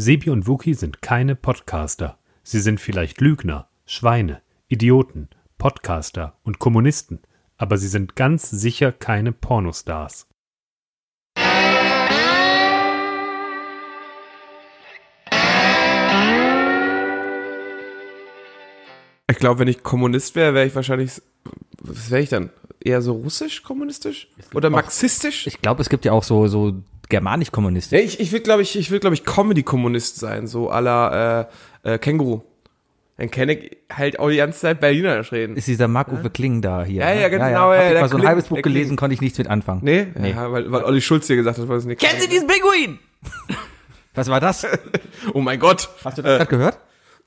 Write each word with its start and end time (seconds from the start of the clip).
Sebi 0.00 0.30
und 0.30 0.46
Wookie 0.46 0.74
sind 0.74 1.02
keine 1.02 1.34
Podcaster. 1.34 2.18
Sie 2.44 2.60
sind 2.60 2.80
vielleicht 2.80 3.20
Lügner, 3.20 3.68
Schweine, 3.84 4.42
Idioten, 4.68 5.28
Podcaster 5.58 6.38
und 6.44 6.60
Kommunisten, 6.60 7.18
aber 7.56 7.78
sie 7.78 7.88
sind 7.88 8.14
ganz 8.14 8.48
sicher 8.48 8.92
keine 8.92 9.32
Pornostars. 9.32 10.28
Ich 19.28 19.38
glaube, 19.40 19.58
wenn 19.58 19.66
ich 19.66 19.82
Kommunist 19.82 20.36
wäre, 20.36 20.54
wäre 20.54 20.66
ich 20.66 20.76
wahrscheinlich, 20.76 21.20
was 21.82 22.12
wäre 22.12 22.22
ich 22.22 22.28
dann? 22.28 22.50
Eher 22.78 23.02
so 23.02 23.14
russisch 23.14 23.64
kommunistisch? 23.64 24.28
Oder 24.54 24.70
marxistisch? 24.70 25.48
Ich 25.48 25.60
glaube, 25.60 25.82
es 25.82 25.88
gibt 25.88 26.04
ja 26.04 26.12
auch 26.12 26.22
so, 26.22 26.46
so 26.46 26.84
germanisch-kommunistisch. 27.08 27.98
Ja, 27.98 28.04
ich, 28.04 28.20
ich 28.20 28.32
will, 28.32 28.40
glaube 28.40 28.62
ich, 28.62 28.78
ich 28.78 28.90
will, 28.90 29.00
glaube 29.00 29.14
ich, 29.14 29.24
Comedy-Kommunist 29.24 30.18
sein, 30.18 30.46
so 30.46 30.70
à 30.70 30.80
la 30.80 31.40
äh, 31.40 31.94
äh, 31.94 31.98
Känguru. 31.98 32.42
Dann 33.16 33.30
kenne 33.32 33.54
ich 33.54 33.76
halt 33.92 34.20
auch 34.20 34.28
die 34.30 34.36
ganze 34.36 34.60
Zeit 34.60 34.78
Berlinerisch 34.80 35.32
reden. 35.32 35.56
Ist 35.56 35.66
dieser 35.66 35.88
Marc-Uwe 35.88 36.30
Kling 36.30 36.62
da 36.62 36.84
hier? 36.84 37.00
Ja, 37.02 37.14
ne? 37.14 37.20
ja, 37.22 37.28
genau, 37.28 37.44
Hab 37.44 37.74
ja, 37.74 37.86
ich 37.86 37.92
der 37.92 38.00
mal 38.02 38.08
so 38.08 38.14
ein 38.14 38.20
Kling, 38.20 38.28
halbes 38.28 38.44
Buch 38.46 38.62
gelesen, 38.62 38.88
Kling. 38.90 38.96
konnte 38.96 39.14
ich 39.14 39.20
nichts 39.20 39.38
mit 39.38 39.48
anfangen. 39.48 39.80
Nee? 39.82 40.06
Nee. 40.14 40.30
Ja, 40.30 40.52
weil, 40.52 40.70
weil 40.70 40.84
Olli 40.84 41.00
Schulz 41.00 41.26
dir 41.26 41.34
gesagt 41.34 41.58
hat, 41.58 41.68
was 41.68 41.84
nicht. 41.84 42.00
Kennen 42.00 42.20
Sie 42.20 42.28
diesen 42.28 42.46
Pinguin? 42.46 43.00
Was 44.14 44.28
war 44.28 44.40
das? 44.40 44.66
Oh 45.34 45.40
mein 45.40 45.58
Gott. 45.58 45.88
Hast 46.04 46.18
du 46.18 46.22
das 46.22 46.38
gerade 46.38 46.50
gehört? 46.50 46.78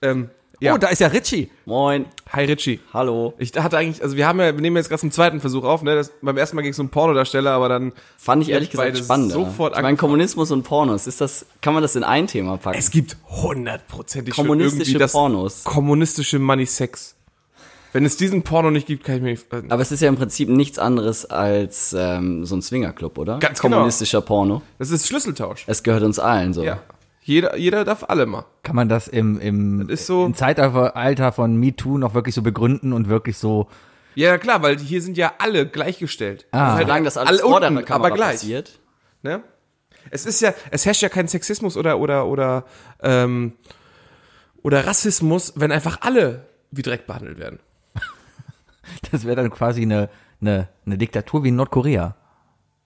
Ähm, 0.01 0.29
ja. 0.61 0.75
Oh, 0.75 0.77
da 0.77 0.87
ist 0.87 0.99
ja 0.99 1.07
Richie. 1.07 1.49
Moin. 1.65 2.05
Hi 2.31 2.45
Richie. 2.45 2.79
Hallo. 2.93 3.33
Ich 3.39 3.51
hatte 3.57 3.77
eigentlich, 3.77 4.01
also 4.03 4.15
wir 4.15 4.27
haben 4.27 4.39
ja, 4.39 4.53
wir 4.53 4.61
nehmen 4.61 4.77
jetzt 4.77 4.89
gerade 4.89 5.01
zum 5.01 5.11
zweiten 5.11 5.41
Versuch 5.41 5.63
auf, 5.63 5.81
ne? 5.81 5.95
Das, 5.95 6.11
beim 6.21 6.37
ersten 6.37 6.55
Mal 6.55 6.61
ging 6.61 6.71
es 6.71 6.79
um 6.79 6.89
Pornodarsteller, 6.89 7.51
aber 7.51 7.67
dann. 7.67 7.93
Fand 8.17 8.43
ich 8.43 8.49
ehrlich 8.49 8.69
gesagt 8.69 8.97
spannend. 8.97 9.31
sofort 9.31 9.75
ich 9.75 9.81
meine. 9.81 9.97
Kommunismus 9.97 10.51
und 10.51 10.63
Pornos, 10.63 11.07
ist 11.07 11.19
das, 11.19 11.45
kann 11.61 11.73
man 11.73 11.81
das 11.81 11.95
in 11.95 12.03
ein 12.03 12.27
Thema 12.27 12.57
packen? 12.57 12.77
Es 12.77 12.91
gibt 12.91 13.17
hundertprozentig 13.27 14.33
Kommunistische 14.35 14.91
irgendwie 14.91 14.99
das 14.99 15.11
Pornos. 15.11 15.63
kommunistische 15.63 16.39
Money 16.39 16.65
Sex. 16.67 17.15
Wenn 17.93 18.05
es 18.05 18.15
diesen 18.15 18.43
Porno 18.43 18.71
nicht 18.71 18.87
gibt, 18.87 19.03
kann 19.03 19.15
ich 19.15 19.21
mir 19.21 19.31
nicht. 19.31 19.51
Äh, 19.51 19.63
Aber 19.67 19.81
es 19.81 19.91
ist 19.91 20.01
ja 20.01 20.07
im 20.07 20.15
Prinzip 20.15 20.47
nichts 20.47 20.79
anderes 20.79 21.25
als 21.25 21.93
ähm, 21.97 22.45
so 22.45 22.55
ein 22.55 22.61
Swingerclub, 22.61 23.17
oder? 23.17 23.39
Ganz 23.39 23.59
genau. 23.59 23.77
Kommunistischer 23.77 24.21
Porno. 24.21 24.61
das 24.77 24.91
ist 24.91 25.07
Schlüsseltausch. 25.07 25.63
Es 25.67 25.83
gehört 25.83 26.03
uns 26.03 26.17
allen 26.19 26.53
so. 26.53 26.63
Ja. 26.63 26.81
Jeder, 27.31 27.55
jeder 27.55 27.85
darf 27.85 28.03
alle 28.09 28.25
mal. 28.25 28.43
Kann 28.63 28.75
man 28.75 28.89
das 28.89 29.07
im, 29.07 29.39
im, 29.39 29.87
Das 29.87 30.01
ist 30.01 30.07
so- 30.07 30.25
im 30.25 30.33
Zeitalter 30.33 31.31
von 31.31 31.55
MeToo 31.55 31.97
noch 31.97 32.13
wirklich 32.13 32.35
so 32.35 32.41
begründen 32.41 32.91
und 32.91 33.07
wirklich 33.07 33.37
so, 33.37 33.69
Ja, 34.15 34.37
klar, 34.37 34.61
weil 34.61 34.77
hier 34.79 35.01
sind 35.01 35.15
ja 35.17 35.33
alle 35.37 35.65
gleichgestellt. 35.65 36.45
Ah. 36.51 36.73
halt 36.73 36.87
Solange 36.87 37.05
das 37.05 37.15
alles 37.15 37.29
alle 37.29 37.39
vor 37.49 37.61
unten, 37.61 37.75
der 37.75 37.85
Kamera 37.85 38.07
aber 38.07 38.15
gleich. 38.15 38.31
passiert. 38.41 38.79
Ne? 39.23 39.41
Es 40.09 40.25
ist 40.25 40.41
ja, 40.41 40.53
es 40.71 40.85
herrscht 40.85 41.03
ja 41.03 41.07
kein 41.09 41.29
Sexismus 41.29 41.77
oder 41.77 41.99
oder 41.99 42.25
oder 42.27 42.65
ähm, 43.01 43.53
oder 44.61 44.85
Rassismus, 44.85 45.53
wenn 45.55 45.71
einfach 45.71 45.99
alle 46.01 46.47
wie 46.71 46.81
Dreck 46.81 47.07
behandelt 47.07 47.37
werden. 47.39 47.59
das 49.11 49.23
wäre 49.25 49.37
dann 49.37 49.51
quasi 49.51 49.83
eine, 49.83 50.09
eine, 50.41 50.67
eine 50.85 50.97
Diktatur 50.97 51.43
wie 51.45 51.49
in 51.49 51.55
Nordkorea. 51.55 52.15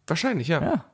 Wahrscheinlich, 0.05 0.49
ja. 0.49 0.61
Ja. 0.61 0.85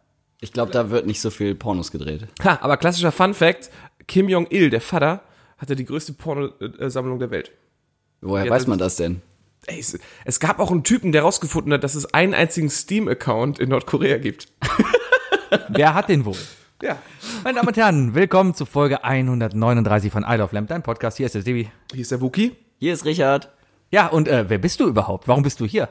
Ich 0.44 0.52
glaube, 0.52 0.72
da 0.72 0.90
wird 0.90 1.06
nicht 1.06 1.22
so 1.22 1.30
viel 1.30 1.54
Pornos 1.54 1.92
gedreht. 1.92 2.28
Ha, 2.44 2.58
aber 2.62 2.78
klassischer 2.78 3.12
Fun 3.12 3.36
Fact: 3.36 3.70
Kim 4.08 4.28
Jong 4.28 4.48
Il, 4.50 4.72
der 4.72 4.82
Vater, 4.82 5.22
hatte 5.60 5.76
die 5.76 5.86
größte 5.86 6.14
Pornosammlung 6.14 7.20
der 7.20 7.30
Welt. 7.30 7.52
Woher 8.22 8.50
weiß 8.50 8.66
man 8.66 8.80
das 8.80 8.96
denn? 8.96 9.22
Ey, 9.68 9.80
es, 9.80 10.00
es 10.26 10.40
gab 10.40 10.60
auch 10.60 10.72
einen 10.72 10.84
Typen, 10.84 11.12
der 11.12 11.22
rausgefunden 11.22 11.72
hat, 11.72 11.84
dass 11.84 11.94
es 11.94 12.12
einen 12.16 12.34
einzigen 12.34 12.72
Steam-Account 12.72 13.60
in 13.60 13.70
Nordkorea 13.70 14.18
gibt. 14.18 14.48
Wer 15.70 15.94
hat 15.94 16.10
den 16.10 16.26
wohl? 16.26 16.38
Ja. 16.82 16.98
Meine 17.44 17.58
Damen 17.58 17.68
und 17.68 17.78
Herren, 17.78 18.16
willkommen 18.16 18.56
zu 18.56 18.66
Folge 18.66 19.04
139 19.04 20.12
von 20.12 20.26
Isle 20.28 20.44
of 20.44 20.54
Lamp, 20.54 20.70
dein 20.70 20.82
Podcast. 20.82 21.18
Hier 21.18 21.28
ist 21.28 21.36
der 21.36 21.44
Sebi. 21.44 21.70
Hier 21.92 22.02
ist 22.02 22.10
der 22.10 22.22
Wookie. 22.22 22.56
Hier 22.80 22.94
ist 22.94 23.06
Richard. 23.06 23.52
Ja, 23.92 24.08
und 24.08 24.28
äh, 24.28 24.50
wer 24.50 24.58
bist 24.58 24.80
du 24.80 24.88
überhaupt? 24.88 25.28
Warum 25.28 25.44
bist 25.44 25.60
du 25.60 25.66
hier? 25.66 25.90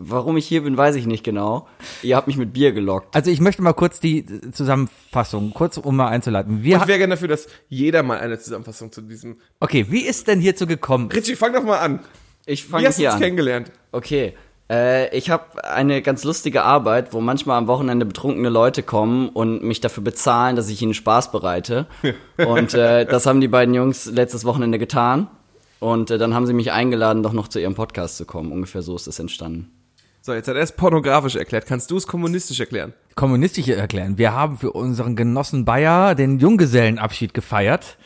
Warum 0.00 0.36
ich 0.36 0.46
hier 0.46 0.62
bin, 0.62 0.76
weiß 0.76 0.94
ich 0.94 1.06
nicht 1.06 1.24
genau. 1.24 1.66
Ihr 2.04 2.14
habt 2.14 2.28
mich 2.28 2.36
mit 2.36 2.52
Bier 2.52 2.70
gelockt. 2.70 3.16
Also 3.16 3.32
ich 3.32 3.40
möchte 3.40 3.62
mal 3.62 3.72
kurz 3.72 3.98
die 3.98 4.24
Zusammenfassung, 4.52 5.52
kurz 5.52 5.76
um 5.76 5.96
mal 5.96 6.06
einzuleiten. 6.06 6.62
Wir 6.62 6.76
Ich 6.76 6.86
wäre 6.86 6.98
gerne 6.98 7.14
dafür, 7.14 7.26
dass 7.26 7.48
jeder 7.68 8.04
mal 8.04 8.20
eine 8.20 8.38
Zusammenfassung 8.38 8.92
zu 8.92 9.02
diesem. 9.02 9.38
okay, 9.58 9.86
wie 9.90 10.02
ist 10.06 10.28
denn 10.28 10.38
hierzu 10.38 10.68
gekommen? 10.68 11.10
Richie, 11.10 11.34
fang 11.34 11.52
doch 11.52 11.64
mal 11.64 11.78
an. 11.78 11.98
Ich 12.46 12.64
Wie 12.64 12.70
fange 12.70 12.86
hast 12.86 12.98
du 12.98 13.00
hier 13.00 13.08
uns 13.08 13.16
an. 13.16 13.22
kennengelernt? 13.22 13.72
Okay. 13.90 14.34
Äh, 14.70 15.16
ich 15.16 15.30
habe 15.30 15.64
eine 15.64 16.00
ganz 16.00 16.22
lustige 16.22 16.62
Arbeit, 16.62 17.12
wo 17.12 17.20
manchmal 17.20 17.58
am 17.58 17.66
Wochenende 17.66 18.06
betrunkene 18.06 18.50
Leute 18.50 18.84
kommen 18.84 19.28
und 19.28 19.64
mich 19.64 19.80
dafür 19.80 20.04
bezahlen, 20.04 20.54
dass 20.54 20.68
ich 20.68 20.80
ihnen 20.80 20.94
Spaß 20.94 21.32
bereite. 21.32 21.88
und 22.46 22.72
äh, 22.72 23.04
das 23.04 23.26
haben 23.26 23.40
die 23.40 23.48
beiden 23.48 23.74
Jungs 23.74 24.06
letztes 24.06 24.44
Wochenende 24.44 24.78
getan. 24.78 25.26
Und 25.80 26.12
äh, 26.12 26.18
dann 26.18 26.34
haben 26.34 26.46
sie 26.46 26.52
mich 26.52 26.70
eingeladen, 26.70 27.24
doch 27.24 27.32
noch 27.32 27.48
zu 27.48 27.58
ihrem 27.60 27.74
Podcast 27.74 28.16
zu 28.16 28.26
kommen. 28.26 28.52
Ungefähr 28.52 28.82
so 28.82 28.94
ist 28.94 29.08
das 29.08 29.18
entstanden. 29.18 29.72
So, 30.28 30.34
jetzt 30.34 30.46
hat 30.46 30.56
er 30.56 30.62
es 30.62 30.72
pornografisch 30.72 31.36
erklärt. 31.36 31.64
Kannst 31.64 31.90
du 31.90 31.96
es 31.96 32.06
kommunistisch 32.06 32.60
erklären? 32.60 32.92
Kommunistisch 33.14 33.66
erklären. 33.68 34.18
Wir 34.18 34.34
haben 34.34 34.58
für 34.58 34.72
unseren 34.72 35.16
Genossen 35.16 35.64
Bayer 35.64 36.14
den 36.14 36.38
Junggesellenabschied 36.38 37.32
gefeiert, 37.32 37.96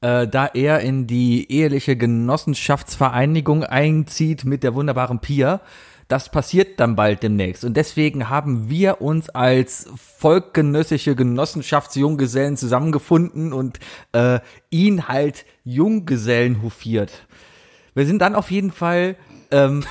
äh, 0.00 0.26
da 0.26 0.46
er 0.46 0.80
in 0.80 1.06
die 1.06 1.52
eheliche 1.52 1.94
Genossenschaftsvereinigung 1.94 3.62
einzieht 3.62 4.46
mit 4.46 4.62
der 4.62 4.74
wunderbaren 4.74 5.18
Pia. 5.18 5.60
Das 6.08 6.30
passiert 6.30 6.80
dann 6.80 6.96
bald 6.96 7.22
demnächst. 7.22 7.62
Und 7.62 7.76
deswegen 7.76 8.30
haben 8.30 8.70
wir 8.70 9.02
uns 9.02 9.28
als 9.28 9.86
volkgenössische 10.16 11.14
Genossenschaftsjunggesellen 11.14 12.56
zusammengefunden 12.56 13.52
und 13.52 13.80
äh, 14.12 14.40
ihn 14.70 15.08
halt 15.08 15.44
Junggesellen 15.62 16.62
hofiert. 16.62 17.26
Wir 17.94 18.06
sind 18.06 18.22
dann 18.22 18.34
auf 18.34 18.50
jeden 18.50 18.72
Fall 18.72 19.16
ähm, 19.56 19.84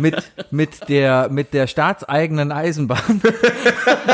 mit, 0.00 0.32
mit, 0.50 0.88
der, 0.88 1.28
mit 1.30 1.54
der 1.54 1.66
staatseigenen 1.66 2.52
Eisenbahn 2.52 3.20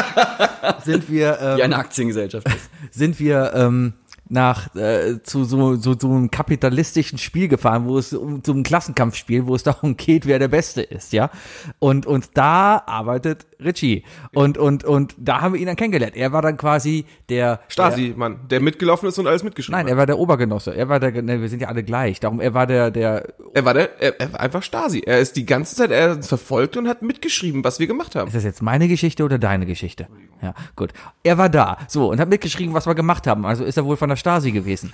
sind 0.85 1.11
wir, 1.11 1.39
ähm, 1.41 1.57
Wie 1.59 1.63
eine 1.63 1.77
Aktiengesellschaft 1.77 2.47
ist. 2.49 2.71
sind 2.91 3.19
wir 3.19 3.53
ähm, 3.55 3.95
nach 4.31 4.75
äh, 4.75 5.23
zu 5.23 5.45
so, 5.45 5.77
so, 5.77 5.99
so 5.99 6.11
einem 6.11 6.31
kapitalistischen 6.31 7.19
Spiel 7.19 7.49
gefahren, 7.49 7.87
wo 7.87 7.99
es 7.99 8.13
um 8.13 8.43
so 8.45 8.53
ein 8.53 8.63
Klassenkampfspiel, 8.63 9.47
wo 9.47 9.55
es 9.55 9.63
darum 9.65 9.97
geht, 9.97 10.27
wer 10.27 10.39
der 10.39 10.49
Beste 10.49 10.83
ist, 10.83 11.13
ja. 11.13 11.31
Und 11.79 12.07
und 12.07 12.31
da 12.35 12.83
arbeitet 12.87 13.47
Richie 13.63 14.05
und 14.35 14.59
und 14.59 14.85
und 14.85 15.15
da 15.19 15.41
haben 15.41 15.55
wir 15.55 15.61
ihn 15.61 15.67
dann 15.67 15.77
kennengelernt. 15.77 16.17
Er 16.17 16.33
war 16.33 16.43
dann 16.43 16.57
quasi 16.57 17.05
der 17.29 17.61
Stasi, 17.69 18.15
Mann, 18.17 18.41
der 18.51 18.61
mitgelaufen 18.61 19.09
ist 19.09 19.19
und 19.19 19.27
alles 19.27 19.43
mitgeschrieben 19.43 19.79
Nein, 19.79 19.87
er 19.87 19.93
hat. 19.93 19.99
war 19.99 20.07
der 20.07 20.19
Obergenosse. 20.19 20.75
Er 20.75 20.89
war 20.89 21.01
der, 21.01 21.23
ne, 21.23 21.41
wir 21.41 21.49
sind 21.49 21.63
ja 21.63 21.69
alle 21.69 21.83
gleich. 21.83 22.21
Darum, 22.21 22.41
er 22.41 22.55
war 22.55 22.67
der, 22.67 22.91
der, 22.91 23.35
Er 23.55 23.65
war 23.65 23.75
der, 23.75 24.01
er, 24.01 24.21
er 24.21 24.33
war 24.33 24.41
einfach 24.41 24.63
Stasi. 24.63 25.01
Er 25.05 25.19
ist 25.19 25.37
die 25.37 25.47
ganze 25.47 25.75
Zeit, 25.77 25.91
er 25.91 26.11
hat 26.11 26.17
uns 26.19 26.29
verfolgt 26.29 26.77
und 26.77 26.89
hat 26.89 27.03
mitgeschrieben, 27.03 27.65
was 27.65 27.79
wir 27.81 27.87
gemacht 27.87 28.15
haben. 28.15 28.29
ist 28.29 28.37
das 28.37 28.45
jetzt 28.45 28.63
meine 28.63 28.89
Geschichte 28.89 29.25
oder 29.25 29.39
deine 29.39 29.67
Geschichte? 29.67 30.09
Ja, 30.41 30.55
gut. 30.77 30.93
Er 31.23 31.39
war 31.39 31.49
da, 31.49 31.79
so, 31.89 32.11
und 32.11 32.21
hat 32.21 32.29
mitgeschrieben, 32.29 32.75
was 32.75 32.87
wir 32.87 32.95
gemacht 32.95 33.27
haben. 33.27 33.45
Also 33.45 33.65
ist 33.65 33.77
er 33.77 33.85
wohl 33.85 33.97
von 33.97 34.09
der 34.09 34.17
Stasi 34.17 34.53
gewesen. 34.53 34.93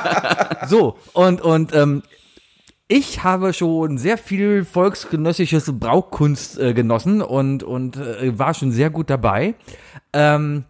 so, 0.66 0.96
und, 1.12 1.40
und, 1.40 1.74
ähm, 1.74 2.02
ich 2.88 3.24
habe 3.24 3.54
schon 3.54 3.96
sehr 3.96 4.18
viel 4.18 4.66
volksgenössisches 4.66 5.78
Brauchkunst 5.78 6.58
äh, 6.58 6.74
genossen 6.74 7.22
und, 7.22 7.62
und 7.62 7.96
äh, 7.96 8.38
war 8.38 8.52
schon 8.52 8.70
sehr 8.70 8.90
gut 8.90 9.08
dabei. 9.08 9.54
Ähm, 10.12 10.64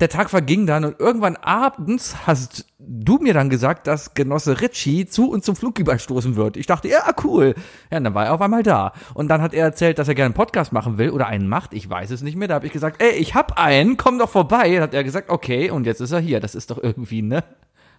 der 0.00 0.08
Tag 0.08 0.30
verging 0.30 0.66
dann 0.66 0.84
und 0.84 0.98
irgendwann 0.98 1.36
abends 1.36 2.26
hast 2.26 2.66
du 2.78 3.18
mir 3.18 3.34
dann 3.34 3.50
gesagt, 3.50 3.86
dass 3.86 4.14
Genosse 4.14 4.60
Ritchie 4.60 5.06
zu 5.06 5.30
uns 5.30 5.44
zum 5.44 5.56
Flugball 5.56 5.98
stoßen 5.98 6.36
wird. 6.36 6.56
Ich 6.56 6.66
dachte, 6.66 6.88
ja, 6.88 7.02
cool. 7.24 7.54
Ja, 7.90 7.98
und 7.98 8.04
dann 8.04 8.14
war 8.14 8.26
er 8.26 8.34
auf 8.34 8.40
einmal 8.40 8.62
da. 8.62 8.92
Und 9.14 9.28
dann 9.28 9.42
hat 9.42 9.52
er 9.54 9.64
erzählt, 9.64 9.98
dass 9.98 10.08
er 10.08 10.14
gerne 10.14 10.26
einen 10.26 10.34
Podcast 10.34 10.72
machen 10.72 10.98
will 10.98 11.10
oder 11.10 11.26
einen 11.26 11.48
macht. 11.48 11.74
Ich 11.74 11.88
weiß 11.88 12.10
es 12.10 12.22
nicht 12.22 12.36
mehr. 12.36 12.48
Da 12.48 12.54
habe 12.54 12.66
ich 12.66 12.72
gesagt, 12.72 13.02
ey, 13.02 13.12
ich 13.12 13.34
hab 13.34 13.58
einen, 13.58 13.96
komm 13.96 14.18
doch 14.18 14.30
vorbei. 14.30 14.72
Dann 14.72 14.82
hat 14.82 14.94
er 14.94 15.04
gesagt, 15.04 15.28
okay, 15.30 15.70
und 15.70 15.86
jetzt 15.86 16.00
ist 16.00 16.12
er 16.12 16.20
hier. 16.20 16.40
Das 16.40 16.54
ist 16.54 16.70
doch 16.70 16.82
irgendwie, 16.82 17.22
ne? 17.22 17.44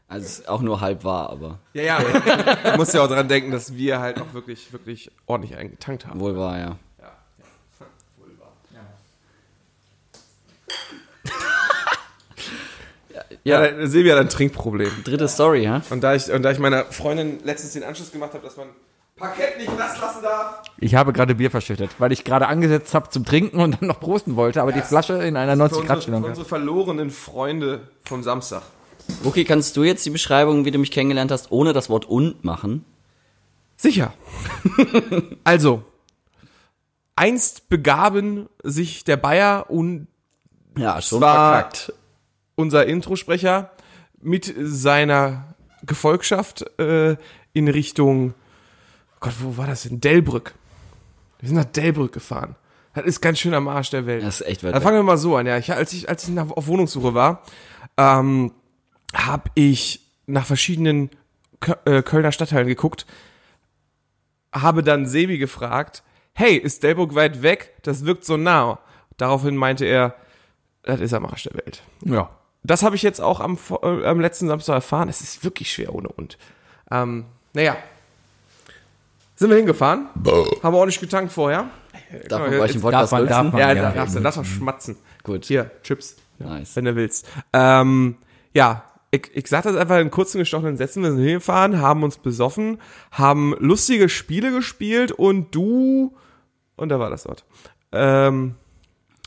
Also 0.08 0.26
ist 0.26 0.50
auch 0.50 0.62
nur 0.62 0.82
halb 0.82 1.06
wahr, 1.06 1.30
aber 1.30 1.60
Ja, 1.74 1.84
ja. 1.84 2.00
Man 2.66 2.78
muss 2.78 2.92
ja 2.92 3.02
auch 3.02 3.08
dran 3.08 3.30
denken, 3.30 3.52
dass 3.52 3.76
wir 3.76 4.00
halt 4.00 4.20
auch 4.20 4.34
wirklich, 4.34 4.74
wirklich 4.74 5.10
ordentlich 5.26 5.58
eingetankt 5.58 6.06
haben. 6.06 6.20
wohl 6.20 6.36
wahr, 6.36 6.60
ja. 6.60 6.78
Ja, 13.44 13.66
ja 13.66 13.88
Silvia 13.88 14.14
hat 14.16 14.22
ein 14.22 14.30
Trinkproblem. 14.30 14.92
Dritte 15.04 15.28
Story, 15.28 15.64
ja? 15.64 15.82
Und 15.90 16.02
da 16.02 16.14
ich, 16.16 16.32
und 16.32 16.44
da 16.44 16.52
ich 16.52 16.60
meiner 16.60 16.86
Freundin 16.86 17.40
letztens 17.44 17.74
den 17.74 17.84
Anschluss 17.84 18.12
gemacht 18.12 18.34
habe, 18.34 18.44
dass 18.44 18.58
man 18.58 18.68
Parkett 19.16 19.58
nicht 19.58 19.78
nass 19.78 20.00
lassen 20.00 20.24
darf. 20.24 20.62
Ich 20.78 20.96
habe 20.96 21.14
gerade 21.14 21.36
Bier 21.36 21.52
verschüttet, 21.52 21.92
weil 22.00 22.12
ich 22.12 22.24
gerade 22.24 22.48
angesetzt 22.48 22.94
habe 22.94 23.10
zum 23.10 23.26
Trinken 23.26 23.60
und 23.60 23.80
dann 23.82 23.88
noch 23.88 24.00
prosten 24.00 24.36
wollte, 24.36 24.62
aber 24.62 24.72
die 24.72 24.82
Flasche 24.82 25.14
in 25.24 25.38
einer 25.38 25.56
Für 25.56 25.64
unsere, 25.64 25.82
90-Grad-Stellung. 25.82 26.22
für 26.24 26.30
unsere 26.30 26.48
verlorenen 26.48 27.10
Freunde 27.12 27.88
vom 28.04 28.24
Samstag. 28.24 28.64
Okay, 29.24 29.44
kannst 29.44 29.76
du 29.78 29.84
jetzt 29.84 30.06
die 30.06 30.10
Beschreibung, 30.12 30.66
wie 30.66 30.72
du 30.72 30.78
mich 30.80 30.92
kennengelernt 30.92 31.32
hast, 31.32 31.52
ohne 31.52 31.74
das 31.74 31.90
Wort 31.90 32.06
und 32.06 32.44
machen? 32.44 32.86
Sicher. 33.78 34.14
also, 35.44 35.84
einst 37.16 37.68
begaben 37.70 38.48
sich 38.64 39.04
der 39.04 39.18
Bayer 39.18 39.70
und 39.70 40.08
Ja, 40.78 41.02
schon 41.02 41.20
Zwar- 41.20 41.54
verkackt. 41.54 41.94
Unser 42.62 42.86
Introsprecher 42.86 43.72
mit 44.22 44.54
seiner 44.58 45.56
Gefolgschaft 45.84 46.80
äh, 46.80 47.18
in 47.54 47.68
Richtung, 47.68 48.34
Gott, 49.20 49.34
wo 49.40 49.58
war 49.58 49.68
das 49.68 49.84
denn? 49.84 50.00
Delbrück. 50.00 50.54
Wir 51.40 51.50
sind 51.50 51.58
nach 51.58 51.66
Delbrück 51.66 52.12
gefahren. 52.12 52.56
Das 52.94 53.06
ist 53.06 53.22
ganz 53.22 53.40
schön 53.40 53.54
am 53.54 53.68
Arsch 53.68 53.90
der 53.90 54.06
Welt. 54.06 54.24
Das 54.24 54.42
ist 54.42 54.48
echt 54.48 54.64
weit 54.64 54.76
Dann 54.76 54.82
fangen 54.82 54.98
wir 54.98 55.04
mal 55.04 55.18
so 55.18 55.36
an, 55.36 55.48
ja. 55.48 55.58
Ich, 55.58 55.72
als 55.72 55.94
ich, 55.94 56.10
als 56.10 56.24
ich 56.24 56.30
nach, 56.30 56.50
auf 56.52 56.68
Wohnungssuche 56.68 57.14
war, 57.14 57.44
ähm, 57.98 58.52
habe 59.14 59.50
ich 59.56 60.02
nach 60.28 60.46
verschiedenen 60.46 61.10
äh, 61.86 62.02
Kölner 62.02 62.32
Stadtteilen 62.32 62.68
geguckt, 62.68 63.06
habe 64.54 64.84
dann 64.84 65.06
Sebi 65.06 65.38
gefragt, 65.38 66.04
hey, 66.34 66.56
ist 66.56 66.84
Delbrück 66.84 67.16
weit 67.16 67.42
weg? 67.42 67.74
Das 67.84 68.06
wirkt 68.06 68.26
so 68.26 68.38
nah. 68.38 68.80
Daraufhin 69.18 69.56
meinte 69.56 69.86
er, 69.86 70.16
das 70.84 71.00
ist 71.00 71.14
am 71.14 71.26
Arsch 71.26 71.44
der 71.44 71.54
Welt. 71.54 71.84
Ja. 72.04 72.30
Das 72.64 72.84
habe 72.84 72.96
ich 72.96 73.02
jetzt 73.02 73.20
auch 73.22 73.40
am, 73.40 73.58
äh, 73.82 74.06
am 74.06 74.20
letzten 74.20 74.48
Samstag 74.48 74.76
erfahren. 74.76 75.10
Es 75.10 75.22
ist 75.22 75.44
wirklich 75.44 75.72
schwer 75.72 75.94
ohne 75.96 76.10
und. 76.10 76.38
Ähm, 76.92 77.26
naja. 77.54 77.76
Sind 79.36 79.50
wir 79.50 79.58
hingefahren? 79.58 80.08
Haben 80.16 80.74
wir 80.74 80.78
ordentlich 80.78 81.00
getankt 81.00 81.34
vorher. 81.34 81.70
Darf 82.28 82.42
man 82.42 82.52
bei 82.52 82.60
euch 82.60 82.76
im 82.76 82.82
Podcast 82.82 83.12
darf 83.12 83.20
man- 83.20 83.28
darf 83.28 83.52
man. 83.52 83.60
Ja, 83.60 83.74
ja, 83.74 83.82
da 83.82 83.92
darfst 83.92 84.16
du, 84.16 84.20
darfst 84.20 84.40
du 84.40 84.44
schmatzen. 84.44 84.98
Gut. 85.24 85.46
Hier, 85.46 85.72
Chips. 85.84 86.18
Nice. 86.38 86.76
Wenn 86.76 86.86
du 86.86 86.96
willst. 86.96 87.28
Ähm, 87.54 88.18
ja, 88.54 88.84
ich, 89.10 89.30
ich 89.34 89.48
sag 89.48 89.64
das 89.64 89.76
einfach 89.76 89.98
in 90.00 90.12
kurzen 90.12 90.38
gestochenen 90.40 90.78
Sätzen. 90.78 91.02
Wir 91.04 91.12
sind 91.12 91.24
hingefahren, 91.24 91.80
haben 91.80 92.04
uns 92.04 92.18
besoffen, 92.18 92.80
haben 93.12 93.56
lustige 93.60 94.10
Spiele 94.10 94.52
gespielt 94.52 95.12
und 95.12 95.54
du, 95.56 96.16
und 96.76 96.90
da 96.90 97.00
war 97.00 97.10
das 97.10 97.28
Wort. 97.28 97.44
Ähm, 97.92 98.56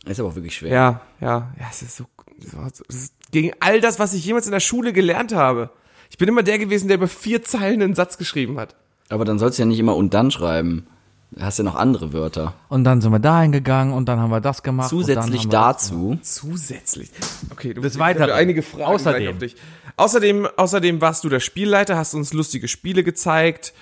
Ist 0.07 0.21
aber 0.21 0.31
auch 0.31 0.35
wirklich 0.37 0.57
schwer. 0.57 0.73
ja, 0.73 1.01
ja, 1.21 1.53
ja, 1.59 1.67
es 1.71 1.83
ist 1.83 1.97
so, 1.97 2.05
so 2.41 2.59
es 2.89 2.97
ist 2.97 3.15
gegen 3.35 3.51
all 3.59 3.81
das, 3.81 3.99
was 3.99 4.15
ich 4.15 4.25
jemals 4.25 4.47
in 4.47 4.53
der 4.53 4.61
Schule 4.61 4.93
gelernt 4.93 5.35
habe. 5.35 5.71
Ich 6.09 6.19
bin 6.19 6.29
immer 6.29 6.45
der 6.45 6.59
gewesen, 6.59 6.87
der 6.87 6.99
über 6.99 7.09
vier 7.09 7.43
Zeilen 7.43 7.83
einen 7.83 7.95
Satz 7.95 8.17
geschrieben 8.17 8.61
hat. 8.61 8.77
Aber 9.09 9.25
dann 9.25 9.41
sollst 9.41 9.59
du 9.59 9.63
ja 9.63 9.67
nicht 9.67 9.81
immer 9.81 9.97
und 9.97 10.15
dann 10.15 10.31
schreiben. 10.31 10.87
Du 11.33 11.43
hast 11.43 11.59
ja 11.59 11.65
noch 11.65 11.75
andere 11.75 12.13
Wörter. 12.13 12.55
Und 12.69 12.85
dann 12.85 13.01
sind 13.01 13.11
wir 13.11 13.19
dahin 13.19 13.51
gegangen 13.51 13.93
und 13.93 14.09
dann 14.09 14.21
haben 14.21 14.31
wir 14.31 14.41
das 14.41 14.63
gemacht. 14.63 14.89
Zusätzlich 14.89 15.49
dazu. 15.49 16.17
Zusätzlich. 16.23 17.11
Okay, 17.51 17.75
du 17.75 17.83
habe 17.83 17.99
Weiteren. 17.99 18.31
einige 18.31 18.63
Fragen 18.63 18.85
Außerdem. 18.85 19.23
gleich 19.23 19.33
auf 19.35 19.39
dich. 19.39 19.57
Außerdem, 19.97 20.49
außerdem 20.57 21.01
warst 21.01 21.25
du 21.25 21.29
der 21.29 21.41
Spielleiter, 21.41 21.97
hast 21.97 22.15
uns 22.15 22.33
lustige 22.33 22.69
Spiele 22.69 23.03
gezeigt. 23.03 23.75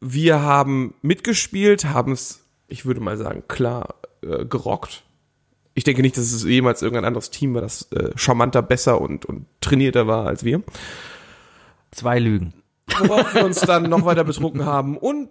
Wir 0.00 0.40
haben 0.40 0.94
mitgespielt, 1.02 1.84
haben 1.84 2.12
es, 2.12 2.40
ich 2.66 2.86
würde 2.86 3.00
mal 3.00 3.18
sagen, 3.18 3.42
klar 3.46 3.96
äh, 4.22 4.46
gerockt. 4.46 5.02
Ich 5.78 5.84
denke 5.84 6.00
nicht, 6.02 6.16
dass 6.16 6.32
es 6.32 6.42
jemals 6.42 6.80
irgendein 6.82 7.04
anderes 7.04 7.30
Team 7.30 7.54
war, 7.54 7.60
das 7.60 7.92
äh, 7.92 8.10
charmanter, 8.16 8.62
besser 8.62 8.98
und, 9.00 9.24
und 9.26 9.44
trainierter 9.60 10.06
war 10.06 10.26
als 10.26 10.42
wir. 10.42 10.62
Zwei 11.90 12.18
Lügen. 12.18 12.52
worauf 12.98 13.34
wir 13.34 13.44
uns 13.44 13.60
dann 13.60 13.84
noch 13.84 14.04
weiter 14.04 14.24
betrunken 14.24 14.64
haben. 14.64 14.96
Und, 14.96 15.28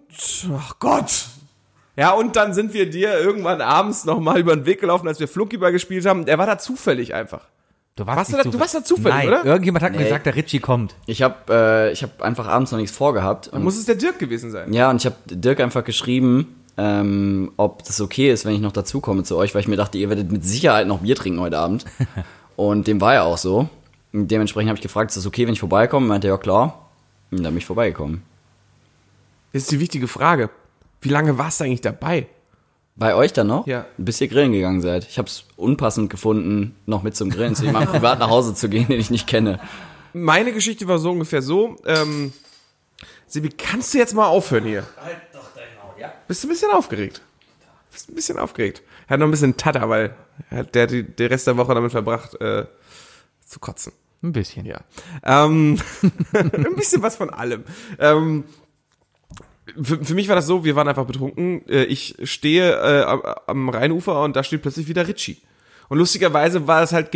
ach 0.56 0.78
Gott. 0.78 1.26
Ja, 1.96 2.12
und 2.12 2.36
dann 2.36 2.52
sind 2.54 2.74
wir 2.74 2.88
dir 2.90 3.18
irgendwann 3.18 3.60
abends 3.60 4.04
nochmal 4.04 4.38
über 4.38 4.54
den 4.54 4.66
Weg 4.66 4.80
gelaufen, 4.80 5.08
als 5.08 5.18
wir 5.18 5.26
Flunkyball 5.28 5.72
gespielt 5.72 6.06
haben. 6.06 6.26
Der 6.26 6.38
war 6.38 6.46
da 6.46 6.58
zufällig 6.58 7.14
einfach. 7.14 7.46
Du 7.96 8.06
Warst 8.06 8.30
du 8.30 8.36
nicht 8.36 8.46
da- 8.46 8.50
du 8.50 8.60
warst 8.60 8.74
da 8.74 8.84
zufällig, 8.84 9.14
Nein, 9.16 9.28
oder? 9.28 9.44
irgendjemand 9.46 9.82
hat 9.82 9.92
mir 9.92 9.98
Nee. 9.98 10.04
gesagt, 10.04 10.26
der 10.26 10.36
Richie 10.36 10.60
kommt. 10.60 10.94
Ich 11.06 11.22
habe 11.22 11.34
äh, 11.48 11.92
ich 11.92 12.02
hab 12.02 12.20
einfach 12.20 12.46
abends 12.46 12.70
noch 12.70 12.78
nichts 12.78 12.94
vorgehabt. 12.94 13.46
Dann 13.48 13.54
Und, 13.60 13.64
muss 13.64 13.78
es 13.78 13.86
der 13.86 13.94
Dirk 13.94 14.18
gewesen 14.18 14.50
sein. 14.50 14.72
ja, 14.74 14.90
und 14.90 14.96
ich 14.96 15.06
habe 15.06 15.16
Dirk 15.26 15.60
einfach 15.60 15.82
geschrieben, 15.82 16.54
ähm, 16.76 17.52
ob 17.56 17.84
das 17.84 18.00
okay 18.00 18.30
ist, 18.30 18.44
wenn 18.44 18.54
ich 18.54 18.60
noch 18.60 18.72
dazukomme 18.72 19.22
zu 19.24 19.36
euch, 19.36 19.54
weil 19.54 19.62
ich 19.62 19.68
mir 19.68 19.76
dachte, 19.76 19.98
ihr 19.98 20.08
werdet 20.08 20.30
mit 20.30 20.44
Sicherheit 20.44 20.86
noch 20.86 21.00
Bier 21.00 21.16
trinken 21.16 21.40
heute 21.40 21.58
Abend. 21.58 21.84
und 22.56 22.86
dem 22.86 23.00
war 23.00 23.14
ja 23.14 23.22
auch 23.22 23.38
so. 23.38 23.68
Und 24.12 24.30
dementsprechend 24.30 24.68
habe 24.68 24.78
ich 24.78 24.82
gefragt, 24.82 25.10
ist 25.10 25.16
das 25.16 25.26
okay, 25.26 25.46
wenn 25.46 25.52
ich 25.54 25.60
vorbeikomme? 25.60 26.06
Meinte 26.06 26.28
er, 26.28 26.34
ja 26.34 26.38
klar. 26.38 26.88
Und 27.30 27.42
dann 27.42 27.52
bin 27.52 27.58
ich 27.58 27.66
vorbeigekommen. 27.66 28.22
Das 29.52 29.62
ist 29.62 29.70
die 29.70 29.80
wichtige 29.80 30.08
Frage. 30.08 30.50
Wie 31.00 31.08
lange 31.08 31.38
warst 31.38 31.60
du 31.60 31.64
eigentlich 31.64 31.80
dabei? 31.80 32.26
Bei 32.96 33.14
euch 33.14 33.32
dann 33.32 33.46
noch? 33.46 33.66
Ja. 33.66 33.86
Bis 33.98 34.20
ihr 34.20 34.28
grillen 34.28 34.52
gegangen 34.52 34.80
seid. 34.80 35.06
Ich 35.08 35.18
habe 35.18 35.28
es 35.28 35.44
unpassend 35.56 36.08
gefunden, 36.08 36.74
noch 36.86 37.02
mit 37.02 37.14
zum 37.14 37.28
Grillen 37.28 37.54
zu 37.54 37.64
jemandem 37.64 37.92
privat 37.92 38.18
nach 38.18 38.30
Hause 38.30 38.54
zu 38.54 38.70
gehen, 38.70 38.88
den 38.88 38.98
ich 38.98 39.10
nicht 39.10 39.26
kenne. 39.26 39.60
Meine 40.14 40.52
Geschichte 40.52 40.88
war 40.88 40.98
so 40.98 41.10
ungefähr 41.10 41.42
so, 41.42 41.76
ähm, 41.84 42.32
Sebi, 43.26 43.50
kannst 43.50 43.92
du 43.92 43.98
jetzt 43.98 44.14
mal 44.14 44.26
aufhören 44.26 44.64
hier? 44.64 44.86
Halt 44.96 45.18
doch 45.32 45.48
dein 45.54 45.64
Maul, 45.82 45.95
ja. 46.06 46.12
Bist 46.28 46.42
du 46.42 46.48
ein 46.48 46.50
bisschen 46.50 46.70
aufgeregt? 46.70 47.22
Bist 47.92 48.08
ein 48.10 48.14
bisschen 48.14 48.38
aufgeregt. 48.38 48.82
Er 49.06 49.10
hat 49.14 49.20
noch 49.20 49.26
ein 49.26 49.30
bisschen 49.30 49.56
Tatter, 49.56 49.88
weil 49.88 50.14
er 50.50 50.58
hat 50.58 50.74
der, 50.74 50.86
die, 50.86 51.02
der 51.02 51.30
Rest 51.30 51.46
der 51.46 51.56
Woche 51.56 51.74
damit 51.74 51.92
verbracht, 51.92 52.34
äh, 52.40 52.66
zu 53.44 53.60
kotzen. 53.60 53.92
Ein 54.22 54.32
bisschen. 54.32 54.66
Ja. 54.66 54.80
Ähm, 55.24 55.78
ein 56.32 56.74
bisschen 56.76 57.02
was 57.02 57.16
von 57.16 57.30
allem. 57.30 57.64
Ähm, 57.98 58.44
für, 59.82 60.04
für 60.04 60.14
mich 60.14 60.28
war 60.28 60.36
das 60.36 60.46
so, 60.46 60.64
wir 60.64 60.76
waren 60.76 60.88
einfach 60.88 61.06
betrunken. 61.06 61.66
Äh, 61.68 61.84
Ich 61.84 62.16
stehe 62.24 62.70
äh, 62.72 63.04
am- 63.46 63.68
Rheinufer 63.68 64.22
und 64.22 64.36
da 64.36 64.42
steht 64.44 64.62
plötzlich 64.62 64.88
wieder 64.88 65.06
Ritchie. 65.06 65.38
Und 65.88 65.98
lustigerweise 65.98 66.66
war 66.66 66.82
es 66.82 66.92
halt, 66.92 67.10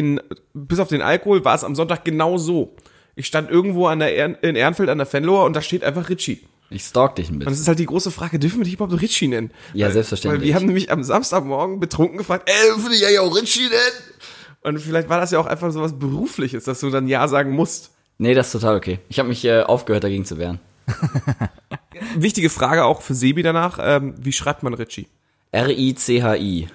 bis 0.55 0.79
auf 0.79 0.89
den 0.89 1.03
Alkohol, 1.03 1.45
war 1.45 1.55
es 1.57 1.65
am 1.65 1.75
Sonntag 1.75 2.05
genau 2.05 2.39
so. 2.39 2.77
Ich 3.17 3.27
stand 3.27 3.51
irgendwo 3.51 3.87
an 3.89 3.99
der 3.99 4.15
Ehren, 4.15 4.37
in 4.43 4.55
Ehrenfeld 4.55 4.89
an 4.89 4.99
der 4.99 5.07
Fenloher 5.07 5.45
und 5.45 5.55
da 5.57 5.61
steht 5.63 5.83
einfach 5.83 6.09
Ritchie. 6.09 6.47
Ich 6.71 6.85
stalk 6.85 7.17
dich 7.17 7.29
ein 7.29 7.35
Und 7.35 7.43
es 7.43 7.47
bisschen. 7.47 7.63
ist 7.63 7.69
halt 7.69 7.79
die 7.81 7.87
große 7.87 8.11
Frage, 8.11 8.39
dürfen 8.39 8.59
wir 8.59 8.65
dich 8.65 8.75
überhaupt 8.75 9.01
Ritchie 9.01 9.27
nennen? 9.29 9.51
Ja, 9.75 9.87
weil, 9.87 9.93
selbstverständlich. 9.95 10.41
Weil 10.41 10.47
wir 10.49 10.55
haben 10.55 10.67
nämlich 10.67 10.91
am 10.93 11.03
Samstagmorgen 11.03 11.81
betrunken 11.81 12.19
gefragt, 12.19 12.49
ey, 12.49 12.69
dürfen 12.69 12.91
wir 12.93 13.11
ja 13.11 13.21
auch 13.23 13.35
Ritchie 13.37 13.65
nennen? 13.69 14.21
Und 14.63 14.79
vielleicht 14.79 15.09
war 15.09 15.21
das 15.21 15.31
ja 15.33 15.39
auch 15.41 15.47
einfach 15.47 15.73
so 15.73 15.81
was 15.81 15.99
Berufliches, 15.99 16.65
dass 16.65 16.81
du 16.81 16.91
dann 16.91 17.09
Ja 17.09 17.27
sagen 17.29 17.51
musst. 17.53 17.91
Nee, 18.19 18.35
das 18.35 18.47
ist 18.49 18.53
total 18.53 18.77
okay. 18.77 18.99
Ich 19.09 19.19
habe 19.19 19.29
mich 19.29 19.45
äh, 19.45 19.63
aufgehört, 19.63 20.05
dagegen 20.05 20.25
zu 20.25 20.39
wehren. 20.39 20.61
Wichtige 22.17 22.51
Frage 22.51 22.85
auch 22.85 23.03
für 23.03 23.15
Sebi 23.15 23.43
danach. 23.43 23.79
Ähm, 23.83 24.15
wie 24.21 24.33
schreibt 24.33 24.63
man 24.63 24.75
Ritchie? 24.75 25.09
R-I-C-H-I. 25.53 26.69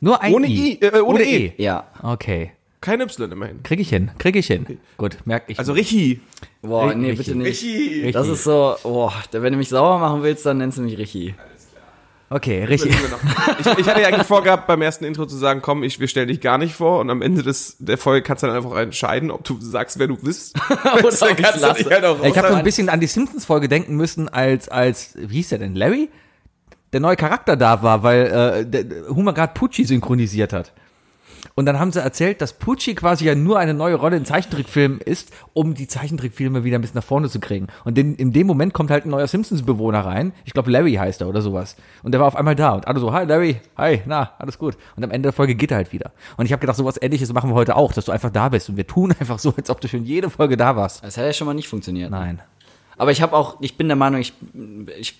Nur 0.00 0.20
ein 0.22 0.34
Ohne 0.34 0.46
I, 0.46 0.78
äh, 0.80 1.00
ohne 1.00 1.22
E. 1.24 1.52
Ja. 1.56 1.86
Okay. 2.02 2.52
Kein 2.84 3.00
Y 3.00 3.32
immerhin. 3.32 3.62
Krieg 3.62 3.80
ich 3.80 3.88
hin. 3.88 4.10
Krieg 4.18 4.36
ich 4.36 4.46
hin. 4.46 4.78
Gut, 4.98 5.16
merk 5.24 5.44
ich. 5.46 5.58
Also 5.58 5.72
Richi. 5.72 6.20
Boah, 6.60 6.94
nee, 6.94 7.12
Richi. 7.12 7.16
bitte 7.16 7.34
nicht. 7.38 7.62
Richi. 7.64 8.12
Das 8.12 8.28
ist 8.28 8.44
so, 8.44 8.76
boah, 8.82 9.10
wenn 9.32 9.54
du 9.54 9.58
mich 9.58 9.70
sauer 9.70 9.98
machen 9.98 10.22
willst, 10.22 10.44
dann 10.44 10.58
nennst 10.58 10.76
du 10.76 10.82
mich 10.82 10.98
Richi. 10.98 11.34
okay, 12.28 12.64
richtig. 12.64 12.94
Ich, 13.60 13.78
ich 13.78 13.88
hatte 13.88 14.02
ja 14.02 14.08
eigentlich 14.08 14.26
vorgehabt, 14.26 14.66
beim 14.66 14.82
ersten 14.82 15.06
Intro 15.06 15.24
zu 15.24 15.36
sagen, 15.36 15.62
komm, 15.62 15.82
ich, 15.82 15.98
wir 15.98 16.08
stellen 16.08 16.28
dich 16.28 16.42
gar 16.42 16.58
nicht 16.58 16.74
vor 16.74 17.00
und 17.00 17.08
am 17.08 17.22
Ende 17.22 17.42
des, 17.42 17.76
der 17.78 17.96
Folge 17.96 18.22
kannst 18.22 18.42
du 18.42 18.48
dann 18.48 18.56
einfach 18.56 18.76
entscheiden, 18.76 19.30
ob 19.30 19.44
du 19.44 19.58
sagst, 19.60 19.98
wer 19.98 20.06
du 20.06 20.18
bist. 20.18 20.54
Oder 20.70 20.76
Dann 20.82 21.04
ob 21.04 21.10
ich's 21.10 21.20
kannst 21.20 21.38
du 21.38 21.72
dich 21.72 21.86
lasse. 21.86 21.90
halt 21.90 22.04
auch 22.04 22.22
Ich 22.22 22.36
habe 22.36 22.48
so 22.48 22.54
ein 22.54 22.64
bisschen 22.64 22.90
an 22.90 23.00
die 23.00 23.06
Simpsons-Folge 23.06 23.68
denken 23.68 23.96
müssen, 23.96 24.28
als, 24.28 24.68
als, 24.68 25.14
wie 25.16 25.36
hieß 25.36 25.48
der 25.48 25.58
denn, 25.60 25.74
Larry? 25.74 26.10
Der 26.92 27.00
neue 27.00 27.16
Charakter 27.16 27.56
da 27.56 27.82
war, 27.82 28.02
weil 28.02 28.26
äh, 28.26 28.66
der, 28.66 28.84
der 28.84 29.08
Humor 29.08 29.32
gerade 29.32 29.54
Pucci 29.54 29.84
synchronisiert 29.84 30.52
hat. 30.52 30.74
Und 31.56 31.66
dann 31.66 31.78
haben 31.78 31.92
sie 31.92 32.00
erzählt, 32.00 32.40
dass 32.40 32.54
Pucci 32.54 32.96
quasi 32.96 33.26
ja 33.26 33.36
nur 33.36 33.60
eine 33.60 33.74
neue 33.74 33.94
Rolle 33.94 34.16
in 34.16 34.24
Zeichentrickfilmen 34.24 35.00
ist, 35.00 35.30
um 35.52 35.74
die 35.74 35.86
Zeichentrickfilme 35.86 36.64
wieder 36.64 36.78
ein 36.78 36.80
bisschen 36.80 36.96
nach 36.96 37.04
vorne 37.04 37.28
zu 37.28 37.38
kriegen. 37.38 37.68
Und 37.84 37.96
in, 37.96 38.16
in 38.16 38.32
dem 38.32 38.48
Moment 38.48 38.74
kommt 38.74 38.90
halt 38.90 39.06
ein 39.06 39.10
neuer 39.10 39.28
Simpsons-Bewohner 39.28 40.04
rein. 40.04 40.32
Ich 40.44 40.52
glaube, 40.52 40.72
Larry 40.72 40.94
heißt 40.94 41.20
er 41.20 41.28
oder 41.28 41.42
sowas. 41.42 41.76
Und 42.02 42.10
der 42.10 42.20
war 42.20 42.26
auf 42.26 42.34
einmal 42.34 42.56
da. 42.56 42.72
Und 42.72 42.88
alle 42.88 42.98
so, 42.98 43.12
hi 43.12 43.24
Larry, 43.24 43.60
hi, 43.76 44.02
na, 44.04 44.32
alles 44.38 44.58
gut. 44.58 44.76
Und 44.96 45.04
am 45.04 45.12
Ende 45.12 45.28
der 45.28 45.32
Folge 45.32 45.54
geht 45.54 45.70
er 45.70 45.76
halt 45.76 45.92
wieder. 45.92 46.10
Und 46.36 46.46
ich 46.46 46.52
habe 46.52 46.60
gedacht, 46.60 46.76
sowas 46.76 47.00
ähnliches 47.00 47.32
machen 47.32 47.50
wir 47.50 47.54
heute 47.54 47.76
auch, 47.76 47.92
dass 47.92 48.06
du 48.06 48.12
einfach 48.12 48.30
da 48.30 48.48
bist. 48.48 48.68
Und 48.68 48.76
wir 48.76 48.86
tun 48.88 49.14
einfach 49.20 49.38
so, 49.38 49.54
als 49.56 49.70
ob 49.70 49.80
du 49.80 49.86
schon 49.86 50.04
jede 50.04 50.30
Folge 50.30 50.56
da 50.56 50.74
warst. 50.74 51.04
Das 51.04 51.16
hat 51.16 51.24
ja 51.24 51.32
schon 51.32 51.46
mal 51.46 51.54
nicht 51.54 51.68
funktioniert. 51.68 52.10
Nein. 52.10 52.42
Aber 52.96 53.12
ich 53.12 53.22
habe 53.22 53.36
auch, 53.36 53.58
ich 53.60 53.76
bin 53.76 53.86
der 53.86 53.96
Meinung, 53.96 54.20
ich, 54.20 54.32
ich 54.98 55.14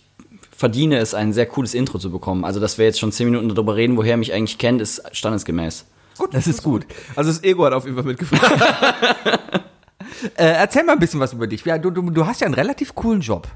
verdiene 0.50 0.99
es, 0.99 1.14
ein 1.14 1.33
sehr 1.33 1.47
cooles 1.47 1.75
Intro 1.75 1.99
zu 1.99 2.11
bekommen. 2.11 2.45
Also, 2.45 2.59
dass 2.59 2.76
wir 2.76 2.87
jetzt 2.87 2.99
schon 2.99 3.12
zehn 3.12 3.31
Minuten 3.31 3.49
darüber 3.49 3.76
reden, 3.76 3.97
woher 3.97 4.17
mich 4.17 4.33
eigentlich 4.33 4.59
kennt, 4.59 4.81
ist 4.81 5.03
standesgemäß. 5.12 5.87
Das 6.33 6.47
ist 6.47 6.62
gut. 6.62 6.87
Also 7.16 7.30
das 7.30 7.42
Ego 7.42 7.64
hat 7.64 7.73
auf 7.73 7.85
jeden 7.85 7.97
Fall 7.97 8.04
mitgefragt. 8.04 9.62
Äh, 10.37 10.44
erzähl 10.47 10.85
mal 10.85 10.92
ein 10.92 10.99
bisschen 10.99 11.21
was 11.21 11.35
über 11.35 11.47
dich. 11.47 11.64
Ja, 11.64 11.76
du, 11.76 11.90
du, 11.90 12.02
du 12.09 12.26
hast 12.26 12.40
ja 12.40 12.47
einen 12.47 12.54
relativ 12.54 12.94
coolen 12.94 13.21
Job. 13.21 13.47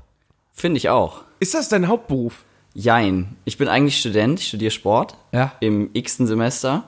Finde 0.53 0.77
ich 0.77 0.91
auch. 0.91 1.23
Ist 1.41 1.55
das 1.55 1.69
dein 1.69 1.89
Hauptberuf? 1.89 2.45
Jein. 2.75 3.37
Ich 3.45 3.57
bin 3.57 3.69
eigentlich 3.69 3.99
Student, 3.99 4.41
ich 4.41 4.49
studiere 4.49 4.71
Sport. 4.71 5.17
Ja. 5.33 5.53
Im 5.61 5.91
x-ten 5.95 6.27
Semester. 6.27 6.85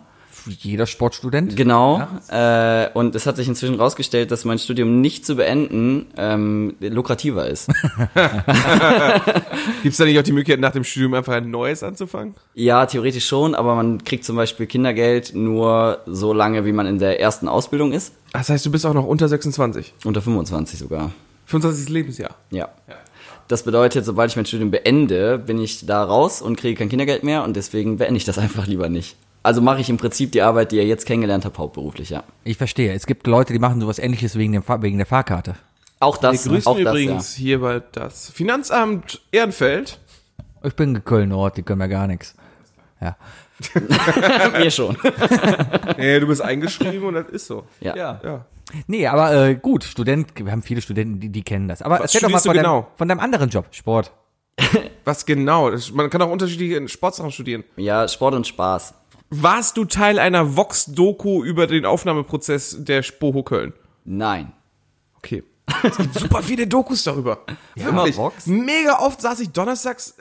Jeder 0.47 0.87
Sportstudent. 0.87 1.57
Genau. 1.57 2.07
Äh, 2.29 2.89
und 2.95 3.15
es 3.15 3.27
hat 3.27 3.37
sich 3.37 3.49
inzwischen 3.49 3.75
rausgestellt, 3.77 4.31
dass 4.31 4.45
mein 4.45 4.59
Studium 4.59 5.01
nicht 5.01 5.27
zu 5.27 5.37
beenden 5.37 6.07
ähm, 6.17 6.75
lukrativer 6.81 7.47
ist. 7.47 7.69
Gibt 9.83 9.93
es 9.93 9.97
da 9.97 10.05
nicht 10.05 10.19
auch 10.19 10.23
die 10.23 10.33
Möglichkeit, 10.33 10.61
nach 10.61 10.73
dem 10.73 10.85
Studium 10.85 11.15
einfach 11.15 11.35
ein 11.35 11.51
neues 11.51 11.83
anzufangen? 11.83 12.35
ja, 12.55 12.87
theoretisch 12.87 13.27
schon, 13.27 13.55
aber 13.55 13.75
man 13.75 14.05
kriegt 14.05 14.25
zum 14.25 14.37
Beispiel 14.37 14.67
Kindergeld 14.67 15.35
nur 15.35 15.99
so 16.07 16.33
lange, 16.33 16.65
wie 16.65 16.73
man 16.73 16.87
in 16.87 16.99
der 16.99 17.21
ersten 17.21 17.49
Ausbildung 17.49 17.93
ist. 17.93 18.15
Das 18.33 18.49
heißt, 18.49 18.65
du 18.65 18.71
bist 18.71 18.87
auch 18.87 18.95
noch 18.95 19.07
unter 19.07 19.29
26. 19.29 19.95
Unter 20.05 20.23
25 20.23 20.79
sogar. 20.79 21.11
25. 21.47 21.89
Lebensjahr. 21.89 22.37
Ja. 22.51 22.69
Das 23.49 23.65
bedeutet, 23.65 24.05
sobald 24.05 24.31
ich 24.31 24.37
mein 24.37 24.47
Studium 24.47 24.71
beende, 24.71 25.37
bin 25.39 25.61
ich 25.61 25.85
da 25.85 26.05
raus 26.05 26.41
und 26.41 26.57
kriege 26.57 26.79
kein 26.79 26.89
Kindergeld 26.89 27.25
mehr 27.25 27.43
und 27.43 27.57
deswegen 27.57 27.97
beende 27.97 28.19
ich 28.19 28.25
das 28.25 28.39
einfach 28.45 28.67
lieber 28.67 28.89
nicht. 28.89 29.17
Also 29.43 29.63
mache 29.63 29.81
ich 29.81 29.89
im 29.89 29.97
Prinzip 29.97 30.33
die 30.33 30.43
Arbeit, 30.43 30.73
die 30.73 30.77
ihr 30.77 30.87
jetzt 30.87 31.07
kennengelernt 31.07 31.45
habt, 31.45 31.59
hauptberuflich, 31.59 32.11
ja. 32.11 32.25
Ich 32.45 32.59
verstehe. 32.59 32.93
Es 32.93 33.07
gibt 33.07 33.27
Leute, 33.27 33.53
die 33.53 33.59
machen 33.59 33.81
sowas 33.81 33.99
ähnliches 33.99 34.37
wegen, 34.37 34.53
dem, 34.53 34.63
wegen 34.83 34.99
der 34.99 35.07
Fahrkarte. 35.07 35.55
Auch 35.99 36.19
das, 36.19 36.45
Wir 36.45 36.53
grüßen 36.53 36.71
auch 36.71 36.79
das, 36.79 36.93
übrigens 36.93 37.35
hierbei 37.35 37.83
das 37.93 38.31
Finanzamt 38.31 39.21
Ehrenfeld. 39.33 39.99
Ich 40.63 40.75
bin 40.75 41.05
Köln-Nord, 41.05 41.57
die 41.57 41.63
können 41.63 41.79
mir 41.79 41.89
gar 41.89 42.07
nichts. 42.07 42.35
Ja. 43.01 43.17
ja. 43.75 44.59
Mir 44.59 44.71
schon. 44.71 44.97
Nee, 45.97 46.21
du 46.21 46.27
bist 46.27 46.41
eingeschrieben 46.41 47.09
und 47.09 47.15
das 47.15 47.29
ist 47.29 47.47
so. 47.47 47.65
Ja. 47.81 47.95
Ja. 47.97 48.47
Nee, 48.87 49.07
aber 49.07 49.49
äh, 49.49 49.55
gut, 49.55 49.85
Student, 49.85 50.33
wir 50.35 50.51
haben 50.51 50.63
viele 50.63 50.81
Studenten, 50.81 51.21
die, 51.21 51.29
die 51.29 51.43
kennen 51.43 51.69
das. 51.69 51.83
Aber 51.83 51.97
Was 51.97 52.15
erzähl 52.15 52.21
doch 52.23 52.31
mal 52.31 52.39
von, 52.39 52.53
genau? 52.55 52.81
deinem, 52.83 52.97
von 52.97 53.09
deinem 53.09 53.21
anderen 53.21 53.51
Job, 53.51 53.67
Sport. 53.71 54.13
Was 55.05 55.27
genau? 55.27 55.71
Man 55.93 56.11
kann 56.11 56.23
auch 56.23 56.31
unterschiedliche 56.31 56.87
Sportsachen 56.89 57.31
studieren. 57.33 57.65
Ja, 57.77 58.07
Sport 58.07 58.35
und 58.35 58.47
Spaß. 58.47 58.95
Warst 59.31 59.77
du 59.77 59.85
Teil 59.85 60.19
einer 60.19 60.57
Vox-Doku 60.57 61.45
über 61.45 61.67
den 61.67 61.85
Aufnahmeprozess 61.87 62.77
der 62.81 63.03
Spoho 63.03 63.43
Köln? 63.45 63.73
Nein. 64.05 64.53
Okay. 65.19 65.45
Es 65.85 65.97
gibt 65.99 66.15
super 66.19 66.43
viele 66.43 66.67
Dokus 66.67 67.05
darüber. 67.05 67.45
immer 67.77 67.99
Wirklich. 67.99 68.17
Vox? 68.17 68.47
Mega 68.47 68.99
oft 68.99 69.21
saß 69.21 69.39
ich 69.41 69.51
donnerstags 69.51 70.15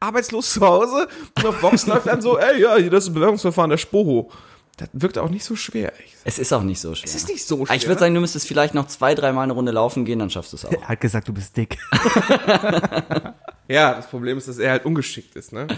arbeitslos 0.00 0.52
zu 0.54 0.62
Hause 0.62 1.06
und 1.36 1.46
auf 1.46 1.62
Vox 1.62 1.86
läuft 1.86 2.06
dann 2.06 2.20
so, 2.22 2.38
ey, 2.38 2.60
ja, 2.60 2.76
hier, 2.76 2.90
das 2.90 3.04
ist 3.04 3.10
ein 3.10 3.14
Bewerbungsverfahren 3.14 3.70
der 3.70 3.76
Spoho. 3.76 4.30
Das 4.78 4.88
wirkt 4.94 5.18
auch 5.18 5.28
nicht 5.28 5.44
so 5.44 5.54
schwer. 5.54 5.92
echt. 6.00 6.16
Es 6.24 6.38
ist 6.38 6.52
auch 6.52 6.62
nicht 6.62 6.80
so 6.80 6.94
schwer. 6.94 7.04
Es 7.04 7.14
ist 7.14 7.28
nicht 7.28 7.46
so 7.46 7.62
Ich 7.62 7.68
schwer. 7.68 7.88
würde 7.88 8.00
sagen, 8.00 8.14
du 8.14 8.20
müsstest 8.20 8.48
vielleicht 8.48 8.74
noch 8.74 8.86
zwei, 8.88 9.14
dreimal 9.14 9.44
eine 9.44 9.52
Runde 9.52 9.70
laufen 9.72 10.04
gehen, 10.04 10.18
dann 10.18 10.30
schaffst 10.30 10.52
du 10.52 10.56
es 10.56 10.64
auch. 10.64 10.72
Er 10.72 10.80
hat 10.88 11.00
gesagt, 11.00 11.28
du 11.28 11.32
bist 11.32 11.56
dick. 11.56 11.78
Ja, 13.68 13.94
das 13.94 14.08
Problem 14.08 14.36
ist, 14.36 14.48
dass 14.48 14.58
er 14.58 14.72
halt 14.72 14.84
ungeschickt 14.84 15.36
ist, 15.36 15.52
ne? 15.52 15.68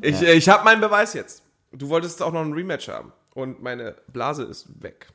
Ich, 0.00 0.22
äh, 0.22 0.34
ich 0.34 0.48
habe 0.48 0.62
meinen 0.62 0.80
Beweis 0.80 1.14
jetzt. 1.14 1.42
Du 1.76 1.88
wolltest 1.88 2.22
auch 2.22 2.32
noch 2.32 2.42
ein 2.42 2.52
Rematch 2.52 2.88
haben. 2.88 3.12
Und 3.34 3.62
meine 3.62 3.96
Blase 4.12 4.44
ist 4.44 4.82
weg. 4.82 5.08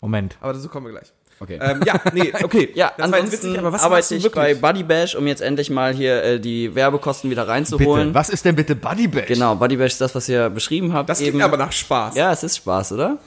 Moment. 0.00 0.36
Aber 0.40 0.52
dazu 0.52 0.68
kommen 0.68 0.86
wir 0.86 0.92
gleich. 0.92 1.12
Okay. 1.38 1.58
Ähm, 1.60 1.80
ja, 1.84 2.00
nee, 2.12 2.32
okay. 2.42 2.70
Ja, 2.74 2.92
das 2.96 3.06
ansonsten 3.06 3.32
witzig, 3.32 3.58
aber 3.58 3.72
was 3.72 3.82
arbeite 3.82 4.14
ich 4.14 4.22
wirklich? 4.22 4.60
bei 4.60 4.72
Buddy 4.72 4.84
Bash, 4.84 5.16
um 5.16 5.26
jetzt 5.26 5.42
endlich 5.42 5.70
mal 5.70 5.92
hier 5.92 6.22
äh, 6.22 6.40
die 6.40 6.72
Werbekosten 6.74 7.30
wieder 7.30 7.48
reinzuholen. 7.48 8.14
was 8.14 8.30
ist 8.30 8.44
denn 8.44 8.54
bitte 8.54 8.76
Buddy 8.76 9.08
Bash? 9.08 9.26
Genau, 9.26 9.56
Buddy 9.56 9.76
Bash 9.76 9.92
ist 9.92 10.00
das, 10.00 10.14
was 10.14 10.28
ihr 10.28 10.50
beschrieben 10.50 10.92
habt. 10.92 11.08
Das 11.08 11.18
klingt 11.18 11.42
aber 11.42 11.56
nach 11.56 11.72
Spaß. 11.72 12.14
Ja, 12.14 12.32
es 12.32 12.44
ist 12.44 12.58
Spaß, 12.58 12.92
oder? 12.92 13.18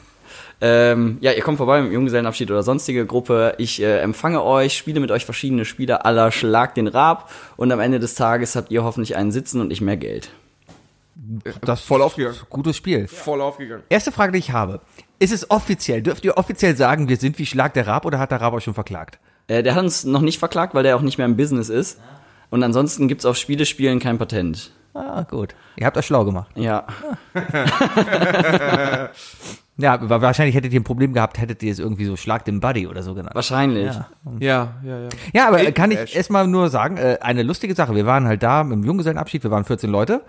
Ähm, 0.62 1.18
ja, 1.20 1.34
ihr 1.34 1.42
kommt 1.42 1.58
vorbei 1.58 1.82
mit 1.82 1.92
dem 1.92 1.94
Junggesellenabschied 1.94 2.50
oder 2.50 2.64
sonstige 2.64 3.06
Gruppe. 3.06 3.56
Ich 3.58 3.82
äh, 3.82 4.00
empfange 4.00 4.42
euch, 4.42 4.78
spiele 4.78 5.02
mit 5.02 5.12
euch 5.12 5.26
verschiedene 5.26 5.66
Spiele 5.66 6.06
aller 6.06 6.32
Schlag 6.32 6.76
den 6.76 6.88
Rab 6.88 7.30
und 7.58 7.72
am 7.74 7.82
Ende 7.82 8.00
des 8.00 8.16
Tages 8.16 8.56
habt 8.56 8.72
ihr 8.72 8.86
hoffentlich 8.86 9.18
einen 9.18 9.34
Sitzen 9.34 9.60
und 9.60 9.72
ich 9.72 9.82
mehr 9.82 9.98
Geld. 9.98 10.30
Das 11.62 11.82
Voll 11.82 12.02
aufgegangen. 12.02 12.38
Gutes 12.50 12.76
Spiel. 12.76 13.08
Voll 13.08 13.42
aufgegangen. 13.42 13.84
Erste 13.90 14.12
Frage, 14.12 14.34
die 14.34 14.40
ich 14.40 14.52
habe. 14.52 14.82
Ist 15.18 15.32
es 15.32 15.50
offiziell, 15.50 16.02
dürft 16.02 16.26
ihr 16.26 16.38
offiziell 16.38 16.76
sagen, 16.76 17.08
wir 17.08 17.18
sind 17.18 17.40
wie 17.40 17.46
Schlag 17.46 17.74
der 17.74 17.88
Rab 17.88 18.06
oder 18.06 18.20
hat 18.20 18.32
der 18.32 18.42
Rab 18.42 18.54
euch 18.54 18.66
schon 18.66 18.74
verklagt? 18.74 19.20
Äh, 19.48 19.64
der 19.64 19.76
hat 19.76 19.84
uns 19.84 20.04
noch 20.04 20.22
nicht 20.22 20.40
verklagt, 20.40 20.76
weil 20.76 20.84
der 20.84 20.98
auch 20.98 21.02
nicht 21.02 21.18
mehr 21.18 21.26
im 21.26 21.38
Business 21.38 21.70
ist. 21.70 22.02
Und 22.50 22.64
ansonsten 22.64 23.08
gibt's 23.08 23.26
auf 23.26 23.38
Spielespielen 23.38 24.00
kein 24.00 24.18
Patent. 24.18 24.72
Ah, 24.94 25.24
gut. 25.24 25.56
Ihr 25.78 25.86
habt 25.86 25.98
euch 25.98 26.06
schlau 26.06 26.26
gemacht. 26.26 26.52
Ja. 26.56 26.86
Ja, 29.78 29.94
aber 29.94 30.22
wahrscheinlich 30.22 30.56
hättet 30.56 30.72
ihr 30.72 30.80
ein 30.80 30.86
Problem 30.86 31.12
gehabt, 31.12 31.38
hättet 31.38 31.62
ihr 31.62 31.72
es 31.72 31.80
irgendwie 31.80 32.06
so 32.06 32.16
Schlag 32.16 32.46
den 32.46 32.62
Buddy 32.62 32.88
oder 32.88 33.04
so 33.04 33.14
genannt. 33.14 33.36
Wahrscheinlich. 33.36 33.94
Ja. 33.94 34.08
Ja, 34.40 34.74
ja, 34.86 35.00
ja. 35.00 35.10
Ja, 35.34 35.48
aber 35.50 35.72
kann 35.74 35.92
ich 35.92 36.16
erstmal 36.16 36.48
nur 36.48 36.70
sagen, 36.70 36.96
äh, 36.96 37.18
eine 37.20 37.44
lustige 37.44 37.76
Sache. 37.76 37.94
Wir 37.94 38.06
waren 38.06 38.26
halt 38.26 38.42
da 38.42 38.62
im 38.62 38.84
Junggesellenabschied, 38.86 39.44
wir 39.44 39.52
waren 39.52 39.66
14 39.66 39.90
Leute. 39.90 40.22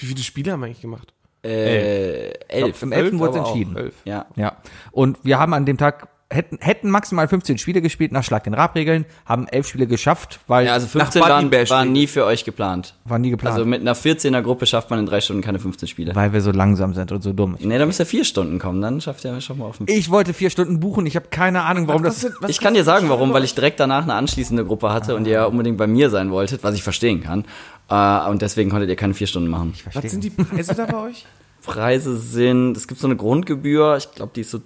Wie 0.00 0.06
viele 0.06 0.22
Spiele 0.22 0.52
haben 0.52 0.60
wir 0.60 0.66
eigentlich 0.66 0.80
gemacht? 0.80 1.12
Äh, 1.42 2.32
elf. 2.48 2.82
Im 2.82 2.92
11. 2.92 3.18
wurde 3.18 3.38
es 3.38 3.46
entschieden. 3.46 3.76
Elf. 3.76 3.94
Ja. 4.04 4.26
Ja. 4.36 4.52
Und 4.92 5.18
wir 5.22 5.38
haben 5.38 5.54
an 5.54 5.64
dem 5.64 5.78
Tag, 5.78 6.08
hätten, 6.28 6.58
hätten 6.60 6.90
maximal 6.90 7.26
15 7.26 7.56
Spiele 7.58 7.80
gespielt 7.82 8.12
nach 8.12 8.22
Schlag 8.22 8.44
den 8.44 8.54
Rab-Regeln, 8.54 9.04
haben 9.24 9.48
elf 9.48 9.66
Spiele 9.66 9.86
geschafft, 9.86 10.38
weil 10.46 10.66
Ja, 10.66 10.74
also 10.74 10.86
15 10.86 11.20
Buddy 11.22 11.32
waren, 11.32 11.70
waren 11.70 11.92
nie 11.92 12.06
für 12.06 12.24
euch 12.24 12.44
geplant. 12.44 12.94
war 13.04 13.18
nie 13.18 13.30
geplant. 13.30 13.54
Also 13.54 13.66
mit 13.66 13.80
einer 13.80 13.96
14er 13.96 14.42
Gruppe 14.42 14.66
schafft 14.66 14.90
man 14.90 14.98
in 15.00 15.06
drei 15.06 15.20
Stunden 15.20 15.42
keine 15.42 15.58
15 15.58 15.88
Spiele. 15.88 16.14
weil 16.14 16.32
wir 16.32 16.40
so 16.40 16.52
langsam 16.52 16.94
sind 16.94 17.10
und 17.10 17.22
so 17.22 17.32
dumm. 17.32 17.56
Nee, 17.58 17.78
da 17.78 17.86
müsst 17.86 17.98
ihr 18.00 18.06
vier 18.06 18.24
Stunden 18.24 18.58
kommen, 18.60 18.80
dann 18.80 19.00
schafft 19.00 19.24
ihr 19.24 19.40
schon 19.40 19.58
mal 19.58 19.64
auf 19.64 19.78
den 19.78 19.86
Ich 19.88 20.10
wollte 20.10 20.34
vier 20.34 20.50
Stunden 20.50 20.78
buchen, 20.78 21.04
ich 21.06 21.16
habe 21.16 21.28
keine 21.30 21.62
Ahnung, 21.62 21.88
warum 21.88 22.02
das. 22.04 22.24
Ich 22.48 22.60
kann 22.60 22.74
dir 22.74 22.84
sagen, 22.84 23.08
warum, 23.08 23.32
weil 23.32 23.42
ich 23.44 23.54
direkt 23.54 23.80
danach 23.80 24.02
eine 24.04 24.14
anschließende 24.14 24.64
Gruppe 24.64 24.92
hatte 24.92 25.16
und 25.16 25.26
ihr 25.26 25.32
ja 25.32 25.44
unbedingt 25.46 25.78
bei 25.78 25.86
mir 25.88 26.10
sein 26.10 26.30
wolltet, 26.30 26.62
was 26.62 26.74
ich 26.74 26.82
verstehen 26.84 27.22
kann. 27.22 27.44
Äh, 27.90 28.28
und 28.28 28.40
deswegen 28.40 28.70
konntet 28.70 28.88
ihr 28.88 28.96
keine 28.96 29.14
vier 29.14 29.26
Stunden 29.26 29.48
machen. 29.48 29.74
Was 29.92 30.10
sind 30.10 30.24
die 30.24 30.30
Preise 30.30 30.74
da 30.74 30.86
bei 30.86 30.98
euch? 30.98 31.26
Preise 31.62 32.16
sind, 32.16 32.76
es 32.76 32.88
gibt 32.88 33.00
so 33.00 33.06
eine 33.06 33.16
Grundgebühr, 33.16 33.96
ich 33.98 34.12
glaube, 34.12 34.32
die 34.34 34.40
ist 34.40 34.50
so 34.50 34.60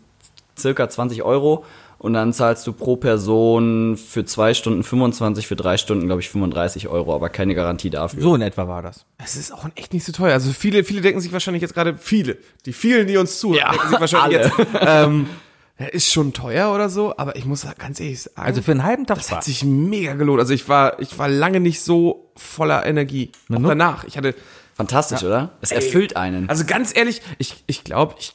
circa 0.57 0.89
20 0.89 1.23
Euro. 1.23 1.65
Und 1.99 2.13
dann 2.13 2.35
zahlst 2.35 2.67
du 2.67 2.75
pro 2.75 2.97
Person 2.97 3.97
für 3.97 4.27
zwei 4.27 4.53
Stunden 4.53 4.83
25, 4.83 5.47
für 5.47 5.57
drei 5.57 5.79
Stunden, 5.79 6.05
glaube 6.05 6.21
ich, 6.21 6.29
35 6.29 6.89
Euro, 6.89 7.15
aber 7.15 7.31
keine 7.31 7.55
Garantie 7.55 7.89
dafür. 7.89 8.21
So 8.21 8.35
in 8.35 8.43
etwa 8.43 8.69
war 8.69 8.83
das. 8.83 9.07
Es 9.17 9.37
ist 9.37 9.53
auch 9.53 9.65
echt 9.75 9.95
nicht 9.95 10.05
so 10.05 10.13
teuer. 10.13 10.35
Also 10.35 10.53
viele, 10.53 10.85
viele 10.85 11.01
denken 11.01 11.23
sich 11.23 11.33
wahrscheinlich 11.33 11.63
jetzt 11.63 11.73
gerade, 11.73 11.97
viele, 11.97 12.37
die 12.67 12.75
vielen, 12.75 13.07
die 13.07 13.17
uns 13.17 13.39
zuhören, 13.41 13.71
denken 13.71 13.89
sich 13.89 14.01
wahrscheinlich 14.01 14.39
alle. 14.39 14.53
jetzt, 14.59 14.69
ähm, 14.81 15.27
ja, 15.79 15.87
ist 15.87 16.13
schon 16.13 16.33
teuer 16.33 16.73
oder 16.73 16.89
so, 16.89 17.17
aber 17.17 17.37
ich 17.37 17.47
muss 17.47 17.67
ganz 17.79 17.99
ehrlich 17.99 18.23
sagen, 18.23 18.41
Also 18.41 18.63
für 18.63 18.71
einen 18.71 18.85
halben 18.85 19.07
Tag 19.07 19.17
das 19.19 19.33
hat 19.33 19.45
sich 19.45 19.65
mega 19.65 20.15
gelohnt. 20.15 20.41
Also 20.41 20.55
ich 20.55 20.69
war, 20.69 21.01
ich 21.01 21.19
war 21.19 21.29
lange 21.29 21.61
nicht 21.61 21.81
so 21.81 22.31
voller 22.37 22.87
Energie. 22.87 23.33
Auch 23.53 23.63
danach. 23.63 24.05
Ich 24.05 24.17
hatte, 24.17 24.35
Fantastisch, 24.75 25.23
oder? 25.23 25.53
Es 25.61 25.71
erfüllt 25.71 26.17
einen. 26.17 26.49
also 26.49 26.65
ganz 26.65 26.97
ehrlich, 26.97 27.23
ich, 27.39 27.63
ich 27.67 27.85
glaube, 27.85 28.17
ich, 28.19 28.35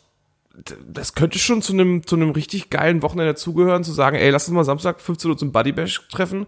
das 0.87 1.13
könnte 1.13 1.37
schon 1.37 1.61
zu 1.61 1.73
einem, 1.73 2.05
zu 2.05 2.15
einem 2.15 2.31
richtig 2.31 2.69
geilen 2.69 3.01
Wochenende 3.01 3.33
dazugehören, 3.33 3.83
zu 3.83 3.91
sagen, 3.91 4.15
ey, 4.15 4.29
lass 4.29 4.47
uns 4.47 4.55
mal 4.55 4.63
Samstag 4.63 5.01
15 5.01 5.31
Uhr 5.31 5.37
zum 5.37 5.51
Buddy 5.51 5.73
Bash 5.73 6.07
treffen, 6.09 6.47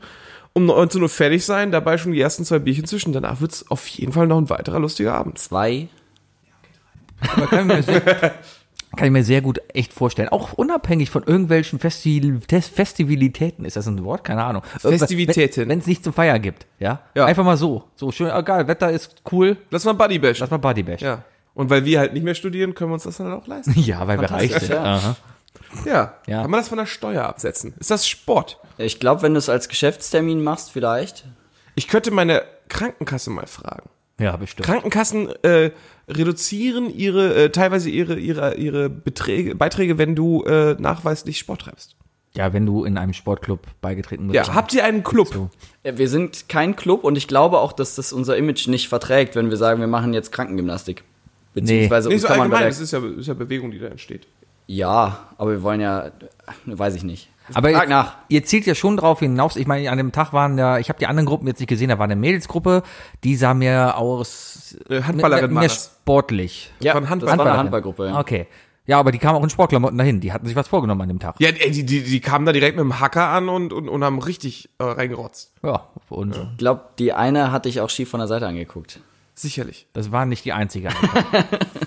um 0.54 0.66
19 0.66 1.02
Uhr 1.02 1.10
fertig 1.10 1.46
sein, 1.46 1.72
dabei 1.72 1.98
schon 1.98 2.14
die 2.14 2.22
ersten 2.22 2.46
zwei 2.46 2.60
Bierchen 2.60 2.86
zwischen. 2.86 3.12
Danach 3.12 3.42
wird's 3.42 3.70
auf 3.70 3.86
jeden 3.88 4.14
Fall 4.14 4.28
noch 4.28 4.38
ein 4.38 4.50
weiterer 4.50 4.80
lustiger 4.80 5.14
Abend. 5.14 5.38
Zwei. 5.40 5.90
Aber 7.34 7.48
kann, 7.48 7.70
ich 7.70 7.76
mir 7.76 7.84
sehr, 7.84 8.36
kann 8.98 9.06
ich 9.06 9.12
mir 9.12 9.24
sehr 9.24 9.42
gut 9.42 9.62
echt 9.74 9.94
vorstellen. 9.94 10.30
Auch 10.30 10.54
unabhängig 10.54 11.10
von 11.10 11.24
irgendwelchen 11.24 11.80
Festi 11.80 12.40
Festivalitäten. 12.76 13.66
Ist 13.66 13.78
das 13.78 13.88
ein 13.88 14.04
Wort? 14.04 14.24
Keine 14.24 14.44
Ahnung. 14.44 14.64
Festivitäten. 14.80 15.70
Wenn 15.70 15.80
es 15.80 15.88
nichts 15.88 16.04
zum 16.04 16.14
Feiern 16.14 16.42
gibt. 16.42 16.66
Ja? 16.80 17.02
Ja. 17.16 17.26
Einfach 17.26 17.44
mal 17.46 17.58
so. 17.58 17.84
So 17.96 18.12
schön, 18.12 18.30
egal, 18.30 18.68
Wetter 18.68 18.92
ist 18.92 19.22
cool. 19.32 19.58
Lass 19.70 19.86
mal 19.86 19.94
Buddy 19.94 20.20
Bash. 20.20 20.40
Lass 20.40 20.50
mal 20.52 20.58
Buddy 20.58 20.84
Bash. 20.84 21.02
Ja. 21.02 21.24
Und 21.54 21.70
weil 21.70 21.86
wir 21.86 22.00
halt 22.00 22.14
nicht 22.14 22.24
mehr 22.24 22.36
studieren, 22.36 22.76
können 22.76 22.92
wir 22.92 22.96
uns 22.96 23.04
das 23.04 23.18
dann 23.18 23.32
auch 23.34 23.48
leisten. 23.48 23.74
Ja, 23.78 24.08
weil 24.08 24.20
wir 24.20 24.30
reich 24.32 24.54
sind. 24.54 24.70
ja. 24.70 24.84
Aha. 24.84 25.16
Ja. 25.86 26.14
Ja. 26.28 26.42
Kann 26.42 26.52
man 26.52 26.60
das 26.60 26.70
von 26.70 26.78
der 26.78 26.86
Steuer 26.86 27.24
absetzen? 27.26 27.74
Ist 27.80 27.92
das 27.92 28.08
Sport? 28.08 28.58
Ich 28.78 29.00
glaube, 29.00 29.22
wenn 29.22 29.34
du 29.34 29.38
es 29.40 29.50
als 29.50 29.70
Geschäftstermin 29.70 30.44
machst, 30.44 30.72
vielleicht. 30.72 31.26
Ich 31.76 31.88
könnte 31.88 32.12
meine 32.12 32.44
Krankenkasse 32.68 33.30
mal 33.30 33.48
fragen. 33.48 33.90
Ja, 34.22 34.38
bestimmt. 34.38 34.66
Krankenkassen 34.66 35.30
äh, 35.44 35.72
reduzieren 36.08 36.94
ihre 36.94 37.34
äh, 37.36 37.50
teilweise 37.50 37.90
ihre 37.90 38.20
ihre 38.20 38.56
ihre 38.56 38.90
Beträge, 38.90 39.56
Beiträge, 39.56 39.98
wenn 39.98 40.16
du 40.16 40.44
äh, 40.44 40.76
nachweislich 40.80 41.40
Sport 41.40 41.62
treibst. 41.62 41.96
Ja, 42.34 42.54
wenn 42.54 42.66
du 42.66 42.86
in 42.86 42.98
einem 42.98 43.14
Sportclub 43.14 43.60
beigetreten 43.82 44.28
bist. 44.28 44.48
Ja, 44.48 44.54
habt 44.54 44.74
ihr 44.74 44.86
einen 44.86 45.04
Club? 45.04 45.28
So. 45.34 45.50
Wir 45.84 46.08
sind 46.08 46.48
kein 46.48 46.78
Club 46.78 47.04
und 47.04 47.18
ich 47.18 47.28
glaube 47.28 47.60
auch, 47.60 47.74
dass 47.74 47.96
das 47.96 48.14
unser 48.14 48.38
Image 48.38 48.68
nicht 48.68 48.88
verträgt, 48.88 49.36
wenn 49.36 49.50
wir 49.50 49.58
sagen, 49.58 49.82
wir 49.82 49.88
machen 49.88 50.14
jetzt 50.14 50.32
Krankengymnastik. 50.32 51.04
Beziehungsweise 51.54 52.08
Nee, 52.08 52.14
uns 52.14 52.22
so 52.22 52.30
allgemein, 52.30 52.64
das 52.64 52.80
ist 52.80 52.92
ja, 52.92 53.02
ist 53.06 53.28
ja 53.28 53.34
Bewegung, 53.34 53.72
die 53.72 53.80
da 53.80 53.88
entsteht. 53.88 54.28
Ja, 54.68 55.28
aber 55.38 55.52
wir 55.52 55.64
wollen 55.64 55.82
ja, 55.82 56.12
weiß 56.66 56.96
ich 56.96 57.04
nicht. 57.04 57.28
Aber 57.54 57.70
jetzt, 57.70 57.90
nach. 57.90 58.16
ihr 58.30 58.44
zielt 58.44 58.66
ja 58.66 58.76
schon 58.76 58.98
drauf 58.98 59.20
hinaus. 59.20 59.56
Ich 59.58 59.68
meine, 59.68 59.90
an 59.92 59.98
dem 59.98 60.12
Tag 60.12 60.32
waren 60.34 60.58
ja, 60.58 60.78
ich 60.78 60.90
habe 60.90 61.00
die 61.00 61.08
anderen 61.08 61.26
Gruppen 61.26 61.48
jetzt 61.48 61.60
nicht 61.60 61.68
gesehen, 61.70 61.90
da 61.90 61.98
war 62.00 62.06
eine 62.06 62.16
Mädelsgruppe, 62.16 62.84
die 63.24 63.36
sah 63.36 63.54
mir 63.54 63.98
aus 63.98 64.78
Äh, 64.90 65.02
Handballerin 65.04 65.52
mehr, 65.52 65.62
mehr 65.62 65.70
das. 65.70 65.98
sportlich. 66.02 66.72
Ja, 66.80 66.94
Von 66.94 67.04
das 67.04 67.10
Handball- 67.12 67.38
war 67.38 67.46
eine. 67.48 67.58
Handballgruppe. 67.58 68.08
Ja. 68.08 68.20
Okay. 68.20 68.48
Ja, 68.88 69.00
aber 69.00 69.12
die 69.12 69.20
kamen 69.20 69.38
auch 69.38 69.44
in 69.44 69.50
Sportklamotten 69.50 69.98
dahin. 69.98 70.20
Die 70.22 70.34
hatten 70.34 70.46
sich 70.48 70.56
was 70.56 70.68
vorgenommen 70.68 71.02
an 71.02 71.08
dem 71.08 71.20
Tag. 71.20 71.36
Ja, 71.40 71.50
ey, 71.50 71.72
die, 71.72 71.86
die, 71.86 72.04
die 72.04 72.20
kamen 72.20 72.46
da 72.46 72.52
direkt 72.52 72.76
mit 72.78 72.84
dem 72.84 73.00
Hacker 73.00 73.28
an 73.28 73.48
und, 73.48 73.74
und, 73.74 73.88
und 73.88 74.04
haben 74.04 74.20
richtig 74.20 74.70
äh, 74.80 74.84
reingerotzt. 74.84 75.54
Ja, 75.64 75.88
und 76.10 76.36
Ich 76.36 76.58
glaube, 76.58 76.86
die 77.00 77.14
eine 77.14 77.52
hatte 77.52 77.70
ich 77.70 77.80
auch 77.80 77.90
schief 77.90 78.10
von 78.10 78.20
der 78.20 78.28
Seite 78.28 78.48
angeguckt. 78.48 79.00
Sicherlich. 79.36 79.88
das 79.94 80.12
war 80.12 80.26
nicht 80.26 80.46
die 80.46 80.54
einzige. 80.54 80.90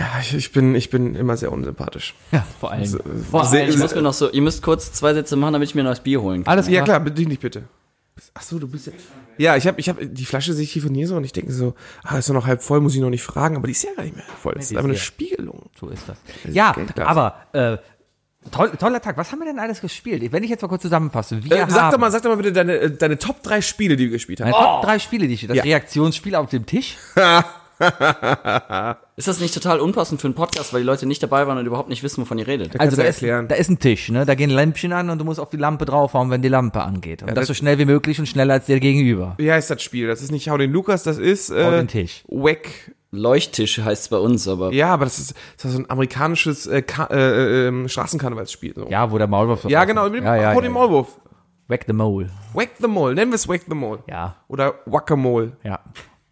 Ja, 0.00 0.06
ich, 0.20 0.34
ich 0.34 0.50
bin 0.52 0.74
ich 0.74 0.88
bin 0.88 1.14
immer 1.14 1.36
sehr 1.36 1.52
unsympathisch. 1.52 2.14
ja, 2.32 2.44
vor 2.58 2.72
allem. 2.72 2.86
Vor 3.30 3.44
sehr, 3.44 3.68
Ich 3.68 3.76
muss 3.76 3.94
mir 3.94 4.00
noch 4.02 4.14
so, 4.14 4.30
ihr 4.30 4.40
müsst 4.42 4.62
kurz 4.62 4.92
zwei 4.92 5.12
Sätze 5.14 5.36
machen, 5.36 5.52
damit 5.52 5.68
ich 5.68 5.74
mir 5.74 5.82
ein 5.82 5.84
neues 5.84 6.00
Bier 6.00 6.22
holen 6.22 6.42
kann. 6.44 6.50
Alles 6.52 6.66
Ja 6.68 6.82
klar. 6.82 6.84
klar, 6.84 7.00
bediene 7.00 7.28
dich 7.30 7.38
bitte. 7.40 7.64
Ach 8.34 8.42
so, 8.42 8.58
du 8.58 8.66
bist 8.66 8.86
ja. 8.86 8.92
Ja, 9.38 9.56
ich 9.56 9.66
habe 9.66 9.78
ich 9.80 9.88
hab, 9.88 9.96
die 10.00 10.24
Flasche 10.24 10.52
sehe 10.54 10.64
ich 10.64 10.72
hier 10.72 10.82
von 10.82 10.94
hier 10.94 11.06
so 11.06 11.16
und 11.16 11.24
ich 11.24 11.32
denke 11.32 11.52
so, 11.52 11.74
ah, 12.02 12.18
ist 12.18 12.28
ja 12.28 12.34
noch 12.34 12.46
halb 12.46 12.62
voll, 12.62 12.80
muss 12.80 12.94
ich 12.94 13.00
noch 13.00 13.08
nicht 13.10 13.22
fragen, 13.22 13.56
aber 13.56 13.66
die 13.66 13.72
ist 13.72 13.82
ja 13.84 13.90
gar 13.94 14.02
nicht 14.04 14.16
mehr 14.16 14.24
voll. 14.40 14.54
Das 14.54 14.64
ist 14.70 14.72
einfach 14.76 14.84
eine. 14.88 14.96
Spiegelung. 14.98 15.70
So 15.78 15.88
ist 15.88 16.08
das. 16.08 16.16
Ja, 16.50 16.72
Geldglas. 16.72 17.06
aber 17.08 17.34
äh, 17.52 17.78
toll, 18.50 18.70
toller 18.78 19.00
Tag. 19.00 19.16
Was 19.18 19.32
haben 19.32 19.38
wir 19.40 19.46
denn 19.46 19.58
alles 19.58 19.80
gespielt? 19.82 20.32
Wenn 20.32 20.42
ich 20.42 20.50
jetzt 20.50 20.62
mal 20.62 20.68
kurz 20.68 20.82
zusammenfasse. 20.82 21.42
Wir 21.44 21.52
Äh, 21.56 21.60
haben 21.62 21.70
sag 21.70 21.92
doch 21.92 21.98
mal, 21.98 22.10
sag 22.10 22.22
doch 22.22 22.30
mal 22.30 22.36
bitte 22.36 22.52
deine, 22.52 22.74
äh, 22.78 22.90
deine 22.90 23.18
Top 23.18 23.42
3 23.42 23.60
Spiele, 23.62 23.96
die 23.96 24.04
wir 24.04 24.12
gespielt 24.12 24.40
haben. 24.40 24.50
meine 24.50 24.64
Top 24.64 24.82
drei 24.82 24.98
Spiele, 24.98 25.26
die 25.28 25.34
ich, 25.34 25.46
das 25.46 25.56
Ja. 25.56 25.62
Reaktionsspiel 25.62 26.34
auf 26.36 26.48
dem 26.50 26.64
Tisch. 26.66 26.96
Ist 29.16 29.28
das 29.28 29.40
nicht 29.40 29.54
total 29.54 29.80
unpassend 29.80 30.20
für 30.20 30.26
einen 30.26 30.34
Podcast, 30.34 30.72
weil 30.72 30.80
die 30.80 30.86
Leute 30.86 31.06
nicht 31.06 31.22
dabei 31.22 31.46
waren 31.46 31.56
und 31.58 31.66
überhaupt 31.66 31.88
nicht 31.88 32.02
wissen, 32.02 32.20
wovon 32.22 32.38
ihr 32.38 32.46
redet? 32.46 32.78
Also 32.78 32.96
da 32.96 33.04
ist, 33.04 33.22
da 33.22 33.54
ist 33.54 33.70
ein 33.70 33.78
Tisch, 33.78 34.10
ne? 34.10 34.26
Da 34.26 34.34
gehen 34.34 34.50
Lämpchen 34.50 34.92
an 34.92 35.08
und 35.10 35.18
du 35.18 35.24
musst 35.24 35.40
auf 35.40 35.50
die 35.50 35.56
Lampe 35.56 35.84
draufhauen, 35.86 36.30
wenn 36.30 36.42
die 36.42 36.48
Lampe 36.48 36.82
angeht. 36.82 37.22
Und 37.22 37.34
das 37.34 37.46
so 37.46 37.54
schnell 37.54 37.78
wie 37.78 37.84
möglich 37.86 38.18
und 38.18 38.26
schneller 38.26 38.54
als 38.54 38.66
der 38.66 38.80
Gegenüber. 38.80 39.34
Wie 39.38 39.50
heißt 39.50 39.70
das 39.70 39.82
Spiel? 39.82 40.06
Das 40.06 40.22
ist 40.22 40.30
nicht 40.30 40.48
Hau 40.48 40.58
den 40.58 40.72
Lukas, 40.72 41.02
das 41.02 41.18
ist 41.18 41.50
Hau 41.50 41.54
äh, 41.54 41.70
den 41.78 41.88
Tisch. 41.88 42.24
Wack. 42.28 42.68
Leuchttisch 43.12 43.80
heißt 43.80 44.02
es 44.02 44.08
bei 44.08 44.18
uns, 44.18 44.46
aber 44.46 44.72
Ja, 44.72 44.94
aber 44.94 45.04
das 45.04 45.18
ist, 45.18 45.34
das 45.56 45.64
ist 45.64 45.72
so 45.72 45.78
ein 45.80 45.90
amerikanisches 45.90 46.68
äh, 46.68 46.84
äh, 47.10 47.68
äh, 47.68 47.88
Straßenkarnevalsspiel. 47.88 48.74
So. 48.76 48.88
Ja, 48.88 49.10
wo 49.10 49.18
der 49.18 49.26
Maulwurf. 49.26 49.64
Ja, 49.64 49.84
genau, 49.84 50.04
mit 50.04 50.20
dem 50.20 50.24
ja, 50.24 50.36
ja, 50.36 50.54
Hau 50.54 50.60
den 50.60 50.66
ja. 50.66 50.78
Maulwurf. 50.78 51.08
Whack 51.66 51.84
the 51.86 51.92
Mole. 51.92 52.30
Wack 52.52 52.70
the 52.80 52.88
Mole, 52.88 53.14
nennen 53.14 53.30
wir 53.30 53.36
es 53.36 53.48
Wack 53.48 53.62
the 53.68 53.74
Mole. 53.74 54.00
Ja, 54.08 54.36
Oder 54.48 54.74
Wackamole. 54.86 55.52
ja. 55.64 55.80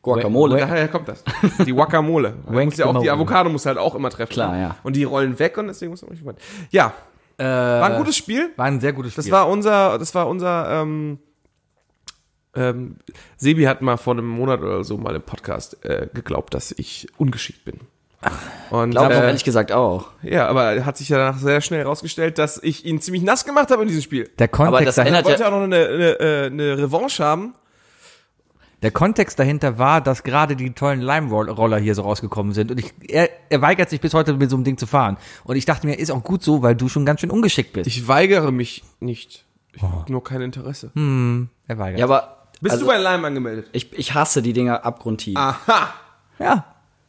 Guacamole. 0.02 0.59
Daher 0.59 0.88
kommt 0.88 1.09
das. 1.09 1.25
Die 1.67 1.73
Guacamole. 1.73 2.35
Muss 2.47 2.76
ja 2.76 2.87
auch, 2.87 3.00
die. 3.00 3.11
Avocado 3.11 3.50
muss 3.50 3.67
halt 3.67 3.78
auch 3.78 3.95
immer 3.95 4.11
treffen. 4.11 4.33
Klar, 4.33 4.52
ne? 4.52 4.62
ja. 4.62 4.76
Und 4.83 4.97
die 4.97 5.05
rollen 5.05 5.38
weg 5.38 5.59
und 5.59 5.67
deswegen 5.67 5.90
muss 5.90 6.02
man 6.02 6.12
nicht 6.12 6.25
Ja, 6.71 6.93
Äh, 7.37 7.45
war 7.45 7.90
ein 7.90 7.99
gutes 7.99 8.17
Spiel. 8.17 8.50
War 8.57 8.67
ein 8.67 8.81
sehr 8.81 8.93
gutes 8.93 9.12
Spiel. 9.12 9.25
Das 9.25 9.31
war 9.31 9.49
unser, 9.49 9.99
das 9.99 10.14
war 10.14 10.28
unser, 10.28 10.83
ähm, 10.83 11.19
ähm, 12.55 12.97
Sebi 13.37 13.64
hat 13.64 13.83
mal 13.83 13.97
vor 13.97 14.14
einem 14.14 14.26
Monat 14.26 14.61
oder 14.61 14.83
so 14.85 14.99
mal 14.99 15.14
im 15.14 15.23
Podcast 15.23 15.85
äh, 15.85 16.09
geglaubt, 16.12 16.55
dass 16.55 16.73
ich 16.73 17.07
ungeschickt 17.17 17.64
bin. 17.64 17.81
Und 18.71 18.90
Glaube 18.90 19.12
ich 19.14 19.21
äh, 19.21 19.26
ehrlich 19.26 19.45
gesagt 19.45 19.71
auch. 19.71 20.09
ja, 20.23 20.49
aber 20.49 20.85
hat 20.85 20.97
sich 20.97 21.09
ja 21.09 21.19
danach 21.19 21.38
sehr 21.38 21.61
schnell 21.61 21.81
herausgestellt, 21.81 22.38
dass 22.38 22.61
ich 22.61 22.85
ihn 22.85 23.00
ziemlich 23.00 23.23
nass 23.23 23.45
gemacht 23.45 23.71
habe 23.71 23.83
in 23.83 23.88
diesem 23.88 24.02
Spiel. 24.02 24.28
der 24.38 24.49
Aber 24.52 24.64
Kontext, 24.64 24.88
das 24.88 24.95
dahinter, 24.97 25.21
Er 25.21 25.25
wollte 25.25 25.43
ja 25.43 25.47
auch 25.49 25.52
noch 25.52 25.62
eine, 25.62 25.87
eine, 25.87 26.21
äh, 26.21 26.47
eine 26.47 26.78
Revanche 26.78 27.25
haben. 27.25 27.55
Der 28.82 28.90
Kontext 28.90 29.38
dahinter 29.38 29.78
war, 29.78 30.00
dass 30.00 30.23
gerade 30.23 30.54
die 30.54 30.70
tollen 30.70 31.00
Lime-Roller 31.00 31.78
hier 31.78 31.94
so 31.94 32.02
rausgekommen 32.02 32.52
sind. 32.52 32.70
Und 32.70 32.78
ich, 32.78 32.94
er, 33.08 33.28
er 33.50 33.61
weigert 33.61 33.90
sich 33.90 34.00
bis 34.00 34.14
heute 34.14 34.35
mit 34.35 34.50
so 34.50 34.56
einem 34.56 34.64
Ding 34.64 34.78
zu 34.78 34.87
fahren. 34.87 35.16
Und 35.44 35.56
ich 35.56 35.64
dachte 35.64 35.87
mir, 35.87 35.94
ist 35.99 36.11
auch 36.11 36.23
gut 36.23 36.42
so, 36.42 36.62
weil 36.62 36.76
du 36.76 36.88
schon 36.88 37.04
ganz 37.04 37.20
schön 37.20 37.30
ungeschickt 37.30 37.73
bist. 37.73 37.88
Ich 37.88 38.06
weigere 38.06 38.52
mich 38.52 38.85
nicht. 39.00 39.44
Ich 39.73 39.82
habe 39.82 40.11
nur 40.11 40.23
kein 40.25 40.40
Interesse. 40.42 40.90
er 40.94 41.78
weigert 41.78 41.99
Ja, 41.99 42.04
aber 42.04 42.47
Bist 42.61 42.73
also, 42.75 42.87
du 42.87 42.92
bei 42.92 42.99
Lime 42.99 43.26
angemeldet? 43.26 43.68
ich, 43.73 43.92
ich 43.92 44.14
hasse 44.14 44.42
die 44.42 44.52
Dinger 44.52 44.85
abgrundtief. 44.85 45.37
Aha. 45.37 45.94
Ja. 46.38 46.64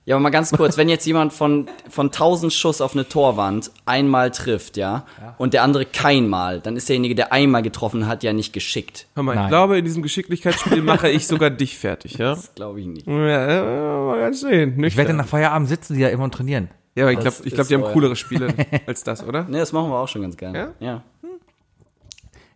Ja, 0.10 0.16
aber 0.16 0.24
mal 0.24 0.32
ganz 0.32 0.52
kurz, 0.52 0.76
wenn 0.76 0.90
jetzt 0.90 1.06
jemand 1.06 1.34
von, 1.34 1.68
von 1.88 2.08
1000 2.08 2.52
Schuss 2.52 2.82
auf 2.82 2.94
eine 2.94 3.08
Torwand 3.08 3.70
einmal 3.86 4.32
trifft, 4.32 4.76
ja, 4.76 5.06
und 5.38 5.54
der 5.54 5.62
andere 5.62 5.86
keinmal, 5.86 6.62
dann 6.62 6.76
ist 6.76 6.90
derjenige, 6.90 7.14
der 7.14 7.32
einmal 7.32 7.62
getroffen 7.62 8.08
hat, 8.08 8.24
ja 8.24 8.34
nicht 8.34 8.52
geschickt. 8.52 9.06
Hör 9.14 9.22
mal, 9.22 9.36
Nein. 9.36 9.44
ich 9.44 9.50
glaube, 9.50 9.78
in 9.78 9.86
diesem 9.86 10.02
Geschicklichkeitsspiel 10.02 10.82
mache 10.82 11.10
ich 11.10 11.28
sogar 11.28 11.52
dich 11.52 11.78
fertig, 11.78 12.18
ja? 12.18 12.34
Das 12.34 12.56
glaube 12.56 12.80
ich 12.82 12.88
nicht. 12.88 13.06
Ja, 13.06 13.52
ja, 13.52 14.06
mal 14.08 14.20
ganz 14.20 14.42
sehen. 14.42 14.84
Ich 14.84 14.98
wette, 14.98 15.14
nach 15.14 15.28
Feierabend 15.28 15.70
sitzen 15.70 15.94
die 15.94 16.00
ja 16.00 16.10
immer 16.10 16.24
und 16.24 16.34
trainieren. 16.34 16.72
Ja, 16.96 17.04
aber 17.04 17.14
ich 17.14 17.20
glaube, 17.20 17.38
ich 17.44 17.54
glaub, 17.54 17.68
die 17.68 17.76
haben 17.76 17.82
so, 17.82 17.88
ja. 17.90 17.94
coolere 17.94 18.16
Spiele 18.16 18.52
als 18.88 19.04
das, 19.04 19.24
oder? 19.24 19.44
Ne, 19.44 19.60
das 19.60 19.74
machen 19.74 19.92
wir 19.92 20.00
auch 20.00 20.08
schon 20.08 20.24
ganz 20.24 20.38
gerne. 20.38 20.74
Ja? 20.80 20.88
ja. 20.88 21.04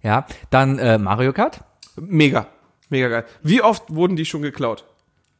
Ja. 0.01 0.25
Dann 0.49 0.79
äh, 0.79 0.97
Mario 0.97 1.33
Kart. 1.33 1.59
Mega. 1.97 2.47
Mega 2.89 3.09
geil. 3.09 3.25
Wie 3.43 3.61
oft 3.61 3.93
wurden 3.93 4.15
die 4.15 4.25
schon 4.25 4.41
geklaut? 4.41 4.85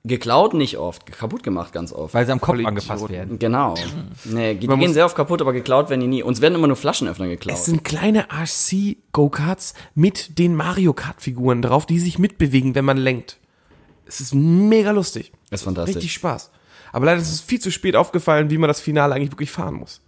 Geklaut 0.05 0.53
nicht 0.53 0.77
oft, 0.77 1.05
kaputt 1.05 1.43
gemacht 1.43 1.71
ganz 1.71 1.93
oft. 1.93 2.13
Weil 2.13 2.25
sie 2.25 2.33
am 2.33 2.41
Kopf 2.41 2.57
Voll 2.57 2.65
angefasst 2.65 3.05
Idioten. 3.05 3.13
werden. 3.13 3.39
Genau. 3.39 3.75
Nee, 4.25 4.55
die 4.55 4.67
Man 4.67 4.77
gehen 4.79 4.93
sehr 4.93 5.05
oft 5.05 5.15
kaputt, 5.15 5.41
aber 5.41 5.53
geklaut 5.53 5.89
werden 5.89 6.01
die 6.01 6.07
nie. 6.07 6.23
Uns 6.23 6.41
werden 6.41 6.55
immer 6.55 6.67
nur 6.67 6.75
Flaschenöffner 6.75 7.27
geklaut. 7.27 7.57
Es 7.57 7.65
sind 7.65 7.85
kleine 7.85 8.27
RC-Go-Karts 8.29 9.75
mit 9.95 10.37
den 10.39 10.55
Mario 10.55 10.91
Kart-Figuren 10.91 11.61
drauf, 11.61 11.85
die 11.85 11.99
sich 11.99 12.19
mitbewegen, 12.19 12.75
wenn 12.75 12.83
man 12.83 12.97
lenkt. 12.97 13.37
Es 14.05 14.19
ist 14.19 14.35
mega 14.35 14.91
lustig. 14.91 15.31
Das 15.49 15.61
ist 15.61 15.65
fantastisch. 15.65 15.95
Richtig 15.95 16.13
Spaß. 16.13 16.51
Aber 16.91 17.05
leider 17.05 17.21
ist 17.21 17.31
es 17.31 17.39
viel 17.39 17.61
zu 17.61 17.71
spät 17.71 17.95
aufgefallen, 17.95 18.49
wie 18.49 18.57
man 18.57 18.67
das 18.67 18.81
Finale 18.81 19.15
eigentlich 19.15 19.31
wirklich 19.31 19.51
fahren 19.51 19.75
muss. 19.75 20.01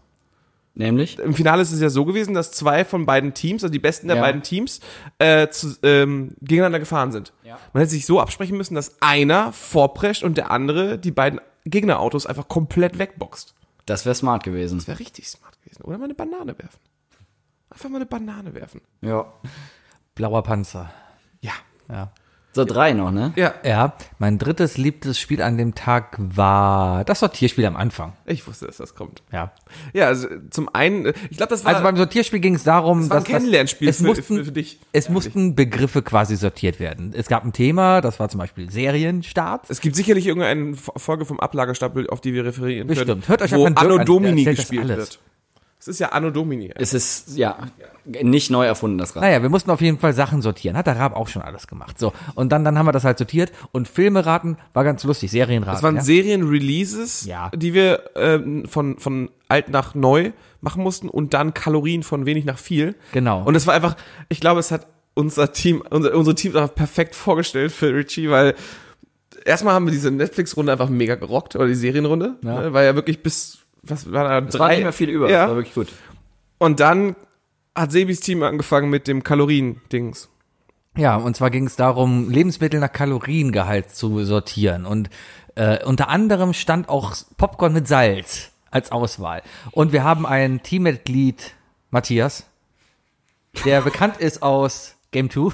Nämlich? 0.78 1.18
Im 1.20 1.34
Finale 1.34 1.62
ist 1.62 1.72
es 1.72 1.80
ja 1.80 1.90
so 1.90 2.04
gewesen, 2.04 2.34
dass 2.34 2.52
zwei 2.52 2.84
von 2.84 3.06
beiden 3.06 3.34
Teams, 3.34 3.64
also 3.64 3.72
die 3.72 3.80
besten 3.80 4.08
der 4.08 4.18
Ja. 4.18 4.22
beiden 4.24 4.44
Teams, 4.44 4.82
äh, 5.20 5.48
zu, 5.48 5.76
ähm, 5.84 6.36
gegeneinander 6.42 6.80
gefahren 6.80 7.14
sind. 7.14 7.32
Ja. 7.44 7.58
Man 7.74 7.80
hätte 7.82 7.92
sich 7.92 8.06
so 8.06 8.20
absprechen 8.20 8.58
müssen, 8.58 8.76
dass 8.76 9.02
einer 9.02 9.54
vorprescht 9.54 10.24
und 10.24 10.38
der 10.38 10.52
andere 10.52 10.98
die 11.00 11.12
beiden 11.12 11.40
Gegnerautos 11.64 12.26
einfach 12.26 12.50
komplett 12.50 13.00
wegboxt. 13.00 13.56
Das 13.86 14.06
wäre 14.06 14.16
smart 14.16 14.44
gewesen. 14.44 14.78
Das 14.78 14.88
wäre 14.88 15.00
richtig 15.00 15.30
smart 15.30 15.58
gewesen. 15.62 15.84
Oder 15.84 15.98
mal 15.98 16.06
eine 16.06 16.14
Banane 16.14 16.58
werfen. 16.60 16.80
Einfach 17.70 17.90
mal 17.90 17.98
eine 17.98 18.06
Banane 18.06 18.54
werfen. 18.54 18.82
Ja. 19.02 19.32
Blauer 20.14 20.44
Panzer. 20.44 20.92
Ja. 21.40 21.54
Ja. 21.90 22.12
So, 22.56 22.64
drei 22.66 22.94
noch, 22.94 23.12
ne? 23.12 23.34
Ja, 23.36 23.54
Ja, 23.64 23.94
mein 24.18 24.38
drittes 24.38 24.78
liebtes 24.78 25.20
Spiel 25.20 25.42
an 25.42 25.58
dem 25.58 25.76
Tag 25.76 26.16
war 26.18 27.04
das 27.04 27.20
Sortierspiel 27.20 27.66
am 27.66 27.76
Anfang. 27.76 28.14
ich 28.26 28.48
wusste, 28.48 28.66
dass 28.68 28.78
das 28.78 28.96
kommt. 28.96 29.22
Ja. 29.32 29.52
Ja, 29.94 30.08
also 30.08 30.28
zum 30.50 30.74
einen, 30.74 31.08
ich 31.30 31.38
glaube, 31.38 31.50
das 31.50 31.66
war, 31.66 31.74
Also 31.74 31.84
beim 31.84 31.98
Sortierspiel 31.98 32.40
ging 32.40 32.56
es 32.56 32.64
darum, 32.64 33.10
war 33.10 33.18
ein 33.18 33.24
dass 33.24 33.24
das- 33.26 33.32
Kennenlernspiel 33.34 33.90
es 33.90 33.98
für- 33.98 34.04
mussten, 34.06 34.38
für- 34.38 34.46
für 34.46 34.52
dich. 34.54 34.80
Es 34.94 35.10
mussten 35.10 35.54
Begriffe 35.56 36.02
quasi 36.02 36.38
sortiert 36.38 36.80
werden. 36.80 37.14
Es 37.16 37.28
gab 37.28 37.44
ein 37.44 37.52
Thema, 37.54 38.00
das 38.02 38.20
war 38.20 38.30
zum 38.30 38.40
Beispiel 38.40 38.72
Serienstart. 38.72 39.70
es 39.70 39.82
gibt 39.82 39.96
sicherlich 39.98 40.26
irgendeine 40.26 40.76
Folge 40.76 41.26
vom 41.26 41.40
Ablagerstapel, 41.40 42.10
auf 42.10 42.22
die 42.22 42.34
wir 42.34 42.46
referieren 42.46 42.88
können. 42.88 42.98
Bestimmt. 42.98 43.28
Hört 43.28 43.42
euch 43.42 43.52
wo 43.52 43.66
Anno 43.66 43.78
an, 43.80 43.98
der 43.98 44.06
Domini 44.06 44.46
das 44.46 44.56
gespielt 44.56 44.88
wird. 44.88 45.20
Es 45.86 45.90
ist 45.90 46.00
ja 46.00 46.10
Anno 46.10 46.32
Domini. 46.32 46.72
Es 46.74 46.96
ist, 46.96 47.38
ja, 47.38 47.58
nicht 48.06 48.50
neu 48.50 48.66
erfunden, 48.66 48.98
das 48.98 49.16
Rad. 49.16 49.22
Naja, 49.22 49.44
wir 49.44 49.50
mussten 49.50 49.70
auf 49.70 49.82
jeden 49.82 50.00
Fall 50.00 50.14
Sachen 50.14 50.42
sortieren. 50.42 50.76
Hat 50.76 50.88
der 50.88 50.98
Raab 50.98 51.16
auch 51.16 51.28
schon 51.28 51.44
alles 51.44 51.68
gemacht. 51.68 52.00
So. 52.00 52.12
Und 52.34 52.52
dann, 52.52 52.66
dann 52.66 52.80
haben 52.80 52.88
wir 52.88 52.92
das 52.92 53.04
halt 53.04 53.20
sortiert. 53.20 53.52
Und 53.72 53.88
Filme 53.88 54.26
raten 54.26 54.58
war 54.74 54.84
ganz 54.84 55.04
lustig. 55.04 55.30
Serienraten. 55.30 55.76
Das 55.76 55.84
waren 55.84 55.98
ja? 55.98 56.02
Serien-Releases, 56.02 57.26
Ja. 57.26 57.52
die 57.54 57.76
wir 57.76 58.02
ähm, 58.16 58.66
von, 58.68 58.98
von 58.98 59.30
alt 59.48 59.70
nach 59.70 59.94
neu 59.94 60.32
machen 60.62 60.82
mussten 60.82 61.08
und 61.08 61.36
dann 61.36 61.54
Kalorien 61.54 62.02
von 62.02 62.26
wenig 62.26 62.46
nach 62.46 62.58
viel. 62.58 62.96
Genau. 63.12 63.44
Und 63.44 63.54
es 63.54 63.68
war 63.68 63.76
einfach, 63.76 63.96
ich 64.28 64.40
glaube, 64.40 64.62
es 64.62 64.72
hat 64.72 64.88
unser 65.14 65.52
Team, 65.52 65.84
unser, 65.88 66.16
unsere 66.16 66.34
Teams 66.34 66.56
einfach 66.56 66.74
perfekt 66.74 67.14
vorgestellt 67.14 67.72
für 67.72 67.94
Richie, 67.94 68.32
weil 68.32 68.56
erstmal 69.46 69.76
haben 69.76 69.86
wir 69.86 69.92
diese 69.92 70.12
Netflix-Runde 70.12 70.72
einfach 70.72 70.90
mega 70.90 71.16
gerockt, 71.16 71.56
oder 71.56 71.68
die 71.68 71.76
Serienrunde. 71.76 72.38
Ja. 72.44 72.62
Ne, 72.62 72.74
war 72.74 72.84
ja 72.84 72.96
wirklich 72.96 73.22
bis, 73.22 73.60
was 73.88 74.12
war 74.12 74.24
da, 74.42 74.48
Es 74.48 74.58
war 74.60 74.70
nicht 74.70 74.84
mehr 74.84 74.94
viel 74.94 75.10
über, 75.10 75.30
Ja. 75.30 75.42
das 75.42 75.50
war 75.50 75.56
wirklich 75.58 75.76
gut. 75.76 75.88
Und 76.58 76.80
dann 76.80 77.16
hat 77.76 77.92
Sebis 77.92 78.20
Team 78.22 78.44
angefangen 78.44 78.90
mit 78.90 79.08
dem 79.08 79.24
Kalorien-Dings. 79.24 80.30
Ja, 80.98 81.18
und 81.18 81.36
zwar 81.36 81.50
ging 81.50 81.66
es 81.68 81.76
darum, 81.76 82.30
Lebensmittel 82.30 82.80
nach 82.80 82.92
Kaloriengehalt 82.92 83.92
zu 83.94 84.24
sortieren. 84.24 84.86
Und 84.86 85.10
äh, 85.56 85.84
unter 85.84 86.08
anderem 86.10 86.54
stand 86.54 86.88
auch 86.88 87.14
Popcorn 87.38 87.74
mit 87.74 87.88
Salz 87.88 88.52
als 88.72 88.92
Auswahl. 88.94 89.42
Und 89.72 89.92
wir 89.92 90.04
haben 90.06 90.26
ein 90.26 90.64
Teammitglied, 90.64 91.54
Matthias, 91.92 92.46
der 93.66 93.82
bekannt 93.82 94.18
ist 94.18 94.42
aus 94.42 94.96
Game 95.12 95.30
2, 95.30 95.54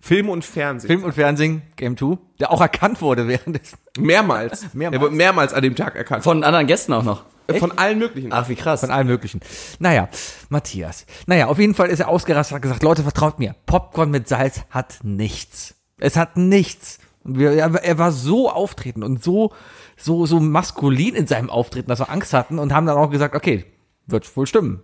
Film 0.00 0.28
und 0.28 0.44
Fernsehen. 0.44 0.88
Film 0.88 1.04
und 1.04 1.12
Fernsehen, 1.12 1.62
Game 1.76 1.96
2, 1.96 2.18
der 2.40 2.50
auch 2.52 2.60
erkannt 2.60 3.00
wurde 3.00 3.28
während 3.28 3.56
des. 3.60 3.72
Mehrmals. 3.98 4.72
Mehrmals. 4.74 4.96
Er 4.96 5.00
wurde 5.00 5.14
mehrmals 5.14 5.52
an 5.54 5.62
dem 5.62 5.76
Tag 5.76 5.94
erkannt. 5.96 6.24
Von 6.24 6.42
anderen 6.44 6.66
Gästen 6.66 6.92
auch 6.92 7.04
noch. 7.04 7.24
Von, 7.48 7.58
von 7.58 7.78
allen 7.78 7.98
möglichen. 7.98 8.32
Ach, 8.32 8.48
wie 8.48 8.54
krass. 8.54 8.80
Von 8.80 8.90
allen 8.90 9.06
möglichen. 9.06 9.40
Naja, 9.78 10.08
Matthias. 10.48 11.06
Naja, 11.26 11.46
auf 11.46 11.58
jeden 11.58 11.74
Fall 11.74 11.88
ist 11.88 12.00
er 12.00 12.08
ausgerastet, 12.08 12.54
hat 12.54 12.62
gesagt, 12.62 12.82
Leute, 12.82 13.02
vertraut 13.02 13.38
mir, 13.38 13.54
Popcorn 13.66 14.10
mit 14.10 14.28
Salz 14.28 14.62
hat 14.70 15.00
nichts. 15.02 15.74
Es 15.98 16.16
hat 16.16 16.36
nichts. 16.36 16.98
Und 17.24 17.38
wir, 17.38 17.52
er, 17.52 17.98
war 17.98 18.12
so 18.12 18.50
auftretend 18.50 19.04
und 19.04 19.22
so, 19.22 19.52
so, 19.96 20.26
so 20.26 20.40
maskulin 20.40 21.14
in 21.14 21.26
seinem 21.26 21.50
Auftreten, 21.50 21.88
dass 21.88 22.00
wir 22.00 22.10
Angst 22.10 22.32
hatten 22.32 22.58
und 22.58 22.72
haben 22.72 22.86
dann 22.86 22.96
auch 22.96 23.10
gesagt, 23.10 23.36
okay, 23.36 23.64
wird 24.06 24.36
wohl 24.36 24.46
stimmen. 24.46 24.82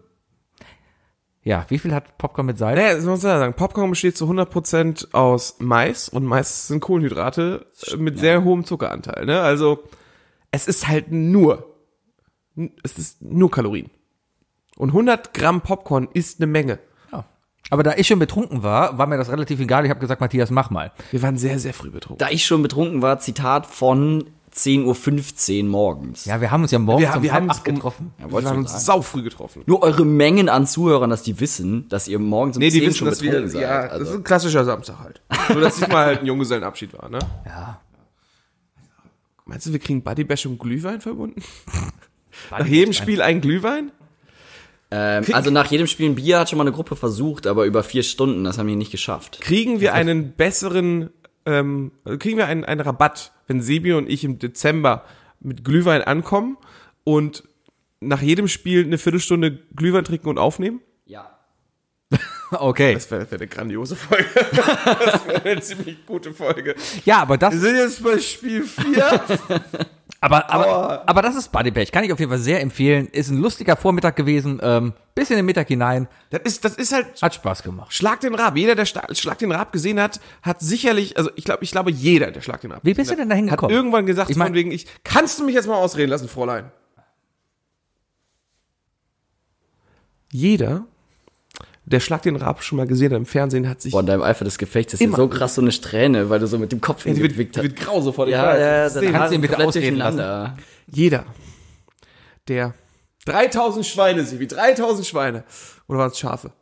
Ja, 1.42 1.64
wie 1.68 1.78
viel 1.78 1.94
hat 1.94 2.18
Popcorn 2.18 2.46
mit 2.46 2.58
Salz? 2.58 2.76
Naja, 2.76 2.94
das 2.94 3.04
muss 3.04 3.22
man 3.22 3.38
sagen. 3.38 3.54
Popcorn 3.54 3.90
besteht 3.90 4.16
zu 4.16 4.26
100% 4.26 5.14
aus 5.14 5.56
Mais 5.58 6.08
und 6.08 6.24
Mais 6.24 6.68
sind 6.68 6.80
Kohlenhydrate 6.80 7.66
mit 7.96 8.18
sehr 8.18 8.44
hohem 8.44 8.64
Zuckeranteil. 8.64 9.24
Ne? 9.24 9.40
Also 9.40 9.82
es 10.50 10.68
ist 10.68 10.88
halt 10.88 11.10
nur, 11.10 11.67
es 12.82 12.98
ist 12.98 13.22
nur 13.22 13.50
Kalorien. 13.50 13.90
Und 14.76 14.90
100 14.90 15.34
Gramm 15.34 15.60
Popcorn 15.60 16.08
ist 16.12 16.40
eine 16.40 16.46
Menge. 16.46 16.78
Ja. 17.12 17.24
Aber 17.70 17.82
da 17.82 17.94
ich 17.96 18.06
schon 18.06 18.18
betrunken 18.18 18.62
war, 18.62 18.96
war 18.98 19.06
mir 19.06 19.16
das 19.16 19.30
relativ 19.30 19.58
egal. 19.60 19.84
Ich 19.84 19.90
habe 19.90 20.00
gesagt, 20.00 20.20
Matthias, 20.20 20.50
mach 20.50 20.70
mal. 20.70 20.92
Wir 21.10 21.20
waren 21.22 21.36
sehr, 21.36 21.58
sehr 21.58 21.74
früh 21.74 21.90
betrunken. 21.90 22.18
Da 22.18 22.30
ich 22.30 22.46
schon 22.46 22.62
betrunken 22.62 23.02
war, 23.02 23.18
Zitat 23.18 23.66
von 23.66 24.30
10.15 24.54 25.64
Uhr 25.64 25.68
morgens. 25.68 26.24
Ja, 26.24 26.40
wir 26.40 26.50
haben 26.50 26.62
uns 26.62 26.70
ja 26.70 26.78
morgens 26.78 27.08
Wir, 27.08 27.16
um 27.16 27.22
wir 27.22 27.32
haben 27.32 27.48
uns 27.48 27.58
acht 27.58 27.64
getroffen. 27.64 28.12
Ja, 28.18 28.30
Wir 28.30 28.48
haben 28.48 28.58
uns 28.58 28.70
sagen. 28.72 28.84
sau 28.84 29.02
früh 29.02 29.22
getroffen. 29.22 29.62
Nur 29.66 29.82
eure 29.82 30.04
Mengen 30.04 30.48
an 30.48 30.66
Zuhörern, 30.66 31.10
dass 31.10 31.22
die 31.22 31.38
wissen, 31.40 31.88
dass 31.88 32.08
ihr 32.08 32.18
morgens 32.18 32.56
um 32.56 32.60
Nee, 32.60 32.70
die 32.70 32.78
10 32.78 32.88
wissen, 32.88 32.98
schon 32.98 33.08
dass 33.08 33.20
wir, 33.20 33.30
betrunken 33.30 33.52
seid. 33.52 33.62
ja, 33.62 33.82
das 33.88 33.94
ist 34.00 34.06
also, 34.06 34.14
ein 34.18 34.24
klassischer 34.24 34.64
Samstag 34.64 34.98
halt. 35.00 35.22
Nur, 35.52 35.60
dass 35.60 35.76
diesmal 35.76 36.06
halt 36.06 36.20
ein 36.20 36.26
Junggesellenabschied 36.26 36.92
war, 36.94 37.08
ne? 37.08 37.18
Ja. 37.46 37.80
Meinst 39.44 39.66
du, 39.66 39.72
wir 39.72 39.78
kriegen 39.78 40.02
Bodybash 40.02 40.46
und 40.46 40.58
Glühwein 40.58 41.00
verbunden? 41.00 41.42
Nach 42.51 42.66
jedem 42.66 42.92
Spiel 42.92 43.22
ein 43.22 43.40
Glühwein? 43.40 43.92
ähm, 44.90 45.24
also 45.33 45.51
nach 45.51 45.70
jedem 45.70 45.87
Spiel 45.87 46.09
ein 46.09 46.14
Bier 46.14 46.40
hat 46.40 46.51
schon 46.51 46.59
mal 46.59 46.64
eine 46.64 46.72
Gruppe 46.72 46.96
versucht, 46.96 47.46
aber 47.46 47.64
über 47.64 47.83
vier 47.83 48.03
Stunden, 48.03 48.44
das 48.44 48.59
haben 48.59 48.68
die 48.68 48.77
nicht 48.77 48.90
geschafft. 48.90 49.40
Kriegen 49.40 49.81
wir 49.81 49.94
einen 49.94 50.33
besseren 50.33 51.11
ähm, 51.48 51.92
kriegen 52.18 52.37
wir 52.37 52.46
einen, 52.46 52.64
einen 52.64 52.83
Rabatt, 52.83 53.33
wenn 53.46 53.62
Sebi 53.62 53.94
und 53.94 54.09
ich 54.11 54.22
im 54.22 54.38
Dezember 54.38 55.05
mit 55.40 55.64
Glühwein 55.64 56.03
ankommen 56.03 56.59
und 57.05 57.44
nach 58.01 58.20
jedem 58.20 58.48
Spiel 58.48 58.85
eine 58.85 58.98
Viertelstunde 58.98 59.59
Glühwein 59.74 60.05
trinken 60.05 60.29
und 60.29 60.38
aufnehmen? 60.38 60.81
Ja. 61.07 61.38
Okay. 62.51 62.94
Das 62.94 63.11
wäre 63.11 63.31
wär 63.31 63.38
eine 63.38 63.46
grandiose 63.46 63.94
Folge. 63.94 64.24
das 64.53 65.27
wäre 65.27 65.42
eine 65.44 65.61
ziemlich 65.61 66.07
gute 66.07 66.33
Folge. 66.33 66.77
Ja, 67.05 67.20
aber 67.20 67.37
das, 67.37 67.53
Wir 67.53 67.61
sind 67.61 67.77
jetzt 67.77 68.03
bei 68.03 68.18
Spiel 68.18 68.64
4. 68.64 69.20
aber, 70.20 70.50
aber, 70.50 71.09
aber 71.09 71.22
das 71.22 71.37
ist 71.37 71.52
Buddy 71.52 71.70
Pech. 71.70 71.92
Kann 71.92 72.02
ich 72.04 72.12
auf 72.12 72.18
jeden 72.18 72.31
Fall 72.31 72.40
sehr 72.40 72.61
empfehlen. 72.61 73.07
Ist 73.09 73.31
ein 73.31 73.38
lustiger 73.38 73.76
Vormittag 73.76 74.16
gewesen. 74.16 74.59
Ähm, 74.62 74.92
bis 75.14 75.31
in 75.31 75.37
den 75.37 75.46
Mittag 75.46 75.68
hinein. 75.68 76.09
Das 76.31 76.40
ist, 76.44 76.64
das 76.64 76.74
ist 76.74 76.92
halt 76.92 77.20
Hat 77.22 77.35
Spaß 77.35 77.62
gemacht. 77.62 77.92
Schlag 77.92 78.20
den 78.20 78.35
Rab. 78.35 78.57
Jeder, 78.57 78.74
der 78.74 78.85
Schlag 78.87 79.38
den 79.38 79.52
Rab 79.52 79.72
gesehen 79.72 80.00
hat, 80.00 80.20
hat 80.42 80.61
sicherlich, 80.61 81.16
also 81.16 81.31
ich 81.37 81.44
glaube, 81.44 81.62
ich 81.62 81.70
glaube, 81.70 81.90
jeder, 81.92 82.31
der 82.33 82.40
Schlag 82.40 82.61
den 82.62 82.72
Rab 82.72 82.81
Wie 82.85 82.94
bist 82.94 83.11
du 83.11 83.12
hat, 83.12 83.20
denn 83.20 83.28
dahin 83.28 83.46
hat 83.50 83.59
gekommen? 83.59 83.74
irgendwann 83.74 84.07
gesagt, 84.07 84.31
Ich 84.31 84.37
mein- 84.37 84.48
von 84.48 84.54
wegen, 84.54 84.70
ich, 84.72 84.87
kannst 85.04 85.38
du 85.38 85.44
mich 85.44 85.54
jetzt 85.54 85.68
mal 85.68 85.76
ausreden 85.76 86.11
lassen, 86.11 86.28
Fräulein? 86.28 86.70
Jeder, 90.31 90.85
der 91.90 92.01
Schlag 92.01 92.22
den 92.22 92.37
Rab 92.37 92.62
schon 92.62 92.77
mal 92.77 92.87
gesehen 92.87 93.12
hat 93.12 93.18
im 93.18 93.27
Fernsehen, 93.27 93.68
hat 93.68 93.81
sich 93.81 93.92
Boah, 93.92 94.01
in 94.01 94.07
deinem 94.07 94.22
Eifer 94.22 94.44
des 94.44 94.59
Gefechts 94.59 94.94
ist 94.94 95.03
so 95.14 95.29
krass 95.29 95.55
so 95.55 95.62
eine 95.62 95.72
Strähne, 95.72 96.29
weil 96.31 96.38
du 96.38 96.46
so 96.46 96.59
mit 96.59 96.70
dem 96.72 96.81
Kopf 96.81 97.07
Ja, 97.07 97.14
die 97.14 97.22
wird, 97.22 97.37
die 97.37 97.48
hast. 97.59 97.62
wird 97.62 97.77
grau 97.77 98.01
sofort. 98.01 98.29
Ja, 98.29 98.57
ja, 98.59 98.85
Das 98.85 98.94
dann 98.94 99.11
Kannst 99.12 99.31
du 99.31 99.35
ihn 99.37 99.40
bitte 99.40 99.59
ausreden 99.59 99.96
lassen? 99.96 100.53
Jeder, 100.87 101.24
der 102.48 102.74
3000 103.24 103.85
Schweine 103.87 104.24
sieht, 104.24 104.38
wie 104.40 104.46
3000 104.46 105.07
Schweine, 105.07 105.44
oder 105.87 105.98
waren 105.98 106.11
es 106.11 106.18
Schafe? 106.18 106.53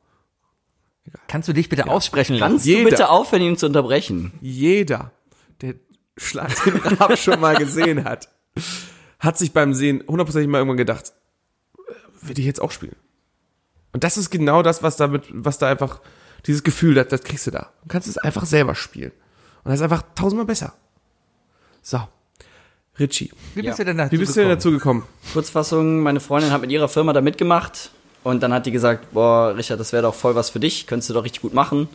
Kannst 1.28 1.48
du 1.48 1.52
dich 1.52 1.68
bitte 1.68 1.88
aussprechen 1.88 2.36
lassen? 2.36 2.52
Kannst 2.52 2.66
Jeder. 2.66 2.84
du 2.84 2.90
bitte 2.90 3.08
aufhören, 3.08 3.42
ihn 3.42 3.56
zu 3.56 3.66
unterbrechen? 3.66 4.32
jeder, 4.40 5.12
der 5.60 5.74
Schlag 6.16 6.52
den 6.64 6.76
Rab 6.76 7.16
schon 7.18 7.38
mal 7.40 7.56
gesehen 7.56 8.04
hat, 8.04 8.28
hat 9.20 9.38
sich 9.38 9.52
beim 9.52 9.74
Sehen 9.74 10.02
hundertprozentig 10.06 10.48
mal 10.48 10.58
irgendwann 10.58 10.76
gedacht, 10.76 11.12
äh, 11.88 12.28
will 12.28 12.38
ich 12.38 12.44
jetzt 12.44 12.60
auch 12.60 12.70
spielen? 12.72 12.96
Und 13.92 14.04
das 14.04 14.16
ist 14.16 14.30
genau 14.30 14.62
das, 14.62 14.82
was 14.82 14.96
damit, 14.96 15.24
was 15.30 15.58
da 15.58 15.68
einfach, 15.68 16.00
dieses 16.46 16.62
Gefühl, 16.62 16.94
das, 16.94 17.08
das 17.08 17.22
kriegst 17.22 17.46
du 17.46 17.50
da. 17.50 17.70
Du 17.82 17.88
kannst 17.88 18.08
es 18.08 18.18
einfach 18.18 18.44
selber 18.46 18.74
spielen. 18.74 19.12
Und 19.64 19.70
das 19.70 19.80
ist 19.80 19.82
einfach 19.82 20.02
tausendmal 20.14 20.46
besser. 20.46 20.74
So. 21.82 22.00
Richie, 22.98 23.30
Wie 23.54 23.62
bist 23.62 23.78
Ja. 23.78 23.84
du 23.84 23.90
denn 23.90 23.98
dazu 23.98 24.12
wie 24.12 24.16
bist 24.18 24.30
du 24.36 24.40
denn 24.40 24.48
gekommen? 24.48 24.58
dazu 24.58 24.70
gekommen? 24.70 25.02
Kurzfassung, 25.34 26.00
meine 26.00 26.20
Freundin 26.20 26.50
hat 26.50 26.62
mit 26.62 26.70
ihrer 26.70 26.88
Firma 26.88 27.12
da 27.12 27.20
mitgemacht 27.20 27.90
und 28.22 28.42
dann 28.42 28.52
hat 28.54 28.64
die 28.64 28.70
gesagt, 28.70 29.12
boah, 29.12 29.54
Richard, 29.54 29.78
das 29.80 29.92
wäre 29.92 30.02
doch 30.02 30.14
voll 30.14 30.34
was 30.34 30.48
für 30.50 30.60
dich, 30.60 30.86
könntest 30.86 31.10
du 31.10 31.14
doch 31.14 31.22
richtig 31.24 31.42
gut 31.42 31.52
machen. 31.52 31.88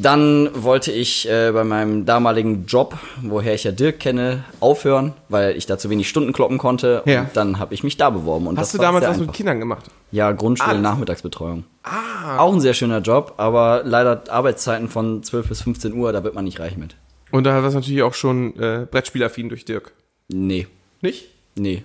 Dann 0.00 0.50
wollte 0.54 0.92
ich 0.92 1.28
äh, 1.28 1.50
bei 1.50 1.64
meinem 1.64 2.06
damaligen 2.06 2.66
Job, 2.66 2.96
woher 3.20 3.54
ich 3.54 3.64
ja 3.64 3.72
Dirk 3.72 3.98
kenne, 3.98 4.44
aufhören, 4.60 5.12
weil 5.28 5.56
ich 5.56 5.66
da 5.66 5.76
zu 5.76 5.90
wenig 5.90 6.08
Stunden 6.08 6.32
kloppen 6.32 6.56
konnte. 6.56 7.02
Ja. 7.04 7.22
Und 7.22 7.30
dann 7.34 7.58
habe 7.58 7.74
ich 7.74 7.82
mich 7.82 7.96
da 7.96 8.08
beworben. 8.10 8.46
Und 8.46 8.58
Hast 8.58 8.74
das 8.74 8.78
du 8.78 8.84
damals 8.84 9.08
was 9.08 9.18
mit. 9.18 9.32
Kindern 9.32 9.58
gemacht? 9.58 9.86
Ja, 10.12 10.30
Grundschule, 10.30 10.70
Alles. 10.70 10.82
Nachmittagsbetreuung. 10.82 11.64
Ah. 11.82 12.38
Auch 12.38 12.52
ein 12.52 12.60
sehr 12.60 12.74
schöner 12.74 13.00
Job, 13.00 13.34
aber 13.38 13.82
leider 13.84 14.22
Arbeitszeiten 14.30 14.88
von 14.88 15.24
12 15.24 15.48
bis 15.48 15.62
15 15.62 15.92
Uhr, 15.94 16.12
da 16.12 16.22
wird 16.22 16.34
man 16.36 16.44
nicht 16.44 16.60
reich 16.60 16.76
mit. 16.76 16.94
Und 17.32 17.42
da 17.44 17.60
warst 17.60 17.74
du 17.74 17.80
natürlich 17.80 18.02
auch 18.04 18.14
schon 18.14 18.56
äh, 18.56 18.86
Brettspielaffin 18.88 19.48
durch 19.48 19.64
Dirk. 19.64 19.92
Nee, 20.28 20.68
Nicht? 21.00 21.24
nee. 21.56 21.82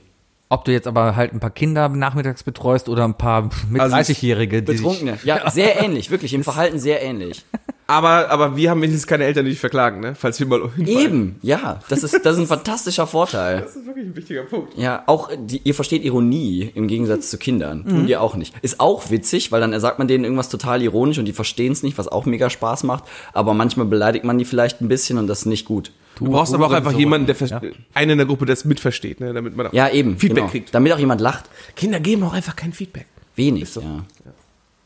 Ob 0.49 0.65
du 0.65 0.71
jetzt 0.71 0.85
aber 0.85 1.15
halt 1.15 1.33
ein 1.33 1.39
paar 1.39 1.49
Kinder 1.49 1.89
nachmittags 1.89 2.43
betreust 2.43 2.87
oder 2.87 3.05
ein 3.05 3.15
paar 3.17 3.49
mit 3.71 3.81
Also 3.81 3.95
30-Jährige, 3.95 4.61
die 4.61 4.73
sich, 4.73 4.81
Betrunkene. 4.83 5.17
Ja, 5.23 5.49
sehr 5.49 5.81
ähnlich, 5.81 6.11
wirklich, 6.11 6.31
im 6.35 6.43
Verhalten 6.43 6.77
sehr 6.77 7.01
ähnlich. 7.01 7.43
Aber, 7.85 8.29
aber 8.29 8.55
wir 8.55 8.69
haben 8.69 8.81
wenigstens 8.81 9.05
keine 9.07 9.25
Eltern, 9.25 9.43
die 9.45 9.51
dich 9.51 9.59
verklagen, 9.59 9.99
ne? 9.99 10.15
Falls 10.15 10.39
wir 10.39 10.47
mal 10.47 10.61
hinfallen. 10.75 10.99
Eben, 10.99 11.35
ja, 11.41 11.81
das 11.89 12.03
ist, 12.03 12.13
das 12.25 12.35
ist 12.35 12.39
ein 12.41 12.47
fantastischer 12.47 13.05
Vorteil. 13.07 13.61
Das 13.61 13.75
ist 13.75 13.85
wirklich 13.85 14.05
ein 14.05 14.15
wichtiger 14.15 14.43
Punkt. 14.43 14.77
Ja, 14.77 15.03
auch 15.05 15.29
die, 15.37 15.59
ihr 15.63 15.75
versteht 15.75 16.03
Ironie 16.05 16.71
im 16.75 16.87
Gegensatz 16.87 17.29
zu 17.29 17.37
Kindern. 17.37 17.85
Tun 17.85 18.07
die 18.07 18.15
auch 18.15 18.35
nicht. 18.35 18.53
Ist 18.61 18.79
auch 18.79 19.09
witzig, 19.11 19.51
weil 19.51 19.59
dann 19.61 19.77
sagt 19.79 19.99
man 19.99 20.07
denen 20.07 20.23
irgendwas 20.23 20.47
total 20.49 20.81
ironisch 20.81 21.17
und 21.19 21.25
die 21.25 21.33
verstehen 21.33 21.73
es 21.73 21.83
nicht, 21.83 21.97
was 21.97 22.07
auch 22.07 22.25
mega 22.25 22.49
Spaß 22.49 22.83
macht. 22.83 23.03
Aber 23.33 23.53
manchmal 23.53 23.85
beleidigt 23.85 24.23
man 24.25 24.37
die 24.37 24.45
vielleicht 24.45 24.79
ein 24.81 24.87
bisschen 24.87 25.17
und 25.17 25.27
das 25.27 25.39
ist 25.39 25.45
nicht 25.47 25.65
gut. 25.65 25.91
Du 26.15 26.25
brauchst 26.29 26.53
aber 26.53 26.67
auch 26.67 26.71
einfach 26.71 26.91
sowieso. 26.91 26.99
jemanden, 26.99 27.25
der 27.27 27.35
ver- 27.35 27.61
einen 27.95 28.11
in 28.11 28.17
der 28.17 28.27
Gruppe, 28.27 28.45
der 28.45 28.53
es 28.53 28.65
mitversteht, 28.65 29.19
ne? 29.19 29.33
damit 29.33 29.57
man 29.57 29.67
auch 29.67 29.73
Ja, 29.73 29.89
eben. 29.89 30.17
Feedback 30.19 30.37
genau. 30.43 30.51
kriegt. 30.51 30.73
Damit 30.73 30.93
auch 30.93 30.99
jemand 30.99 31.19
lacht. 31.21 31.45
Kinder 31.75 31.99
geben 31.99 32.23
auch 32.23 32.33
einfach 32.33 32.55
kein 32.55 32.71
Feedback, 32.71 33.07
Wenig, 33.35 33.73
ja. 33.75 33.81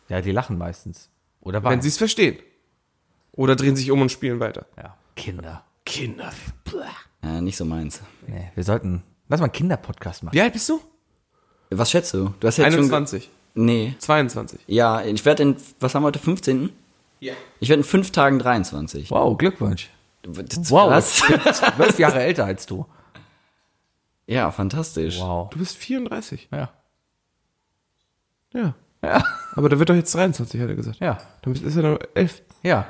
ja, 0.09 0.21
die 0.21 0.31
lachen 0.31 0.57
meistens. 0.57 1.09
Oder 1.41 1.63
wenn 1.63 1.77
was? 1.77 1.83
sie 1.83 1.89
es 1.89 1.97
verstehen. 1.97 2.37
Oder 3.37 3.55
drehen 3.55 3.77
sich 3.77 3.89
um 3.91 4.01
und 4.01 4.11
spielen 4.11 4.41
weiter. 4.41 4.65
Ja, 4.75 4.97
Kinder. 5.15 5.63
Kinder. 5.85 6.31
ja. 7.23 7.39
Nicht 7.41 7.55
so 7.55 7.63
meins. 7.63 8.01
Nee, 8.27 8.51
wir 8.55 8.63
sollten, 8.65 9.03
lass 9.29 9.39
mal 9.39 9.45
einen 9.45 9.53
Kinderpodcast 9.53 10.23
machen. 10.23 10.33
Wie 10.35 10.41
alt 10.41 10.51
bist 10.51 10.67
du? 10.67 10.81
Was 11.69 11.89
schätzt 11.91 12.13
du? 12.13 12.33
Du 12.39 12.47
hast 12.47 12.57
jetzt 12.57 12.65
21. 12.73 13.23
schon. 13.23 13.65
Nee. 13.65 13.95
22. 13.99 14.59
Ja, 14.67 15.01
ich 15.03 15.23
werde 15.25 15.43
in, 15.43 15.55
was 15.79 15.95
haben 15.95 16.03
wir 16.03 16.07
heute, 16.07 16.19
15.? 16.19 16.69
Ja. 17.19 17.33
Ich 17.59 17.69
werde 17.69 17.81
in 17.81 17.83
fünf 17.87 18.11
Tagen 18.11 18.37
23. 18.39 19.09
Wow, 19.11 19.37
Glückwunsch. 19.37 19.89
Das- 20.23 20.69
Wow, 20.71 20.91
Was? 20.91 21.15
zwölf 21.15 21.97
Jahre 21.99 22.21
älter 22.21 22.45
als 22.45 22.65
du. 22.65 22.85
Ja, 24.27 24.51
fantastisch. 24.51 25.19
Wow. 25.19 25.49
Du 25.49 25.59
bist 25.59 25.77
34. 25.77 26.49
Ja. 26.51 26.69
Ja. 28.53 28.73
Ja. 29.01 29.23
Aber 29.55 29.69
der 29.69 29.79
wird 29.79 29.89
doch 29.89 29.95
jetzt 29.95 30.13
23, 30.13 30.59
hat 30.59 30.69
er 30.69 30.75
gesagt. 30.75 30.99
Ja. 30.99 31.17
Damit 31.43 31.61
ist 31.61 31.75
er 31.75 31.83
noch 31.83 31.99
11. 32.13 32.41
Ja. 32.63 32.87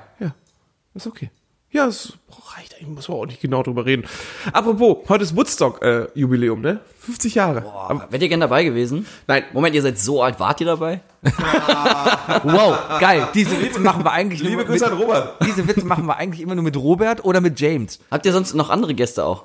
Ja. 0.97 1.03
Ist 1.03 1.07
okay. 1.07 1.29
Ja, 1.69 1.85
es 1.85 2.13
reicht. 2.55 2.75
Ich 2.79 2.87
muss 2.87 3.09
auch 3.09 3.25
nicht 3.25 3.41
genau 3.41 3.61
drüber 3.61 3.85
reden. 3.85 4.05
Apropos, 4.53 5.07
heute 5.09 5.23
ist 5.25 5.35
Woodstock-Jubiläum, 5.35 6.61
ne? 6.61 6.79
50 7.01 7.35
Jahre. 7.35 7.65
Aber, 7.65 8.07
Wärt 8.09 8.21
ihr 8.23 8.29
gern 8.29 8.39
dabei 8.39 8.63
gewesen? 8.63 9.05
nein, 9.27 9.43
Moment, 9.53 9.75
ihr 9.75 9.81
seid 9.81 9.99
so 9.99 10.23
alt, 10.23 10.39
wart 10.39 10.59
ihr 10.61 10.67
dabei? 10.67 11.01
Wow, 12.43 12.99
geil. 12.99 13.27
Diese 13.33 13.61
Witze 13.61 13.79
machen 13.79 14.03
wir 14.03 14.11
eigentlich 14.11 14.41
liebe 14.41 14.57
nur 14.57 14.65
Grüße 14.65 14.85
mit, 14.85 14.93
an 14.93 14.99
Robert. 14.99 15.35
Diese 15.45 15.67
Witze 15.67 15.85
machen 15.85 16.05
wir 16.05 16.15
eigentlich 16.15 16.41
immer 16.41 16.55
nur 16.55 16.63
mit 16.63 16.75
Robert 16.77 17.23
oder 17.25 17.41
mit 17.41 17.59
James. 17.59 17.99
Habt 18.11 18.25
ihr 18.25 18.33
sonst 18.33 18.53
noch 18.53 18.69
andere 18.69 18.93
Gäste 18.93 19.25
auch? 19.25 19.43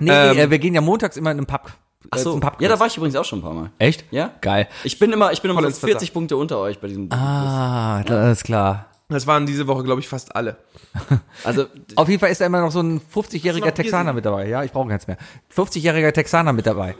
Nee, 0.00 0.10
Ähm, 0.10 0.36
nee, 0.36 0.42
äh, 0.42 0.50
wir 0.50 0.58
gehen 0.58 0.74
ja 0.74 0.80
montags 0.80 1.16
immer 1.16 1.30
in 1.30 1.38
einen 1.38 1.46
Pub. 1.46 1.72
Ach 2.10 2.18
äh, 2.18 2.20
so. 2.20 2.32
zum 2.32 2.40
Pub 2.40 2.60
Ja, 2.60 2.68
da 2.68 2.78
war 2.80 2.86
ich 2.86 2.96
übrigens 2.96 3.16
auch 3.16 3.24
schon 3.24 3.38
ein 3.38 3.42
paar 3.42 3.54
Mal. 3.54 3.70
Echt? 3.78 4.04
Ja? 4.10 4.32
Geil. 4.40 4.68
Ich 4.84 4.98
bin 4.98 5.12
immer, 5.12 5.32
ich 5.32 5.40
bin 5.42 5.50
immer 5.50 5.60
Voll 5.60 5.70
so 5.70 5.74
ins 5.74 5.78
Vertrag. 5.78 6.00
40 6.00 6.12
Punkte 6.12 6.36
unter 6.36 6.58
euch 6.58 6.78
bei 6.78 6.88
diesem. 6.88 7.10
Ah, 7.12 8.02
das 8.04 8.38
ist 8.38 8.44
klar. 8.44 8.91
Das 9.12 9.26
waren 9.26 9.46
diese 9.46 9.66
Woche, 9.66 9.82
glaube 9.84 10.00
ich, 10.00 10.08
fast 10.08 10.34
alle. 10.34 10.56
Also, 11.44 11.66
Auf 11.96 12.08
jeden 12.08 12.20
Fall 12.20 12.30
ist 12.30 12.40
da 12.40 12.46
immer 12.46 12.60
noch 12.60 12.70
so 12.70 12.80
ein 12.80 13.00
Hast 13.00 13.14
du 13.14 13.20
50-jähriger 13.20 13.58
noch 13.58 13.62
Bier 13.66 13.74
Texaner 13.74 14.12
mit 14.12 14.24
dabei. 14.24 14.48
Ja, 14.48 14.62
ich 14.62 14.72
brauche 14.72 14.88
keins 14.88 15.06
mehr. 15.06 15.16
50-jähriger 15.54 16.12
Texaner 16.12 16.52
mit 16.52 16.66
dabei. 16.66 16.94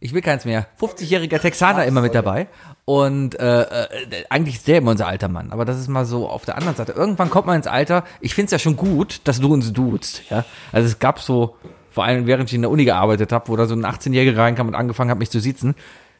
Ich 0.00 0.14
will 0.14 0.22
keins 0.22 0.44
mehr. 0.44 0.66
50-jähriger 0.80 1.40
Texaner 1.40 1.84
immer 1.84 2.02
mit 2.02 2.14
dabei. 2.14 2.46
Und 2.84 3.38
äh, 3.38 3.62
äh, 3.62 3.88
eigentlich 4.30 4.56
ist 4.56 4.68
der 4.68 4.78
immer 4.78 4.92
unser 4.92 5.08
alter 5.08 5.28
Mann. 5.28 5.50
Aber 5.50 5.64
das 5.64 5.78
ist 5.78 5.88
mal 5.88 6.04
so 6.04 6.28
auf 6.28 6.44
der 6.44 6.56
anderen 6.56 6.76
Seite. 6.76 6.92
Irgendwann 6.92 7.30
kommt 7.30 7.46
man 7.46 7.56
ins 7.56 7.66
Alter. 7.66 8.04
Ich 8.20 8.34
finde 8.34 8.46
es 8.46 8.52
ja 8.52 8.58
schon 8.58 8.76
gut, 8.76 9.20
dass 9.24 9.40
du 9.40 9.52
uns 9.52 9.72
duzt. 9.72 10.22
Ja? 10.30 10.44
Also 10.70 10.86
es 10.86 10.98
gab 10.98 11.20
so, 11.20 11.56
vor 11.90 12.04
allem 12.04 12.26
während 12.26 12.48
ich 12.48 12.54
in 12.54 12.62
der 12.62 12.70
Uni 12.70 12.84
gearbeitet 12.84 13.32
habe, 13.32 13.48
wo 13.48 13.56
da 13.56 13.66
so 13.66 13.74
ein 13.74 13.84
18-Jähriger 13.84 14.36
reinkam 14.36 14.68
und 14.68 14.74
angefangen 14.74 15.10
hat, 15.10 15.18
mich 15.18 15.30
zu 15.30 15.40
sitzen. 15.40 15.74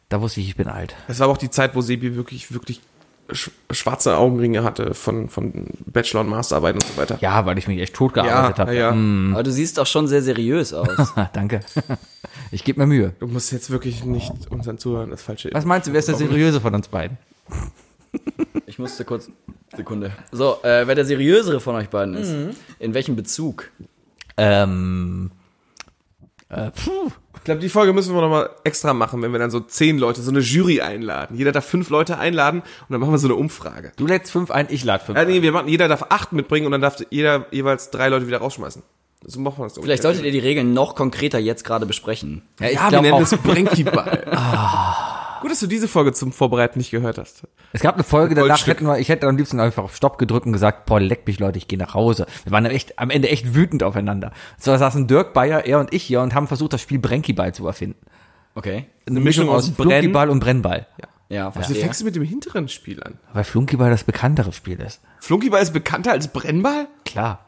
Da 0.09 0.21
wusste 0.21 0.41
ich, 0.41 0.49
ich 0.49 0.57
bin 0.57 0.69
alt. 0.69 0.97
Das 1.07 1.21
war 1.21 1.25
aber 1.25 1.35
auch 1.35 1.39
die 1.39 1.51
Zeit, 1.51 1.77
wo 1.77 1.83
Sebi 1.83 2.17
wirklich, 2.17 2.53
wirklich 2.53 2.81
schwarze 3.33 4.17
Augenringe 4.17 4.63
hatte 4.65 4.95
von, 4.95 5.29
von 5.29 5.67
Bachelor- 5.87 6.21
und 6.21 6.29
Masterarbeit 6.29 6.75
und 6.75 6.85
so 6.85 6.97
weiter. 6.97 7.19
Ja, 7.21 7.45
weil 7.47 7.59
ich 7.59 7.69
mich 7.69 7.81
echt 7.81 7.95
tot 7.95 8.15
gearbeitet 8.15 8.59
habe. 8.59 8.75
ja. 8.75 8.91
aber 8.91 9.43
du 9.43 9.51
siehst 9.51 9.79
auch 9.79 9.87
schon 9.87 10.09
sehr 10.09 10.23
seriös 10.23 10.73
aus. 10.73 11.15
Danke. 11.33 11.61
Ich 12.51 12.65
gebe 12.65 12.81
mir 12.81 12.87
Mühe. 12.87 13.13
Du 13.19 13.27
musst 13.27 13.53
jetzt 13.53 13.71
wirklich 13.71 14.05
nicht 14.05 14.33
unseren 14.51 14.79
Zuhörern 14.79 15.11
das 15.11 15.23
falsche. 15.23 15.51
Was 15.53 15.65
meinst 15.65 15.89
du, 15.89 15.93
wer 15.93 15.99
ist 15.99 16.09
der 16.09 16.15
seriöse 16.15 16.61
von 16.61 16.75
uns 16.75 16.89
beiden? 16.89 17.19
Ich 18.67 18.79
musste 18.79 19.05
kurz. 19.05 19.31
Sekunde. 19.77 20.13
So, 20.33 20.59
äh, 20.63 20.87
wer 20.87 20.95
der 20.95 21.05
seriösere 21.05 21.61
von 21.61 21.75
euch 21.75 21.89
beiden 21.91 22.15
ist. 22.15 22.33
In 22.79 22.95
welchem 22.95 23.17
Bezug? 23.17 23.71
Ähm, 24.39 25.31
äh, 26.51 26.71
puh. 26.71 27.11
Ich 27.37 27.45
glaube, 27.45 27.61
die 27.61 27.69
Folge 27.69 27.93
müssen 27.93 28.15
wir 28.15 28.21
nochmal 28.21 28.51
extra 28.65 28.93
machen, 28.93 29.23
wenn 29.23 29.33
wir 29.33 29.39
dann 29.39 29.51
so 29.51 29.61
zehn 29.61 29.99
Leute, 29.99 30.21
so 30.23 30.31
eine 30.31 30.41
Jury 30.41 30.81
einladen. 30.81 31.37
Jeder 31.37 31.53
darf 31.53 31.65
fünf 31.65 31.89
Leute 31.89 32.19
einladen 32.19 32.61
und 32.61 32.91
dann 32.91 33.01
machen 33.01 33.13
wir 33.13 33.19
so 33.19 33.29
eine 33.29 33.37
Umfrage. 33.37 33.93
Du 33.97 34.07
lädst 34.07 34.33
fünf 34.33 34.51
ein, 34.51 34.67
ich 34.71 34.85
lade 34.85 35.05
fünf. 35.05 35.17
Ja, 35.19 35.25
nee, 35.25 35.41
wir 35.41 35.53
machen, 35.53 35.69
jeder 35.69 35.89
darf 35.89 36.07
acht 36.11 36.33
mitbringen 36.33 36.67
und 36.67 36.73
dann 36.73 36.81
darf 36.83 36.97
jeder 37.11 37.47
jeweils 37.51 37.91
drei 37.91 38.09
Leute 38.09 38.27
wieder 38.27 38.39
rausschmeißen. 38.39 38.83
So 39.25 39.41
machen 39.41 39.59
wir 39.59 39.65
das. 39.65 39.79
Vielleicht 39.79 40.03
solltet 40.03 40.25
ihr 40.25 40.31
die 40.33 40.39
Regeln 40.39 40.75
noch 40.75 40.95
konkreter 40.95 41.39
jetzt 41.39 41.65
gerade 41.65 41.87
besprechen. 41.87 42.43
Ja, 42.61 42.69
ich 42.69 42.75
Ja, 42.75 42.91
wir 42.91 43.01
nennen 43.03 43.15
auch. 43.15 43.21
es 43.21 43.37
Brenkiball. 43.37 44.25
Gut, 45.41 45.51
dass 45.51 45.61
du 45.61 45.67
diese 45.67 45.89
Folge 45.89 46.13
zum 46.13 46.33
Vorbereiten 46.33 46.79
nicht 46.79 46.91
gehört 46.91 47.19
hast. 47.19 47.43
Es 47.73 47.81
gab 47.81 47.95
eine 47.95 48.05
Folge, 48.05 48.35
danach 48.35 48.49
Goldstück. 48.49 48.69
hätten 48.75 48.87
wir, 48.87 48.99
ich 48.99 49.09
hätte 49.09 49.27
am 49.27 49.37
liebsten 49.37 49.61
einfach 49.61 49.83
auf 49.85 49.95
Stopp 49.97 50.19
gedrückt 50.19 50.47
und 50.47 50.53
gesagt, 50.53 50.87
boah, 50.87 51.01
leck 51.01 51.27
mich 51.27 51.39
Leute, 51.39 51.59
ich 51.59 51.69
gehe 51.69 51.79
nach 51.79 51.95
Hause. 51.95 52.27
Wir 52.45 52.53
waren 52.53 52.65
echt, 52.67 52.99
am 52.99 53.11
Ende 53.11 53.29
echt 53.29 53.55
wütend 53.55 53.83
aufeinander. 53.83 54.33
So 54.59 54.77
saßen 54.77 55.07
Dirk 55.07 55.33
Bayer, 55.35 55.65
er 55.67 55.81
und 55.81 55.93
ich 55.93 56.03
hier 56.03 56.21
und 56.21 56.35
haben 56.35 56.47
versucht, 56.47 56.73
das 56.73 56.81
Spiel 56.83 56.99
Brenkiball 56.99 57.53
zu 57.55 57.67
erfinden. 57.67 57.99
Okay. 58.55 58.87
Eine 59.07 59.21
Mischung, 59.21 59.49
aus 59.49 59.71
Brennen- 59.71 59.91
Flunkyball 59.91 60.31
und 60.31 60.41
Brennball. 60.41 60.87
Ja, 61.31 61.47
Also 61.49 61.61
verstehe. 61.61 61.77
fängst 61.83 62.01
du 62.01 62.05
mit 62.07 62.17
dem 62.17 62.23
hinteren 62.23 62.69
Spiel 62.69 63.03
an. 63.03 63.19
Weil 63.35 63.45
Flunkyball 63.45 63.91
das 63.91 64.05
bekanntere 64.05 64.53
Spiel 64.53 64.81
ist. 64.81 65.01
Flunkyball 65.21 65.61
ist 65.63 65.73
bekannter 65.75 66.13
als 66.13 66.29
Brennball? 66.29 66.89
Klar. 67.05 67.45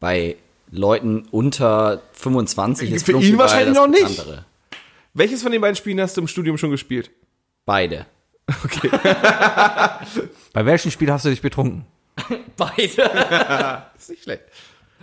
Bei 0.00 0.36
Leuten 0.70 1.26
unter 1.30 2.02
25 2.12 2.90
ist 2.92 3.06
Für 3.06 3.18
ihn 3.20 3.38
wahrscheinlich 3.38 3.74
das 3.74 3.76
noch 3.78 3.88
nicht. 3.88 4.16
Bekanntere. 4.18 4.44
Welches 5.18 5.42
von 5.42 5.50
den 5.50 5.60
beiden 5.60 5.74
Spielen 5.74 6.00
hast 6.00 6.16
du 6.16 6.20
im 6.20 6.28
Studium 6.28 6.56
schon 6.58 6.70
gespielt? 6.70 7.10
Beide. 7.66 8.06
Bei 10.52 10.64
welchem 10.64 10.92
Spiel 10.92 11.10
hast 11.10 11.24
du 11.24 11.30
dich 11.30 11.42
betrunken? 11.42 11.86
Beide. 12.56 13.02
Das 13.02 13.82
ist 14.02 14.10
nicht 14.10 14.22
schlecht. 14.22 14.44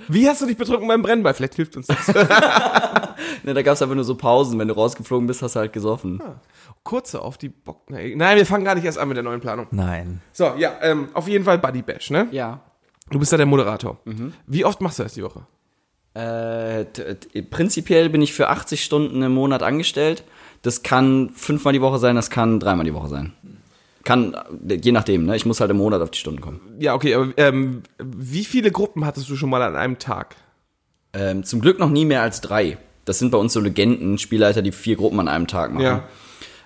Wie 0.07 0.25
hast 0.29 0.41
du 0.41 0.45
dich 0.45 0.55
betrunken 0.55 0.87
beim 0.87 1.01
Brennball? 1.01 1.33
Vielleicht 1.33 1.55
hilft 1.55 1.75
uns 1.75 1.87
das. 1.87 2.07
ne, 2.07 3.53
da 3.53 3.61
gab 3.61 3.73
es 3.73 3.81
einfach 3.81 3.95
nur 3.95 4.05
so 4.05 4.15
Pausen. 4.15 4.57
Wenn 4.57 4.69
du 4.69 4.73
rausgeflogen 4.73 5.27
bist, 5.27 5.41
hast 5.41 5.57
du 5.57 5.59
halt 5.59 5.73
gesoffen. 5.73 6.21
Kurze 6.83 7.21
auf 7.21 7.37
die 7.37 7.49
Bock. 7.49 7.89
Nein, 7.89 8.13
nein, 8.15 8.37
wir 8.37 8.45
fangen 8.45 8.63
gar 8.63 8.75
nicht 8.75 8.85
erst 8.85 8.97
an 8.97 9.09
mit 9.09 9.17
der 9.17 9.23
neuen 9.23 9.41
Planung. 9.41 9.67
Nein. 9.71 10.21
So, 10.31 10.53
ja, 10.57 10.77
ähm, 10.81 11.09
auf 11.13 11.27
jeden 11.27 11.43
Fall 11.43 11.57
Buddy 11.57 11.81
Bash, 11.81 12.09
ne? 12.09 12.29
Ja. 12.31 12.61
Du 13.09 13.19
bist 13.19 13.33
ja 13.33 13.37
der 13.37 13.47
Moderator. 13.47 13.99
Mhm. 14.05 14.33
Wie 14.47 14.63
oft 14.63 14.79
machst 14.79 14.99
du 14.99 15.03
das 15.03 15.13
die 15.13 15.23
Woche? 15.23 15.45
Äh, 16.15 16.85
prinzipiell 17.49 18.09
bin 18.09 18.21
ich 18.21 18.33
für 18.33 18.47
80 18.47 18.83
Stunden 18.83 19.21
im 19.21 19.33
Monat 19.33 19.61
angestellt. 19.61 20.23
Das 20.61 20.81
kann 20.81 21.29
fünfmal 21.35 21.73
die 21.73 21.81
Woche 21.81 21.99
sein, 21.99 22.15
das 22.15 22.29
kann 22.29 22.59
dreimal 22.59 22.85
die 22.85 22.93
Woche 22.93 23.09
sein. 23.09 23.33
Kann, 24.05 24.33
äh, 24.67 24.75
je 24.75 24.93
nachdem, 24.93 25.25
ne? 25.25 25.35
Ich 25.35 25.45
muss 25.45 25.59
halt 25.59 25.71
im 25.71 25.77
Monat 25.77 26.01
auf 26.01 26.11
die 26.11 26.19
Stunden 26.19 26.39
kommen. 26.39 26.61
Ja, 26.79 26.93
okay, 26.93 27.15
aber 27.15 27.33
ähm, 27.37 27.83
wie 27.99 28.45
viele 28.45 28.71
Gruppen 28.71 29.05
hattest 29.05 29.29
du 29.29 29.35
schon 29.35 29.49
mal 29.49 29.61
an 29.61 29.75
einem 29.75 29.99
Tag? 29.99 30.37
Ähm, 31.11 31.43
zum 31.43 31.59
Glück 31.59 31.79
noch 31.79 31.89
nie 31.89 32.05
mehr 32.05 32.21
als 32.21 32.39
drei. 32.39 32.77
Das 33.03 33.19
sind 33.19 33.31
bei 33.31 33.37
uns 33.37 33.51
so 33.53 33.59
Legenden, 33.59 34.17
Spielleiter, 34.17 34.61
die 34.61 34.71
vier 34.71 34.95
Gruppen 34.95 35.19
an 35.19 35.27
einem 35.27 35.47
Tag 35.47 35.73
machen. 35.73 35.83
Ja. 35.83 36.03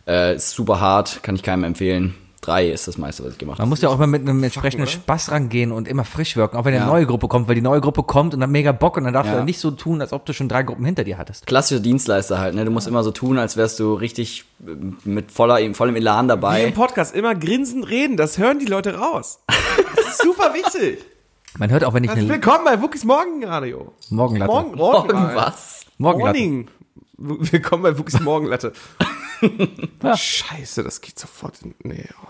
Äh, 0.07 0.35
ist 0.35 0.51
super 0.51 0.79
hart, 0.79 1.23
kann 1.23 1.35
ich 1.35 1.43
keinem 1.43 1.63
empfehlen. 1.63 2.13
Drei 2.41 2.69
ist 2.69 2.87
das 2.87 2.97
meiste, 2.97 3.23
was 3.25 3.33
ich 3.33 3.37
gemacht 3.37 3.57
Man 3.57 3.63
habe. 3.63 3.69
muss 3.69 3.81
ja 3.81 3.89
auch 3.89 3.95
immer 3.95 4.07
mit 4.07 4.21
einem 4.21 4.41
entsprechenden 4.43 4.87
Spaß 4.87 5.31
rangehen 5.31 5.71
und 5.73 5.87
immer 5.89 6.05
frisch 6.05 6.37
wirken, 6.37 6.55
auch 6.55 6.63
wenn 6.63 6.73
eine 6.73 6.83
Ja. 6.85 6.89
neue 6.89 7.05
Gruppe 7.05 7.27
kommt, 7.27 7.49
weil 7.49 7.55
die 7.55 7.61
neue 7.61 7.81
Gruppe 7.81 8.03
kommt 8.03 8.33
und 8.33 8.41
hat 8.41 8.49
mega 8.49 8.71
Bock 8.71 8.95
und 8.95 9.03
dann 9.03 9.13
darfst 9.13 9.27
du 9.29 9.33
Ja. 9.33 9.37
dann 9.39 9.45
nicht 9.45 9.59
so 9.59 9.71
tun, 9.71 9.99
als 9.99 10.13
ob 10.13 10.25
du 10.25 10.33
schon 10.33 10.47
drei 10.47 10.63
Gruppen 10.63 10.85
hinter 10.85 11.03
dir 11.03 11.17
hattest. 11.17 11.45
Klassischer 11.47 11.81
Dienstleister 11.81 12.39
halt, 12.39 12.55
ne? 12.55 12.63
Du 12.63 12.71
musst 12.71 12.87
immer 12.87 13.03
so 13.03 13.11
tun, 13.11 13.37
als 13.37 13.57
wärst 13.57 13.79
du 13.81 13.93
richtig 13.93 14.45
äh, 14.65 14.71
mit 15.03 15.31
voller, 15.31 15.57
vollem 15.73 15.97
Elan 15.97 16.25
Wie 16.25 16.29
dabei. 16.29 16.63
im 16.63 16.73
Podcast 16.73 17.13
immer 17.13 17.35
grinsend 17.35 17.89
reden, 17.89 18.15
das 18.15 18.37
hören 18.37 18.59
die 18.59 18.65
Leute 18.67 18.95
raus. 18.97 19.39
Das 19.95 20.05
ist 20.07 20.21
super 20.21 20.53
wichtig. 20.53 21.03
Man 21.57 21.71
hört 21.71 21.83
auch, 21.83 21.93
wenn 21.93 22.03
ich 22.05 22.09
Herzlich 22.09 22.31
eine 22.31 22.41
willkommen 22.41 22.63
bei 22.63 22.81
Wookies 22.81 23.03
Morgenradio. 23.03 23.91
Morgenlatte. 24.11 24.51
Morgen, 24.51 24.75
morgen, 24.77 25.09
Irgendwas. 25.09 25.85
Morgenlatte. 25.97 26.39
Morning. 26.39 26.67
Willkommen 27.17 27.83
bei 27.83 27.97
Wookies 27.97 28.19
Morgenlatte. 28.21 28.71
Scheiße, 30.15 30.83
das 30.83 31.01
geht 31.01 31.19
sofort 31.19 31.61
in. 31.61 31.75
Nee, 31.83 32.07
oh. 32.23 32.27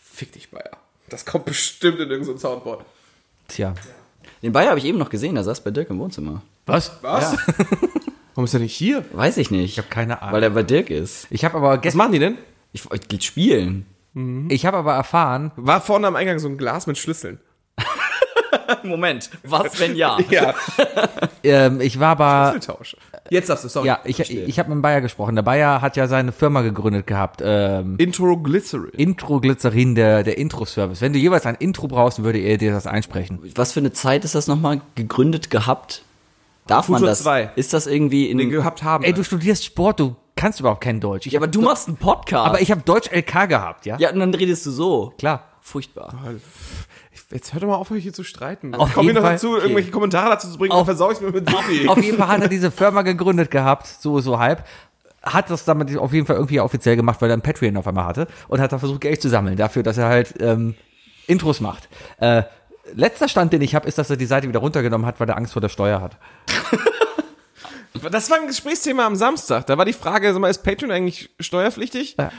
Fick 0.00 0.32
dich, 0.32 0.50
Bayer. 0.50 0.76
Das 1.08 1.24
kommt 1.26 1.44
bestimmt 1.46 1.98
in 2.00 2.10
irgendein 2.10 2.38
Soundboard. 2.38 2.84
Tja. 3.48 3.74
Den 4.42 4.52
Bayer 4.52 4.70
habe 4.70 4.78
ich 4.78 4.84
eben 4.84 4.98
noch 4.98 5.10
gesehen, 5.10 5.34
der 5.34 5.44
saß 5.44 5.62
bei 5.62 5.70
Dirk 5.70 5.90
im 5.90 5.98
Wohnzimmer. 5.98 6.42
Was? 6.66 6.92
Was? 7.02 7.36
Warum 8.34 8.44
ist 8.44 8.54
er 8.54 8.60
nicht 8.60 8.74
hier? 8.74 9.04
Weiß 9.12 9.36
ich 9.36 9.50
nicht. 9.50 9.64
Ich 9.64 9.78
hab 9.78 9.90
keine 9.90 10.22
Ahnung. 10.22 10.34
Weil 10.34 10.42
er 10.42 10.50
bei 10.50 10.62
Dirk 10.62 10.90
ist. 10.90 11.26
Ich 11.30 11.44
habe 11.44 11.56
aber 11.58 11.84
Was 11.84 11.94
machen 11.94 12.12
die 12.12 12.18
denn? 12.18 12.38
Ich 12.72 12.88
wollte 12.88 13.20
spielen. 13.20 13.86
ich 14.48 14.64
habe 14.64 14.78
aber 14.78 14.94
erfahren, 14.94 15.52
War 15.56 15.80
vorne 15.80 16.06
am 16.06 16.16
Eingang 16.16 16.38
so 16.38 16.48
ein 16.48 16.56
Glas 16.56 16.86
mit 16.86 16.96
Schlüsseln. 16.98 17.40
Moment, 18.82 19.30
was 19.42 19.78
wenn 19.80 19.96
ja? 19.96 20.18
Ja, 20.30 20.54
ähm, 21.44 21.80
ich 21.80 21.98
war 21.98 22.10
aber, 22.10 22.52
Schlüsseltausch. 22.52 22.96
Jetzt 23.30 23.48
darfst 23.48 23.64
du, 23.64 23.68
sorry. 23.68 23.86
ja, 23.86 24.00
ich, 24.04 24.20
ich 24.20 24.58
habe 24.58 24.68
mit 24.68 24.76
dem 24.76 24.82
Bayer 24.82 25.00
gesprochen. 25.00 25.34
Der 25.34 25.42
Bayer 25.42 25.80
hat 25.80 25.96
ja 25.96 26.06
seine 26.06 26.32
Firma 26.32 26.62
gegründet 26.62 27.06
gehabt, 27.06 27.42
ähm, 27.44 27.96
Intro 27.98 28.36
Glycerin. 28.36 28.90
Intro 28.90 29.40
Glycerin, 29.40 29.94
der, 29.94 30.22
der 30.22 30.38
Intro-Service. 30.38 31.00
Wenn 31.00 31.12
du 31.12 31.18
jeweils 31.18 31.46
ein 31.46 31.54
Intro 31.54 31.88
brauchst, 31.88 32.22
würde 32.22 32.38
er 32.38 32.58
dir 32.58 32.72
das 32.72 32.86
einsprechen. 32.86 33.40
Was 33.54 33.72
für 33.72 33.80
eine 33.80 33.92
Zeit 33.92 34.24
ist 34.24 34.34
das 34.34 34.46
nochmal 34.46 34.80
gegründet 34.94 35.50
gehabt? 35.50 36.02
Darf 36.66 36.88
man 36.88 36.98
Futur 36.98 37.08
das? 37.08 37.22
2. 37.22 37.52
Ist 37.56 37.72
das 37.72 37.86
irgendwie 37.86 38.30
in 38.30 38.38
den 38.38 38.50
den 38.50 38.58
gehabt 38.58 38.82
haben. 38.82 39.04
Ey, 39.04 39.12
du 39.12 39.24
studierst 39.24 39.64
Sport, 39.64 40.00
du 40.00 40.16
kannst 40.36 40.60
überhaupt 40.60 40.82
kein 40.82 41.00
Deutsch. 41.00 41.26
Ich 41.26 41.32
Ja, 41.32 41.40
aber 41.40 41.48
du 41.48 41.60
machst 41.62 41.88
einen 41.88 41.96
Podcast. 41.96 42.46
aber 42.46 42.60
ich 42.60 42.70
habe 42.70 42.82
Deutsch 42.82 43.10
LK 43.10 43.48
gehabt, 43.48 43.86
ja? 43.86 43.96
Ja, 43.98 44.10
und 44.10 44.20
dann 44.20 44.34
redest 44.34 44.66
du 44.66 44.70
so. 44.70 45.12
Klar. 45.18 45.44
Furchtbar. 45.60 46.14
Jetzt 47.32 47.52
hört 47.54 47.62
doch 47.62 47.68
mal 47.68 47.76
auf, 47.76 47.90
euch 47.90 48.02
hier 48.02 48.12
zu 48.12 48.24
streiten. 48.24 48.74
Auf 48.74 48.88
Ich 48.88 48.94
komme 48.94 49.10
hier 49.10 49.20
noch 49.20 49.28
dazu, 49.28 49.56
irgendwelche 49.56 49.90
Kommentare 49.90 50.30
dazu 50.30 50.48
zu 50.50 50.58
bringen, 50.58 50.72
Auf- 50.72 50.84
versau 50.84 51.10
ich 51.10 51.20
mir 51.20 51.30
mit 51.30 51.48
Siri. 51.48 51.88
Auf 51.88 52.02
jeden 52.02 52.18
Fall 52.18 52.28
hat 52.28 52.42
er 52.42 52.48
diese 52.48 52.70
Firma 52.70 53.02
gegründet 53.02 53.50
gehabt, 53.50 53.86
so, 53.86 54.20
so 54.20 54.38
halb. 54.38 54.64
Hat 55.22 55.50
das 55.50 55.64
damit 55.64 55.96
auf 55.96 56.12
jeden 56.12 56.26
Fall 56.26 56.34
irgendwie 56.34 56.58
offiziell 56.60 56.96
gemacht, 56.96 57.22
weil 57.22 57.30
er 57.30 57.36
ein 57.36 57.42
Patreon 57.42 57.76
auf 57.76 57.86
einmal 57.86 58.06
hatte 58.06 58.26
und 58.48 58.60
hat 58.60 58.72
da 58.72 58.78
versucht, 58.78 59.00
Geld 59.00 59.22
zu 59.22 59.28
sammeln 59.28 59.56
dafür, 59.56 59.84
dass 59.84 59.96
er 59.96 60.08
halt 60.08 60.34
ähm, 60.40 60.74
Intros 61.28 61.60
macht. 61.60 61.88
Äh, 62.18 62.42
letzter 62.94 63.28
Stand, 63.28 63.52
den 63.52 63.62
ich 63.62 63.76
habe, 63.76 63.86
ist, 63.86 63.98
dass 63.98 64.10
er 64.10 64.16
die 64.16 64.26
Seite 64.26 64.48
wieder 64.48 64.58
runtergenommen 64.58 65.06
hat, 65.06 65.20
weil 65.20 65.28
er 65.28 65.36
Angst 65.36 65.52
vor 65.52 65.62
der 65.62 65.68
Steuer 65.68 66.00
hat. 66.00 66.16
Das 68.10 68.30
war 68.30 68.38
ein 68.38 68.46
Gesprächsthema 68.46 69.06
am 69.06 69.16
Samstag. 69.16 69.66
Da 69.66 69.78
war 69.78 69.84
die 69.84 69.92
Frage, 69.92 70.32
sag 70.32 70.40
mal, 70.40 70.48
ist 70.48 70.62
Patreon 70.62 70.90
eigentlich 70.90 71.30
steuerpflichtig? 71.38 72.16
Ja. 72.18 72.30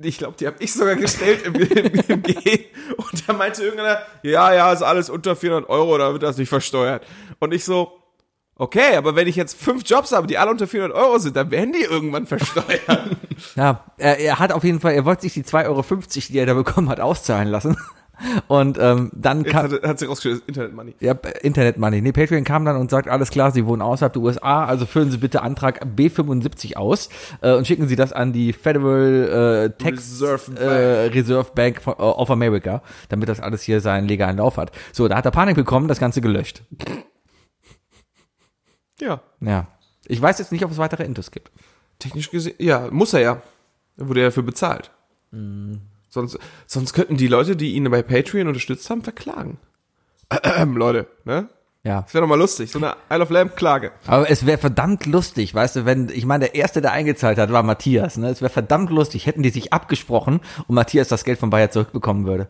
Ich 0.00 0.18
glaube, 0.18 0.36
die 0.38 0.46
habe 0.46 0.56
ich 0.60 0.72
sogar 0.72 0.96
gestellt 0.96 1.44
im, 1.44 1.54
im, 1.54 2.02
im 2.08 2.22
G. 2.22 2.66
Und 2.96 3.28
da 3.28 3.32
meinte 3.32 3.62
irgendeiner, 3.62 4.00
ja, 4.22 4.52
ja, 4.52 4.72
ist 4.72 4.82
alles 4.82 5.10
unter 5.10 5.36
400 5.36 5.68
Euro, 5.68 5.98
da 5.98 6.12
wird 6.12 6.22
das 6.22 6.36
nicht 6.36 6.48
versteuert. 6.48 7.04
Und 7.38 7.52
ich 7.52 7.64
so, 7.64 7.92
okay, 8.54 8.96
aber 8.96 9.16
wenn 9.16 9.26
ich 9.26 9.36
jetzt 9.36 9.60
fünf 9.60 9.82
Jobs 9.88 10.12
habe, 10.12 10.26
die 10.26 10.38
alle 10.38 10.50
unter 10.50 10.66
400 10.66 10.96
Euro 10.96 11.18
sind, 11.18 11.36
dann 11.36 11.50
werden 11.50 11.72
die 11.72 11.82
irgendwann 11.82 12.26
versteuert. 12.26 12.82
Ja, 13.54 13.84
er, 13.98 14.18
er 14.18 14.40
hat 14.40 14.50
auf 14.50 14.64
jeden 14.64 14.80
Fall, 14.80 14.94
er 14.94 15.04
wollte 15.04 15.22
sich 15.22 15.32
die 15.32 15.44
2,50 15.44 15.66
Euro, 15.66 15.84
die 16.28 16.38
er 16.38 16.46
da 16.46 16.54
bekommen 16.54 16.88
hat, 16.88 16.98
auszahlen 16.98 17.46
lassen. 17.46 17.76
Und 18.48 18.78
ähm, 18.80 19.10
dann 19.14 19.44
kam, 19.44 19.70
hat, 19.70 19.82
hat 19.82 19.98
sie 19.98 20.06
rausgestellt, 20.06 20.42
Internet 20.46 20.74
Money. 20.74 20.94
Ja, 21.00 21.12
Internet 21.42 21.78
Money. 21.78 22.00
Nee, 22.00 22.12
Patreon 22.12 22.44
kam 22.44 22.64
dann 22.64 22.76
und 22.76 22.90
sagt, 22.90 23.08
alles 23.08 23.30
klar, 23.30 23.50
Sie 23.52 23.66
wohnen 23.66 23.82
außerhalb 23.82 24.12
der 24.12 24.22
USA, 24.22 24.64
also 24.64 24.86
füllen 24.86 25.10
Sie 25.10 25.18
bitte 25.18 25.42
Antrag 25.42 25.84
B75 25.84 26.76
aus 26.76 27.08
äh, 27.42 27.54
und 27.54 27.66
schicken 27.66 27.88
Sie 27.88 27.96
das 27.96 28.12
an 28.12 28.32
die 28.32 28.52
Federal 28.52 29.70
äh, 29.78 29.82
Tax 29.82 30.20
Reserve 30.20 30.50
Bank. 30.50 30.60
Äh, 30.60 31.06
Reserve 31.18 31.50
Bank 31.54 31.80
äh, 31.86 31.90
of 31.90 32.30
America, 32.30 32.82
damit 33.08 33.28
das 33.28 33.40
alles 33.40 33.62
hier 33.62 33.80
seinen 33.80 34.08
legalen 34.08 34.38
Lauf 34.38 34.56
hat. 34.56 34.72
So, 34.92 35.08
da 35.08 35.16
hat 35.16 35.24
er 35.24 35.30
Panik 35.30 35.54
bekommen, 35.56 35.88
das 35.88 36.00
Ganze 36.00 36.20
gelöscht. 36.20 36.62
Ja, 39.00 39.20
Ja. 39.40 39.68
Ich 40.10 40.20
weiß 40.22 40.38
jetzt 40.38 40.52
nicht, 40.52 40.64
ob 40.64 40.70
es 40.70 40.78
weitere 40.78 41.04
Intos 41.04 41.30
gibt. 41.30 41.50
technisch 41.98 42.30
gesehen, 42.30 42.54
ja, 42.58 42.88
muss 42.90 43.12
er 43.12 43.20
ja. 43.20 43.42
Da 43.96 44.08
wurde 44.08 44.20
er 44.20 44.28
dafür 44.28 44.42
bezahlt. 44.42 44.90
Sonst, 46.08 46.38
sonst 46.66 46.92
könnten 46.92 47.16
die 47.16 47.28
Leute, 47.28 47.56
die 47.56 47.74
ihn 47.74 47.90
bei 47.90 48.02
Patreon 48.02 48.48
unterstützt 48.48 48.88
haben, 48.90 49.02
verklagen. 49.02 49.58
Leute, 50.74 51.06
ne? 51.24 51.48
Ja. 51.84 52.02
Das 52.02 52.12
wäre 52.12 52.22
doch 52.22 52.28
mal 52.28 52.38
lustig, 52.38 52.70
so 52.70 52.78
eine 52.78 52.96
Isle 53.10 53.22
of 53.22 53.30
Lamp 53.30 53.56
Klage. 53.56 53.92
Aber 54.06 54.28
es 54.28 54.44
wäre 54.44 54.58
verdammt 54.58 55.06
lustig, 55.06 55.54
weißt 55.54 55.76
du, 55.76 55.84
wenn, 55.86 56.08
ich 56.08 56.26
meine, 56.26 56.46
der 56.46 56.54
Erste, 56.54 56.80
der 56.82 56.92
eingezahlt 56.92 57.38
hat, 57.38 57.52
war 57.52 57.62
Matthias, 57.62 58.16
ne? 58.16 58.28
Es 58.28 58.42
wäre 58.42 58.50
verdammt 58.50 58.90
lustig, 58.90 59.26
hätten 59.26 59.42
die 59.42 59.50
sich 59.50 59.72
abgesprochen 59.72 60.40
und 60.66 60.74
Matthias 60.74 61.08
das 61.08 61.24
Geld 61.24 61.38
von 61.38 61.50
Bayer 61.50 61.70
zurückbekommen 61.70 62.26
würde. 62.26 62.48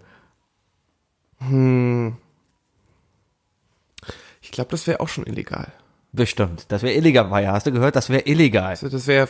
Ich 4.41 4.51
glaube, 4.51 4.71
das 4.71 4.87
wäre 4.87 5.01
auch 5.01 5.09
schon 5.09 5.27
illegal. 5.27 5.73
Bestimmt. 6.19 6.67
Das 6.69 6.83
wäre 6.83 6.95
illegal, 6.95 7.27
Bayer. 7.27 7.53
Hast 7.53 7.67
du 7.69 7.71
gehört? 7.71 7.95
Das 7.95 8.11
wäre 8.11 8.23
illegal. 8.27 8.71
Also 8.71 8.89
das 8.89 9.07
wäre, 9.07 9.29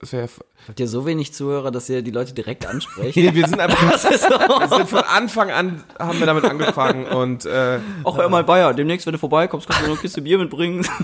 das 0.00 0.12
wäre, 0.12 0.28
Habt 0.68 0.78
ihr 0.78 0.86
so 0.86 1.04
wenig 1.04 1.34
Zuhörer, 1.34 1.72
dass 1.72 1.88
ihr 1.88 2.00
die 2.00 2.12
Leute 2.12 2.32
direkt 2.32 2.64
ansprecht? 2.64 3.16
nee, 3.16 3.34
wir 3.34 3.48
sind 3.48 3.58
einfach, 3.58 3.82
wir 4.04 4.68
sind 4.68 4.88
von 4.88 5.02
Anfang 5.02 5.50
an, 5.50 5.82
haben 5.98 6.20
wir 6.20 6.26
damit 6.26 6.44
angefangen 6.44 7.06
und, 7.06 7.44
äh, 7.44 7.80
Auch 8.04 8.18
hör 8.18 8.28
mal 8.28 8.44
Bayer, 8.44 8.72
demnächst, 8.72 9.04
wenn 9.06 9.14
du 9.14 9.18
vorbeikommst, 9.18 9.66
kannst 9.66 9.80
du 9.80 9.84
mir 9.84 9.88
noch 9.88 9.96
eine 9.96 10.02
Kiste 10.02 10.22
Bier 10.22 10.38
mitbringen. 10.38 10.86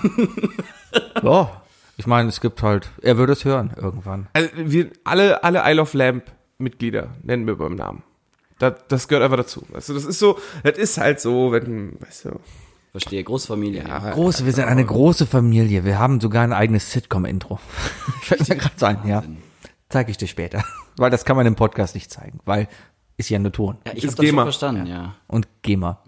Ja. 1.21 1.61
Ich 1.97 2.07
meine, 2.07 2.29
es 2.29 2.39
gibt 2.39 2.61
halt, 2.61 2.89
er 3.01 3.17
würde 3.17 3.33
es 3.33 3.43
hören 3.45 3.73
irgendwann. 3.75 4.27
also 4.33 4.49
wir, 4.55 4.91
alle, 5.03 5.43
alle 5.43 5.63
Isle 5.65 5.81
of 5.81 5.93
Lamp 5.93 6.23
Mitglieder 6.57 7.09
nennen 7.23 7.47
wir 7.47 7.55
beim 7.55 7.75
Namen. 7.75 8.03
Das, 8.59 8.75
das 8.87 9.07
gehört 9.07 9.23
einfach 9.25 9.37
dazu. 9.37 9.65
Also 9.73 9.93
das 9.93 10.05
ist 10.05 10.19
so, 10.19 10.37
das 10.63 10.77
ist 10.77 10.97
halt 10.97 11.19
so, 11.19 11.51
wenn, 11.51 11.99
weißt 11.99 12.25
du, 12.25 12.39
Verstehe, 12.95 13.25
Großfamilie. 13.25 13.85
Ja. 13.85 14.11
Große, 14.11 14.45
wir 14.45 14.53
sind 14.53 14.69
eine 14.69 14.85
große 14.85 15.25
Familie. 15.25 15.83
Wir 15.83 15.99
haben 15.99 16.21
sogar 16.21 16.45
ein 16.45 16.53
eigenes 16.53 16.93
Sitcom-Intro. 16.93 17.59
Fällt 18.21 18.47
mir 18.47 18.55
gerade 18.55 18.75
so 18.77 18.85
ein, 18.85 19.05
ja. 19.05 19.21
Zeige 19.89 20.11
ich 20.11 20.17
dir 20.17 20.29
später. 20.29 20.63
Weil 20.95 21.11
das 21.11 21.25
kann 21.25 21.35
man 21.35 21.45
im 21.45 21.55
Podcast 21.55 21.93
nicht 21.93 22.09
zeigen, 22.09 22.39
weil 22.45 22.69
ist 23.17 23.29
ja 23.29 23.37
nur 23.37 23.51
Ton. 23.51 23.79
Ja, 23.85 23.91
ich 23.95 24.07
habe 24.07 24.15
das 24.15 24.25
schon 24.25 24.35
verstanden, 24.37 24.85
ja. 24.87 25.13
Und 25.27 25.45
GEMA. 25.61 26.01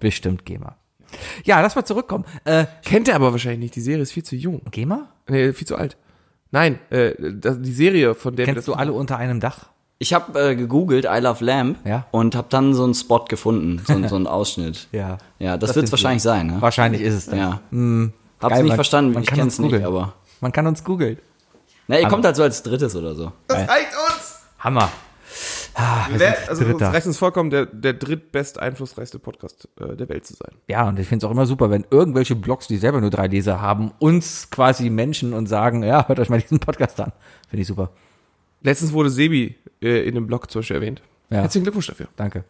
Bestimmt 0.00 0.46
GEMA. 0.46 0.78
Ja, 1.44 1.60
lass 1.60 1.76
mal 1.76 1.84
zurückkommen. 1.84 2.24
Äh, 2.44 2.64
kennt 2.82 3.08
er 3.08 3.16
aber 3.16 3.32
wahrscheinlich 3.32 3.60
nicht. 3.60 3.76
Die 3.76 3.82
Serie 3.82 4.02
ist 4.02 4.12
viel 4.12 4.24
zu 4.24 4.34
jung. 4.34 4.62
GEMA? 4.70 5.10
Nee, 5.28 5.52
viel 5.52 5.66
zu 5.66 5.76
alt. 5.76 5.98
Nein, 6.52 6.78
äh, 6.88 7.12
die 7.18 7.72
Serie, 7.72 8.14
von 8.14 8.34
der 8.34 8.46
wir 8.46 8.54
Kennst 8.54 8.66
du 8.66 8.72
alle 8.72 8.94
unter 8.94 9.18
einem 9.18 9.40
Dach? 9.40 9.68
Ich 10.02 10.12
habe 10.12 10.50
äh, 10.50 10.56
gegoogelt, 10.56 11.04
I 11.04 11.18
Love 11.20 11.44
Lamb, 11.44 11.78
Ja. 11.86 12.06
und 12.10 12.34
habe 12.34 12.48
dann 12.50 12.74
so 12.74 12.82
einen 12.82 12.94
Spot 12.94 13.24
gefunden, 13.28 13.80
so, 13.86 13.94
so 14.08 14.16
einen 14.16 14.26
Ausschnitt. 14.26 14.88
Ja. 14.90 15.18
Ja, 15.38 15.56
das, 15.56 15.68
Das 15.70 15.76
wird's 15.76 15.90
sind 15.90 15.92
wahrscheinlich 15.92 16.22
sein, 16.24 16.48
ne? 16.48 16.56
Wahrscheinlich 16.60 17.02
ist 17.02 17.14
es 17.14 17.26
das. 17.26 17.36
Ja. 17.38 17.60
Hm, 17.70 18.12
Hab's 18.40 18.52
geil, 18.54 18.62
nicht 18.64 18.70
man- 18.70 18.74
verstanden, 18.76 19.12
man 19.12 19.22
ich 19.22 19.28
kann 19.28 19.38
kenn's 19.38 19.58
uns 19.58 19.58
nicht, 19.60 19.70
googeln. 19.80 19.84
aber. 19.86 20.14
Man 20.40 20.50
kann 20.50 20.66
uns 20.66 20.82
googeln. 20.82 21.18
Na, 21.86 22.00
ihr 22.00 22.08
kommt 22.08 22.24
halt 22.24 22.34
so 22.34 22.42
als 22.42 22.64
drittes 22.64 22.96
oder 22.96 23.14
so. 23.14 23.30
Das 23.46 23.58
reicht 23.58 23.92
uns! 24.08 24.40
Hammer. 24.58 24.90
Ah, 25.74 26.06
wir 26.10 26.18
Wer, 26.18 26.36
also 26.48 26.62
es 26.64 26.68
Dritter. 26.68 26.92
reicht 26.92 27.06
uns 27.06 27.16
vollkommen, 27.18 27.50
der, 27.50 27.66
der 27.66 27.92
drittbest 27.94 28.58
einflussreichste 28.58 29.18
Podcast 29.20 29.68
äh, 29.80 29.94
der 29.96 30.08
Welt 30.08 30.26
zu 30.26 30.34
sein. 30.34 30.50
Ja, 30.68 30.88
und 30.88 30.98
ich 30.98 31.06
finde 31.08 31.24
es 31.24 31.28
auch 31.28 31.32
immer 31.32 31.46
super, 31.46 31.70
wenn 31.70 31.86
irgendwelche 31.90 32.34
Blogs, 32.34 32.66
die 32.66 32.76
selber 32.76 33.00
nur 33.00 33.10
drei 33.10 33.28
Leser 33.28 33.60
haben, 33.60 33.92
uns 34.00 34.50
quasi 34.50 34.90
Menschen 34.90 35.32
und 35.32 35.46
sagen, 35.46 35.82
ja, 35.84 36.06
hört 36.08 36.18
euch 36.18 36.28
mal 36.28 36.40
diesen 36.40 36.58
Podcast 36.58 37.00
an. 37.00 37.12
Finde 37.48 37.62
ich 37.62 37.68
super. 37.68 37.90
Letztens 38.62 38.92
wurde 38.92 39.10
Sebi 39.10 39.56
äh, 39.82 40.06
in 40.06 40.14
dem 40.14 40.26
Blog 40.26 40.50
zum 40.50 40.60
Beispiel 40.60 40.76
erwähnt. 40.76 41.02
Ja. 41.30 41.38
Herzlichen 41.42 41.64
Glückwunsch 41.64 41.86
dafür, 41.86 42.08
Danke. 42.16 42.44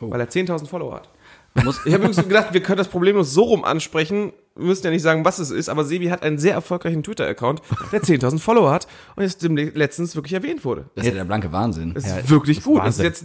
weil 0.00 0.20
er 0.20 0.28
10.000 0.28 0.66
Follower 0.66 0.94
hat. 0.94 1.08
ich 1.56 1.64
habe 1.92 2.04
übrigens 2.04 2.16
gedacht, 2.16 2.52
wir 2.52 2.62
können 2.62 2.78
das 2.78 2.88
problemlos 2.88 3.32
so 3.32 3.42
rum 3.44 3.64
ansprechen. 3.64 4.32
Wir 4.54 4.66
müssen 4.66 4.84
ja 4.84 4.90
nicht 4.90 5.02
sagen, 5.02 5.24
was 5.24 5.38
es 5.38 5.50
ist, 5.50 5.68
aber 5.68 5.84
Sebi 5.84 6.06
hat 6.08 6.22
einen 6.22 6.38
sehr 6.38 6.52
erfolgreichen 6.54 7.02
Twitter-Account, 7.02 7.62
der 7.92 8.02
10.000 8.02 8.38
Follower 8.38 8.70
hat 8.70 8.86
und 9.16 9.22
jetzt 9.22 9.42
dem 9.42 9.56
letztens 9.56 10.14
wirklich 10.16 10.32
erwähnt 10.34 10.64
wurde. 10.64 10.86
Das 10.94 11.04
ist 11.04 11.10
ja 11.10 11.16
der 11.16 11.24
blanke 11.24 11.52
Wahnsinn. 11.52 11.94
Das 11.94 12.06
Ja, 12.06 12.16
ist 12.18 12.30
wirklich 12.30 12.58
das 12.58 12.66
ist 12.66 12.70
gut. 12.72 12.82
Das 12.82 12.98
ist 12.98 13.02
jetzt, 13.04 13.24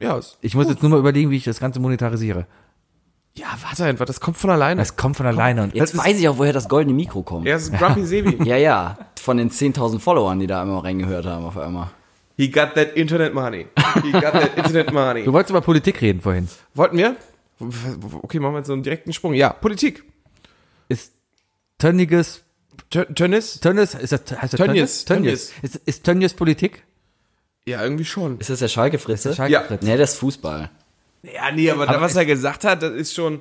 ja, 0.00 0.16
es, 0.18 0.38
Ich 0.42 0.54
muss 0.54 0.68
jetzt 0.68 0.82
nur 0.82 0.90
mal 0.90 0.98
überlegen, 0.98 1.30
wie 1.30 1.36
ich 1.36 1.44
das 1.44 1.60
Ganze 1.60 1.80
monetarisiere. 1.80 2.46
Ja, 3.36 3.46
warte 3.62 3.84
einfach, 3.84 4.04
das 4.04 4.20
kommt 4.20 4.36
von 4.36 4.50
alleine. 4.50 4.80
Das 4.80 4.96
kommt 4.96 5.16
von 5.16 5.26
alleine. 5.26 5.62
Und 5.64 5.74
Jetzt 5.74 5.96
weiß 5.96 6.18
ich 6.18 6.28
auch, 6.28 6.38
woher 6.38 6.52
das 6.52 6.68
goldene 6.68 6.94
Mikro 6.94 7.22
kommt. 7.22 7.46
Er 7.46 7.56
ist 7.56 7.72
Grumpy 7.72 8.04
Sebi. 8.04 8.38
Ja, 8.44 8.56
ja, 8.56 8.98
von 9.20 9.36
den 9.38 9.50
10.000 9.50 9.98
Followern, 9.98 10.38
die 10.38 10.46
da 10.46 10.62
einmal 10.62 10.80
reingehört 10.80 11.26
haben 11.26 11.44
auf 11.44 11.56
einmal. 11.58 11.90
He 12.36 12.48
got 12.50 12.74
that 12.74 12.94
Internet 12.94 13.34
money. 13.34 13.66
He 14.02 14.12
got 14.12 14.32
that 14.32 14.56
Internet 14.56 14.92
money. 14.92 15.24
du 15.24 15.32
wolltest 15.32 15.50
über 15.50 15.60
Politik 15.60 16.00
reden 16.00 16.20
vorhin. 16.20 16.48
Wollten 16.74 16.96
wir? 16.98 17.16
Okay, 18.22 18.40
machen 18.40 18.54
wir 18.54 18.58
jetzt 18.58 18.66
so 18.66 18.72
einen 18.72 18.82
direkten 18.82 19.12
Sprung. 19.12 19.34
Ja, 19.34 19.50
Politik. 19.52 20.02
Ist 20.88 21.12
Tönniges, 21.78 22.42
Tö- 22.92 23.12
Tönnis? 23.14 23.60
Tönnies, 23.60 23.94
ist 23.94 24.12
das, 24.12 24.20
heißt 24.42 24.52
das 24.54 24.58
Tönnies, 24.58 25.04
Tönnies? 25.04 25.52
Ist, 25.62 25.76
ist 25.76 26.04
Tönnies 26.04 26.34
Politik? 26.34 26.82
Ja, 27.66 27.82
irgendwie 27.82 28.04
schon. 28.04 28.38
Ist 28.38 28.50
das 28.50 28.58
der 28.58 28.68
Schalke-Fritze? 28.68 29.34
Schalke 29.34 29.52
Ja. 29.52 29.64
Nee, 29.80 29.96
das 29.96 30.12
ist 30.14 30.18
Fußball. 30.18 30.70
Ja, 31.32 31.50
nee, 31.54 31.70
aber, 31.70 31.86
da, 31.86 32.00
was 32.00 32.16
er 32.16 32.26
gesagt 32.26 32.64
hat, 32.64 32.82
das 32.82 32.92
ist 32.92 33.14
schon. 33.14 33.40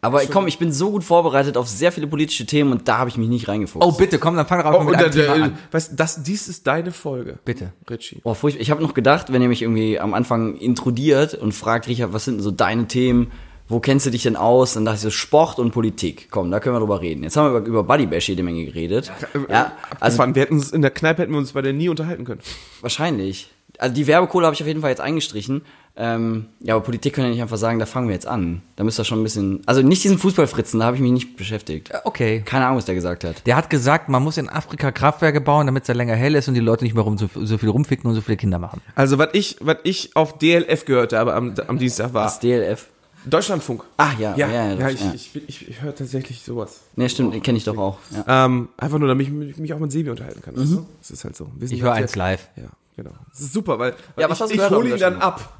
Aber 0.00 0.22
komm, 0.26 0.46
ich 0.46 0.58
bin 0.58 0.70
so 0.72 0.92
gut 0.92 1.02
vorbereitet 1.02 1.56
auf 1.56 1.66
sehr 1.68 1.90
viele 1.90 2.06
politische 2.06 2.46
Themen 2.46 2.70
und 2.70 2.86
da 2.86 2.98
habe 2.98 3.10
ich 3.10 3.16
mich 3.16 3.28
nicht 3.28 3.48
reingefuchst. 3.48 3.84
Oh, 3.86 3.90
bitte, 3.90 4.20
komm, 4.20 4.36
dann 4.36 4.46
fang 4.46 4.62
doch 4.62 4.72
Oh, 4.80 4.84
mit 4.84 4.94
einem 4.94 5.10
der, 5.10 5.24
Thema 5.24 5.34
der, 5.34 5.44
an. 5.46 5.58
weißt, 5.72 5.92
du, 5.92 5.96
das, 5.96 6.22
dies 6.22 6.46
ist 6.46 6.68
deine 6.68 6.92
Folge. 6.92 7.40
Bitte. 7.44 7.72
Richie. 7.90 8.20
Oh, 8.22 8.34
furchtbar. 8.34 8.62
Ich 8.62 8.70
habe 8.70 8.80
noch 8.80 8.94
gedacht, 8.94 9.32
wenn 9.32 9.42
ihr 9.42 9.48
mich 9.48 9.62
irgendwie 9.62 9.98
am 9.98 10.14
Anfang 10.14 10.54
intrudiert 10.54 11.34
und 11.34 11.50
fragt, 11.52 11.88
Richard, 11.88 12.12
was 12.12 12.26
sind 12.26 12.34
denn 12.36 12.42
so 12.44 12.52
deine 12.52 12.86
Themen? 12.86 13.32
Wo 13.66 13.80
kennst 13.80 14.06
du 14.06 14.10
dich 14.10 14.22
denn 14.22 14.36
aus? 14.36 14.74
Dann 14.74 14.84
dachte 14.84 14.96
ich 14.98 15.02
so, 15.02 15.10
Sport 15.10 15.58
und 15.58 15.72
Politik. 15.72 16.28
Komm, 16.30 16.50
da 16.52 16.60
können 16.60 16.76
wir 16.76 16.80
drüber 16.80 17.00
reden. 17.00 17.24
Jetzt 17.24 17.36
haben 17.36 17.52
wir 17.52 17.58
über, 17.58 17.66
über 17.66 17.82
Buddy 17.82 18.06
Bash 18.06 18.28
jede 18.28 18.44
Menge 18.44 18.64
geredet. 18.66 19.10
Ja, 19.50 19.72
also 19.98 20.22
Also, 20.22 20.34
wir 20.36 20.42
hätten 20.42 20.54
uns 20.54 20.70
in 20.70 20.80
der 20.80 20.92
Kneipe 20.92 21.22
hätten 21.22 21.32
wir 21.32 21.38
uns 21.38 21.52
bei 21.52 21.60
der 21.60 21.72
nie 21.72 21.88
unterhalten 21.88 22.24
können. 22.24 22.40
wahrscheinlich. 22.82 23.50
Also 23.78 23.94
die 23.94 24.06
Werbekohle 24.06 24.46
habe 24.46 24.54
ich 24.54 24.60
auf 24.62 24.66
jeden 24.68 24.80
Fall 24.80 24.90
jetzt 24.90 25.00
eingestrichen. 25.00 25.62
Ähm, 26.00 26.46
ja, 26.60 26.76
aber 26.76 26.84
Politik 26.84 27.14
können 27.14 27.26
ja 27.26 27.32
nicht 27.32 27.42
einfach 27.42 27.56
sagen, 27.56 27.80
da 27.80 27.86
fangen 27.86 28.06
wir 28.06 28.14
jetzt 28.14 28.28
an. 28.28 28.62
Da 28.76 28.84
müsst 28.84 29.00
ihr 29.00 29.04
schon 29.04 29.20
ein 29.20 29.24
bisschen. 29.24 29.62
Also 29.66 29.82
nicht 29.82 30.04
diesen 30.04 30.16
Fußballfritzen, 30.16 30.78
da 30.78 30.86
habe 30.86 30.96
ich 30.96 31.02
mich 31.02 31.10
nicht 31.10 31.36
beschäftigt. 31.36 31.90
Okay. 32.04 32.42
Keine 32.44 32.66
Ahnung, 32.66 32.78
was 32.78 32.84
der 32.84 32.94
gesagt 32.94 33.24
hat. 33.24 33.44
Der 33.46 33.56
hat 33.56 33.68
gesagt, 33.68 34.08
man 34.08 34.22
muss 34.22 34.36
in 34.36 34.48
Afrika 34.48 34.92
Kraftwerke 34.92 35.40
bauen, 35.40 35.66
damit 35.66 35.82
es 35.82 35.86
da 35.88 35.94
länger 35.94 36.14
hell 36.14 36.36
ist 36.36 36.46
und 36.46 36.54
die 36.54 36.60
Leute 36.60 36.84
nicht 36.84 36.94
mehr 36.94 37.02
rum, 37.02 37.18
so, 37.18 37.28
so 37.34 37.58
viel 37.58 37.68
rumficken 37.68 38.08
und 38.08 38.14
so 38.14 38.20
viele 38.20 38.36
Kinder 38.36 38.60
machen. 38.60 38.80
Also, 38.94 39.18
was 39.18 39.30
ich, 39.32 39.56
was 39.60 39.78
ich 39.82 40.14
auf 40.14 40.38
DLF 40.38 40.84
gehört 40.84 41.12
habe 41.12 41.34
am, 41.34 41.54
am 41.66 41.78
Dienstag 41.78 42.14
war 42.14 42.24
Das 42.24 42.38
DLF. 42.38 42.86
Deutschlandfunk. 43.26 43.82
Ah, 43.96 44.12
ja, 44.18 44.36
Ja, 44.36 44.48
ja, 44.48 44.68
ja, 44.68 44.74
ja, 44.74 44.88
ich, 44.90 45.00
ja. 45.00 45.12
ich, 45.12 45.30
ich, 45.48 45.68
ich 45.68 45.82
höre 45.82 45.94
tatsächlich 45.96 46.42
sowas. 46.42 46.82
Nee, 46.94 47.08
stimmt, 47.08 47.34
den 47.34 47.42
kenne 47.42 47.58
ich 47.58 47.64
doch 47.64 47.76
auch. 47.76 47.98
Ja. 48.10 48.44
Ähm, 48.46 48.68
einfach 48.76 48.98
nur, 48.98 49.08
damit 49.08 49.26
ich 49.26 49.56
mich 49.58 49.74
auch 49.74 49.80
mit 49.80 49.90
Sebi 49.90 50.10
unterhalten 50.10 50.40
kann. 50.42 50.54
Du? 50.54 50.86
Das 51.00 51.10
ist 51.10 51.24
halt 51.24 51.36
so. 51.36 51.50
Wir 51.56 51.66
sind 51.66 51.76
Ich 51.76 51.82
höre 51.82 51.94
halt 51.94 52.04
eins 52.04 52.14
live. 52.14 52.48
Ja, 52.56 52.68
genau. 52.96 53.10
Das 53.30 53.40
ist 53.40 53.52
super, 53.52 53.78
weil, 53.80 53.94
weil 54.14 54.22
Ja, 54.22 54.30
was 54.30 54.40
ich, 54.48 54.56
ich 54.56 54.70
hole 54.70 54.90
ihn 54.90 54.98
dann 54.98 55.16
ab. 55.20 55.57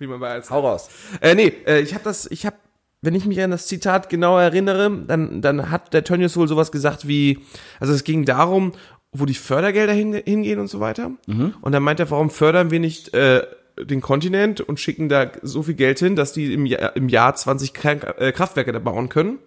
Wie 0.00 0.06
man 0.06 0.18
bei 0.18 0.40
Hau 0.40 0.60
raus. 0.60 0.88
Äh, 1.20 1.34
nee, 1.34 1.52
äh, 1.66 1.80
ich 1.80 1.92
habe 1.92 2.04
das, 2.04 2.26
ich 2.30 2.46
habe, 2.46 2.56
wenn 3.02 3.14
ich 3.14 3.26
mich 3.26 3.40
an 3.42 3.50
das 3.50 3.66
Zitat 3.66 4.08
genau 4.08 4.38
erinnere, 4.38 4.90
dann, 5.06 5.42
dann 5.42 5.70
hat 5.70 5.92
der 5.92 6.04
Tönnies 6.04 6.36
wohl 6.36 6.48
sowas 6.48 6.72
gesagt 6.72 7.06
wie, 7.06 7.38
also 7.78 7.92
es 7.92 8.02
ging 8.02 8.24
darum, 8.24 8.72
wo 9.12 9.26
die 9.26 9.34
Fördergelder 9.34 9.92
hin, 9.92 10.14
hingehen 10.14 10.58
und 10.58 10.68
so 10.68 10.80
weiter. 10.80 11.12
Und 11.60 11.72
dann 11.72 11.82
meint 11.82 12.00
er, 12.00 12.10
warum 12.10 12.30
fördern 12.30 12.70
wir 12.70 12.80
nicht 12.80 13.12
äh, 13.12 13.42
den 13.78 14.00
Kontinent 14.00 14.62
und 14.62 14.80
schicken 14.80 15.10
da 15.10 15.30
so 15.42 15.62
viel 15.62 15.74
Geld 15.74 15.98
hin, 15.98 16.16
dass 16.16 16.32
die 16.32 16.52
im 16.54 16.64
Jahr, 16.64 16.96
im 16.96 17.08
Jahr 17.08 17.34
20 17.34 17.74
Krank 17.74 18.06
äh, 18.18 18.32
Kraftwerke 18.32 18.72
da 18.72 18.78
bauen 18.78 19.10
können, 19.10 19.38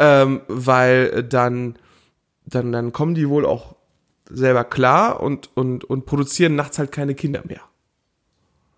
ähm, 0.00 0.40
weil 0.48 1.22
dann, 1.22 1.76
dann, 2.44 2.72
dann 2.72 2.92
kommen 2.92 3.14
die 3.14 3.28
wohl 3.28 3.46
auch 3.46 3.76
selber 4.28 4.64
klar 4.64 5.20
und, 5.20 5.50
und, 5.54 5.84
und 5.84 6.06
produzieren 6.06 6.56
nachts 6.56 6.78
halt 6.78 6.90
keine 6.90 7.14
Kinder 7.14 7.42
mehr. 7.46 7.60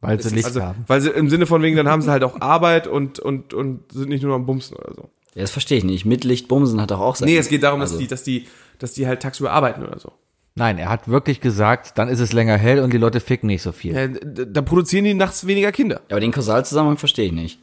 Weil 0.01 0.21
sie 0.23 0.35
Licht 0.35 0.47
Also, 0.47 0.63
haben. 0.63 0.85
weil 0.87 1.01
sie 1.01 1.11
im 1.11 1.29
Sinne 1.29 1.47
von 1.47 1.61
wegen, 1.63 1.77
dann 1.77 1.89
haben 1.89 2.03
sie 2.03 2.11
halt 2.11 2.23
auch 2.23 2.41
Arbeit 2.41 2.87
und, 2.87 3.19
und, 3.19 3.53
und 3.53 3.91
sind 3.93 4.09
nicht 4.09 4.23
nur 4.23 4.35
am 4.35 4.47
Bumsen 4.47 4.77
oder 4.77 4.95
so. 4.95 5.03
Ja, 5.35 5.43
das 5.43 5.51
verstehe 5.51 5.79
ich 5.79 5.85
nicht. 5.85 6.05
Mit 6.05 6.25
Licht 6.25 6.47
Bumsen 6.49 6.81
hat 6.81 6.91
doch 6.91 7.01
auch 7.01 7.17
sein. 7.17 7.29
Nee, 7.29 7.37
es 7.37 7.49
geht 7.49 7.63
darum, 7.63 7.81
dass 7.81 7.91
Also- 7.91 8.01
die, 8.01 8.07
dass 8.07 8.23
die, 8.23 8.47
dass 8.79 8.93
die 8.93 9.07
halt 9.07 9.21
tagsüber 9.23 9.51
arbeiten 9.53 9.83
oder 9.83 9.99
so. 9.99 10.13
Nein, 10.55 10.79
er 10.79 10.89
hat 10.89 11.07
wirklich 11.09 11.41
gesagt, 11.41 11.99
dann 11.99 12.09
ist 12.09 12.19
es 12.19 12.33
länger 12.33 12.57
hell 12.57 12.81
und 12.83 12.93
die 12.93 12.99
Leute 12.99 13.21
ficken 13.21 13.47
nicht 13.47 13.63
so 13.63 13.71
viel. 13.71 13.95
Ja, 13.95 14.09
da 14.09 14.61
produzieren 14.63 15.05
die 15.05 15.15
nachts 15.15 15.47
weniger 15.47 15.71
Kinder. 15.71 15.97
Ja, 16.09 16.13
aber 16.17 16.21
den 16.21 16.33
Kausalzusammenhang 16.33 16.99
verstehe 16.99 17.27
ich 17.27 17.33
nicht. 17.33 17.61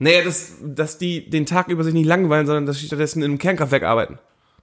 Naja, 0.00 0.24
dass, 0.24 0.54
dass 0.64 0.98
die 0.98 1.30
den 1.30 1.46
Tag 1.46 1.68
über 1.68 1.84
sich 1.84 1.94
nicht 1.94 2.06
langweilen, 2.06 2.46
sondern 2.46 2.66
dass 2.66 2.78
sie 2.78 2.86
stattdessen 2.86 3.20
in 3.22 3.30
einem 3.30 3.38
Kernkraftwerk 3.38 3.84
arbeiten. 3.84 4.18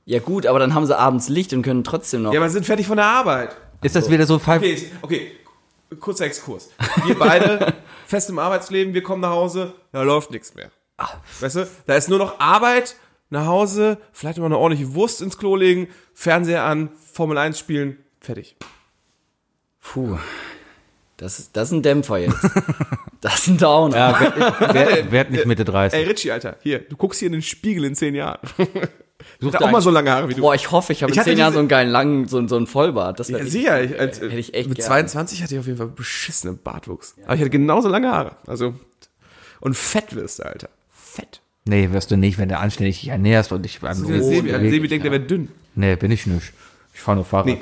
Ja 0.05 0.19
gut, 0.19 0.45
aber 0.45 0.59
dann 0.59 0.73
haben 0.73 0.85
sie 0.85 0.97
abends 0.97 1.29
Licht 1.29 1.53
und 1.53 1.61
können 1.61 1.85
trotzdem 1.85 2.23
noch. 2.23 2.33
Ja, 2.33 2.39
aber 2.41 2.49
sind 2.49 2.65
fertig 2.65 2.87
von 2.87 2.97
der 2.97 3.05
Arbeit. 3.05 3.55
Ist 3.81 3.95
das 3.95 4.09
wieder 4.11 4.25
so 4.25 4.33
ein 4.33 4.39
Fall? 4.41 4.57
Okay, 4.57 4.71
ist- 4.73 4.87
okay, 5.01 5.21
kurzer 5.99 6.25
Exkurs. 6.25 6.69
Wir 7.05 7.17
beide 7.17 7.73
fest 8.07 8.29
im 8.29 8.39
Arbeitsleben, 8.39 8.93
wir 8.93 9.03
kommen 9.03 9.21
nach 9.21 9.29
Hause, 9.31 9.73
da 9.91 10.01
läuft 10.03 10.31
nichts 10.31 10.55
mehr. 10.55 10.69
Weißt 11.39 11.55
du, 11.55 11.67
da 11.85 11.95
ist 11.95 12.09
nur 12.09 12.19
noch 12.19 12.39
Arbeit, 12.39 12.95
nach 13.29 13.45
Hause, 13.45 13.97
vielleicht 14.11 14.37
mal 14.39 14.45
eine 14.47 14.57
ordentliche 14.57 14.93
Wurst 14.95 15.21
ins 15.21 15.37
Klo 15.37 15.55
legen, 15.55 15.87
Fernseher 16.13 16.63
an, 16.63 16.89
Formel 17.13 17.37
1 17.37 17.57
spielen, 17.57 17.97
fertig. 18.19 18.55
Puh. 19.81 20.17
Das, 21.17 21.39
ist- 21.39 21.55
das 21.55 21.69
ist 21.69 21.73
ein 21.73 21.81
Dämpfer 21.83 22.17
jetzt. 22.17 22.37
das 23.21 23.39
ist 23.39 23.47
ein 23.47 23.57
Downer. 23.57 23.95
Ja, 23.97 24.19
werd, 24.19 24.73
werd, 24.73 25.11
werd 25.11 25.31
nicht 25.31 25.45
Mitte 25.45 25.65
30. 25.65 25.99
Ey, 25.99 26.05
Richie, 26.05 26.31
Alter, 26.31 26.57
hier, 26.61 26.79
du 26.79 26.95
guckst 26.97 27.19
hier 27.19 27.27
in 27.27 27.33
den 27.33 27.41
Spiegel 27.41 27.83
in 27.85 27.95
zehn 27.95 28.15
Jahren. 28.15 28.39
Such 29.41 29.53
Ich 29.53 29.57
dir 29.57 29.65
auch 29.65 29.71
mal 29.71 29.81
so 29.81 29.89
lange 29.89 30.11
Haare 30.11 30.27
wie 30.27 30.33
du. 30.33 30.41
Boah, 30.41 30.53
ich 30.53 30.69
hoffe, 30.71 30.91
ich 30.91 31.01
habe 31.01 31.13
in 31.13 31.17
hatte 31.17 31.29
zehn 31.29 31.39
Jahren 31.39 31.53
so 31.53 31.59
einen 31.59 31.69
geilen 31.69 31.89
langen, 31.89 32.27
so, 32.27 32.45
so 32.47 32.57
einen 32.57 32.67
Vollbart. 32.67 33.19
Das 33.19 33.29
Ja, 33.29 33.43
sicher, 33.45 33.81
ich, 33.81 33.97
als, 33.97 34.19
hätte 34.19 34.35
ich 34.35 34.53
echt 34.53 34.67
mit 34.67 34.77
gern. 34.77 34.87
22 34.87 35.41
hatte 35.41 35.53
ich 35.53 35.59
auf 35.59 35.65
jeden 35.65 35.77
Fall 35.77 35.87
beschissenen 35.87 36.57
Bartwuchs. 36.61 37.15
Aber 37.23 37.35
ich 37.35 37.39
hatte 37.41 37.49
genauso 37.49 37.87
lange 37.87 38.11
Haare. 38.11 38.35
Also, 38.47 38.73
und 39.61 39.77
fett 39.77 40.13
wirst 40.13 40.39
du, 40.39 40.43
Alter. 40.43 40.69
Fett. 40.91 41.41
Nee, 41.65 41.91
wirst 41.91 42.11
du 42.11 42.17
nicht, 42.17 42.37
wenn 42.37 42.49
du 42.49 42.57
anständig 42.57 42.99
dich 42.99 43.09
ernährst 43.09 43.51
und 43.53 43.65
ich 43.65 43.79
beim 43.79 44.05
Der 44.07 44.23
Sebi, 44.23 44.49
Sebi 44.69 44.87
denkt, 44.87 45.05
er 45.05 45.11
wäre 45.11 45.23
dünn. 45.23 45.49
Nee, 45.75 45.95
bin 45.95 46.11
ich 46.11 46.25
nicht. 46.25 46.51
Ich 46.93 46.99
fahre 46.99 47.15
nur 47.15 47.25
Fahrrad. 47.25 47.45
Nee. 47.45 47.59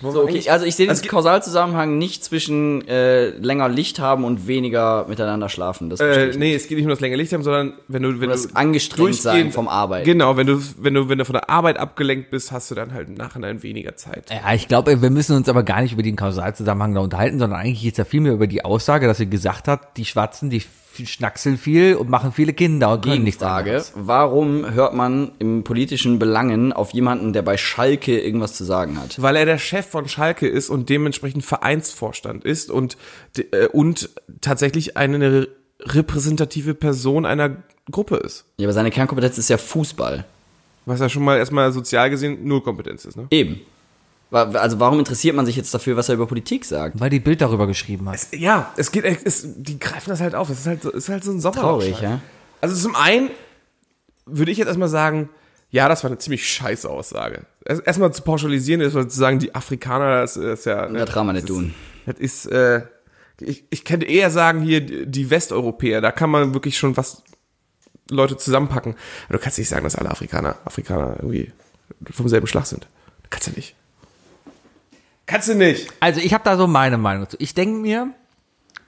So, 0.00 0.22
okay, 0.22 0.48
also 0.48 0.64
ich 0.64 0.76
sehe 0.76 0.86
den 0.86 0.90
Also 0.90 1.02
ge- 1.02 1.10
Kausalzusammenhang 1.10 1.98
nicht 1.98 2.22
zwischen 2.22 2.86
äh, 2.86 3.30
länger 3.30 3.68
Licht 3.68 3.98
haben 3.98 4.22
und 4.24 4.46
weniger 4.46 5.06
miteinander 5.08 5.48
schlafen. 5.48 5.90
Das 5.90 5.98
Äh, 5.98 6.32
nee, 6.36 6.54
es 6.54 6.68
geht 6.68 6.76
nicht 6.78 6.84
um 6.84 6.90
das 6.90 7.00
länger 7.00 7.16
Licht 7.16 7.32
haben, 7.32 7.42
sondern 7.42 7.72
wenn 7.88 8.02
du, 8.04 8.20
wenn 8.20 8.30
das 8.30 8.46
du 8.48 8.54
angestrengt 8.56 9.16
sein 9.16 9.50
vom 9.50 9.66
Arbeiten. 9.66 10.04
Genau, 10.04 10.36
wenn 10.36 10.46
du, 10.46 10.62
wenn 10.78 10.94
du, 10.94 11.08
wenn 11.08 11.18
du 11.18 11.24
von 11.24 11.32
der 11.34 11.50
Arbeit 11.50 11.78
abgelenkt 11.78 12.30
bist, 12.30 12.52
hast 12.52 12.70
du 12.70 12.76
dann 12.76 12.94
halt 12.94 13.08
im 13.08 13.14
Nachhinein 13.14 13.62
weniger 13.64 13.96
Zeit. 13.96 14.26
Ja, 14.30 14.54
ich 14.54 14.68
glaube, 14.68 15.02
wir 15.02 15.10
müssen 15.10 15.34
uns 15.34 15.48
aber 15.48 15.64
gar 15.64 15.82
nicht 15.82 15.92
über 15.94 16.02
den 16.04 16.14
Kausalzusammenhang 16.14 16.94
da 16.94 17.00
unterhalten, 17.00 17.38
sondern 17.40 17.58
eigentlich 17.58 17.82
geht 17.82 17.94
es 17.94 17.98
ja 17.98 18.04
vielmehr 18.04 18.32
über 18.34 18.46
die 18.46 18.64
Aussage, 18.64 19.06
dass 19.08 19.18
sie 19.18 19.28
gesagt 19.28 19.66
hat, 19.66 19.96
die 19.96 20.04
Schwarzen, 20.04 20.48
die 20.48 20.62
schnackseln 21.06 21.56
viel 21.58 21.94
und 21.94 22.08
machen 22.10 22.32
viele 22.32 22.52
Kinder 22.52 22.92
und 22.92 23.04
können 23.04 23.24
nichts 23.24 23.42
anderes. 23.42 23.92
warum 23.94 24.70
hört 24.72 24.94
man 24.94 25.32
im 25.38 25.64
politischen 25.64 26.18
Belangen 26.18 26.72
auf 26.72 26.92
jemanden, 26.92 27.32
der 27.32 27.42
bei 27.42 27.56
Schalke 27.56 28.18
irgendwas 28.20 28.54
zu 28.54 28.64
sagen 28.64 28.98
hat? 29.00 29.20
Weil 29.22 29.36
er 29.36 29.44
der 29.46 29.58
Chef 29.58 29.86
von 29.86 30.08
Schalke 30.08 30.48
ist 30.48 30.70
und 30.70 30.88
dementsprechend 30.88 31.44
Vereinsvorstand 31.44 32.44
ist 32.44 32.70
und, 32.70 32.96
äh, 33.36 33.66
und 33.68 34.10
tatsächlich 34.40 34.96
eine 34.96 35.18
re- 35.20 35.48
repräsentative 35.82 36.74
Person 36.74 37.24
einer 37.26 37.56
Gruppe 37.90 38.16
ist. 38.16 38.44
Ja, 38.58 38.66
aber 38.66 38.72
seine 38.72 38.90
Kernkompetenz 38.90 39.38
ist 39.38 39.48
ja 39.48 39.56
Fußball. 39.58 40.24
Was 40.86 41.00
ja 41.00 41.08
schon 41.08 41.22
mal 41.24 41.36
erstmal 41.38 41.72
sozial 41.72 42.10
gesehen 42.10 42.38
null 42.46 42.62
Kompetenz 42.62 43.04
ist, 43.04 43.16
ne? 43.16 43.26
Eben. 43.30 43.60
Also 44.30 44.78
warum 44.78 44.98
interessiert 44.98 45.34
man 45.36 45.46
sich 45.46 45.56
jetzt 45.56 45.72
dafür, 45.72 45.96
was 45.96 46.08
er 46.08 46.14
über 46.16 46.26
Politik 46.26 46.64
sagt? 46.64 47.00
Weil 47.00 47.08
die 47.10 47.20
Bild 47.20 47.40
darüber 47.40 47.66
geschrieben 47.66 48.08
hat. 48.10 48.20
Ja, 48.32 48.72
es 48.76 48.92
geht, 48.92 49.04
es, 49.04 49.44
die 49.56 49.78
greifen 49.78 50.10
das 50.10 50.20
halt 50.20 50.34
auf. 50.34 50.50
Es 50.50 50.60
ist 50.60 50.66
halt 50.66 50.82
so, 50.82 50.90
es 50.90 51.04
ist 51.04 51.08
halt 51.08 51.24
so 51.24 51.30
ein 51.32 51.40
Sommer. 51.40 51.56
Traurig, 51.56 52.00
ja? 52.00 52.20
Also 52.60 52.76
zum 52.76 52.94
einen 52.94 53.30
würde 54.26 54.52
ich 54.52 54.58
jetzt 54.58 54.66
erstmal 54.68 54.88
sagen, 54.90 55.30
ja, 55.70 55.88
das 55.88 56.02
war 56.04 56.10
eine 56.10 56.18
ziemlich 56.18 56.46
scheiße 56.48 56.88
Aussage. 56.88 57.42
Erst- 57.64 57.86
Erstmal 57.86 58.12
zu 58.12 58.22
pauschalisieren, 58.22 58.80
ist 58.82 58.92
zu 58.92 59.08
sagen, 59.08 59.38
die 59.38 59.54
Afrikaner, 59.54 60.20
das 60.20 60.36
ist 60.36 60.66
ja. 60.66 60.88
ne, 60.88 60.98
Das 61.00 61.10
kann 61.12 61.24
man 61.26 61.34
nicht 61.34 61.48
das 61.48 61.56
tun. 61.56 61.74
Ist, 62.06 62.06
das 62.06 62.18
ist, 62.20 62.46
äh, 62.46 62.82
ich, 63.40 63.64
ich 63.70 63.84
könnte 63.84 64.06
eher 64.06 64.30
sagen, 64.30 64.60
hier 64.60 64.80
die 64.80 65.30
Westeuropäer, 65.30 66.00
da 66.00 66.10
kann 66.10 66.28
man 66.30 66.52
wirklich 66.54 66.76
schon 66.76 66.96
was 66.96 67.22
Leute 68.10 68.36
zusammenpacken. 68.36 68.94
Aber 69.28 69.38
du 69.38 69.42
kannst 69.42 69.58
nicht 69.58 69.68
sagen, 69.68 69.84
dass 69.84 69.94
alle 69.96 70.10
Afrikaner, 70.10 70.56
Afrikaner 70.64 71.16
irgendwie 71.18 71.52
vom 72.10 72.28
selben 72.28 72.46
Schlag 72.46 72.66
sind. 72.66 72.86
Das 73.22 73.30
kannst 73.30 73.46
du 73.48 73.52
nicht. 73.52 73.74
Kannst 75.28 75.48
du 75.48 75.54
nicht. 75.54 75.92
Also 76.00 76.20
ich 76.20 76.34
habe 76.34 76.42
da 76.42 76.56
so 76.56 76.66
meine 76.66 76.98
Meinung 76.98 77.28
zu. 77.28 77.36
Ich 77.38 77.54
denke 77.54 77.78
mir, 77.78 78.08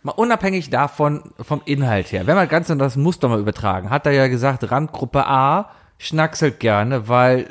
mal 0.02 0.12
unabhängig 0.12 0.70
davon, 0.70 1.32
vom 1.38 1.60
Inhalt 1.66 2.10
her, 2.12 2.26
wenn 2.26 2.34
man 2.34 2.48
ganz 2.48 2.66
das 2.68 2.96
Muster 2.96 3.28
mal 3.28 3.38
übertragen, 3.38 3.90
hat 3.90 4.06
er 4.06 4.12
ja 4.12 4.26
gesagt, 4.26 4.70
Randgruppe 4.70 5.26
A 5.26 5.70
schnackselt 5.98 6.58
gerne, 6.58 7.08
weil 7.08 7.40
äh, 7.40 7.46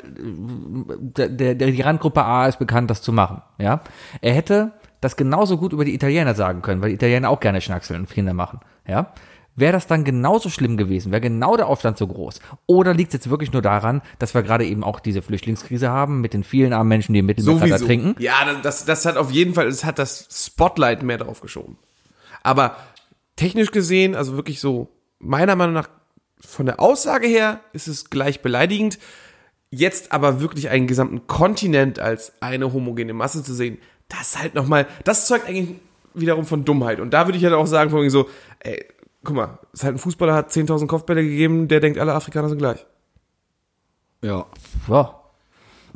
der, 1.28 1.54
der, 1.54 1.70
die 1.70 1.80
Randgruppe 1.80 2.24
A 2.24 2.46
ist 2.46 2.58
bekannt, 2.58 2.90
das 2.90 3.00
zu 3.00 3.12
machen. 3.12 3.42
Ja, 3.58 3.80
Er 4.20 4.34
hätte 4.34 4.72
das 5.00 5.16
genauso 5.16 5.56
gut 5.56 5.72
über 5.72 5.84
die 5.84 5.94
Italiener 5.94 6.34
sagen 6.34 6.60
können, 6.60 6.82
weil 6.82 6.88
die 6.88 6.96
Italiener 6.96 7.30
auch 7.30 7.40
gerne 7.40 7.60
schnackseln 7.60 8.00
und 8.00 8.10
Kinder 8.10 8.34
machen. 8.34 8.58
Ja, 8.88 9.12
Wäre 9.60 9.72
das 9.72 9.86
dann 9.86 10.04
genauso 10.04 10.48
schlimm 10.48 10.76
gewesen? 10.76 11.12
Wäre 11.12 11.20
genau 11.20 11.56
der 11.56 11.66
Aufstand 11.66 11.98
so 11.98 12.06
groß? 12.06 12.40
Oder 12.66 12.94
liegt 12.94 13.10
es 13.10 13.14
jetzt 13.14 13.30
wirklich 13.30 13.52
nur 13.52 13.62
daran, 13.62 14.00
dass 14.18 14.34
wir 14.34 14.42
gerade 14.42 14.64
eben 14.64 14.82
auch 14.82 15.00
diese 15.00 15.20
Flüchtlingskrise 15.20 15.90
haben 15.90 16.20
mit 16.22 16.32
den 16.32 16.44
vielen 16.44 16.72
armen 16.72 16.88
Menschen, 16.88 17.12
die 17.12 17.20
im 17.20 17.26
Mittelmeer 17.26 17.78
trinken? 17.78 18.16
Ja, 18.18 18.34
das, 18.62 18.86
das 18.86 19.04
hat 19.04 19.18
auf 19.18 19.30
jeden 19.30 19.54
Fall, 19.54 19.66
es 19.68 19.84
hat 19.84 19.98
das 19.98 20.26
Spotlight 20.30 21.02
mehr 21.02 21.18
drauf 21.18 21.40
geschoben. 21.42 21.76
Aber 22.42 22.76
technisch 23.36 23.70
gesehen, 23.70 24.14
also 24.14 24.34
wirklich 24.34 24.60
so, 24.60 24.88
meiner 25.18 25.56
Meinung 25.56 25.74
nach, 25.74 25.90
von 26.40 26.64
der 26.64 26.80
Aussage 26.80 27.26
her 27.26 27.60
ist 27.74 27.86
es 27.86 28.08
gleich 28.08 28.40
beleidigend. 28.40 28.98
Jetzt 29.70 30.10
aber 30.10 30.40
wirklich 30.40 30.70
einen 30.70 30.86
gesamten 30.86 31.26
Kontinent 31.26 31.98
als 31.98 32.32
eine 32.40 32.72
homogene 32.72 33.12
Masse 33.12 33.44
zu 33.44 33.52
sehen, 33.52 33.76
das 34.08 34.38
halt 34.38 34.54
nochmal, 34.54 34.86
das 35.04 35.26
zeugt 35.26 35.46
eigentlich 35.46 35.76
wiederum 36.14 36.46
von 36.46 36.64
Dummheit. 36.64 36.98
Und 36.98 37.10
da 37.10 37.26
würde 37.26 37.36
ich 37.36 37.44
halt 37.44 37.54
auch 37.54 37.66
sagen, 37.66 37.90
von 37.90 38.08
so, 38.08 38.28
ey, 38.60 38.84
guck 39.24 39.36
mal, 39.36 39.58
es 39.72 39.80
ist 39.80 39.84
halt 39.84 39.96
ein 39.96 39.98
Fußballer, 39.98 40.34
hat 40.34 40.50
10.000 40.50 40.86
Kopfbälle 40.86 41.22
gegeben, 41.22 41.68
der 41.68 41.80
denkt, 41.80 41.98
alle 41.98 42.14
Afrikaner 42.14 42.48
sind 42.48 42.58
gleich. 42.58 42.86
Ja. 44.22 44.46
Ja. 44.88 45.20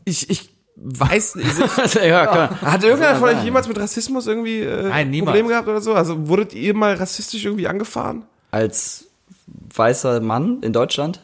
Ich, 0.05 0.31
ich 0.31 0.51
weiß 0.77 1.37
nicht. 1.37 1.59
ja, 1.95 2.27
klar. 2.27 2.61
Hat 2.61 2.83
irgendeiner 2.83 3.19
von 3.19 3.29
euch 3.29 3.45
jemals 3.45 3.69
mit 3.69 3.79
Rassismus 3.79 4.27
irgendwie 4.27 4.61
äh, 4.61 4.89
Nein, 4.89 5.11
niemals. 5.11 5.31
Probleme 5.31 5.49
gehabt 5.49 5.69
oder 5.69 5.81
so? 5.81 5.95
Also 5.95 6.29
wurdet 6.29 6.53
ihr 6.55 6.75
mal 6.75 6.95
rassistisch 6.95 7.45
irgendwie 7.45 7.69
angefahren? 7.69 8.25
Als 8.51 9.07
weißer 9.47 10.21
Mann 10.21 10.63
in 10.63 10.73
Deutschland? 10.73 11.21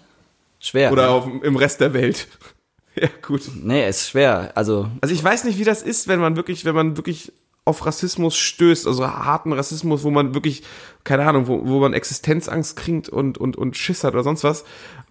Schwer. 0.61 0.93
Oder 0.93 1.11
auf, 1.11 1.27
im 1.27 1.57
Rest 1.57 1.81
der 1.81 1.95
Welt? 1.95 2.29
ja, 2.95 3.09
gut. 3.23 3.51
Nee, 3.63 3.89
ist 3.89 4.09
schwer. 4.09 4.53
Also, 4.55 4.89
Also 5.01 5.15
ich 5.15 5.23
weiß 5.25 5.45
nicht, 5.45 5.59
wie 5.59 5.65
das 5.65 5.83
ist, 5.83 6.09
wenn 6.09 6.21
man 6.21 6.37
wirklich, 6.37 6.65
wenn 6.65 6.75
man 6.75 6.97
wirklich 6.97 7.33
auf 7.65 7.85
Rassismus 7.87 8.37
stößt, 8.37 8.87
also 8.87 9.07
harten 9.07 9.53
Rassismus, 9.53 10.03
wo 10.03 10.11
man 10.11 10.35
wirklich, 10.35 10.63
keine 11.05 11.27
Ahnung, 11.27 11.47
wo, 11.47 11.67
wo 11.67 11.81
man 11.81 11.93
Existenzangst 11.93 12.77
kriegt 12.77 13.09
und, 13.09 13.39
und, 13.39 13.57
und 13.57 13.77
Schiss 13.77 14.05
hat 14.05 14.15
oder 14.15 14.25
sonst 14.25 14.45
was. 14.45 14.65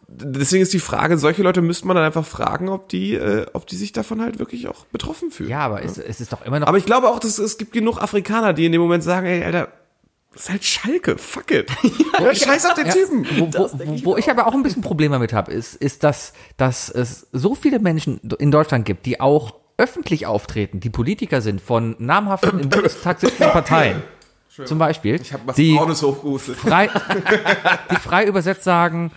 Deswegen 0.08 0.64
ist 0.64 0.74
die 0.74 0.80
Frage, 0.80 1.20
solche 1.20 1.43
Leute 1.43 1.62
müsste 1.62 1.86
man 1.86 1.95
dann 1.95 2.06
einfach 2.06 2.26
fragen, 2.26 2.68
ob 2.70 2.89
die, 2.89 3.14
äh, 3.14 3.45
ob 3.54 3.68
die 3.68 3.76
sich 3.76 3.91
davon 3.91 4.22
halt 4.22 4.39
wirklich 4.39 4.68
auch 4.68 4.86
betroffen 4.88 5.30
fühlen. 5.30 5.52
Ja, 5.52 5.60
aber 5.60 5.84
es, 5.84 6.00
es 6.00 6.20
ist 6.20 6.34
doch 6.34 6.43
immer 6.43 6.60
noch. 6.60 6.68
Aber 6.68 6.80
ich 6.80 6.86
glaube 6.86 7.10
auch, 7.10 7.20
dass 7.20 7.38
es 7.38 7.58
gibt 7.60 7.72
genug 7.74 8.02
Afrikaner, 8.02 8.54
die 8.54 8.66
in 8.66 8.72
dem 8.72 8.82
Moment 8.82 9.04
sagen, 9.04 9.28
ey, 9.28 9.43
Alter, 9.43 9.68
das 10.34 10.43
ist 10.43 10.50
halt 10.50 10.64
Schalke, 10.64 11.18
fuck 11.18 11.52
it. 11.52 11.72
ja, 12.20 12.34
scheiß 12.34 12.66
auf 12.66 12.74
den 12.74 12.88
Ja. 12.88 12.93
Typen. 12.93 13.26
Wo, 13.38 13.54
wo, 13.54 13.70
wo, 13.72 14.06
wo 14.06 14.18
ich 14.18 14.30
aber 14.30 14.47
auch 14.47 14.54
ein 14.54 14.64
bisschen 14.64 14.82
Probleme 14.82 15.14
damit 15.14 15.34
habe, 15.34 15.52
ist, 15.52 15.76
ist 15.76 16.04
dass, 16.04 16.34
dass 16.58 16.89
es 16.89 17.28
so 17.32 17.54
viele 17.56 17.80
Menschen 17.80 18.20
in 18.39 18.52
Deutschland 18.52 18.86
gibt, 18.86 19.06
die 19.06 19.20
auch 19.20 19.59
öffentlich 19.80 20.25
auftreten, 20.27 20.80
die 20.80 20.89
Politiker 20.89 21.41
sind 21.41 21.61
von 21.61 21.95
namhaften 21.97 22.59
im 22.59 22.69
Bundestag 22.69 23.19
sitzenden 23.19 23.51
Parteien. 23.51 24.03
Zum 24.65 24.77
Beispiel, 24.77 25.21
Ich 25.21 25.32
habe 25.32 25.43
was 25.45 25.55
die 25.55 25.73
Braunes 25.75 26.03
hochgehustet. 26.03 26.57
frei, 26.57 26.89
die 27.91 27.95
frei 27.95 28.25
übersetzt 28.25 28.63
sagen, 28.63 29.11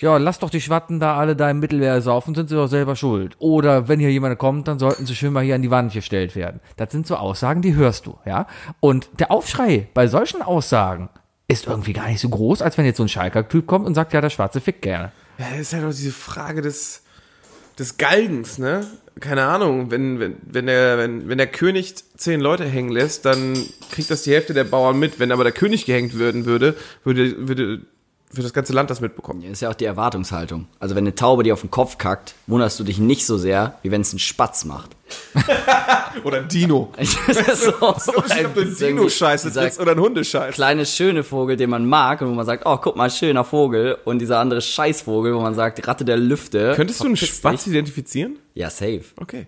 ja, 0.00 0.16
lass 0.16 0.38
doch 0.38 0.48
die 0.48 0.60
Schwatten 0.60 1.00
da 1.00 1.16
alle 1.16 1.36
da 1.36 1.50
im 1.50 1.58
Mittelmeer 1.58 2.00
saufen, 2.00 2.34
sind 2.34 2.48
sie 2.48 2.54
doch 2.54 2.66
selber 2.66 2.96
schuld. 2.96 3.36
Oder 3.38 3.88
wenn 3.88 4.00
hier 4.00 4.10
jemand 4.10 4.38
kommt, 4.38 4.68
dann 4.68 4.78
sollten 4.78 5.04
sie 5.04 5.14
schön 5.14 5.34
mal 5.34 5.44
hier 5.44 5.54
an 5.54 5.62
die 5.62 5.70
Wand 5.70 5.92
gestellt 5.92 6.34
werden. 6.34 6.60
Das 6.76 6.92
sind 6.92 7.06
so 7.06 7.16
Aussagen, 7.16 7.60
die 7.60 7.74
hörst 7.74 8.06
du, 8.06 8.18
ja. 8.24 8.46
Und 8.80 9.08
der 9.20 9.30
Aufschrei 9.30 9.88
bei 9.92 10.06
solchen 10.06 10.40
Aussagen 10.40 11.10
ist 11.48 11.66
irgendwie 11.66 11.92
gar 11.92 12.08
nicht 12.08 12.20
so 12.20 12.28
groß, 12.30 12.62
als 12.62 12.78
wenn 12.78 12.86
jetzt 12.86 12.96
so 12.96 13.04
ein 13.04 13.08
Schalker-Typ 13.08 13.66
kommt 13.66 13.86
und 13.86 13.94
sagt, 13.94 14.12
ja, 14.14 14.20
der 14.22 14.30
Schwarze 14.30 14.60
fickt 14.62 14.82
gerne. 14.82 15.12
Ja, 15.38 15.46
das 15.50 15.60
ist 15.60 15.72
halt 15.74 15.84
auch 15.84 15.90
diese 15.90 16.12
Frage 16.12 16.62
des, 16.62 17.02
des 17.78 17.98
Galgens, 17.98 18.58
ne? 18.58 18.86
Keine 19.18 19.44
Ahnung, 19.44 19.90
wenn, 19.90 20.20
wenn, 20.20 20.36
wenn, 20.42 20.66
der, 20.66 20.98
wenn, 20.98 21.28
wenn 21.28 21.38
der 21.38 21.46
König 21.46 21.94
zehn 22.16 22.38
Leute 22.40 22.64
hängen 22.64 22.90
lässt, 22.90 23.24
dann 23.24 23.56
kriegt 23.90 24.10
das 24.10 24.24
die 24.24 24.32
Hälfte 24.32 24.52
der 24.52 24.64
Bauern 24.64 24.98
mit. 24.98 25.18
Wenn 25.18 25.32
aber 25.32 25.42
der 25.42 25.54
König 25.54 25.86
gehängt 25.86 26.18
werden 26.18 26.44
würde, 26.44 26.74
würde, 27.02 27.48
würde, 27.48 27.80
würde 28.36 28.44
das 28.44 28.52
ganze 28.52 28.72
Land 28.72 28.90
das 28.90 29.00
mitbekommen. 29.00 29.42
ist 29.42 29.60
ja 29.60 29.70
auch 29.70 29.74
die 29.74 29.84
Erwartungshaltung. 29.84 30.66
Also 30.78 30.94
wenn 30.94 31.04
eine 31.04 31.14
Taube 31.14 31.42
dir 31.42 31.54
auf 31.54 31.60
den 31.60 31.70
Kopf 31.70 31.98
kackt, 31.98 32.34
wunderst 32.46 32.78
du 32.78 32.84
dich 32.84 32.98
nicht 32.98 33.26
so 33.26 33.38
sehr, 33.38 33.78
wie 33.82 33.90
wenn 33.90 34.00
es 34.00 34.12
ein 34.12 34.18
Spatz 34.18 34.64
macht. 34.64 34.90
Oder 36.24 36.38
ein 36.38 36.48
Dino. 36.48 36.92
das 36.96 37.36
ist 37.36 37.64
so, 37.64 37.74
ob 37.80 38.02
du 38.02 38.60
ein 38.60 38.74
Dino 38.74 39.08
scheiße 39.08 39.52
trittst 39.52 39.78
oder 39.78 39.92
ein 39.92 40.00
Hundescheiß. 40.00 40.54
kleine 40.54 40.86
schöne 40.86 41.22
Vogel, 41.22 41.56
den 41.56 41.70
man 41.70 41.86
mag 41.86 42.22
und 42.22 42.30
wo 42.30 42.32
man 42.32 42.46
sagt, 42.46 42.64
oh, 42.66 42.78
guck 42.78 42.96
mal, 42.96 43.10
schöner 43.10 43.44
Vogel. 43.44 43.98
Und 44.04 44.18
dieser 44.18 44.38
andere 44.40 44.60
Scheißvogel, 44.60 45.34
wo 45.34 45.40
man 45.40 45.54
sagt, 45.54 45.86
Ratte 45.86 46.04
der 46.04 46.16
Lüfte. 46.16 46.72
Könntest 46.74 47.00
du 47.00 47.04
einen 47.04 47.16
Spatz 47.16 47.64
dich. 47.64 47.72
identifizieren? 47.72 48.38
Ja, 48.54 48.70
safe. 48.70 49.04
Okay. 49.20 49.46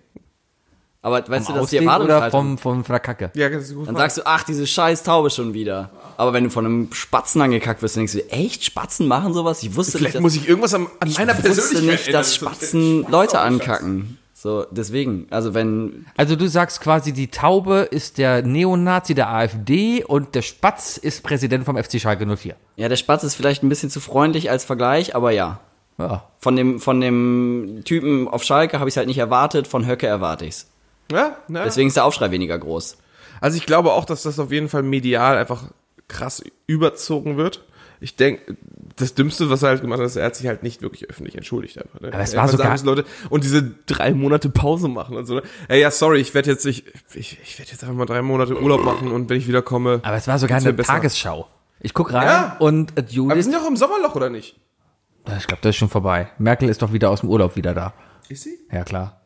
Aber 1.01 1.25
weißt 1.25 1.49
du, 1.49 1.53
das 1.53 1.63
ist 1.63 1.71
die 1.71 1.87
Auslegen 1.87 2.03
oder 2.03 2.29
vom, 2.29 2.57
vom, 2.57 2.83
von 2.83 2.93
der 2.93 2.99
Kacke? 2.99 3.31
Ja, 3.33 3.47
das 3.49 3.69
ist 3.69 3.75
gut. 3.75 3.87
Dann 3.87 3.95
sagst 3.95 4.17
du, 4.17 4.21
ach, 4.25 4.43
diese 4.43 4.67
scheiß 4.67 5.03
Taube 5.03 5.29
schon 5.29 5.53
wieder. 5.53 5.91
Aber 6.17 6.33
wenn 6.33 6.43
du 6.43 6.49
von 6.49 6.65
einem 6.65 6.91
Spatzen 6.91 7.41
angekackt 7.41 7.81
wirst, 7.81 7.95
dann 7.95 8.01
denkst 8.01 8.13
du, 8.13 8.29
echt, 8.31 8.65
Spatzen 8.65 9.07
machen 9.07 9.33
sowas? 9.33 9.63
Ich 9.63 9.75
wusste 9.75 9.97
Vielleicht 9.97 10.15
nicht, 10.15 10.21
muss 10.21 10.35
ich 10.35 10.49
irgendwas 10.49 10.73
an, 10.73 10.87
an 10.99 11.11
meiner 11.13 11.31
ich 11.31 11.37
wusste 11.37 11.63
Persönlichkeit 11.63 12.05
nicht, 12.05 12.13
dass. 12.13 12.35
Spatzen 12.35 13.05
Leute 13.09 13.39
ankacken. 13.39 14.17
So, 14.33 14.65
deswegen, 14.71 15.27
also 15.31 15.53
wenn, 15.53 16.05
Also 16.15 16.37
du 16.37 16.47
sagst 16.47 16.79
quasi, 16.79 17.11
die 17.11 17.27
Taube 17.27 17.79
ist 17.91 18.17
der 18.17 18.41
Neonazi 18.41 19.13
der 19.13 19.29
AfD 19.29 20.03
und 20.05 20.33
der 20.33 20.41
Spatz 20.41 20.95
ist 20.95 21.23
Präsident 21.23 21.65
vom 21.65 21.75
FC 21.75 21.99
Schalke 21.99 22.25
04. 22.25 22.55
ja, 22.77 22.87
der 22.87 22.95
Spatz 22.95 23.23
ist 23.23 23.35
vielleicht 23.35 23.63
ein 23.63 23.69
bisschen 23.69 23.89
zu 23.89 23.99
freundlich 23.99 24.49
als 24.49 24.63
Vergleich, 24.63 25.13
aber 25.13 25.31
ja. 25.31 25.59
Ja. 25.97 26.23
Von 26.39 26.55
dem, 26.55 26.79
von 26.79 27.01
dem 27.01 27.81
Typen 27.83 28.29
auf 28.29 28.43
Schalke 28.43 28.79
habe 28.79 28.87
ich 28.87 28.93
es 28.93 28.97
halt 28.97 29.07
nicht 29.07 29.17
erwartet, 29.17 29.67
von 29.67 29.85
Höcke 29.85 30.07
erwarte 30.07 30.45
ich's. 30.45 30.67
Ja, 31.11 31.37
na, 31.47 31.63
Deswegen 31.63 31.87
ist 31.87 31.97
der 31.97 32.05
Aufschrei 32.05 32.31
weniger 32.31 32.57
groß. 32.57 32.97
Also 33.41 33.57
ich 33.57 33.65
glaube 33.65 33.93
auch, 33.93 34.05
dass 34.05 34.23
das 34.23 34.39
auf 34.39 34.51
jeden 34.51 34.69
Fall 34.69 34.83
medial 34.83 35.37
einfach 35.37 35.63
krass 36.07 36.43
überzogen 36.67 37.37
wird. 37.37 37.63
Ich 38.01 38.15
denke, 38.15 38.55
das 38.95 39.13
Dümmste, 39.13 39.49
was 39.49 39.61
er 39.63 39.69
halt 39.69 39.81
gemacht 39.81 39.99
hat, 39.99 40.05
ist, 40.05 40.15
er 40.15 40.25
hat 40.25 40.35
sich 40.35 40.47
halt 40.47 40.63
nicht 40.63 40.81
wirklich 40.81 41.09
öffentlich 41.09 41.35
entschuldigt. 41.35 41.77
Einfach, 41.81 41.99
ne? 41.99 42.07
Aber 42.13 42.19
es 42.23 42.33
war 42.35 42.43
einfach 42.43 42.57
sogar- 42.57 42.77
Leute 42.83 43.05
und 43.29 43.43
diese 43.43 43.61
drei 43.85 44.13
Monate 44.13 44.49
Pause 44.49 44.87
machen 44.87 45.17
und 45.17 45.25
so. 45.25 45.35
Ne? 45.35 45.43
Ja, 45.69 45.75
ja, 45.75 45.91
sorry, 45.91 46.19
ich 46.19 46.33
werde 46.33 46.49
jetzt, 46.51 46.65
ich, 46.65 46.85
ich, 47.13 47.37
ich 47.43 47.59
werde 47.59 47.71
jetzt 47.71 47.83
einfach 47.83 47.95
mal 47.95 48.05
drei 48.05 48.21
Monate 48.21 48.59
Urlaub 48.61 48.83
machen 48.83 49.11
und 49.11 49.29
wenn 49.29 49.37
ich 49.37 49.47
wiederkomme. 49.47 49.99
Aber 50.03 50.15
es 50.15 50.27
war 50.27 50.39
sogar 50.39 50.57
eine 50.59 50.71
besser. 50.73 50.93
Tagesschau. 50.93 51.47
Ich 51.81 51.93
guck 51.93 52.13
rein 52.13 52.25
Ja. 52.27 52.55
und 52.59 52.91
äh, 52.91 53.01
Aber 53.01 53.07
wir 53.07 53.13
Judith, 53.13 53.43
sind 53.45 53.55
auch 53.55 53.67
im 53.67 53.75
Sommerloch, 53.77 54.15
oder 54.15 54.29
nicht? 54.29 54.57
ich 55.37 55.47
glaube, 55.47 55.61
das 55.61 55.71
ist 55.71 55.75
schon 55.77 55.89
vorbei. 55.89 56.29
Merkel 56.39 56.69
ist 56.69 56.81
doch 56.81 56.91
wieder 56.93 57.09
aus 57.09 57.19
dem 57.21 57.29
Urlaub 57.29 57.55
wieder 57.55 57.73
da. 57.73 57.93
Ist 58.29 58.43
sie? 58.43 58.57
Ja, 58.71 58.83
klar. 58.83 59.18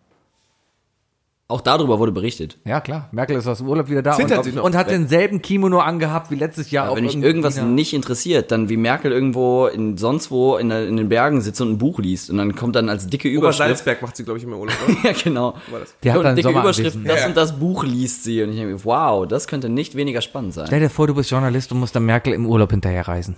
Auch 1.49 1.59
darüber 1.59 1.99
wurde 1.99 2.13
berichtet. 2.13 2.57
Ja, 2.65 2.79
klar. 2.79 3.09
Merkel 3.11 3.35
ist 3.35 3.45
aus 3.47 3.57
dem 3.57 3.67
Urlaub 3.67 3.89
wieder 3.89 4.01
da 4.01 4.15
und, 4.15 4.55
noch? 4.55 4.63
und 4.63 4.75
hat 4.77 4.89
denselben 4.89 5.41
Kimono 5.41 5.79
angehabt 5.79 6.31
wie 6.31 6.35
letztes 6.35 6.71
Jahr. 6.71 6.85
Aber 6.85 6.93
auf 6.93 6.97
wenn 6.97 7.03
mich 7.03 7.17
irgendwas 7.17 7.61
nicht 7.61 7.93
interessiert, 7.93 8.49
dann 8.49 8.69
wie 8.69 8.77
Merkel 8.77 9.11
irgendwo 9.11 9.67
in 9.67 9.97
sonst 9.97 10.31
wo 10.31 10.55
in, 10.55 10.71
in 10.71 10.95
den 10.95 11.09
Bergen 11.09 11.41
sitzt 11.41 11.59
und 11.59 11.71
ein 11.71 11.77
Buch 11.77 11.99
liest 11.99 12.29
und 12.29 12.37
dann 12.37 12.55
kommt 12.55 12.77
dann 12.77 12.87
als 12.87 13.07
dicke 13.07 13.27
Überschrift. 13.27 13.59
Obersalzberg 13.59 14.01
macht 14.01 14.15
sie, 14.15 14.23
glaube 14.23 14.37
ich, 14.39 14.45
immer 14.45 14.57
Urlaub. 14.57 14.75
Ja, 15.03 15.11
genau. 15.21 15.55
das? 15.69 15.93
Die 16.01 16.11
hat 16.11 16.17
und 16.17 16.23
dann 16.23 16.35
dicke 16.37 16.47
Sommeranwesen. 16.47 16.85
Überschrift, 16.85 17.09
das 17.09 17.19
Ja. 17.21 17.27
und 17.27 17.37
das 17.37 17.59
Buch 17.59 17.83
liest 17.83 18.23
sie. 18.23 18.41
Und 18.41 18.49
ich 18.51 18.55
denke, 18.55 18.73
mir, 18.73 18.85
wow, 18.85 19.27
das 19.27 19.47
könnte 19.47 19.67
nicht 19.67 19.95
weniger 19.95 20.21
spannend 20.21 20.53
sein. 20.53 20.67
Stell 20.67 20.79
dir 20.79 20.89
vor, 20.89 21.07
du 21.07 21.13
bist 21.13 21.29
Journalist 21.29 21.71
und 21.73 21.79
musst 21.79 21.93
dann 21.95 22.05
Merkel 22.05 22.31
im 22.33 22.45
Urlaub 22.45 22.71
hinterherreisen. 22.71 23.35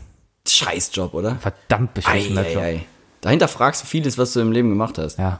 Scheißjob, 0.47 1.13
oder? 1.15 1.37
Verdammt 1.37 1.95
beschissener 1.95 2.47
Job. 2.47 2.61
ei. 2.61 2.85
Dahinter 3.21 3.47
fragst 3.47 3.81
du 3.83 3.87
vieles, 3.87 4.17
was 4.19 4.33
du 4.33 4.41
im 4.41 4.51
Leben 4.51 4.69
gemacht 4.69 4.99
hast. 4.99 5.17
Ja, 5.17 5.39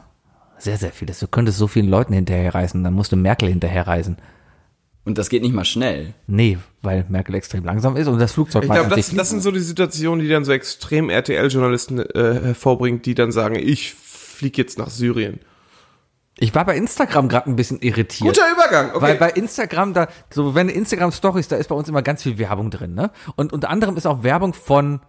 sehr, 0.58 0.76
sehr 0.78 0.92
vieles. 0.92 1.18
Du 1.18 1.28
könntest 1.28 1.58
so 1.58 1.66
vielen 1.66 1.88
Leuten 1.88 2.12
hinterherreisen, 2.12 2.84
dann 2.84 2.94
musst 2.94 3.12
du 3.12 3.16
Merkel 3.16 3.48
hinterherreisen. 3.48 4.16
Und 5.04 5.18
das 5.18 5.28
geht 5.28 5.42
nicht 5.42 5.54
mal 5.54 5.64
schnell. 5.64 6.14
Nee, 6.26 6.58
weil 6.82 7.06
Merkel 7.08 7.36
extrem 7.36 7.64
langsam 7.64 7.96
ist 7.96 8.08
und 8.08 8.18
das 8.18 8.32
Flugzeug 8.32 8.64
Ich 8.64 8.70
glaube, 8.70 8.94
das, 8.94 9.14
das 9.14 9.30
sind 9.30 9.40
so 9.40 9.52
die 9.52 9.60
Situationen, 9.60 10.20
die 10.20 10.28
dann 10.28 10.44
so 10.44 10.50
extrem 10.50 11.10
RTL-Journalisten 11.10 12.00
äh, 12.00 12.40
hervorbringt, 12.42 13.06
die 13.06 13.14
dann 13.14 13.30
sagen, 13.30 13.54
ich 13.54 13.94
fliege 13.94 14.60
jetzt 14.60 14.78
nach 14.78 14.90
Syrien. 14.90 15.38
Ich 16.38 16.54
war 16.56 16.64
bei 16.64 16.76
Instagram 16.76 17.28
gerade 17.28 17.48
ein 17.48 17.56
bisschen 17.56 17.80
irritiert. 17.80 18.34
Guter 18.34 18.50
Übergang, 18.52 18.90
okay. 18.90 19.00
Weil 19.00 19.14
bei 19.14 19.30
Instagram, 19.30 19.94
da, 19.94 20.08
so 20.30 20.56
wenn 20.56 20.68
Instagram 20.68 21.12
Stories, 21.12 21.46
da 21.48 21.56
ist 21.56 21.68
bei 21.68 21.74
uns 21.76 21.88
immer 21.88 22.02
ganz 22.02 22.24
viel 22.24 22.36
Werbung 22.38 22.70
drin, 22.70 22.94
ne? 22.94 23.12
Und 23.36 23.52
unter 23.52 23.70
anderem 23.70 23.96
ist 23.96 24.06
auch 24.06 24.24
Werbung 24.24 24.52
von, 24.52 25.00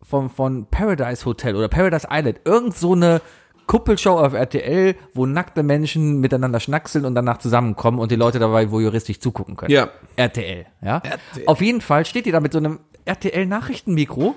von, 0.00 0.30
von 0.30 0.66
Paradise 0.70 1.26
Hotel 1.26 1.54
oder 1.54 1.68
Paradise 1.68 2.08
Island. 2.10 2.40
Irgend 2.44 2.76
so 2.76 2.94
eine 2.94 3.20
Kuppelshow 3.66 4.18
auf 4.18 4.34
RTL, 4.34 4.96
wo 5.14 5.26
nackte 5.26 5.62
Menschen 5.62 6.20
miteinander 6.20 6.60
schnackseln 6.60 7.04
und 7.04 7.14
danach 7.14 7.38
zusammenkommen 7.38 7.98
und 7.98 8.10
die 8.10 8.16
Leute 8.16 8.38
dabei 8.38 8.70
voyeuristisch 8.70 9.20
zugucken 9.20 9.56
können. 9.56 9.72
Ja. 9.72 9.88
RTL, 10.16 10.66
ja. 10.82 11.02
Auf 11.46 11.60
jeden 11.60 11.80
Fall 11.80 12.04
steht 12.04 12.26
die 12.26 12.32
da 12.32 12.40
mit 12.40 12.52
so 12.52 12.58
einem 12.58 12.80
RTL-Nachrichtenmikro 13.04 14.34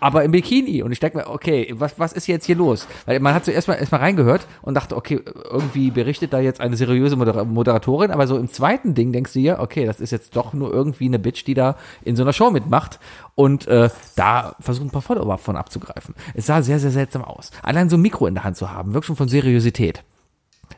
aber 0.00 0.24
im 0.24 0.32
Bikini. 0.32 0.82
Und 0.82 0.92
ich 0.92 1.00
denke 1.00 1.18
mir, 1.18 1.28
okay, 1.28 1.74
was, 1.76 1.98
was 1.98 2.12
ist 2.12 2.26
jetzt 2.26 2.46
hier 2.46 2.56
los? 2.56 2.86
Weil 3.06 3.20
man 3.20 3.34
hat 3.34 3.44
zuerst 3.44 3.68
mal, 3.68 3.74
erst 3.74 3.92
mal 3.92 3.98
reingehört 3.98 4.46
und 4.62 4.74
dachte, 4.74 4.96
okay, 4.96 5.20
irgendwie 5.50 5.90
berichtet 5.90 6.32
da 6.32 6.40
jetzt 6.40 6.60
eine 6.60 6.76
seriöse 6.76 7.16
Moder 7.16 7.44
Moderatorin, 7.44 8.10
aber 8.10 8.26
so 8.26 8.36
im 8.36 8.48
zweiten 8.48 8.94
Ding 8.94 9.12
denkst 9.12 9.32
du 9.32 9.40
dir, 9.40 9.58
okay, 9.60 9.86
das 9.86 10.00
ist 10.00 10.10
jetzt 10.10 10.36
doch 10.36 10.52
nur 10.52 10.72
irgendwie 10.72 11.06
eine 11.06 11.18
Bitch, 11.18 11.44
die 11.46 11.54
da 11.54 11.76
in 12.02 12.16
so 12.16 12.22
einer 12.22 12.32
Show 12.32 12.50
mitmacht 12.50 12.98
und 13.34 13.66
äh, 13.66 13.90
da 14.14 14.56
versucht 14.60 14.86
ein 14.86 14.90
paar 14.90 15.02
Follower 15.02 15.38
von 15.38 15.56
abzugreifen. 15.56 16.14
Es 16.34 16.46
sah 16.46 16.62
sehr, 16.62 16.78
sehr 16.78 16.90
seltsam 16.90 17.22
aus. 17.22 17.50
Allein 17.62 17.88
so 17.88 17.96
ein 17.96 18.02
Mikro 18.02 18.26
in 18.26 18.34
der 18.34 18.44
Hand 18.44 18.56
zu 18.56 18.72
haben, 18.72 18.94
wirkt 18.94 19.06
schon 19.06 19.16
von 19.16 19.28
Seriosität. 19.28 20.02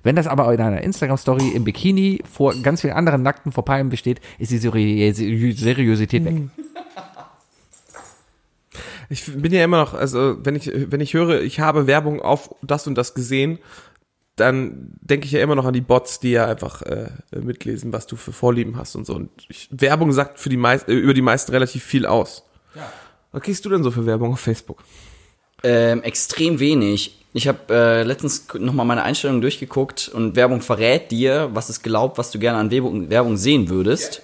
Wenn 0.02 0.16
das 0.16 0.26
aber 0.26 0.52
in 0.52 0.60
einer 0.60 0.82
Instagram-Story 0.82 1.48
im 1.54 1.64
Bikini 1.64 2.22
vor 2.30 2.54
ganz 2.62 2.82
vielen 2.82 2.92
anderen 2.92 3.22
Nackten 3.22 3.52
vor 3.52 3.64
Palmen 3.64 3.88
besteht, 3.90 4.20
ist 4.38 4.50
die 4.50 4.58
Seri 4.58 5.12
Seriosität 5.12 6.24
weg. 6.24 6.34
Ich 9.08 9.24
bin 9.26 9.52
ja 9.52 9.64
immer 9.64 9.78
noch, 9.78 9.94
also 9.94 10.36
wenn 10.44 10.54
ich, 10.54 10.70
wenn 10.74 11.00
ich 11.00 11.14
höre, 11.14 11.40
ich 11.40 11.60
habe 11.60 11.86
Werbung 11.86 12.20
auf 12.20 12.54
das 12.62 12.86
und 12.86 12.94
das 12.96 13.14
gesehen, 13.14 13.58
dann 14.36 14.92
denke 15.00 15.26
ich 15.26 15.32
ja 15.32 15.40
immer 15.40 15.54
noch 15.54 15.64
an 15.64 15.72
die 15.72 15.80
Bots, 15.80 16.20
die 16.20 16.32
ja 16.32 16.46
einfach 16.46 16.82
äh, 16.82 17.10
mitlesen, 17.32 17.92
was 17.92 18.06
du 18.06 18.16
für 18.16 18.32
Vorlieben 18.32 18.76
hast 18.76 18.94
und 18.94 19.06
so. 19.06 19.14
Und 19.14 19.30
ich, 19.48 19.68
Werbung 19.70 20.12
sagt 20.12 20.38
für 20.38 20.48
die 20.48 20.56
meist, 20.56 20.88
äh, 20.88 20.92
über 20.92 21.14
die 21.14 21.22
meisten 21.22 21.52
relativ 21.52 21.82
viel 21.82 22.06
aus. 22.06 22.44
Ja. 22.74 22.92
Was 23.32 23.42
kriegst 23.42 23.64
du 23.64 23.70
denn 23.70 23.82
so 23.82 23.90
für 23.90 24.06
Werbung 24.06 24.32
auf 24.32 24.40
Facebook? 24.40 24.84
Ähm, 25.62 26.02
extrem 26.02 26.60
wenig. 26.60 27.24
Ich 27.32 27.48
habe 27.48 27.58
äh, 27.70 28.02
letztens 28.04 28.46
nochmal 28.54 28.86
meine 28.86 29.02
Einstellungen 29.02 29.42
durchgeguckt 29.42 30.08
und 30.08 30.36
Werbung 30.36 30.60
verrät 30.60 31.10
dir, 31.10 31.50
was 31.52 31.68
es 31.68 31.82
glaubt, 31.82 32.16
was 32.16 32.30
du 32.30 32.38
gerne 32.38 32.58
an 32.58 32.70
Werbung, 32.70 33.10
Werbung 33.10 33.36
sehen 33.36 33.68
würdest. 33.68 34.22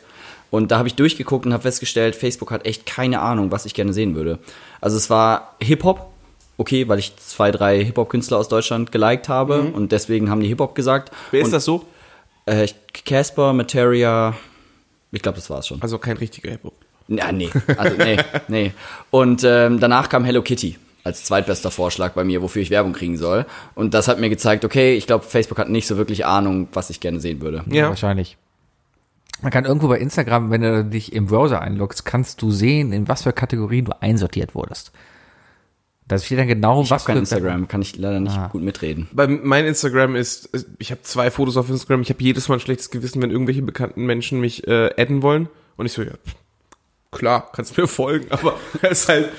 Und 0.51 0.71
da 0.71 0.79
habe 0.79 0.89
ich 0.89 0.95
durchgeguckt 0.95 1.47
und 1.47 1.53
habe 1.53 1.63
festgestellt, 1.63 2.15
Facebook 2.15 2.51
hat 2.51 2.65
echt 2.65 2.87
keine 2.87 3.21
Ahnung, 3.21 3.51
was 3.51 3.67
ich 3.67 3.75
gerne 3.75 3.93
sehen 3.93 4.15
würde. 4.15 4.39
Also 4.81 4.97
es 4.97 5.11
war 5.11 5.57
Hip-Hop, 5.61 6.07
okay, 6.59 6.89
weil 6.89 6.99
ich 6.99 7.17
zwei, 7.17 7.51
drei 7.51 7.85
Hip-Hop-Künstler 7.85 8.39
aus 8.39 8.49
Deutschland 8.49 8.93
geliked 8.93 9.29
habe 9.29 9.63
und 9.63 9.93
deswegen 9.93 10.31
haben 10.31 10.41
die 10.41 10.49
Hip-Hop 10.49 10.75
gesagt. 10.75 11.11
Wer 11.31 11.41
ist 11.41 11.47
und, 11.47 11.53
das 11.53 11.65
so? 11.65 11.85
Äh, 12.47 12.69
Casper, 13.05 13.53
Materia, 13.53 14.35
ich 15.11 15.23
glaube, 15.23 15.37
das 15.37 15.51
war's 15.51 15.67
schon. 15.67 15.83
Also 15.83 15.99
kein 15.99 16.17
richtiger 16.17 16.51
Hip-Hop. 16.51 16.75
Ja, 17.09 17.33
nee, 17.33 17.51
also 17.77 17.97
nee, 17.97 18.17
nee. 18.49 18.73
Und 19.11 19.43
ähm, 19.45 19.79
danach 19.79 20.09
kam 20.09 20.25
Hello 20.25 20.43
Kitty 20.43 20.79
als 21.05 21.23
zweitbester 21.25 21.71
Vorschlag 21.71 22.13
bei 22.13 22.25
mir, 22.25 22.41
wofür 22.41 22.63
ich 22.63 22.71
Werbung 22.71 22.95
kriegen 22.95 23.19
soll. 23.19 23.45
Und 23.75 23.93
das 23.95 24.09
hat 24.09 24.19
mir 24.19 24.31
gezeigt, 24.31 24.65
okay, 24.65 24.97
ich 24.97 25.07
glaube, 25.07 25.25
Facebook 25.25 25.59
hat 25.59 25.69
nicht 25.69 25.87
so 25.87 25.99
wirklich 25.99 26.25
Ahnung, 26.25 26.69
was 26.73 26.89
ich 26.89 26.99
gerne 27.01 27.21
sehen 27.21 27.43
würde. 27.43 27.63
Ja. 27.71 27.91
Wahrscheinlich. 27.91 28.39
Man 29.43 29.51
kann 29.53 29.65
irgendwo 29.65 29.89
bei 29.89 29.99
Instagram, 29.99 30.51
wenn 30.51 30.63
du 30.63 30.85
dich 30.85 31.13
im 31.13 31.27
Browser 31.27 31.61
einloggst, 31.61 32.05
kannst 32.05 32.41
du 32.41 32.51
sehen, 32.51 32.93
in 32.93 33.09
was 33.09 33.23
für 33.25 33.33
Kategorien 33.33 33.85
du 33.85 33.93
einsortiert 34.03 34.55
wurdest. 34.55 34.93
Da 36.07 36.19
steht 36.19 36.39
dann 36.39 36.49
genau, 36.49 36.83
Ich 36.83 36.91
was 36.91 37.07
kein 37.07 37.17
Instagram, 37.19 37.67
kann 37.67 37.81
ich 37.81 37.97
leider 37.97 38.21
nicht 38.21 38.37
Ah. 38.37 38.49
gut 38.49 38.63
mitreden. 38.63 39.09
Bei 39.13 39.27
mein 39.27 39.65
Instagram 39.65 40.17
ist, 40.17 40.51
ich 40.79 40.91
habe 40.91 41.01
zwei 41.03 41.31
Fotos 41.31 41.57
auf 41.57 41.69
Instagram. 41.71 42.03
Ich 42.03 42.11
habe 42.11 42.23
jedes 42.23 42.49
Mal 42.49 42.57
ein 42.57 42.61
schlechtes 42.61 42.91
Gewissen, 42.91 43.23
wenn 43.23 43.31
irgendwelche 43.31 43.63
bekannten 43.63 44.05
Menschen 44.05 44.39
mich 44.41 44.67
äh, 44.69 44.91
adden 45.01 45.23
wollen. 45.23 45.49
Und 45.77 45.87
ich 45.87 45.93
so, 45.93 46.03
ja, 46.03 46.13
klar, 47.11 47.51
kannst 47.53 47.77
mir 47.79 47.87
folgen, 47.89 48.27
aber 48.31 48.55
es 48.83 49.03
ist 49.03 49.09
halt, 49.09 49.31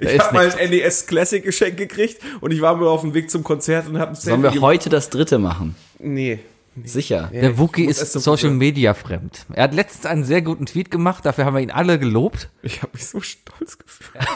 ich 0.00 0.18
habe 0.18 0.34
mal 0.34 0.50
ein 0.50 0.70
NES 0.70 1.06
Classic 1.06 1.42
Geschenk 1.44 1.76
gekriegt 1.76 2.22
und 2.40 2.52
ich 2.52 2.60
war 2.62 2.74
mir 2.76 2.88
auf 2.88 3.02
dem 3.02 3.12
Weg 3.12 3.30
zum 3.30 3.44
Konzert 3.44 3.86
und 3.88 3.98
habe 3.98 4.12
ein 4.12 4.14
Sollen 4.14 4.40
Selfie 4.42 4.56
wir 4.56 4.62
heute 4.62 4.88
das 4.88 5.10
dritte 5.10 5.38
machen? 5.38 5.74
Nee. 5.98 6.38
Sicher. 6.84 7.30
Ja, 7.32 7.40
Der 7.40 7.58
Wookie 7.58 7.84
ist 7.84 8.00
Social. 8.12 8.50
Media 8.50 8.94
fremd. 8.94 9.46
Er 9.52 9.64
hat 9.64 9.74
letztens 9.74 10.06
einen 10.06 10.24
sehr 10.24 10.42
guten 10.42 10.66
Tweet 10.66 10.90
gemacht, 10.90 11.24
dafür 11.26 11.44
haben 11.44 11.54
wir 11.54 11.60
ihn 11.62 11.70
alle 11.70 11.98
gelobt. 11.98 12.48
Ich 12.62 12.82
habe 12.82 12.92
mich 12.94 13.06
so 13.06 13.20
stolz 13.20 13.78
gefühlt. 13.78 14.24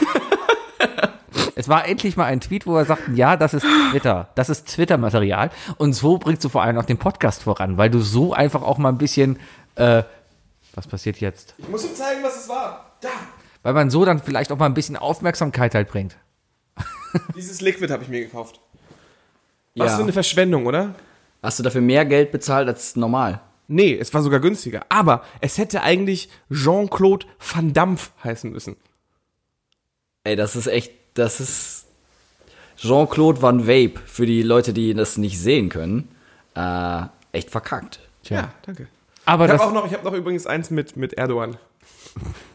Es 1.55 1.67
war 1.69 1.87
endlich 1.87 2.17
mal 2.17 2.25
ein 2.25 2.41
Tweet, 2.41 2.65
wo 2.65 2.75
er 2.77 2.85
sagt, 2.85 3.03
ja, 3.15 3.37
das 3.37 3.53
ist 3.53 3.65
Twitter, 3.91 4.29
das 4.35 4.49
ist 4.49 4.67
Twitter-Material. 4.67 5.51
Und 5.77 5.93
so 5.93 6.17
bringst 6.17 6.43
du 6.43 6.49
vor 6.49 6.63
allem 6.63 6.77
auch 6.77 6.85
den 6.85 6.97
Podcast 6.97 7.43
voran, 7.43 7.77
weil 7.77 7.89
du 7.89 7.99
so 7.99 8.33
einfach 8.33 8.61
auch 8.63 8.77
mal 8.79 8.89
ein 8.89 8.97
bisschen, 8.97 9.39
äh, 9.75 10.03
was 10.73 10.87
passiert 10.87 11.19
jetzt? 11.19 11.53
Ich 11.59 11.69
muss 11.69 11.85
ihm 11.85 11.93
zeigen, 11.95 12.23
was 12.23 12.41
es 12.43 12.49
war. 12.49 12.97
Da. 13.01 13.09
Weil 13.61 13.73
man 13.73 13.89
so 13.89 14.03
dann 14.03 14.19
vielleicht 14.19 14.51
auch 14.51 14.57
mal 14.57 14.65
ein 14.65 14.73
bisschen 14.73 14.95
Aufmerksamkeit 14.97 15.75
halt 15.75 15.89
bringt. 15.89 16.17
Dieses 17.35 17.61
Liquid 17.61 17.91
habe 17.93 18.03
ich 18.03 18.09
mir 18.09 18.21
gekauft. 18.21 18.59
Was 19.75 19.91
Ja. 19.91 19.97
für 19.97 20.03
eine 20.03 20.13
Verschwendung, 20.13 20.65
oder? 20.65 20.95
Hast 21.43 21.59
du 21.59 21.63
dafür 21.63 21.81
mehr 21.81 22.05
Geld 22.05 22.31
bezahlt 22.31 22.67
als 22.69 22.95
normal? 22.95 23.41
Nee, 23.67 23.95
es 23.95 24.13
war 24.13 24.21
sogar 24.23 24.39
günstiger. 24.39 24.85
Aber 24.89 25.23
es 25.41 25.57
hätte 25.57 25.83
eigentlich 25.83 26.29
Jean-Claude 26.51 27.25
Van 27.53 27.73
Dampf 27.73 28.11
heißen 28.23 28.51
müssen. 28.51 28.77
Ey, 30.23 30.35
das 30.35 30.55
ist 30.55 30.67
echt, 30.67 30.91
das 31.15 31.39
ist 31.41 31.85
Jean-Claude 32.77 33.41
Van 33.41 33.67
Vape 33.67 33.99
für 34.05 34.25
die 34.25 34.41
Leute, 34.41 34.73
die 34.73 34.93
das 34.93 35.17
nicht 35.17 35.39
sehen 35.39 35.69
können. 35.69 36.07
Äh, 36.55 37.03
echt 37.33 37.49
verkackt. 37.49 37.99
Tja. 38.23 38.37
Ja, 38.37 38.53
danke. 38.65 38.87
Aber 39.25 39.45
Ich 39.45 39.51
habe 39.51 39.63
auch 39.63 39.73
noch, 39.73 39.85
ich 39.85 39.93
habe 39.93 40.03
noch 40.03 40.13
übrigens 40.13 40.47
eins 40.47 40.69
mit, 40.69 40.95
mit 40.95 41.13
Erdogan. 41.13 41.57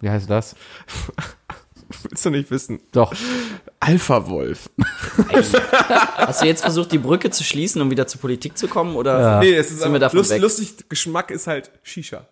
wie 0.00 0.08
heißt 0.10 0.28
das? 0.30 0.56
Willst 2.02 2.24
du 2.24 2.30
nicht 2.30 2.50
wissen? 2.50 2.80
Doch. 2.92 3.12
Alpha 3.80 4.28
Wolf. 4.28 4.68
Hast 6.16 6.42
du 6.42 6.46
jetzt 6.46 6.62
versucht, 6.62 6.92
die 6.92 6.98
Brücke 6.98 7.30
zu 7.30 7.44
schließen, 7.44 7.80
um 7.80 7.90
wieder 7.90 8.06
zur 8.06 8.20
Politik 8.20 8.58
zu 8.58 8.68
kommen? 8.68 8.94
Oder 8.96 9.40
Nee, 9.40 9.54
es 9.54 9.70
ist 9.70 9.80
sind 9.80 9.92
wir 9.92 9.98
davon 10.00 10.18
lust, 10.18 10.30
weg? 10.30 10.42
lustig. 10.42 10.88
Geschmack 10.88 11.30
ist 11.30 11.46
halt 11.46 11.70
Shisha. 11.82 12.26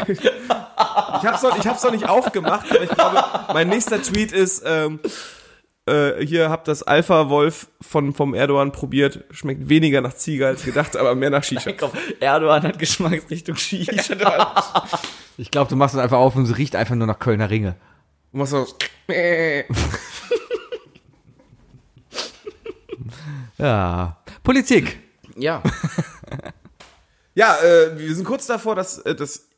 ich 0.00 1.26
hab's 1.26 1.42
noch, 1.42 1.58
ich 1.58 1.66
hab's 1.66 1.82
noch 1.82 1.92
nicht 1.92 2.08
aufgemacht, 2.08 2.66
aber 2.70 2.82
ich 2.82 2.90
glaube, 2.90 3.22
mein 3.52 3.68
nächster 3.68 4.02
Tweet 4.02 4.32
ist, 4.32 4.62
ähm, 4.64 5.00
äh, 5.86 6.24
hier 6.24 6.50
habt 6.50 6.68
das 6.68 6.82
Alpha 6.82 7.28
Wolf 7.28 7.68
von, 7.80 8.12
vom 8.14 8.34
Erdogan 8.34 8.72
probiert. 8.72 9.24
Schmeckt 9.30 9.68
weniger 9.68 10.00
nach 10.00 10.14
Ziege 10.14 10.46
als 10.46 10.64
gedacht, 10.64 10.96
aber 10.96 11.14
mehr 11.14 11.30
nach 11.30 11.44
Shisha. 11.44 11.72
Komm, 11.78 11.90
Erdogan 12.20 12.62
hat 12.62 12.78
Geschmacksrichtung 12.78 13.56
Shisha. 13.56 14.54
Ich 15.40 15.50
glaube, 15.50 15.70
du 15.70 15.76
machst 15.76 15.94
es 15.94 16.00
einfach 16.00 16.18
auf 16.18 16.36
und 16.36 16.42
es 16.44 16.58
riecht 16.58 16.76
einfach 16.76 16.94
nur 16.94 17.06
nach 17.06 17.18
Kölner 17.18 17.48
Ringe. 17.48 17.76
Und 18.32 18.40
was 18.40 18.50
so, 18.50 18.66
Ja. 23.58 24.18
Politik. 24.42 24.98
ja, 25.36 25.62
Ja, 27.34 27.56
äh, 27.62 27.96
wir 27.98 28.14
sind 28.14 28.24
kurz 28.24 28.46
davor, 28.46 28.74
dass, 28.74 28.98
äh, 28.98 29.14
dass, 29.14 29.48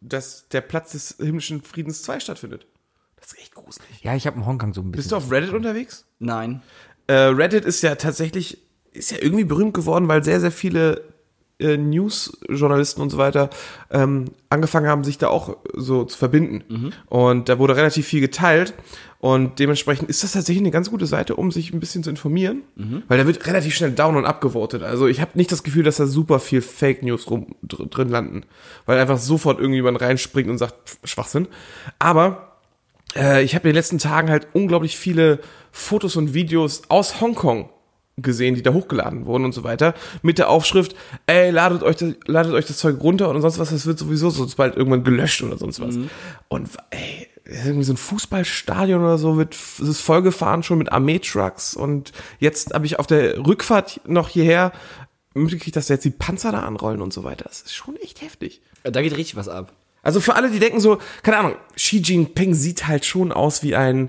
dass 0.00 0.48
der 0.48 0.60
Platz 0.60 0.92
des 0.92 1.16
himmlischen 1.18 1.60
Friedens 1.62 2.02
2 2.02 2.20
stattfindet. 2.20 2.66
Das 3.16 3.32
ist 3.32 3.38
echt 3.40 3.54
gruselig. 3.54 4.00
Ja, 4.02 4.14
ich 4.14 4.26
habe 4.26 4.36
in 4.38 4.46
Hongkong 4.46 4.72
so 4.72 4.80
ein 4.80 4.92
Bist 4.92 5.10
bisschen. 5.10 5.18
du 5.18 5.24
auf 5.26 5.30
Reddit 5.30 5.52
unterwegs? 5.52 6.06
nein. 6.18 6.62
Äh, 7.08 7.14
Reddit 7.14 7.64
ist 7.64 7.82
ja 7.82 7.96
tatsächlich, 7.96 8.58
ist 8.92 9.10
ja 9.10 9.18
irgendwie 9.20 9.42
berühmt 9.44 9.74
geworden, 9.74 10.06
weil 10.06 10.22
sehr, 10.22 10.40
sehr 10.40 10.52
viele 10.52 11.09
äh, 11.60 11.76
News-Journalisten 11.76 13.00
und 13.02 13.10
so 13.10 13.18
weiter 13.18 13.50
ähm, 13.90 14.26
angefangen 14.48 14.86
haben, 14.86 15.04
sich 15.04 15.18
da 15.18 15.28
auch 15.28 15.56
so 15.74 16.04
zu 16.04 16.18
verbinden. 16.18 16.64
Und 17.06 17.48
da 17.48 17.58
wurde 17.58 17.76
relativ 17.76 18.06
viel 18.06 18.20
geteilt. 18.20 18.74
Und 19.18 19.58
dementsprechend 19.58 20.08
ist 20.08 20.24
das 20.24 20.32
tatsächlich 20.32 20.62
eine 20.62 20.70
ganz 20.70 20.90
gute 20.90 21.04
Seite, 21.04 21.36
um 21.36 21.52
sich 21.52 21.72
ein 21.72 21.80
bisschen 21.80 22.02
zu 22.02 22.10
informieren. 22.10 22.62
Weil 23.08 23.18
da 23.18 23.26
wird 23.26 23.46
relativ 23.46 23.74
schnell 23.74 23.92
down 23.92 24.16
und 24.16 24.24
abgevotet. 24.24 24.82
Also 24.82 25.06
ich 25.06 25.20
habe 25.20 25.32
nicht 25.34 25.52
das 25.52 25.62
Gefühl, 25.62 25.84
dass 25.84 25.98
da 25.98 26.06
super 26.06 26.40
viel 26.40 26.62
Fake 26.62 27.02
News 27.02 27.30
rum, 27.30 27.54
dr 27.62 27.86
drin 27.86 28.08
landen. 28.08 28.44
Weil 28.86 28.98
einfach 28.98 29.18
sofort 29.18 29.58
irgendjemand 29.60 30.00
reinspringt 30.00 30.48
und 30.48 30.58
sagt, 30.58 30.88
pff, 30.88 30.98
Schwachsinn. 31.04 31.48
Aber 31.98 32.56
äh, 33.14 33.42
ich 33.42 33.54
habe 33.54 33.68
in 33.68 33.72
den 33.72 33.76
letzten 33.76 33.98
Tagen 33.98 34.30
halt 34.30 34.48
unglaublich 34.52 34.96
viele 34.96 35.40
Fotos 35.70 36.16
und 36.16 36.34
Videos 36.34 36.82
aus 36.88 37.20
Hongkong 37.20 37.68
gesehen, 38.22 38.54
die 38.54 38.62
da 38.62 38.72
hochgeladen 38.72 39.26
wurden 39.26 39.44
und 39.44 39.52
so 39.52 39.64
weiter, 39.64 39.94
mit 40.22 40.38
der 40.38 40.48
Aufschrift, 40.48 40.94
ey, 41.26 41.50
ladet 41.50 41.82
euch 41.82 41.96
das, 41.96 42.14
ladet 42.26 42.52
euch 42.52 42.66
das 42.66 42.78
Zeug 42.78 43.00
runter 43.00 43.28
und 43.28 43.40
sonst 43.42 43.58
was, 43.58 43.70
das 43.70 43.86
wird 43.86 43.98
sowieso 43.98 44.30
sonst 44.30 44.56
bald 44.56 44.76
irgendwann 44.76 45.04
gelöscht 45.04 45.42
oder 45.42 45.58
sonst 45.58 45.80
was. 45.80 45.96
Und 46.48 46.68
ey, 46.90 47.28
irgendwie 47.44 47.84
so 47.84 47.92
ein 47.92 47.96
Fußballstadion 47.96 49.00
oder 49.00 49.18
so 49.18 49.36
wird, 49.36 49.54
es 49.54 49.80
ist 49.80 50.00
vollgefahren 50.00 50.62
schon 50.62 50.78
mit 50.78 50.92
Armeetrucks 50.92 51.74
und 51.74 52.12
jetzt 52.38 52.72
habe 52.72 52.86
ich 52.86 52.98
auf 52.98 53.06
der 53.06 53.44
Rückfahrt 53.44 54.00
noch 54.06 54.28
hierher 54.28 54.72
mitgekriegt, 55.34 55.76
dass 55.76 55.86
da 55.86 55.94
jetzt 55.94 56.04
die 56.04 56.10
Panzer 56.10 56.52
da 56.52 56.60
anrollen 56.60 57.00
und 57.00 57.12
so 57.12 57.24
weiter. 57.24 57.44
Das 57.44 57.62
ist 57.62 57.74
schon 57.74 57.96
echt 57.96 58.22
heftig. 58.22 58.62
Da 58.82 59.02
geht 59.02 59.16
richtig 59.16 59.36
was 59.36 59.48
ab. 59.48 59.72
Also 60.02 60.20
für 60.20 60.34
alle, 60.34 60.50
die 60.50 60.58
denken 60.58 60.80
so, 60.80 60.98
keine 61.22 61.38
Ahnung, 61.38 61.56
Xi 61.76 61.98
Jinping 61.98 62.54
sieht 62.54 62.86
halt 62.88 63.04
schon 63.04 63.32
aus 63.32 63.62
wie 63.62 63.76
ein, 63.76 64.08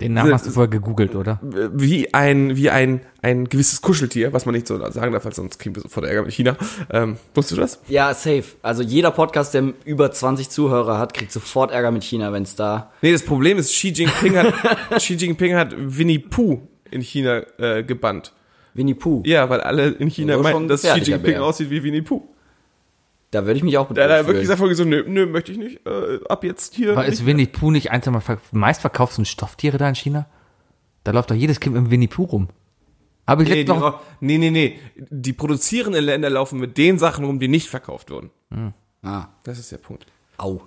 Den 0.00 0.14
Namen 0.14 0.32
hast 0.32 0.46
du 0.46 0.50
vorher 0.50 0.70
gegoogelt, 0.70 1.14
oder? 1.14 1.38
wie 1.42 2.12
ein, 2.12 2.56
wie 2.56 2.70
ein, 2.70 3.02
ein 3.20 3.48
gewisses 3.48 3.82
Kuscheltier, 3.82 4.32
was 4.32 4.46
man 4.46 4.54
nicht 4.54 4.66
so 4.66 4.78
sagen 4.90 5.12
darf, 5.12 5.24
weil 5.24 5.32
sonst 5.32 5.58
kriegen 5.58 5.76
wir 5.76 5.82
sofort 5.82 6.06
Ärger 6.06 6.22
mit 6.22 6.32
China. 6.32 6.56
Ähm, 6.90 7.18
wusstest 7.34 7.58
du 7.58 7.60
das? 7.60 7.80
Ja, 7.88 8.12
safe. 8.14 8.44
Also 8.62 8.82
jeder 8.82 9.12
Podcast, 9.12 9.54
der 9.54 9.74
über 9.84 10.10
20 10.10 10.50
Zuhörer 10.50 10.98
hat, 10.98 11.14
kriegt 11.14 11.30
sofort 11.30 11.70
Ärger 11.70 11.92
mit 11.92 12.02
China, 12.02 12.32
wenn 12.32 12.42
es 12.42 12.56
da. 12.56 12.90
Nee, 13.02 13.12
das 13.12 13.22
Problem 13.22 13.58
ist, 13.58 13.70
Xi 13.70 13.88
Jinping 13.90 14.36
hat, 14.36 14.54
Xi 14.96 15.14
Jinping 15.14 15.54
hat 15.54 15.74
Winnie 15.76 16.18
Pooh 16.18 16.66
in 16.90 17.02
China 17.02 17.42
äh, 17.58 17.84
gebannt. 17.84 18.32
Winnie 18.74 18.94
Pooh. 18.94 19.22
Ja, 19.24 19.48
weil 19.50 19.60
alle 19.60 19.88
in 19.88 20.08
China 20.08 20.38
meinten, 20.38 20.68
dass 20.68 20.82
Xi 20.82 20.98
Jinping 21.00 21.36
aussieht 21.36 21.70
wie 21.70 21.82
Winnie 21.82 22.02
Pooh. 22.02 22.22
Da 23.32 23.44
würde 23.46 23.56
ich 23.56 23.64
mich 23.64 23.76
auch 23.78 23.88
Da 23.88 23.94
bedroht 23.94 24.04
hat 24.04 24.10
er 24.18 24.26
wirklich 24.28 24.48
vorhin 24.56 24.76
so, 24.76 24.84
nö, 24.84 25.02
nö, 25.08 25.26
möchte 25.26 25.50
ich 25.52 25.58
nicht. 25.58 25.84
Äh, 25.86 26.20
ab 26.28 26.44
jetzt 26.44 26.74
hier. 26.74 26.92
Aber 26.92 27.06
ist 27.06 27.26
Winnie 27.26 27.46
Pooh 27.46 27.70
nicht 27.72 27.90
eins 27.90 28.04
der 28.04 28.20
ver- 28.20 28.38
meistverkauften 28.52 29.24
Stofftiere 29.24 29.78
da 29.78 29.88
in 29.88 29.94
China? 29.96 30.26
Da 31.02 31.10
läuft 31.12 31.30
doch 31.30 31.34
jedes 31.34 31.58
Kind 31.58 31.74
mit 31.74 31.84
dem 31.86 31.90
Winnie 31.90 32.06
Pooh 32.08 32.24
rum. 32.24 32.48
Aber 33.26 33.42
ich 33.42 33.48
Nee, 33.48 33.64
die, 33.64 33.72
noch, 33.72 34.00
nee, 34.20 34.38
nee, 34.38 34.50
nee. 34.50 34.78
Die 34.96 35.32
produzierenden 35.32 36.04
Länder 36.04 36.28
laufen 36.30 36.60
mit 36.60 36.76
den 36.76 36.98
Sachen 36.98 37.24
rum, 37.24 37.38
die 37.40 37.48
nicht 37.48 37.68
verkauft 37.68 38.10
wurden. 38.10 38.30
Ah, 39.02 39.26
Das 39.44 39.58
ist 39.58 39.72
der 39.72 39.78
Punkt. 39.78 40.06
au. 40.38 40.60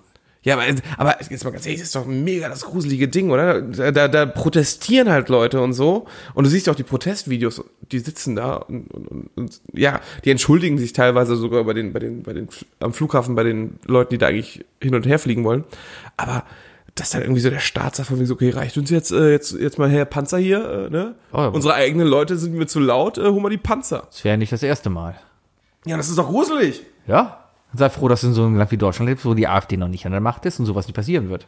Ja, 0.45 0.53
aber, 0.53 0.63
aber 0.97 1.17
jetzt 1.27 1.43
mal 1.43 1.49
ganz 1.49 1.65
ehrlich, 1.65 1.81
das 1.81 1.87
ist 1.87 1.95
doch 1.95 2.05
mega 2.05 2.47
das 2.47 2.65
gruselige 2.65 3.07
Ding, 3.07 3.31
oder? 3.31 3.61
Da, 3.61 3.91
da, 3.91 4.07
da 4.07 4.25
protestieren 4.27 5.09
halt 5.09 5.27
Leute 5.27 5.59
und 5.59 5.73
so. 5.73 6.05
Und 6.35 6.43
du 6.43 6.51
siehst 6.51 6.67
ja 6.67 6.73
auch 6.73 6.77
die 6.77 6.83
Protestvideos, 6.83 7.63
die 7.91 7.97
sitzen 7.97 8.35
da 8.35 8.57
und, 8.57 8.87
und, 8.93 9.07
und, 9.07 9.29
und 9.35 9.61
ja, 9.73 9.99
die 10.23 10.29
entschuldigen 10.29 10.77
sich 10.77 10.93
teilweise 10.93 11.35
sogar 11.35 11.63
bei 11.63 11.73
den, 11.73 11.93
bei 11.93 11.99
den, 11.99 12.21
bei 12.21 12.33
den, 12.33 12.47
am 12.79 12.93
Flughafen 12.93 13.33
bei 13.33 13.41
den 13.41 13.79
Leuten, 13.85 14.11
die 14.11 14.17
da 14.19 14.27
eigentlich 14.27 14.63
hin 14.79 14.93
und 14.93 15.07
her 15.07 15.17
fliegen 15.17 15.43
wollen. 15.43 15.63
Aber 16.15 16.43
dass 16.93 17.09
dann 17.09 17.23
irgendwie 17.23 17.41
so 17.41 17.49
der 17.49 17.59
Staat 17.59 17.95
sagt 17.95 18.09
von 18.09 18.17
wegen 18.17 18.27
so, 18.27 18.35
okay, 18.35 18.51
reicht 18.51 18.77
uns 18.77 18.91
jetzt, 18.91 19.11
äh, 19.11 19.31
jetzt, 19.31 19.51
jetzt 19.53 19.79
mal 19.79 19.89
her 19.89 20.05
Panzer 20.05 20.37
hier, 20.37 20.63
äh, 20.63 20.89
ne? 20.91 21.15
Oh, 21.33 21.37
ja. 21.37 21.47
Unsere 21.47 21.73
eigenen 21.73 22.07
Leute 22.07 22.37
sind 22.37 22.53
mir 22.53 22.67
zu 22.67 22.79
laut, 22.79 23.17
äh, 23.17 23.23
hol 23.23 23.41
mal 23.41 23.49
die 23.49 23.57
Panzer. 23.57 24.03
das 24.11 24.23
wäre 24.23 24.37
nicht 24.37 24.51
das 24.51 24.61
erste 24.61 24.91
Mal. 24.91 25.15
Ja, 25.87 25.97
das 25.97 26.07
ist 26.07 26.19
doch 26.19 26.27
gruselig. 26.27 26.83
Ja? 27.07 27.44
Sei 27.77 27.89
froh, 27.89 28.07
dass 28.07 28.21
du 28.21 28.27
in 28.27 28.33
so 28.33 28.43
einem 28.43 28.57
Land 28.57 28.71
wie 28.71 28.77
Deutschland 28.77 29.09
lebst, 29.09 29.25
wo 29.25 29.33
die 29.33 29.47
AfD 29.47 29.77
noch 29.77 29.87
nicht 29.87 30.05
an 30.05 30.11
der 30.11 30.21
Macht 30.21 30.45
ist 30.45 30.59
und 30.59 30.65
sowas 30.65 30.87
nicht 30.87 30.95
passieren 30.95 31.29
wird. 31.29 31.47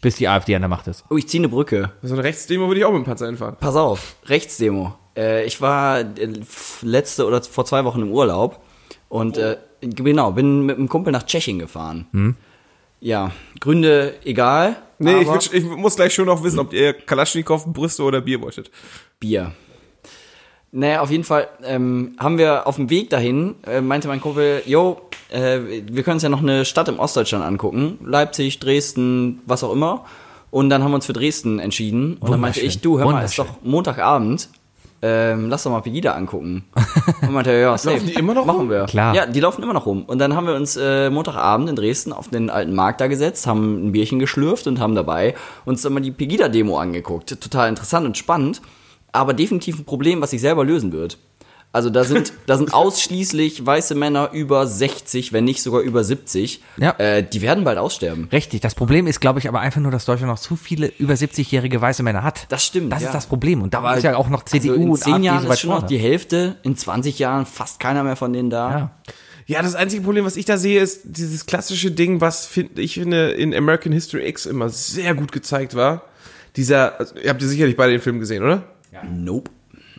Bis 0.00 0.16
die 0.16 0.28
AfD 0.28 0.54
an 0.54 0.62
der 0.62 0.68
Macht 0.68 0.86
ist. 0.86 1.04
Oh, 1.10 1.16
ich 1.16 1.28
ziehe 1.28 1.40
eine 1.40 1.48
Brücke. 1.48 1.92
So 2.02 2.14
eine 2.14 2.24
Rechtsdemo 2.24 2.68
würde 2.68 2.80
ich 2.80 2.86
auch 2.86 2.92
mit 2.92 3.02
dem 3.02 3.04
Panzer 3.04 3.26
hinfahren. 3.26 3.56
Pass 3.60 3.76
auf, 3.76 4.16
Rechtsdemo. 4.26 4.94
Äh, 5.16 5.44
ich 5.44 5.60
war 5.60 6.00
äh, 6.00 6.32
letzte 6.82 7.26
oder 7.26 7.42
vor 7.42 7.64
zwei 7.66 7.84
Wochen 7.84 8.00
im 8.00 8.10
Urlaub 8.10 8.60
und 9.08 9.36
äh, 9.36 9.58
genau, 9.80 10.32
bin 10.32 10.64
mit 10.66 10.78
einem 10.78 10.88
Kumpel 10.88 11.12
nach 11.12 11.24
Tschechien 11.24 11.58
gefahren. 11.58 12.36
Ja, 13.00 13.32
Gründe 13.60 14.14
egal. 14.24 14.76
Nee, 14.98 15.22
ich, 15.22 15.28
will, 15.28 15.38
ich 15.52 15.64
muss 15.64 15.96
gleich 15.96 16.14
schon 16.14 16.26
noch 16.26 16.42
wissen, 16.42 16.58
ob 16.58 16.72
ihr 16.72 16.92
Kalaschnikow, 16.92 17.66
Brüste 17.66 18.02
oder 18.02 18.20
Bier 18.20 18.40
wolltet. 18.42 18.70
Bier. 19.18 19.52
Naja, 20.72 21.00
auf 21.00 21.10
jeden 21.10 21.24
Fall 21.24 21.48
ähm, 21.64 22.14
haben 22.18 22.38
wir 22.38 22.66
auf 22.66 22.76
dem 22.76 22.90
Weg 22.90 23.10
dahin, 23.10 23.56
äh, 23.66 23.80
meinte 23.80 24.06
mein 24.06 24.20
Kumpel, 24.20 24.62
yo, 24.66 25.00
äh, 25.30 25.82
wir 25.90 26.02
können 26.02 26.14
uns 26.14 26.22
ja 26.22 26.28
noch 26.28 26.42
eine 26.42 26.64
Stadt 26.64 26.88
im 26.88 26.98
Ostdeutschland 26.98 27.44
angucken. 27.44 27.98
Leipzig, 28.04 28.58
Dresden, 28.58 29.40
was 29.46 29.64
auch 29.64 29.72
immer. 29.72 30.04
Und 30.50 30.68
dann 30.70 30.82
haben 30.82 30.90
wir 30.90 30.96
uns 30.96 31.06
für 31.06 31.12
Dresden 31.12 31.58
entschieden. 31.58 32.16
Und 32.18 32.30
dann 32.30 32.40
meinte 32.40 32.60
ich, 32.60 32.80
du, 32.80 32.98
hör 32.98 33.06
mal, 33.10 33.24
ist 33.24 33.38
doch 33.38 33.62
Montagabend. 33.62 34.48
Ähm, 35.02 35.48
lass 35.48 35.62
doch 35.62 35.70
mal 35.70 35.80
Pegida 35.80 36.12
angucken. 36.12 36.64
Und 37.22 37.32
meinte, 37.32 37.50
er, 37.50 37.60
ja, 37.60 37.78
safe. 37.78 37.96
Laufen 37.96 38.06
die 38.08 38.14
immer 38.14 38.34
noch 38.34 38.44
Machen 38.44 38.60
rum? 38.60 38.70
wir. 38.70 38.84
Klar. 38.84 39.14
Ja, 39.14 39.24
die 39.24 39.40
laufen 39.40 39.62
immer 39.62 39.72
noch 39.72 39.86
rum. 39.86 40.04
Und 40.04 40.18
dann 40.18 40.36
haben 40.36 40.46
wir 40.46 40.54
uns 40.54 40.76
äh, 40.76 41.08
Montagabend 41.08 41.70
in 41.70 41.76
Dresden 41.76 42.12
auf 42.12 42.28
den 42.28 42.50
alten 42.50 42.74
Markt 42.74 43.00
da 43.00 43.06
gesetzt, 43.06 43.46
haben 43.46 43.86
ein 43.86 43.92
Bierchen 43.92 44.18
geschlürft 44.18 44.66
und 44.66 44.78
haben 44.78 44.94
dabei 44.94 45.34
uns 45.64 45.80
dann 45.80 45.94
mal 45.94 46.00
die 46.00 46.10
Pegida-Demo 46.10 46.76
angeguckt. 46.76 47.40
Total 47.40 47.70
interessant 47.70 48.04
und 48.04 48.18
spannend, 48.18 48.60
aber 49.12 49.32
definitiv 49.32 49.78
ein 49.78 49.84
Problem, 49.86 50.20
was 50.20 50.30
sich 50.30 50.42
selber 50.42 50.66
lösen 50.66 50.92
wird. 50.92 51.16
Also 51.72 51.88
da 51.88 52.02
sind, 52.02 52.32
da 52.46 52.56
sind 52.56 52.74
ausschließlich 52.74 53.64
weiße 53.64 53.94
Männer 53.94 54.30
über 54.32 54.66
60, 54.66 55.32
wenn 55.32 55.44
nicht 55.44 55.62
sogar 55.62 55.82
über 55.82 56.02
70. 56.02 56.62
Ja. 56.78 56.90
Äh, 56.98 57.22
die 57.22 57.42
werden 57.42 57.62
bald 57.62 57.78
aussterben. 57.78 58.28
Richtig. 58.32 58.60
Das 58.60 58.74
Problem 58.74 59.06
ist, 59.06 59.20
glaube 59.20 59.38
ich, 59.38 59.48
aber 59.48 59.60
einfach 59.60 59.80
nur, 59.80 59.92
dass 59.92 60.04
Deutschland 60.04 60.32
noch 60.32 60.40
zu 60.40 60.56
viele 60.56 60.88
über 60.98 61.14
70-jährige 61.14 61.80
weiße 61.80 62.02
Männer 62.02 62.24
hat. 62.24 62.46
Das 62.48 62.64
stimmt, 62.64 62.92
Das 62.92 63.02
ja. 63.02 63.08
ist 63.08 63.14
das 63.14 63.26
Problem. 63.26 63.62
Und 63.62 63.74
da 63.74 63.78
Aber 63.78 63.96
ist 63.96 64.02
ja 64.02 64.16
auch 64.16 64.28
noch 64.28 64.44
CDU 64.44 64.72
also 64.72 64.82
in 64.82 64.90
und 64.90 64.96
zehn 64.96 65.12
AfD 65.14 65.26
Jahren 65.26 65.46
so 65.46 65.52
ist 65.52 65.60
schon 65.60 65.70
noch 65.70 65.86
die 65.86 65.98
Hälfte, 65.98 66.56
in 66.62 66.76
20 66.76 67.18
Jahren 67.20 67.46
fast 67.46 67.78
keiner 67.78 68.02
mehr 68.02 68.16
von 68.16 68.32
denen 68.32 68.50
da. 68.50 68.70
Ja. 68.70 68.90
Ja, 69.46 69.62
das 69.62 69.74
einzige 69.74 70.02
Problem, 70.02 70.24
was 70.24 70.36
ich 70.36 70.44
da 70.44 70.58
sehe, 70.58 70.80
ist 70.80 71.00
dieses 71.04 71.44
klassische 71.44 71.90
Ding, 71.90 72.20
was 72.20 72.46
find, 72.46 72.78
ich 72.78 72.94
finde 72.94 73.32
in 73.32 73.52
American 73.52 73.90
History 73.90 74.28
X 74.28 74.46
immer 74.46 74.68
sehr 74.68 75.14
gut 75.14 75.32
gezeigt 75.32 75.74
war. 75.74 76.02
Dieser, 76.54 76.98
also, 77.00 77.16
ihr 77.16 77.30
habt 77.30 77.42
ihr 77.42 77.48
sicherlich 77.48 77.76
beide 77.76 77.90
den 77.92 78.00
Film 78.00 78.20
gesehen, 78.20 78.44
oder? 78.44 78.62
Nope. 79.08 79.50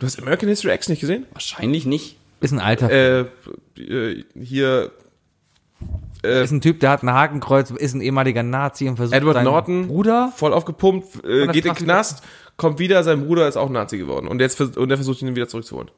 Du 0.02 0.06
hast 0.06 0.20
American 0.20 0.48
History 0.48 0.74
X 0.74 0.88
nicht 0.88 0.98
gesehen? 0.98 1.26
Wahrscheinlich 1.32 1.86
nicht. 1.86 2.16
Ist 2.40 2.50
ein 2.50 2.58
alter. 2.58 2.90
Äh, 2.90 3.20
äh, 3.80 4.24
hier 4.34 4.90
ist 6.24 6.50
ein 6.50 6.60
Typ, 6.60 6.80
der 6.80 6.90
hat 6.90 7.04
ein 7.04 7.12
Hakenkreuz, 7.12 7.70
ist 7.70 7.94
ein 7.94 8.00
ehemaliger 8.00 8.42
Nazi 8.42 8.88
und 8.88 8.96
versucht 8.96 9.16
Edward 9.16 9.34
seinen 9.34 9.44
Norton, 9.44 9.86
Bruder. 9.86 10.32
voll 10.34 10.52
aufgepumpt, 10.52 11.24
äh, 11.24 11.46
geht 11.46 11.66
in 11.66 11.74
den 11.74 11.84
Knast, 11.84 12.24
kommt 12.56 12.80
wieder, 12.80 13.04
sein 13.04 13.26
Bruder 13.26 13.46
ist 13.46 13.56
auch 13.56 13.70
Nazi 13.70 13.96
geworden 13.96 14.26
und 14.26 14.40
jetzt 14.40 14.60
und 14.60 14.88
der 14.88 14.98
versucht 14.98 15.22
ihn 15.22 15.36
wieder 15.36 15.46
zurückzuholen. 15.46 15.92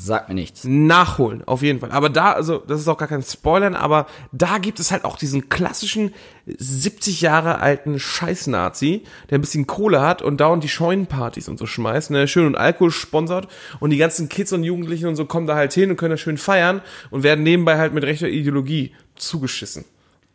Sagt 0.00 0.28
mir 0.28 0.36
nichts. 0.36 0.62
nachholen, 0.62 1.42
auf 1.44 1.60
jeden 1.60 1.80
Fall. 1.80 1.90
Aber 1.90 2.08
da, 2.08 2.30
also, 2.30 2.58
das 2.58 2.80
ist 2.80 2.86
auch 2.86 2.98
gar 2.98 3.08
kein 3.08 3.20
Spoilern, 3.20 3.74
aber 3.74 4.06
da 4.30 4.58
gibt 4.58 4.78
es 4.78 4.92
halt 4.92 5.04
auch 5.04 5.16
diesen 5.16 5.48
klassischen 5.48 6.14
70 6.46 7.20
Jahre 7.20 7.58
alten 7.58 7.98
Scheiß-Nazi, 7.98 9.02
der 9.28 9.38
ein 9.38 9.40
bisschen 9.40 9.66
Kohle 9.66 10.00
hat 10.00 10.22
und 10.22 10.40
dauernd 10.40 10.62
die 10.62 10.68
Scheunenpartys 10.68 11.48
und 11.48 11.58
so 11.58 11.66
schmeißt, 11.66 12.12
ne, 12.12 12.28
schön 12.28 12.46
und 12.46 12.54
Alkohol 12.54 12.92
sponsert 12.92 13.48
und 13.80 13.90
die 13.90 13.96
ganzen 13.96 14.28
Kids 14.28 14.52
und 14.52 14.62
Jugendlichen 14.62 15.08
und 15.08 15.16
so 15.16 15.24
kommen 15.24 15.48
da 15.48 15.56
halt 15.56 15.72
hin 15.72 15.90
und 15.90 15.96
können 15.96 16.12
da 16.12 16.16
schön 16.16 16.38
feiern 16.38 16.80
und 17.10 17.24
werden 17.24 17.42
nebenbei 17.42 17.76
halt 17.76 17.92
mit 17.92 18.04
rechter 18.04 18.28
Ideologie 18.28 18.94
zugeschissen. 19.16 19.84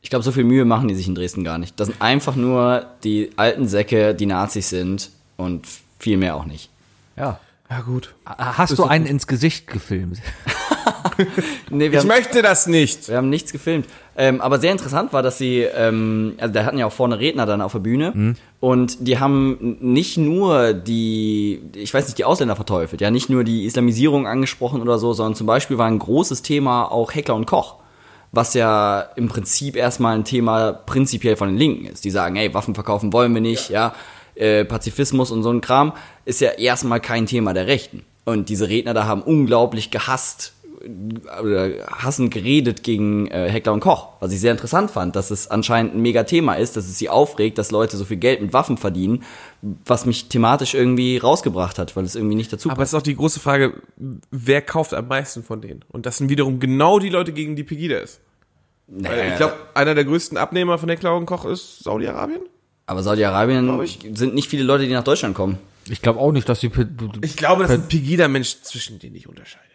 Ich 0.02 0.10
glaube, 0.10 0.24
so 0.24 0.34
viel 0.34 0.44
Mühe 0.44 0.66
machen 0.66 0.90
die 0.90 0.96
sich 0.96 1.08
in 1.08 1.16
Dresden 1.16 1.46
gar 1.46 1.58
nicht. 1.58 1.80
Das 1.80 1.88
sind 1.88 2.02
einfach 2.02 2.36
nur 2.36 2.86
die 3.06 3.30
alten 3.38 3.70
Säcke, 3.70 4.14
die 4.14 4.26
Nazis 4.26 4.70
sind 4.70 5.10
und 5.38 5.66
viel 6.00 6.18
mehr 6.18 6.36
auch 6.36 6.46
nicht. 6.46 6.70
Ja. 7.16 7.40
Ja, 7.74 7.82
gut. 7.82 8.14
Hast 8.26 8.78
du 8.78 8.84
einen 8.84 9.08
ins 9.08 9.26
Gesicht 9.26 9.66
gefilmt? 9.68 10.20
Nee, 11.70 11.92
wir 11.92 11.94
Ich 11.94 11.98
haben, 12.00 12.08
möchte 12.08 12.42
das 12.42 12.66
nicht. 12.66 13.08
wir 13.08 13.18
haben 13.18 13.30
nichts 13.30 13.52
gefilmt. 13.52 13.86
Ähm, 14.18 14.42
aber 14.42 14.60
sehr 14.60 14.72
interessant 14.72 15.14
war, 15.14 15.22
dass 15.22 15.38
sie, 15.38 15.60
ähm, 15.60 16.34
also 16.40 16.54
da 16.54 16.66
hatten 16.66 16.78
ja 16.80 16.88
auch 16.88 16.92
vorne 16.92 17.20
Redner 17.20 17.46
dann 17.46 17.62
auf 17.62 17.74
der 17.74 17.80
Bühne 17.80 18.36
und 18.60 19.08
die 19.08 19.20
haben 19.20 19.78
nicht 19.80 20.18
nur 20.18 20.74
die, 20.74 21.62
ich 21.76 21.94
weiß 21.94 22.06
nicht, 22.08 22.18
die 22.18 22.26
Ausländer 22.26 22.56
verteufelt, 22.56 23.00
ja, 23.02 23.12
nicht 23.12 23.30
nur 23.30 23.44
die 23.44 23.66
Islamisierung 23.66 24.26
angesprochen 24.28 24.82
oder 24.82 24.98
so, 24.98 25.14
sondern 25.14 25.36
zum 25.36 25.46
Beispiel 25.46 25.78
war 25.78 25.88
ein 25.88 26.00
großes 26.00 26.42
Thema 26.42 26.86
auch 26.92 27.14
Heckler 27.14 27.36
und 27.36 27.46
Koch. 27.46 27.76
Was 28.32 28.56
ja 28.56 29.02
im 29.16 29.28
Prinzip 29.28 29.76
erstmal 29.76 30.16
ein 30.16 30.24
Thema 30.26 30.74
prinzipiell 30.74 31.36
von 31.36 31.50
den 31.50 31.58
Linken 31.58 31.86
ist. 31.86 32.04
Die 32.06 32.10
sagen, 32.10 32.36
ey, 32.38 32.52
Waffen 32.56 32.74
verkaufen 32.74 33.14
wollen 33.14 33.34
wir 33.36 33.42
nicht, 33.42 33.70
ja, 33.70 33.94
äh, 34.36 34.66
Pazifismus 34.66 35.32
und 35.32 35.44
so 35.44 35.52
ein 35.52 35.62
Kram 35.62 35.94
ist 36.26 36.42
ja 36.42 36.52
erstmal 36.52 37.00
kein 37.00 37.26
Thema 37.26 37.54
der 37.54 37.68
Rechten. 37.68 38.04
Und 38.26 38.50
diese 38.50 38.70
Redner 38.70 38.94
da 38.94 39.06
haben 39.06 39.22
unglaublich 39.22 39.92
gehasst 39.92 40.54
oder 41.42 41.88
hassend 41.88 42.34
geredet 42.34 42.84
gegen 42.84 43.28
äh, 43.28 43.50
Heckler 43.50 43.72
und 43.72 43.80
Koch, 43.80 44.10
was 44.20 44.34
ich 44.34 44.42
sehr 44.42 44.52
interessant 44.52 44.92
fand, 44.92 45.16
dass 45.16 45.32
es 45.32 45.50
anscheinend 45.50 45.96
ein 45.96 46.02
mega 46.02 46.24
Thema 46.24 46.56
ist, 46.56 46.76
dass 46.76 46.88
es 46.88 46.98
sie 46.98 47.10
aufregt, 47.10 47.58
dass 47.58 47.72
Leute 47.72 47.96
so 47.96 48.04
viel 48.04 48.18
Geld 48.18 48.42
mit 48.42 48.52
Waffen 48.52 48.78
verdienen, 48.78 49.24
was 49.62 50.06
mich 50.06 50.28
thematisch 50.28 50.74
irgendwie 50.74 51.18
rausgebracht 51.18 51.80
hat, 51.80 51.96
weil 51.96 52.04
es 52.04 52.16
irgendwie 52.16 52.36
nicht 52.36 52.52
dazu 52.52 52.70
Aber 52.70 52.84
es 52.84 52.90
ist 52.90 52.96
auch 52.96 53.02
die 53.02 53.16
große 53.16 53.40
Frage, 53.40 53.82
wer 54.30 54.62
kauft 54.62 54.94
am 54.94 55.08
meisten 55.08 55.44
von 55.44 55.62
denen? 55.62 55.86
Und 55.90 56.06
das 56.06 56.18
sind 56.18 56.30
wiederum 56.30 56.60
genau 56.60 57.00
die 57.00 57.10
Leute, 57.10 57.32
gegen 57.32 57.56
die 57.56 57.64
Pegida 57.64 58.00
ist. 58.00 58.20
Weil 58.88 59.30
ich 59.30 59.38
glaube, 59.38 59.56
einer 59.74 59.96
der 59.96 60.04
größten 60.04 60.38
Abnehmer 60.38 60.78
von 60.78 60.90
Heckler 60.90 61.16
und 61.16 61.26
Koch 61.26 61.46
ist 61.46 61.84
Saudi-Arabien. 61.84 62.42
Aber 62.86 63.02
Saudi-Arabien 63.04 63.80
sind 64.14 64.36
nicht 64.36 64.50
viele 64.50 64.64
Leute, 64.64 64.86
die 64.88 64.94
nach 64.94 65.04
Deutschland 65.04 65.36
kommen. 65.36 65.58
Ich 65.90 66.02
glaube 66.02 66.20
auch 66.20 66.32
nicht, 66.32 66.48
dass 66.50 66.60
die. 66.60 66.72
Ich 67.22 67.36
glaube, 67.38 67.64
dass 67.64 67.72
ein 67.72 67.88
Pegida-Mensch 67.88 68.62
zwischen 68.62 69.00
denen 69.00 69.14
nicht 69.14 69.28
unterscheidet. 69.28 69.70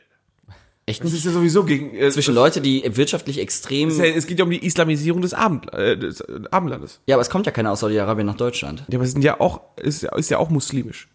Echt 0.86 1.00
Das 1.04 1.10
nicht? 1.12 1.18
ist 1.18 1.24
ja 1.26 1.32
sowieso 1.32 1.64
gegen. 1.64 1.94
Äh, 1.94 2.10
Zwischen 2.10 2.34
Leute, 2.34 2.62
die 2.62 2.82
wirtschaftlich 2.96 3.38
extrem. 3.38 3.90
ja, 3.90 4.04
es 4.06 4.26
geht 4.26 4.38
ja 4.38 4.44
um 4.46 4.50
die 4.50 4.64
Islamisierung 4.64 5.20
des, 5.20 5.34
Abend, 5.34 5.70
äh, 5.74 5.98
des 5.98 6.20
äh, 6.22 6.40
Abendlandes. 6.50 7.00
Ja, 7.06 7.16
aber 7.16 7.20
es 7.20 7.28
kommt 7.28 7.44
ja 7.44 7.52
keiner 7.52 7.72
aus 7.72 7.80
Saudi-Arabien 7.80 8.26
nach 8.26 8.36
Deutschland. 8.38 8.84
Ja, 8.88 8.96
aber 8.96 9.04
es 9.04 9.12
sind 9.12 9.22
ja 9.22 9.38
auch, 9.38 9.60
ist, 9.76 10.02
ja- 10.02 10.14
ist 10.16 10.30
ja 10.30 10.38
auch 10.38 10.48
muslimisch. 10.48 11.08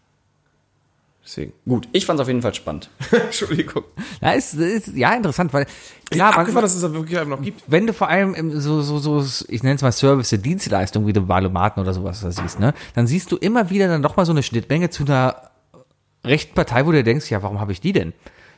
Deswegen. 1.24 1.54
Gut, 1.66 1.88
ich 1.92 2.04
fand's 2.04 2.20
auf 2.20 2.28
jeden 2.28 2.42
Fall 2.42 2.52
spannend. 2.52 2.90
Entschuldigung. 3.10 3.84
Ja, 4.20 4.32
ist, 4.32 4.54
ist 4.54 4.88
ja 4.88 5.14
interessant, 5.14 5.54
weil 5.54 5.62
Ja, 5.62 6.16
klar, 6.16 6.30
man, 6.32 6.40
abgefahren, 6.40 6.62
dass 6.62 6.74
es 6.74 6.82
das 6.82 6.92
wirklich 6.92 7.18
einfach 7.18 7.38
noch 7.38 7.42
gibt. 7.42 7.62
wenn 7.66 7.86
du 7.86 7.94
vor 7.94 8.08
allem 8.08 8.60
so, 8.60 8.82
so, 8.82 8.98
so, 8.98 9.24
ich 9.48 9.62
nenne 9.62 9.76
es 9.76 9.82
mal 9.82 9.90
Service, 9.92 10.28
Dienstleistung, 10.30 11.06
wie 11.06 11.14
du 11.14 11.26
Valomaten 11.26 11.82
oder 11.82 11.94
sowas 11.94 12.20
da 12.20 12.30
siehst, 12.30 12.60
ne, 12.60 12.74
dann 12.94 13.06
siehst 13.06 13.32
du 13.32 13.36
immer 13.36 13.70
wieder 13.70 13.88
dann 13.88 14.02
doch 14.02 14.16
mal 14.16 14.26
so 14.26 14.32
eine 14.32 14.42
Schnittmenge 14.42 14.90
zu 14.90 15.04
einer 15.04 15.50
rechten 16.24 16.54
Partei, 16.54 16.84
wo 16.84 16.92
du 16.92 17.02
denkst, 17.02 17.30
ja, 17.30 17.42
warum 17.42 17.58
habe 17.58 17.72
ich 17.72 17.80
die 17.80 17.92
denn? 17.92 18.12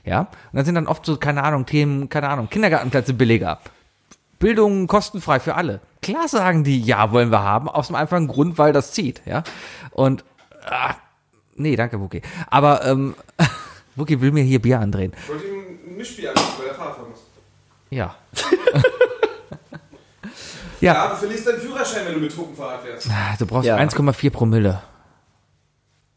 Ja, 0.05 0.21
und 0.21 0.29
dann 0.53 0.64
sind 0.64 0.75
dann 0.75 0.89
oft 0.89 1.07
so, 1.07 1.17
keine 1.17 1.45
Ahnung, 1.45 1.67
Themen, 1.67 2.09
keine 2.09 2.29
Ahnung, 2.29 2.49
Kindergartenplätze 2.49 3.14
billiger. 3.14 3.61
Bildung 4.39 4.87
kostenfrei 4.87 5.41
für 5.41 5.55
alle. 5.55 5.81
Klar 6.03 6.29
sagen 6.29 6.62
die, 6.62 6.81
ja, 6.81 7.11
wollen 7.12 7.31
wir 7.31 7.43
haben, 7.43 7.69
aus 7.69 7.89
dem 7.89 7.97
einfachen 7.97 8.27
Grund, 8.27 8.59
weil 8.59 8.73
das 8.73 8.93
zieht, 8.93 9.23
ja. 9.25 9.43
Und, 9.93 10.25
ah, 10.69 10.95
nee, 11.57 11.77
danke, 11.77 12.01
Wookie. 12.01 12.23
Aber, 12.51 12.85
ähm, 12.85 13.15
Wookie 13.97 14.21
will 14.21 14.33
mir 14.33 14.45
hier 14.45 14.61
Bier 14.61 14.81
andrehen. 14.81 15.13
Ich 15.23 15.29
wollte 15.29 15.47
ihm 15.47 15.61
ein 15.91 15.97
Mischbier 15.97 16.31
anbieten, 16.31 16.49
weil 16.59 16.67
er 16.69 16.75
Fahrrad 16.75 16.99
muss. 17.09 17.21
Ja. 17.91 18.17
ja, 20.81 21.09
du 21.11 21.17
verlierst 21.17 21.47
deinen 21.47 21.61
Führerschein, 21.61 22.05
wenn 22.07 22.15
du 22.15 22.21
betrunken 22.21 22.57
Fahrrad 22.57 22.83
fährst. 22.83 23.09
du 23.39 23.47
brauchst 23.47 23.67
Ja. 23.67 23.77
1,4 23.77 24.31
Promille. 24.31 24.83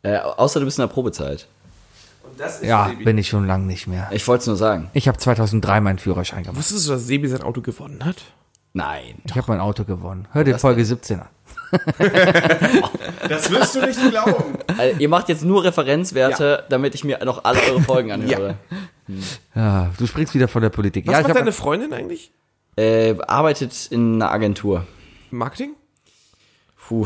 Äh, 0.02 0.18
außer 0.18 0.60
du 0.60 0.66
bist 0.66 0.80
in 0.80 0.84
der 0.84 0.94
Probezeit. 0.94 1.48
Das 2.38 2.56
ist 2.62 2.64
Ja, 2.68 2.88
Sebi. 2.90 3.04
bin 3.04 3.18
ich 3.18 3.28
schon 3.28 3.46
lange 3.48 3.66
nicht 3.66 3.88
mehr. 3.88 4.08
Ich 4.12 4.28
wollte 4.28 4.42
es 4.42 4.48
nur 4.48 4.56
sagen. 4.56 4.90
Ich 4.94 5.08
habe 5.08 5.18
2003 5.18 5.82
meinen 5.82 6.00
Führerschein 6.00 6.44
gemacht. 6.44 6.58
Wusstest 6.58 6.88
du, 6.88 6.94
dass 6.94 7.06
Sebi 7.06 7.28
sein 7.28 7.42
Auto 7.44 7.62
gewonnen 7.62 8.04
hat? 8.06 8.18
Nein. 8.74 9.22
Ich 9.26 9.36
habe 9.36 9.46
mein 9.52 9.60
Auto 9.60 9.84
gewonnen. 9.84 10.28
Hör 10.32 10.44
dir 10.44 10.58
Folge 10.58 10.86
17 10.86 11.20
an. 11.20 11.28
Das 13.28 13.52
wirst 13.52 13.76
du 13.76 13.82
nicht 13.82 14.00
glauben. 14.10 14.58
Also, 14.78 15.00
ihr 15.00 15.10
macht 15.10 15.30
jetzt 15.30 15.44
nur 15.44 15.64
Referenzwerte, 15.64 16.66
damit 16.70 16.96
ich 16.96 17.04
mir 17.04 17.24
noch 17.26 17.44
alle 17.44 17.60
eure 17.70 17.82
Folgen 17.82 18.12
anhöre. 18.14 18.56
Ja, 19.56 19.92
du 19.98 20.08
springst 20.08 20.34
wieder 20.34 20.48
von 20.48 20.62
der 20.62 20.70
Politik. 20.70 21.08
Was 21.08 21.14
ja, 21.14 21.20
ich 21.20 21.24
macht 21.24 21.32
hab, 21.32 21.40
deine 21.40 21.52
Freundin 21.52 21.94
eigentlich? 21.94 22.32
Äh, 22.76 23.16
arbeitet 23.28 23.88
in 23.92 24.16
einer 24.16 24.32
Agentur. 24.32 24.86
Marketing? 25.32 25.76
Puh, 26.90 27.06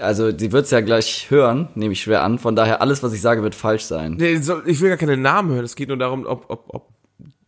also 0.00 0.36
sie 0.36 0.52
wird's 0.52 0.70
ja 0.70 0.80
gleich 0.80 1.28
hören, 1.28 1.68
nehme 1.74 1.92
ich 1.92 2.02
schwer 2.02 2.22
an. 2.22 2.38
Von 2.38 2.54
daher, 2.54 2.80
alles, 2.80 3.02
was 3.02 3.12
ich 3.12 3.20
sage, 3.20 3.42
wird 3.42 3.56
falsch 3.56 3.82
sein. 3.82 4.14
Nee, 4.14 4.36
soll, 4.36 4.62
ich 4.66 4.80
will 4.80 4.90
gar 4.90 4.96
keine 4.96 5.16
Namen 5.16 5.50
hören. 5.52 5.64
Es 5.64 5.74
geht 5.74 5.88
nur 5.88 5.96
darum, 5.96 6.24
ob, 6.24 6.48
ob, 6.48 6.64
ob 6.68 6.88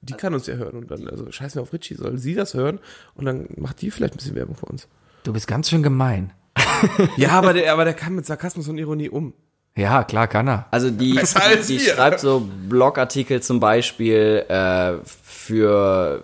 die 0.01 0.15
kann 0.15 0.35
uns 0.35 0.47
ja 0.47 0.55
hören. 0.55 0.79
Und 0.79 0.91
dann, 0.91 1.09
also 1.09 1.31
scheiß 1.31 1.55
mir 1.55 1.63
auf 1.63 1.73
Richie, 1.73 1.95
soll 1.95 2.19
sie 2.19 2.35
das 2.35 2.55
hören 2.55 2.81
und 3.15 3.25
dann 3.25 3.47
macht 3.57 3.83
die 3.83 3.91
vielleicht 3.91 4.15
ein 4.15 4.17
bisschen 4.17 4.35
Werbung 4.35 4.57
für 4.57 4.67
uns. 4.67 4.89
du 5.25 5.33
bist 5.33 5.47
ganz 5.47 5.71
schön 5.71 5.83
gemein. 5.83 6.33
Ja, 7.17 7.31
aber 7.31 7.53
der, 7.53 7.73
aber 7.73 7.85
der 7.85 7.95
kann 7.95 8.15
mit 8.15 8.27
Sarkasmus 8.27 8.69
und 8.69 8.79
Ironie 8.79 9.09
um. 9.09 9.35
Ja, 9.77 10.05
klar 10.05 10.27
kann 10.27 10.49
er. 10.49 10.67
Also 10.71 10.91
die, 10.91 11.19
als 11.19 11.67
die 11.67 11.79
schreibt 11.79 12.21
so 12.21 12.49
Blogartikel 12.69 13.43
zum 13.43 13.61
Beispiel 13.61 14.45
äh, 14.49 14.95
für 15.05 16.23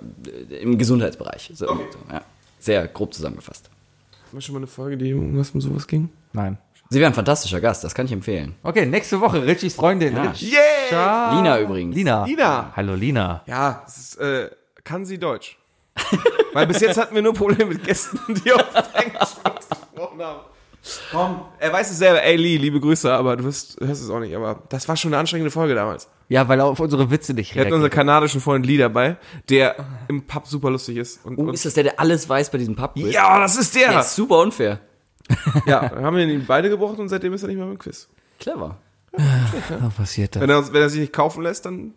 äh, 0.51 0.57
im 0.57 0.79
Gesundheitsbereich. 0.79 1.51
So, 1.55 1.67
so, 1.67 1.81
ja. 2.11 2.23
Sehr 2.59 2.89
grob 2.89 3.13
zusammengefasst. 3.13 3.69
Haben 4.27 4.39
wir 4.39 4.41
schon 4.41 4.55
mal 4.55 4.61
eine 4.61 4.67
Folge, 4.69 4.97
die 4.97 5.11
irgendwas 5.11 5.51
um 5.51 5.61
sowas 5.61 5.87
ging? 5.87 6.09
Nein. 6.33 6.57
Sie 6.89 6.99
wäre 6.99 7.11
ein 7.11 7.15
fantastischer 7.15 7.61
Gast, 7.61 7.85
das 7.85 7.95
kann 7.95 8.07
ich 8.07 8.13
empfehlen. 8.13 8.55
Okay, 8.63 8.87
nächste 8.87 9.21
Woche 9.21 9.47
Richies 9.47 9.75
Freundin. 9.75 10.15
Ja. 10.15 10.33
Yeah! 10.41 11.37
Lina 11.37 11.61
übrigens. 11.61 11.95
Lina. 11.95 12.25
Lina. 12.25 12.73
Hallo 12.75 12.95
Lina. 12.95 13.43
Ja, 13.47 13.83
es 13.87 13.99
ist, 13.99 14.17
äh, 14.17 14.51
kann 14.85 15.05
sie 15.05 15.19
Deutsch. 15.19 15.59
Weil 16.53 16.67
bis 16.67 16.81
jetzt 16.81 16.99
hatten 16.99 17.15
wir 17.15 17.23
nur 17.23 17.35
Probleme 17.35 17.67
mit 17.67 17.85
Gästen, 17.85 18.19
die 18.29 18.53
auf 18.53 18.65
Englisch 18.95 19.37
haben. 20.23 20.41
Komm, 21.13 21.43
er 21.61 21.73
weiß 21.73 21.93
es 21.93 21.99
selber. 21.99 22.23
Ey, 22.25 22.35
Lee, 22.37 22.57
liebe 22.57 22.81
Grüße, 22.81 23.13
aber 23.13 23.37
du 23.37 23.45
wirst, 23.45 23.81
hörst 23.81 24.03
es 24.03 24.11
auch 24.11 24.19
nicht. 24.19 24.35
Aber 24.35 24.63
das 24.69 24.89
war 24.89 24.97
schon 24.97 25.11
eine 25.13 25.21
anstrengende 25.21 25.51
Folge 25.53 25.75
damals. 25.77 26.09
Ja, 26.29 26.49
weil 26.49 26.59
er 26.59 26.65
auf 26.67 26.81
unsere 26.81 27.09
Witze 27.11 27.35
nicht 27.35 27.55
Wir 27.55 27.61
hatten 27.61 27.69
unseren 27.73 27.83
reagiert. 27.83 27.95
kanadischen 27.95 28.41
Freund 28.41 28.67
Lee 28.67 28.79
dabei, 28.79 29.17
der 29.49 29.77
im 30.09 30.23
Pub 30.27 30.47
super 30.49 30.71
lustig 30.71 30.97
ist. 30.97 31.25
Und, 31.25 31.39
Oh, 31.39 31.43
und 31.43 31.55
ist 31.55 31.65
das 31.67 31.75
der, 31.75 31.85
der 31.85 32.01
alles 32.01 32.29
weiß 32.29 32.51
bei 32.51 32.59
diesem 32.59 32.75
pub 32.75 32.97
-Quiz? 32.97 33.11
ja, 33.13 33.39
das 33.39 33.57
ist 33.57 33.75
Der 33.77 33.91
der. 33.91 34.01
ist 34.01 34.15
super 34.17 34.39
unfair. 34.41 34.81
Ja, 35.67 35.89
dann 35.89 36.05
haben 36.05 36.17
wir 36.17 36.25
ihn 36.27 36.45
beide 36.47 36.69
gebrochen 36.69 36.99
und 36.99 37.09
seitdem 37.09 37.33
ist 37.33 37.43
er 37.43 37.49
nicht 37.49 37.59
mehr 37.59 37.67
beim 37.67 37.79
Quiz. 37.79 38.09
Clever. 38.41 38.77
Was 39.13 39.95
passiert 39.95 40.35
da? 40.35 40.41
Wenn 40.41 40.51
er, 40.51 40.73
wenn 40.73 40.81
er 40.83 40.89
sich 40.89 41.01
nicht 41.01 41.13
kaufen 41.13 41.43
lässt, 41.43 41.67
dann. 41.67 41.93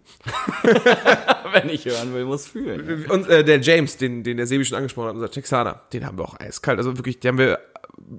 Wenn 1.53 1.69
ich 1.69 1.85
hören 1.85 2.13
will, 2.13 2.25
muss 2.25 2.45
fühlen. 2.47 3.05
Und 3.09 3.29
äh, 3.29 3.43
der 3.43 3.61
James, 3.61 3.95
den, 3.97 4.23
den 4.23 4.35
der 4.37 4.45
Sebi 4.47 4.65
schon 4.65 4.77
angesprochen 4.77 5.07
hat, 5.07 5.13
unser 5.15 5.31
Texaner, 5.31 5.81
den 5.93 6.05
haben 6.05 6.17
wir 6.17 6.25
auch 6.25 6.37
eiskalt. 6.39 6.77
Also 6.77 6.97
wirklich, 6.97 7.19
den 7.21 7.29
haben 7.29 7.37
wir 7.37 7.59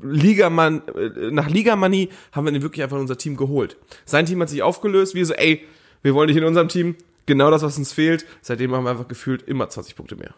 Ligamann, 0.03 0.83
äh, 0.89 1.31
nach 1.31 1.49
Ligamanie 1.51 2.09
haben 2.33 2.45
wir 2.47 2.53
den 2.53 2.63
wirklich 2.63 2.83
einfach 2.83 2.97
in 2.97 3.03
unser 3.03 3.19
Team 3.19 3.37
geholt. 3.37 3.77
Sein 4.05 4.27
Team 4.27 4.41
hat 4.41 4.49
sich 4.49 4.63
aufgelöst, 4.63 5.15
wir 5.15 5.25
so, 5.27 5.35
ey, 5.35 5.65
wir 6.03 6.15
wollen 6.15 6.29
dich 6.29 6.37
in 6.37 6.45
unserem 6.45 6.69
Team. 6.69 6.97
Genau 7.27 7.51
das, 7.51 7.63
was 7.63 7.77
uns 7.77 7.93
fehlt. 7.93 8.25
Seitdem 8.43 8.73
haben 8.75 8.85
wir 8.85 8.91
einfach 8.91 9.09
gefühlt 9.09 9.43
immer 9.43 9.69
20 9.69 9.97
Punkte 9.97 10.17
mehr. 10.17 10.35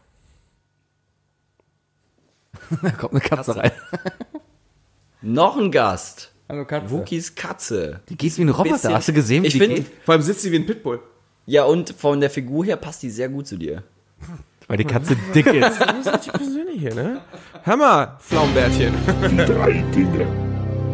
Da 2.82 2.91
kommt 2.91 3.12
eine 3.14 3.20
Katze 3.20 3.57
rein. 3.57 3.72
Noch 5.22 5.57
ein 5.57 5.70
Gast. 5.70 6.32
Hallo 6.49 6.64
Katze. 6.64 6.91
Wookies 6.91 7.34
Katze. 7.34 8.01
Die 8.09 8.16
geht 8.16 8.36
wie 8.39 8.43
ein 8.43 8.49
Roboter. 8.49 8.74
Bisschen- 8.74 8.95
Hast 8.95 9.09
du 9.09 9.12
gesehen, 9.12 9.43
wie 9.43 9.49
Ich 9.49 9.53
die 9.55 9.59
finde, 9.61 9.76
geht? 9.76 9.86
Vor 10.05 10.14
allem 10.14 10.22
sitzt 10.22 10.43
sie 10.43 10.53
wie 10.53 10.57
ein 10.57 10.66
Pitbull. 10.66 11.01
ja, 11.47 11.64
und 11.64 11.91
von 11.91 12.20
der 12.20 12.30
Figur 12.30 12.64
her 12.64 12.76
passt 12.76 13.03
die 13.03 13.11
sehr 13.11 13.28
gut 13.28 13.47
zu 13.47 13.57
dir. 13.57 13.82
Weil 14.69 14.77
die 14.77 14.85
Katze 14.85 15.16
dick 15.35 15.47
ist. 15.47 15.81
Das 15.81 16.07
ist 16.07 16.12
richtig 16.12 16.33
persönlich 16.35 16.79
hier, 16.79 16.95
ne? 16.95 17.21
Hammer, 17.64 18.19
Pflaumenbärtchen. 18.21 18.93
Die 19.31 19.37
drei 19.37 19.83
Dinge. 19.95 20.27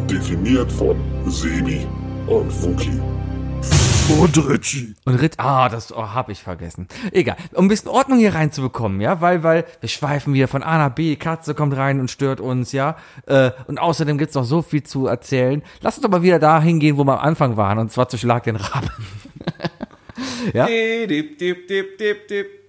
Definiert 0.09 0.71
von 0.71 0.95
Sebi 1.27 1.85
und 2.25 2.49
Wookie. 2.63 3.01
Und 4.07 4.49
Richie. 4.49 4.95
Und 5.03 5.15
Ritt, 5.15 5.39
ah, 5.39 5.67
das 5.67 5.91
oh, 5.91 6.13
hab 6.13 6.29
ich 6.29 6.41
vergessen. 6.41 6.87
Egal, 7.11 7.35
um 7.53 7.65
ein 7.65 7.67
bisschen 7.67 7.89
Ordnung 7.89 8.19
hier 8.19 8.35
reinzubekommen, 8.35 9.01
ja, 9.01 9.19
weil, 9.19 9.43
weil 9.43 9.65
wir 9.81 9.89
schweifen 9.89 10.33
wieder 10.33 10.47
von 10.47 10.63
A 10.63 10.77
nach 10.77 10.95
B, 10.95 11.15
Katze 11.15 11.53
kommt 11.53 11.75
rein 11.75 11.99
und 11.99 12.09
stört 12.09 12.39
uns, 12.39 12.71
ja. 12.71 12.95
Äh, 13.25 13.51
und 13.67 13.79
außerdem 13.79 14.17
gibt's 14.17 14.35
noch 14.35 14.45
so 14.45 14.61
viel 14.61 14.83
zu 14.83 15.07
erzählen. 15.07 15.63
Lass 15.81 15.97
uns 15.97 16.03
doch 16.03 16.11
mal 16.11 16.21
wieder 16.21 16.39
da 16.39 16.61
hingehen, 16.61 16.97
wo 16.97 17.03
wir 17.03 17.19
am 17.19 17.27
Anfang 17.27 17.57
waren, 17.57 17.79
und 17.79 17.91
zwar 17.91 18.07
zu 18.07 18.17
Schlag 18.17 18.43
den 18.43 18.55
Raben. 18.55 18.89
ja, 20.53 20.67
Dip, 20.67 21.39
dip, 21.39 21.67
dip, 21.67 21.97
dip, 21.97 22.27
dip. 22.27 22.64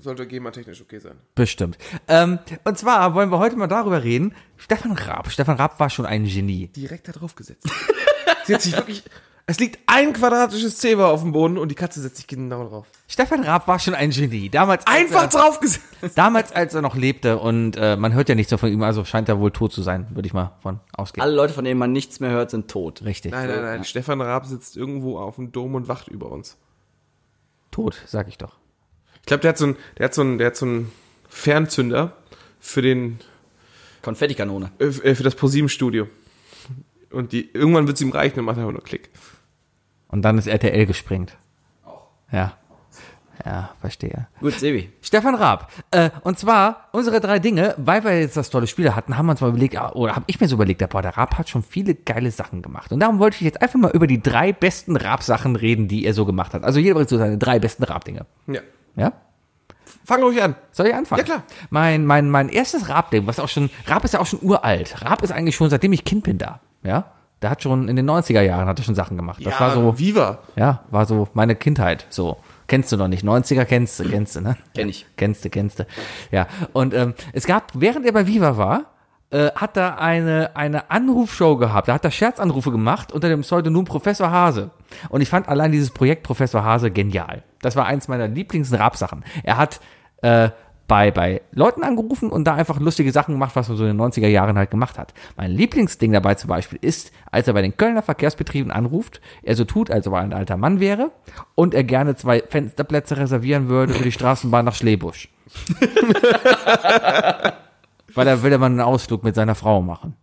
Sollte 0.00 0.26
GEMA-technisch 0.26 0.80
okay 0.80 0.98
sein. 0.98 1.18
bestimmt. 1.34 1.78
Ähm, 2.08 2.38
und 2.64 2.76
zwar 2.78 3.14
wollen 3.14 3.30
wir 3.30 3.38
heute 3.38 3.56
mal 3.56 3.66
darüber 3.68 4.02
reden. 4.02 4.34
Stefan 4.56 4.92
Raab. 4.92 5.30
Stefan 5.30 5.56
Raab 5.56 5.78
war 5.78 5.90
schon 5.90 6.06
ein 6.06 6.24
Genie. 6.24 6.68
direkt 6.68 7.06
da 7.08 7.12
drauf 7.12 7.34
gesetzt. 7.34 7.68
sie 8.44 8.54
hat 8.54 8.62
sich 8.62 8.76
wirklich. 8.76 9.04
Es 9.46 9.58
liegt 9.58 9.78
ein 9.86 10.14
quadratisches 10.14 10.78
Zebra 10.78 11.10
auf 11.10 11.20
dem 11.20 11.32
Boden 11.32 11.58
und 11.58 11.68
die 11.68 11.74
Katze 11.74 12.00
setzt 12.00 12.16
sich 12.16 12.26
genau 12.26 12.66
drauf. 12.66 12.86
Stefan 13.08 13.44
Raab 13.44 13.68
war 13.68 13.78
schon 13.78 13.94
ein 13.94 14.08
Genie. 14.10 14.48
Damals 14.48 14.86
als 14.86 14.96
Einfach 14.96 15.22
er, 15.24 15.28
drauf 15.28 15.60
gesetzt. 15.60 15.84
damals, 16.16 16.50
als 16.50 16.72
er 16.72 16.80
noch 16.80 16.96
lebte 16.96 17.38
und 17.38 17.76
äh, 17.76 17.96
man 17.96 18.14
hört 18.14 18.30
ja 18.30 18.34
nichts 18.34 18.50
mehr 18.50 18.58
von 18.58 18.72
ihm, 18.72 18.82
also 18.82 19.04
scheint 19.04 19.28
er 19.28 19.38
wohl 19.38 19.50
tot 19.50 19.72
zu 19.74 19.82
sein, 19.82 20.06
würde 20.14 20.26
ich 20.26 20.32
mal 20.32 20.56
von 20.62 20.80
ausgehen. 20.94 21.22
Alle 21.22 21.34
Leute, 21.34 21.52
von 21.52 21.64
denen 21.66 21.78
man 21.78 21.92
nichts 21.92 22.20
mehr 22.20 22.30
hört, 22.30 22.50
sind 22.50 22.68
tot. 22.70 23.04
Richtig. 23.04 23.32
Nein, 23.32 23.48
nein, 23.48 23.60
nein. 23.62 23.84
Stefan 23.84 24.22
Raab 24.22 24.46
sitzt 24.46 24.78
irgendwo 24.78 25.18
auf 25.18 25.36
dem 25.36 25.52
Dom 25.52 25.74
und 25.74 25.88
wacht 25.88 26.08
über 26.08 26.32
uns. 26.32 26.56
Tot, 27.70 28.02
sag 28.06 28.28
ich 28.28 28.38
doch. 28.38 28.56
Ich 29.24 29.26
glaube, 29.26 29.40
der 29.40 29.50
hat 29.50 29.58
so 29.58 29.68
ein, 29.68 29.76
der 29.96 30.04
hat 30.04 30.14
so 30.14 30.20
ein, 30.20 30.36
der 30.36 30.48
hat 30.48 30.56
so 30.56 30.66
ein 30.66 30.92
Fernzünder 31.30 32.14
für 32.60 32.82
den, 32.82 33.20
Konfettikanone. 34.02 34.70
äh, 34.78 35.14
für 35.14 35.22
das 35.22 35.34
ProSieben-Studio. 35.34 36.08
Und 37.10 37.32
die, 37.32 37.50
irgendwann 37.54 37.86
wird 37.86 37.96
es 37.96 38.02
ihm 38.02 38.10
reichen 38.10 38.38
und 38.40 38.44
macht 38.44 38.58
einfach 38.58 38.72
nur 38.72 38.84
Klick. 38.84 39.08
Und 40.08 40.22
dann 40.22 40.36
ist 40.36 40.46
RTL 40.46 40.84
gesprengt. 40.84 41.38
Ja. 42.30 42.58
Ja, 43.44 43.74
verstehe. 43.80 44.28
Gut, 44.40 44.52
Sebi. 44.52 44.90
Stefan 45.00 45.34
Raab. 45.34 45.72
Äh, 45.90 46.10
und 46.22 46.38
zwar 46.38 46.88
unsere 46.92 47.20
drei 47.20 47.38
Dinge, 47.38 47.74
weil 47.78 48.04
wir 48.04 48.20
jetzt 48.20 48.36
das 48.36 48.50
tolle 48.50 48.66
Spiel 48.66 48.94
hatten, 48.94 49.16
haben 49.16 49.26
wir 49.26 49.32
uns 49.32 49.40
mal 49.40 49.48
überlegt, 49.48 49.76
ah, 49.76 49.90
oder 49.92 50.14
habe 50.14 50.24
ich 50.28 50.38
mir 50.40 50.48
so 50.48 50.54
überlegt, 50.54 50.80
der, 50.82 50.86
boah, 50.86 51.02
der 51.02 51.16
Raab 51.16 51.38
hat 51.38 51.48
schon 51.48 51.62
viele 51.62 51.94
geile 51.94 52.30
Sachen 52.30 52.62
gemacht. 52.62 52.92
Und 52.92 53.00
darum 53.00 53.18
wollte 53.18 53.36
ich 53.36 53.40
jetzt 53.40 53.60
einfach 53.62 53.78
mal 53.78 53.90
über 53.90 54.06
die 54.06 54.22
drei 54.22 54.52
besten 54.52 54.96
Raab-Sachen 54.96 55.56
reden, 55.56 55.88
die 55.88 56.04
er 56.04 56.14
so 56.14 56.26
gemacht 56.26 56.54
hat. 56.54 56.62
Also 56.62 56.78
jeder 56.78 56.94
bringt 56.94 57.08
so 57.08 57.18
seine 57.18 57.38
drei 57.38 57.58
besten 57.58 57.84
Raab-Dinge. 57.84 58.26
Ja. 58.46 58.60
Ja? 58.96 59.12
Fang 60.04 60.22
ruhig 60.22 60.42
an. 60.42 60.54
Soll 60.72 60.86
ich 60.86 60.94
anfangen? 60.94 61.20
Ja, 61.20 61.24
klar. 61.24 61.42
Mein, 61.70 62.04
mein, 62.04 62.30
mein 62.30 62.48
erstes 62.48 62.88
Raab-Ding, 62.88 63.26
was 63.26 63.40
auch 63.40 63.48
schon, 63.48 63.70
Raab 63.86 64.04
ist 64.04 64.14
ja 64.14 64.20
auch 64.20 64.26
schon 64.26 64.40
uralt. 64.42 65.02
Raab 65.02 65.22
ist 65.22 65.32
eigentlich 65.32 65.56
schon, 65.56 65.70
seitdem 65.70 65.92
ich 65.92 66.04
Kind 66.04 66.24
bin 66.24 66.38
da. 66.38 66.60
Ja? 66.82 67.12
Der 67.42 67.50
hat 67.50 67.62
schon 67.62 67.88
in 67.88 67.96
den 67.96 68.08
90er 68.08 68.40
Jahren 68.40 68.66
hat 68.66 68.78
er 68.78 68.84
schon 68.84 68.94
Sachen 68.94 69.16
gemacht. 69.16 69.44
Das 69.44 69.60
war 69.60 69.72
so, 69.72 69.98
Viva. 69.98 70.38
ja, 70.56 70.80
war 70.90 71.04
so 71.04 71.28
meine 71.34 71.54
Kindheit. 71.54 72.06
So. 72.08 72.38
Kennst 72.66 72.90
du 72.92 72.96
noch 72.96 73.08
nicht. 73.08 73.24
90er 73.24 73.66
kennst 73.66 74.00
du, 74.00 74.08
kennst 74.08 74.36
du, 74.36 74.40
ne? 74.40 74.56
Kenn 74.74 74.88
ich. 74.88 75.06
Kennst 75.16 75.44
du, 75.44 75.50
kennst 75.50 75.80
du. 75.80 75.86
Ja. 76.30 76.46
Und 76.72 76.94
ähm, 76.94 77.12
es 77.34 77.46
gab, 77.46 77.72
während 77.74 78.06
er 78.06 78.12
bei 78.12 78.26
Viva 78.26 78.56
war, 78.56 78.86
äh, 79.30 79.50
hat 79.54 79.76
er 79.76 80.00
eine, 80.00 80.56
eine 80.56 80.90
Anrufshow 80.90 81.56
gehabt. 81.56 81.88
Da 81.88 81.94
hat 81.94 82.04
er 82.04 82.10
Scherzanrufe 82.10 82.70
gemacht 82.70 83.12
unter 83.12 83.28
dem 83.28 83.42
Pseudonym 83.42 83.84
Professor 83.84 84.30
Hase. 84.30 84.70
Und 85.08 85.20
ich 85.20 85.28
fand 85.28 85.48
allein 85.48 85.72
dieses 85.72 85.90
Projekt 85.90 86.22
Professor 86.22 86.64
Hase 86.64 86.90
genial. 86.90 87.42
Das 87.60 87.76
war 87.76 87.86
eins 87.86 88.08
meiner 88.08 88.28
Lieblings-Rap-Sachen. 88.28 89.24
Er 89.42 89.56
hat 89.56 89.80
äh, 90.22 90.50
bei, 90.86 91.10
bei 91.10 91.40
Leuten 91.52 91.82
angerufen 91.82 92.30
und 92.30 92.44
da 92.44 92.54
einfach 92.54 92.78
lustige 92.78 93.10
Sachen 93.10 93.34
gemacht, 93.34 93.56
was 93.56 93.68
man 93.68 93.76
so 93.78 93.84
in 93.86 93.96
den 93.96 94.06
90er 94.06 94.28
Jahren 94.28 94.58
halt 94.58 94.70
gemacht 94.70 94.98
hat. 94.98 95.14
Mein 95.36 95.50
Lieblingsding 95.50 96.12
dabei 96.12 96.34
zum 96.34 96.48
Beispiel 96.48 96.78
ist, 96.82 97.10
als 97.30 97.48
er 97.48 97.54
bei 97.54 97.62
den 97.62 97.76
Kölner 97.76 98.02
Verkehrsbetrieben 98.02 98.70
anruft, 98.70 99.20
er 99.42 99.56
so 99.56 99.64
tut, 99.64 99.90
als 99.90 100.06
ob 100.06 100.12
er 100.14 100.20
ein 100.20 100.34
alter 100.34 100.56
Mann 100.56 100.80
wäre 100.80 101.10
und 101.54 101.74
er 101.74 101.84
gerne 101.84 102.16
zwei 102.16 102.42
Fensterplätze 102.48 103.16
reservieren 103.16 103.68
würde 103.68 103.94
für 103.94 104.04
die 104.04 104.12
Straßenbahn 104.12 104.64
nach 104.64 104.74
Schlebusch. 104.74 105.30
Weil 108.14 108.26
er 108.26 108.42
will 108.42 108.52
ja 108.52 108.58
mal 108.58 108.66
einen 108.66 108.80
Ausflug 108.80 109.24
mit 109.24 109.34
seiner 109.34 109.54
Frau 109.54 109.80
machen. 109.82 110.16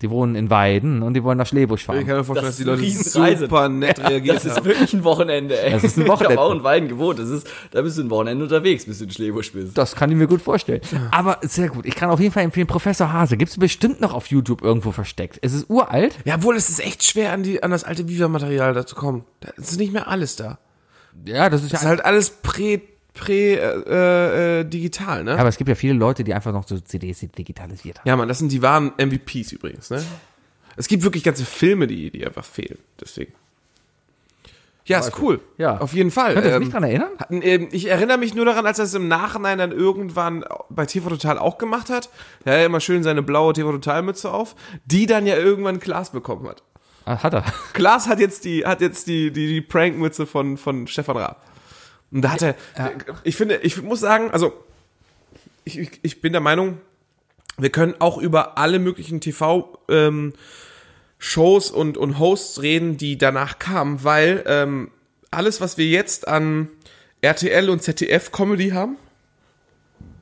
Die 0.00 0.10
wohnen 0.10 0.36
in 0.36 0.48
Weiden 0.48 1.02
und 1.02 1.14
die 1.14 1.24
wollen 1.24 1.38
nach 1.38 1.46
Schlebusch 1.48 1.80
Ich 1.80 1.86
fahren. 1.86 2.06
kann 2.06 2.18
mir 2.18 2.22
vorstellen, 2.24 2.46
Das 2.46 2.56
dass 2.56 2.64
die 2.64 2.70
Leute 2.86 3.10
super 3.10 3.68
nett 3.68 3.98
reagiert 3.98 4.36
Das 4.36 4.44
ist 4.44 4.64
wirklich 4.64 4.92
ein 4.92 5.02
Wochenende, 5.02 5.60
ey. 5.60 5.72
Das 5.72 5.82
ist 5.82 5.96
ein 5.96 6.02
Ich 6.02 6.08
Wochenende. 6.08 6.36
habe 6.36 6.40
auch 6.48 6.52
in 6.54 6.62
Weiden 6.62 6.88
gewohnt. 6.88 7.18
Das 7.18 7.28
ist, 7.28 7.48
da 7.72 7.82
bist 7.82 7.98
du 7.98 8.02
ein 8.02 8.10
Wochenende 8.10 8.44
unterwegs, 8.44 8.84
bis 8.86 8.98
du 8.98 9.04
in 9.04 9.10
Schlebusch 9.10 9.50
bist. 9.52 9.76
Das 9.76 9.96
kann 9.96 10.08
ich 10.12 10.16
mir 10.16 10.28
gut 10.28 10.40
vorstellen. 10.40 10.82
Aber 11.10 11.38
sehr 11.42 11.68
gut. 11.68 11.84
Ich 11.84 11.96
kann 11.96 12.10
auf 12.10 12.20
jeden 12.20 12.32
Fall 12.32 12.44
empfehlen, 12.44 12.68
Professor 12.68 13.12
Hase. 13.12 13.36
Gibt 13.36 13.50
es 13.50 13.56
bestimmt 13.58 14.00
noch 14.00 14.14
auf 14.14 14.26
YouTube 14.28 14.62
irgendwo 14.62 14.92
versteckt. 14.92 15.40
Es 15.42 15.52
ist 15.52 15.68
uralt. 15.68 16.14
Ja, 16.24 16.36
obwohl 16.36 16.54
es 16.54 16.68
ist 16.68 16.78
echt 16.78 17.02
schwer, 17.02 17.32
an, 17.32 17.42
die, 17.42 17.64
an 17.64 17.72
das 17.72 17.82
alte 17.82 18.08
Viva-Material 18.08 18.74
da 18.74 18.86
zu 18.86 18.94
kommen. 18.94 19.24
Da 19.40 19.48
ist 19.56 19.78
nicht 19.80 19.92
mehr 19.92 20.06
alles 20.06 20.36
da. 20.36 20.58
Ja, 21.24 21.50
das 21.50 21.62
ist 21.64 21.70
ja 21.70 21.72
Das 21.72 21.82
ist 21.82 21.88
halt 21.88 22.04
alles 22.04 22.30
prä, 22.30 22.80
prä, 23.18 23.54
äh, 23.56 24.60
äh, 24.60 24.64
digital, 24.64 25.24
ne? 25.24 25.38
Aber 25.38 25.48
es 25.48 25.56
gibt 25.58 25.68
ja 25.68 25.74
viele 25.74 25.94
Leute, 25.94 26.24
die 26.24 26.32
einfach 26.32 26.52
noch 26.52 26.66
so 26.66 26.78
CDs 26.78 27.20
digitalisiert 27.20 27.98
haben. 27.98 28.08
Ja, 28.08 28.16
Mann, 28.16 28.28
das 28.28 28.38
sind 28.38 28.52
die 28.52 28.62
wahren 28.62 28.92
MVPs 28.96 29.52
übrigens, 29.52 29.90
ne? 29.90 30.02
Es 30.76 30.86
gibt 30.88 31.02
wirklich 31.02 31.24
ganze 31.24 31.44
Filme, 31.44 31.86
die, 31.88 32.10
die 32.10 32.24
einfach 32.24 32.44
fehlen. 32.44 32.78
Deswegen. 33.00 33.32
Ja, 34.84 35.00
ist 35.00 35.20
cool. 35.20 35.40
Ja. 35.58 35.78
Auf 35.78 35.92
jeden 35.92 36.10
Fall. 36.10 36.32
Könnt 36.32 36.46
ihr 36.46 36.52
Ähm, 36.54 36.60
nicht 36.62 36.72
dran 36.72 36.82
erinnern? 36.84 37.10
ähm, 37.30 37.68
ich 37.72 37.90
erinnere 37.90 38.16
mich 38.16 38.34
nur 38.34 38.46
daran, 38.46 38.64
als 38.64 38.78
er 38.78 38.86
es 38.86 38.94
im 38.94 39.06
Nachhinein 39.06 39.58
dann 39.58 39.70
irgendwann 39.70 40.44
bei 40.70 40.86
TV 40.86 41.10
Total 41.10 41.38
auch 41.38 41.58
gemacht 41.58 41.90
hat. 41.90 42.08
Er 42.46 42.52
hat 42.54 42.60
ja 42.60 42.66
immer 42.66 42.80
schön 42.80 43.02
seine 43.02 43.22
blaue 43.22 43.52
TV 43.52 43.70
Total 43.72 44.00
Mütze 44.02 44.32
auf, 44.32 44.54
die 44.86 45.04
dann 45.04 45.26
ja 45.26 45.36
irgendwann 45.36 45.78
Klaas 45.78 46.10
bekommen 46.12 46.48
hat. 46.48 46.62
Ah, 47.04 47.22
hat 47.22 47.34
er. 47.34 47.44
Klaas 47.74 48.08
hat 48.08 48.18
jetzt 48.18 48.46
die, 48.46 48.64
hat 48.64 48.80
jetzt 48.80 49.08
die, 49.08 49.30
die, 49.30 49.46
die 49.48 49.60
Prankmütze 49.60 50.24
von, 50.26 50.56
von 50.56 50.86
Stefan 50.86 51.18
Raab. 51.18 51.42
Und 52.10 52.22
da 52.22 52.32
hat 52.32 52.42
er, 52.42 52.54
ich 53.24 53.36
finde, 53.36 53.56
ich 53.58 53.82
muss 53.82 54.00
sagen, 54.00 54.30
also, 54.30 54.52
ich, 55.64 55.78
ich, 55.78 56.00
ich 56.02 56.20
bin 56.20 56.32
der 56.32 56.40
Meinung, 56.40 56.78
wir 57.58 57.70
können 57.70 57.94
auch 57.98 58.18
über 58.18 58.56
alle 58.56 58.78
möglichen 58.78 59.20
TV, 59.20 59.78
ähm, 59.88 60.32
Shows 61.18 61.70
und, 61.70 61.96
und 61.96 62.18
Hosts 62.18 62.62
reden, 62.62 62.96
die 62.96 63.18
danach 63.18 63.58
kamen, 63.58 64.04
weil 64.04 64.44
ähm, 64.46 64.90
alles, 65.30 65.60
was 65.60 65.76
wir 65.76 65.86
jetzt 65.86 66.28
an 66.28 66.68
RTL 67.20 67.68
und 67.68 67.82
ZDF 67.82 68.30
Comedy 68.30 68.70
haben, 68.70 68.96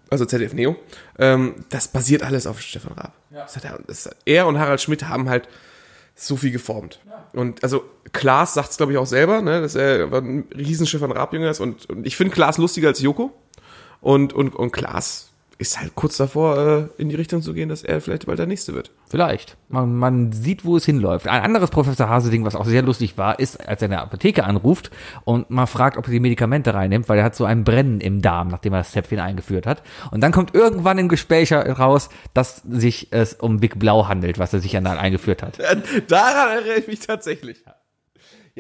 also 0.09 0.25
ZDF 0.25 0.55
Neo, 0.55 0.77
ähm, 1.19 1.67
das 1.69 1.89
basiert 1.89 2.23
alles 2.23 2.47
auf 2.47 2.61
Stefan 2.61 2.95
Raab. 2.95 3.13
Hat 3.35 3.65
er, 3.65 3.79
er 4.25 4.47
und 4.47 4.59
Harald 4.59 4.81
Schmidt 4.81 5.05
haben 5.05 5.29
halt 5.29 5.49
so 6.17 6.37
viel 6.37 6.51
geformt. 6.51 7.01
Und 7.33 7.63
also 7.63 7.85
Klaas 8.13 8.55
sagt 8.55 8.71
es, 8.71 8.77
glaube 8.79 8.93
ich, 8.93 8.99
auch 8.99 9.07
selber, 9.07 9.43
ne, 9.43 9.61
dass 9.61 9.75
er 9.75 10.11
ein 10.13 10.49
riesen 10.57 10.87
Stefan 10.87 11.13
Raab-Jünger 11.13 11.51
ist. 11.51 11.61
Und, 11.61 11.89
und 11.91 12.07
ich 12.07 12.17
finde 12.17 12.35
Klaas 12.35 12.57
lustiger 12.57 12.89
als 12.89 13.01
Joko. 13.01 13.33
Und, 14.01 14.33
und, 14.33 14.57
und 14.57 14.73
Klaas 14.73 15.31
ist 15.59 15.81
halt 15.81 15.95
kurz 15.95 16.17
davor, 16.17 16.91
äh, 16.99 17.01
in 17.01 17.09
die 17.09 17.15
Richtung 17.15 17.41
zu 17.41 17.55
gehen, 17.55 17.69
dass 17.69 17.83
er 17.83 18.01
vielleicht 18.01 18.27
bald 18.27 18.39
der 18.39 18.47
Nächste 18.47 18.75
wird. 18.75 18.91
Vielleicht. 19.09 19.57
Man, 19.69 19.97
man 19.97 20.33
sieht, 20.33 20.65
wo 20.65 20.77
es 20.77 20.85
hinläuft. 20.85 21.27
Ein 21.29 21.43
anderes 21.43 21.71
Professor 21.71 22.09
Hase-Ding, 22.09 22.45
was 22.45 22.55
auch 22.55 22.67
sehr 22.67 22.83
lustig 22.83 23.17
war, 23.17 23.39
ist, 23.39 23.67
als 23.67 23.81
er 23.81 23.87
in 23.87 23.93
der 23.93 24.03
Apotheke 24.03 24.45
anruft 24.45 24.91
und 25.25 25.49
mal 25.51 25.67
fragt, 25.67 25.97
ob 25.97 26.07
er 26.07 26.11
die 26.11 26.21
Medikamente 26.21 26.75
reinnimmt, 26.75 27.09
weil 27.09 27.19
er 27.19 27.25
hat 27.25 27.35
so 27.35 27.45
ein 27.45 27.65
Brennen 27.65 28.01
im 28.01 28.21
Darm, 28.21 28.49
nachdem 28.49 28.75
er 28.75 28.81
das 28.81 28.93
Zäpfchen 28.93 29.19
eingeführt 29.19 29.67
hat. 29.67 29.83
Und 30.11 30.21
dann 30.21 30.33
kommt 30.33 30.55
irgendwann 30.55 30.99
im 30.99 31.09
Gespräch 31.09 31.53
raus, 31.53 32.11
dass 32.35 32.63
sich 32.69 33.09
es 33.13 33.35
um 33.35 33.63
Vic 33.63 33.79
Blau 33.79 34.09
handelt, 34.09 34.39
was 34.39 34.53
er 34.53 34.61
sich 34.61 34.73
dann 34.73 34.87
eingeführt 34.87 35.43
hat. 35.43 35.59
Daran 36.09 36.51
erinnere 36.51 36.81
ich 36.81 36.87
mich 36.87 37.01
tatsächlich. 37.01 37.65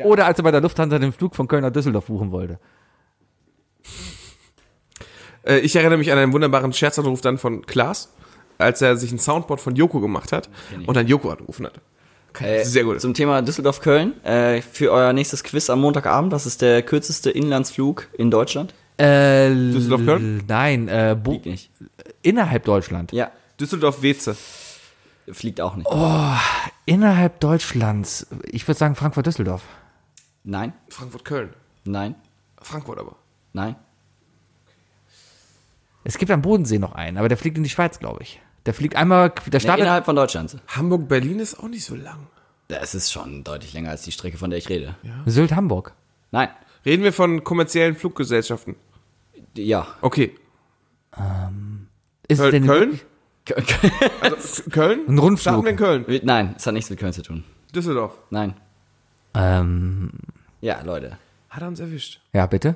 Oder 0.04 0.26
als 0.26 0.38
er 0.38 0.44
bei 0.44 0.50
der 0.50 0.60
Lufthansa 0.60 0.98
den 0.98 1.12
Flug 1.12 1.34
von 1.36 1.48
Köln 1.48 1.62
nach 1.62 1.72
Düsseldorf 1.72 2.06
buchen 2.06 2.30
wollte. 2.30 2.58
Äh, 5.46 5.58
ich 5.58 5.76
erinnere 5.76 5.98
mich 5.98 6.12
an 6.12 6.18
einen 6.18 6.32
wunderbaren 6.32 6.72
Scherzanruf 6.72 7.20
dann 7.20 7.38
von 7.38 7.64
Klaas, 7.66 8.12
als 8.58 8.82
er 8.82 8.96
sich 8.96 9.12
ein 9.12 9.18
Soundboard 9.18 9.60
von 9.60 9.74
Joko 9.76 10.00
gemacht 10.00 10.32
hat 10.32 10.48
und 10.86 10.96
dann 10.96 11.06
Joko 11.06 11.30
angerufen 11.30 11.66
hat. 11.66 11.80
Äh, 12.40 12.64
Sehr 12.64 12.84
gut. 12.84 13.00
Zum 13.00 13.14
Thema 13.14 13.40
Düsseldorf-Köln. 13.40 14.22
Äh, 14.24 14.60
für 14.60 14.92
euer 14.92 15.12
nächstes 15.14 15.42
Quiz 15.42 15.70
am 15.70 15.80
Montagabend. 15.80 16.32
Das 16.32 16.44
ist 16.44 16.60
der 16.60 16.82
kürzeste 16.82 17.30
Inlandsflug 17.30 18.08
in 18.18 18.30
Deutschland. 18.30 18.74
Äh, 18.98 19.48
Düsseldorf-Köln? 19.54 20.42
Nein, 20.46 20.88
äh, 20.88 21.16
Bo 21.22 21.32
Fliegt 21.32 21.46
nicht. 21.46 21.70
innerhalb 22.22 22.64
Deutschland. 22.64 23.12
Ja, 23.12 23.30
Düsseldorf-Weze. 23.60 24.36
fliegt 25.32 25.60
auch 25.62 25.76
nicht. 25.76 25.88
Innerhalb 26.84 27.40
Deutschlands. 27.40 28.26
Ich 28.44 28.66
würde 28.68 28.78
sagen 28.78 28.94
Frankfurt-Düsseldorf. 28.96 29.62
Nein, 30.44 30.72
Frankfurt-Köln. 30.88 31.50
nein, 31.84 32.14
Frankfurt 32.60 32.98
aber. 32.98 33.16
nein. 33.52 33.76
Es 36.08 36.18
gibt 36.18 36.30
am 36.30 36.40
Bodensee 36.40 36.78
noch 36.78 36.92
einen, 36.94 37.18
aber 37.18 37.28
der 37.28 37.36
fliegt 37.36 37.56
in 37.56 37.64
die 37.64 37.68
Schweiz, 37.70 37.98
glaube 37.98 38.22
ich. 38.22 38.40
Der 38.64 38.74
fliegt 38.74 38.94
einmal, 38.94 39.32
der 39.46 39.58
startet. 39.58 39.82
innerhalb 39.82 40.04
von 40.04 40.14
Deutschland. 40.14 40.56
Hamburg-Berlin 40.68 41.40
ist 41.40 41.58
auch 41.58 41.66
nicht 41.68 41.84
so 41.84 41.96
lang. 41.96 42.28
Das 42.68 42.94
ist 42.94 43.10
schon 43.10 43.42
deutlich 43.42 43.72
länger 43.72 43.90
als 43.90 44.02
die 44.02 44.12
Strecke, 44.12 44.38
von 44.38 44.50
der 44.50 44.58
ich 44.60 44.68
rede. 44.68 44.94
Sylt 45.26 45.54
Hamburg. 45.56 45.94
Nein. 46.30 46.48
Reden 46.84 47.02
wir 47.02 47.12
von 47.12 47.42
kommerziellen 47.42 47.96
Fluggesellschaften. 47.96 48.76
Ja. 49.56 49.88
Okay. 50.00 50.32
Ist 52.28 52.38
es 52.38 52.38
Köl 52.38 52.50
denn 52.52 52.66
Köln? 52.66 53.00
Also, 54.20 54.62
Köln? 54.70 55.00
Ein 55.08 55.18
Rundflug. 55.18 55.40
Starten 55.40 55.64
wir 55.64 55.70
in 55.70 55.76
Köln. 55.76 56.20
Nein, 56.24 56.54
es 56.56 56.66
hat 56.66 56.74
nichts 56.74 56.88
mit 56.90 56.98
Köln 57.00 57.12
zu 57.12 57.22
tun. 57.22 57.42
Düsseldorf. 57.74 58.16
Nein. 58.30 58.54
Ähm, 59.34 60.10
Ja, 60.60 60.82
Leute. 60.82 61.18
Hat 61.50 61.62
er 61.62 61.68
uns 61.68 61.80
erwischt. 61.80 62.20
ja, 62.32 62.46
bitte? 62.46 62.74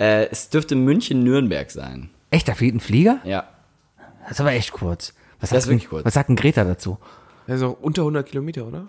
Äh, 0.00 0.26
es 0.30 0.48
dürfte 0.50 0.74
München-Nürnberg 0.76 1.70
sein. 1.70 2.10
Echt, 2.30 2.48
da 2.48 2.54
fliegt 2.54 2.74
ein 2.76 2.80
Flieger? 2.80 3.18
Ja. 3.24 3.44
Das 4.22 4.32
ist 4.32 4.40
aber 4.40 4.52
echt 4.52 4.72
kurz. 4.72 5.14
Was 5.40 5.50
Das 5.50 5.64
ist 5.64 5.68
wirklich 5.70 5.88
kurz. 5.88 6.04
Was 6.04 6.14
sagt 6.14 6.28
denn 6.28 6.36
Greta 6.36 6.64
dazu? 6.64 6.98
Das 7.46 7.56
ist 7.56 7.62
auch 7.62 7.76
unter 7.80 8.02
100 8.02 8.26
Kilometer, 8.28 8.66
oder? 8.66 8.88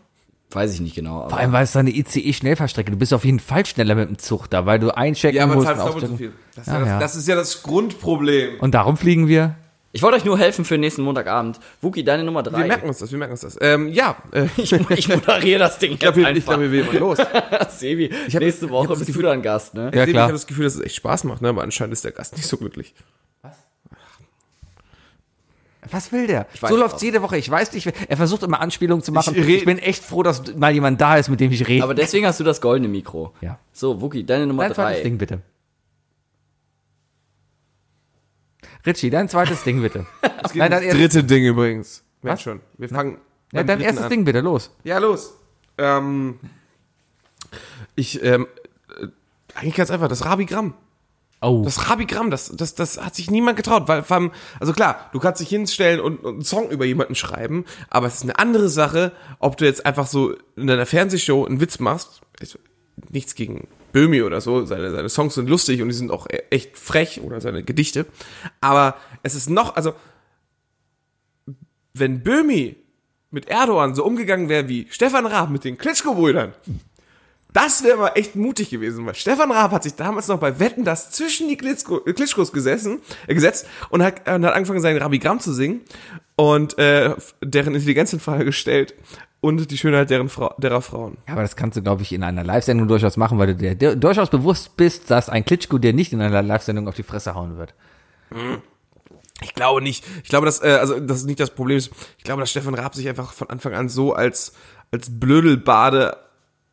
Weiß 0.52 0.74
ich 0.74 0.82
nicht 0.82 0.96
genau. 0.96 1.22
Aber 1.22 1.30
Vor 1.30 1.38
allem, 1.40 1.52
weil 1.52 1.64
es 1.64 1.74
da 1.74 1.80
eine 1.80 1.92
ICE-Schnellfahrstrecke. 1.92 2.90
Du 2.92 2.98
bist 2.98 3.14
auf 3.14 3.24
jeden 3.24 3.40
Fall 3.40 3.66
schneller 3.66 3.94
mit 3.96 4.10
dem 4.10 4.18
Zug 4.18 4.50
da, 4.50 4.66
weil 4.66 4.80
du 4.80 4.90
einchecken 4.96 5.48
musst. 5.48 5.70
und 5.70 5.80
auschecken. 5.80 6.34
Das, 6.56 6.66
Ja, 6.66 6.74
ist 6.80 6.80
ja 6.80 6.86
ja. 6.88 7.00
das, 7.00 7.12
das 7.14 7.16
ist 7.22 7.28
ja 7.28 7.36
das 7.36 7.62
Grundproblem. 7.64 8.60
Und 8.60 8.74
darum 8.74 8.98
fliegen 8.98 9.28
wir. 9.28 9.56
ich 9.92 10.02
wollte 10.02 10.18
euch 10.18 10.26
nur 10.26 10.40
helfen 10.40 10.66
für 10.66 10.74
den 10.74 10.82
nächsten 10.82 11.04
Montagabend. 11.04 11.60
Wookie, 11.82 12.04
deine 12.04 12.24
Nummer 12.24 12.44
Wir 12.44 12.52
drei. 12.52 12.68
merken 12.68 12.88
uns 12.88 12.98
das, 12.98 13.12
wir 13.12 13.20
merken 13.20 13.34
uns 13.34 13.42
das. 13.42 13.58
Ähm, 13.62 13.90
ja, 13.90 14.18
äh, 14.32 14.48
ich, 14.58 14.72
ich 14.74 15.08
moderiere 15.08 15.60
das 15.60 15.78
Ding 15.78 15.94
ich 15.94 16.00
glaube, 16.00 16.20
jetzt 16.22 16.38
ich 16.40 16.46
glaub, 16.46 16.60
wir 16.60 16.84
mal 16.84 16.98
los. 16.98 17.20
Sebi, 17.78 18.10
hab- 18.10 18.40
nächste 18.42 18.66
ich 18.66 18.72
Woche 18.72 18.84
hab 18.86 18.90
das 18.90 19.00
bist 19.00 19.08
Gefühl- 19.10 19.22
du 19.22 19.28
dann 19.30 19.42
Gast, 19.44 19.76
ne? 19.76 19.92
Ja, 19.94 20.04
Ich 20.06 20.10
klar. 20.10 20.24
habe 20.24 20.34
das 20.34 20.48
Gefühl, 20.48 20.64
dass 20.66 20.74
es 20.76 20.82
echt 20.82 20.96
Spaß 20.96 21.26
macht, 21.26 21.44
ne? 21.44 21.50
aber 21.50 21.62
anscheinend 21.62 21.94
ist 21.94 22.04
der 22.04 22.12
Gast 22.12 22.36
nicht 22.36 22.48
so 22.48 22.58
glücklich. 22.58 22.96
Was 25.92 26.12
will 26.12 26.28
der? 26.28 26.48
So 26.60 26.76
läuft's 26.76 26.98
auch. 27.00 27.02
jede 27.02 27.22
Woche. 27.22 27.38
Ich 27.38 27.50
weiß 27.50 27.74
nicht, 27.74 27.86
er 28.08 28.18
versucht 28.18 28.44
immer 28.44 28.60
Anspielungen 28.62 29.04
zu 29.04 29.12
machen. 29.12 29.34
Ich 29.36 29.48
Ich, 29.48 29.66
bin 29.66 29.78
echt 29.80 30.04
froh, 30.04 30.24
dass 30.24 30.56
mal 30.56 30.72
jemand 30.72 31.00
da 31.02 31.18
ist, 31.18 31.30
mit 31.30 31.40
dem 31.40 31.52
ich 31.52 31.68
rede. 31.68 31.84
Aber 31.84 31.94
deswegen 31.96 32.26
hast 32.26 32.40
du 32.40 32.44
das 32.44 32.62
goldene 32.62 32.88
Mikro. 32.88 33.34
ja. 33.42 33.58
So, 33.72 34.02
Wookie, 34.02 34.24
deine 34.24 34.46
Nummer 34.48 34.64
Dein 34.64 34.74
zweites 34.76 34.98
drei. 35.00 35.04
Ding 35.04 35.18
bitte. 35.18 35.42
Richie, 38.86 39.10
dein 39.10 39.28
zweites 39.30 39.64
Ding 39.64 39.82
bitte. 39.82 40.06
Nein, 40.22 40.32
dein 40.54 40.72
Das 40.72 40.82
erstes, 40.82 41.00
dritte 41.14 41.24
Ding 41.26 41.46
übrigens. 41.46 42.04
Merk 42.22 42.36
Was? 42.36 42.42
schon. 42.42 42.62
Wir 42.78 42.90
fangen. 42.90 43.18
ja, 43.52 43.64
dein 43.64 43.82
erstes 43.82 44.04
an. 44.04 44.10
Ding 44.10 44.26
bitte, 44.26 44.40
los. 44.42 44.72
Ja, 44.84 44.98
los. 45.00 45.34
Ähm, 45.78 46.40
ich, 47.96 48.24
ähm, 48.24 48.48
äh, 49.02 49.08
eigentlich 49.56 49.76
ganz 49.76 49.92
einfach, 49.92 50.08
das 50.08 50.26
Rabigramm. 50.26 50.74
Oh. 51.42 51.62
Das 51.64 51.90
Rabigramm, 51.90 52.32
das, 52.32 52.52
das, 52.54 52.76
das 52.76 53.02
hat 53.02 53.16
sich 53.16 53.32
niemand 53.32 53.56
getraut, 53.56 53.88
weil, 53.88 54.04
vor 54.04 54.32
also 54.60 54.74
klar, 54.74 55.10
du 55.14 55.20
kannst 55.20 55.40
dich 55.40 55.48
hinstellen 55.48 56.02
und, 56.02 56.18
und 56.18 56.34
einen 56.34 56.44
Song 56.44 56.70
über 56.70 56.84
jemanden 56.84 57.16
schreiben, 57.16 57.64
aber 57.90 58.08
es 58.08 58.16
ist 58.16 58.24
eine 58.24 58.38
andere 58.38 58.68
Sache, 58.68 59.14
ob 59.40 59.56
du 59.56 59.64
jetzt 59.64 59.86
einfach 59.86 60.06
so 60.06 60.36
in 60.58 60.68
deiner 60.68 60.86
Fernsehshow 60.86 61.46
einen 61.46 61.62
Witz 61.62 61.80
machst, 61.80 62.22
ist 62.42 62.60
nichts 63.10 63.36
gegen 63.36 63.70
Böhmi 63.94 64.22
oder 64.22 64.42
so, 64.42 64.66
seine, 64.66 64.92
seine 64.92 65.08
Songs 65.08 65.36
sind 65.36 65.50
lustig 65.50 65.82
und 65.82 65.88
die 65.88 65.96
sind 65.96 66.12
auch 66.12 66.28
e- 66.28 66.44
echt 66.50 66.78
frech 66.78 67.22
oder 67.22 67.40
seine 67.40 67.64
Gedichte, 67.64 68.06
aber 68.60 68.98
es 69.24 69.34
ist 69.34 69.50
noch, 69.50 69.78
also, 69.78 69.94
wenn 71.94 72.22
Böhmi 72.22 72.76
mit 73.32 73.48
Erdogan 73.48 73.96
so 73.96 74.04
umgegangen 74.04 74.50
wäre 74.50 74.68
wie 74.68 74.88
Stefan 74.90 75.26
Raab 75.26 75.52
mit 75.52 75.64
den 75.64 75.78
Klitschko-Brüdern, 75.78 76.54
das 77.54 77.84
wäre 77.84 77.98
mal 77.98 78.12
echt 78.16 78.36
mutig 78.36 78.70
gewesen, 78.70 79.06
weil 79.06 79.16
Stefan 79.16 79.52
Raab 79.52 79.72
hat 79.72 79.84
sich 79.84 79.96
damals 79.96 80.28
noch 80.28 80.40
bei 80.40 80.60
Wetten 80.60 80.84
das 80.84 81.12
zwischen 81.12 81.48
die 81.48 81.58
Klitschko, 81.58 82.02
äh, 82.06 82.14
Klitschkos 82.14 82.52
gesessen, 82.52 83.00
äh, 83.28 83.34
gesetzt 83.34 83.68
und 83.90 84.04
hat, 84.04 84.28
und 84.30 84.46
hat 84.46 84.54
angefangen, 84.54 84.82
seinen 84.82 85.02
Rabigramm 85.02 85.40
zu 85.40 85.52
singen 85.52 85.82
und 86.36 86.78
äh, 86.78 87.16
deren 87.42 87.74
Intelligenz 87.74 88.14
in 88.14 88.20
Frage 88.20 88.46
gestellt 88.46 88.94
und 89.42 89.72
die 89.72 89.78
Schönheit 89.78 90.10
deren 90.10 90.30
Frau, 90.30 90.54
derer 90.58 90.82
Frauen. 90.82 91.18
Ja, 91.28 91.34
aber 91.34 91.42
das 91.42 91.56
kannst 91.56 91.78
du, 91.78 91.82
glaube 91.82 92.04
ich, 92.04 92.12
in 92.12 92.24
einer 92.24 92.44
Live-Sendung 92.44 92.88
durchaus 92.88 93.18
machen, 93.18 93.40
weil 93.40 93.48
du 93.48 93.56
dir 93.56 93.74
dir 93.74 93.96
durchaus 93.96 94.30
bewusst 94.30 94.78
bist, 94.78 95.10
dass 95.10 95.30
ein 95.30 95.44
Klitschko 95.44 95.80
dir 95.80 95.94
nicht 95.94 96.14
in 96.14 96.22
einer 96.22 96.44
Live-Sendung 96.44 96.88
auf 96.88 96.96
die 96.96 97.04
Fresse 97.04 97.34
hauen 97.34 97.58
wird. 97.58 97.74
Ich 99.42 99.54
glaube 99.56 99.82
nicht. 99.82 100.06
Ich 100.24 100.30
glaube, 100.30 100.46
dass, 100.46 100.62
äh, 100.62 100.78
also, 100.80 101.00
das 101.00 101.18
ist 101.18 101.26
nicht 101.26 101.40
das 101.40 101.52
Problem. 101.52 101.78
Ist. 101.78 101.92
Ich 102.18 102.24
glaube, 102.24 102.42
dass 102.42 102.52
Stefan 102.52 102.76
Raab 102.76 102.94
sich 102.94 103.08
einfach 103.08 103.32
von 103.32 103.50
Anfang 103.50 103.74
an 103.74 103.90
so 103.90 104.14
als, 104.14 104.54
als 104.92 105.20
Blödelbade 105.20 106.18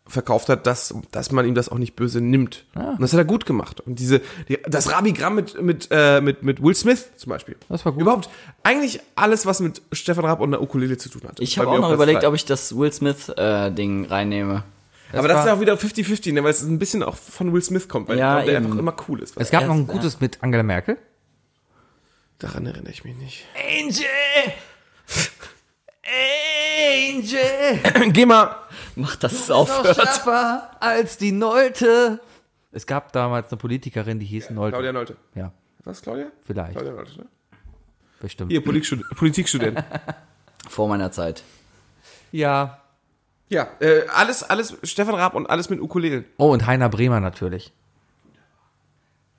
verkauft 0.08 0.48
hat, 0.48 0.66
dass, 0.66 0.94
dass 1.10 1.32
man 1.32 1.46
ihm 1.46 1.54
das 1.54 1.68
auch 1.68 1.78
nicht 1.78 1.96
böse 1.96 2.20
nimmt. 2.20 2.64
Und 2.74 3.00
das 3.00 3.12
hat 3.12 3.18
er 3.18 3.24
gut 3.24 3.44
gemacht. 3.46 3.80
Und 3.80 3.98
diese, 3.98 4.20
die, 4.48 4.58
das 4.66 4.90
Rabigramm 4.92 5.34
mit, 5.34 5.60
mit, 5.60 5.88
äh, 5.90 6.20
mit, 6.20 6.42
mit 6.42 6.62
Will 6.62 6.74
Smith 6.74 7.10
zum 7.16 7.30
Beispiel. 7.30 7.56
Das 7.68 7.84
war 7.84 7.92
gut. 7.92 8.02
Überhaupt, 8.02 8.28
eigentlich 8.62 9.00
alles, 9.16 9.46
was 9.46 9.60
mit 9.60 9.82
Stefan 9.92 10.24
Raab 10.24 10.40
und 10.40 10.52
der 10.52 10.62
Ukulele 10.62 10.96
zu 10.96 11.08
tun 11.08 11.22
hat. 11.26 11.40
Ich 11.40 11.58
habe 11.58 11.68
auch 11.70 11.78
noch 11.78 11.92
überlegt, 11.92 12.22
drei. 12.22 12.28
ob 12.28 12.34
ich 12.34 12.44
das 12.44 12.76
Will 12.76 12.92
Smith-Ding 12.92 14.06
reinnehme. 14.06 14.62
Aber 15.12 15.28
das 15.28 15.40
ist 15.40 15.46
ja 15.46 15.54
auch 15.54 15.60
wieder 15.60 15.74
50-50, 15.74 16.32
ne, 16.32 16.42
weil 16.44 16.50
es 16.50 16.62
ein 16.62 16.78
bisschen 16.78 17.02
auch 17.02 17.16
von 17.16 17.52
Will 17.52 17.62
Smith 17.62 17.88
kommt, 17.88 18.08
weil 18.08 18.18
Ja, 18.18 18.38
ich 18.40 18.44
glaube, 18.46 18.50
der 18.60 18.68
einfach 18.68 18.78
immer 18.78 18.96
cool 19.08 19.22
ist. 19.22 19.36
Es 19.36 19.50
gab 19.50 19.62
Ja, 19.62 19.68
noch 19.68 19.74
ein 19.76 19.86
ja. 19.86 19.92
gutes 19.92 20.20
mit 20.20 20.42
Angela 20.42 20.62
Merkel. 20.62 20.98
Daran 22.38 22.66
erinnere 22.66 22.90
ich 22.92 23.04
mich 23.04 23.16
nicht. 23.16 23.46
Angel! 23.56 24.04
Angel! 28.02 28.12
Geh 28.12 28.26
mal. 28.26 28.56
Mach 28.96 29.16
das 29.16 29.32
es 29.32 29.48
Noch 29.48 29.56
aufhört. 29.58 29.96
schärfer 29.96 30.70
als 30.80 31.16
die 31.18 31.32
Nolte. 31.32 32.20
Es 32.72 32.86
gab 32.86 33.12
damals 33.12 33.50
eine 33.50 33.58
Politikerin, 33.58 34.18
die 34.18 34.26
hieß 34.26 34.50
Nolte. 34.50 34.72
Claudia 34.72 34.92
Nolte. 34.92 35.16
Ja, 35.34 35.52
Was, 35.84 36.02
Claudia? 36.02 36.26
vielleicht. 36.42 36.72
Claudia 36.72 36.92
Nolte, 36.92 37.18
ne? 37.20 37.26
Bestimmt. 38.20 38.50
Hier, 38.50 38.64
Politikstudent. 38.64 39.08
Politikstudent. 39.16 39.84
Vor 40.68 40.88
meiner 40.88 41.12
Zeit. 41.12 41.42
Ja. 42.32 42.80
Ja, 43.48 43.68
äh, 43.80 44.02
alles, 44.12 44.42
alles 44.42 44.76
Stefan 44.82 45.14
Raab 45.14 45.34
und 45.34 45.48
alles 45.48 45.70
mit 45.70 45.80
Ukulelen. 45.80 46.24
Oh, 46.38 46.50
und 46.52 46.66
Heiner 46.66 46.88
Bremer 46.88 47.20
natürlich. 47.20 47.72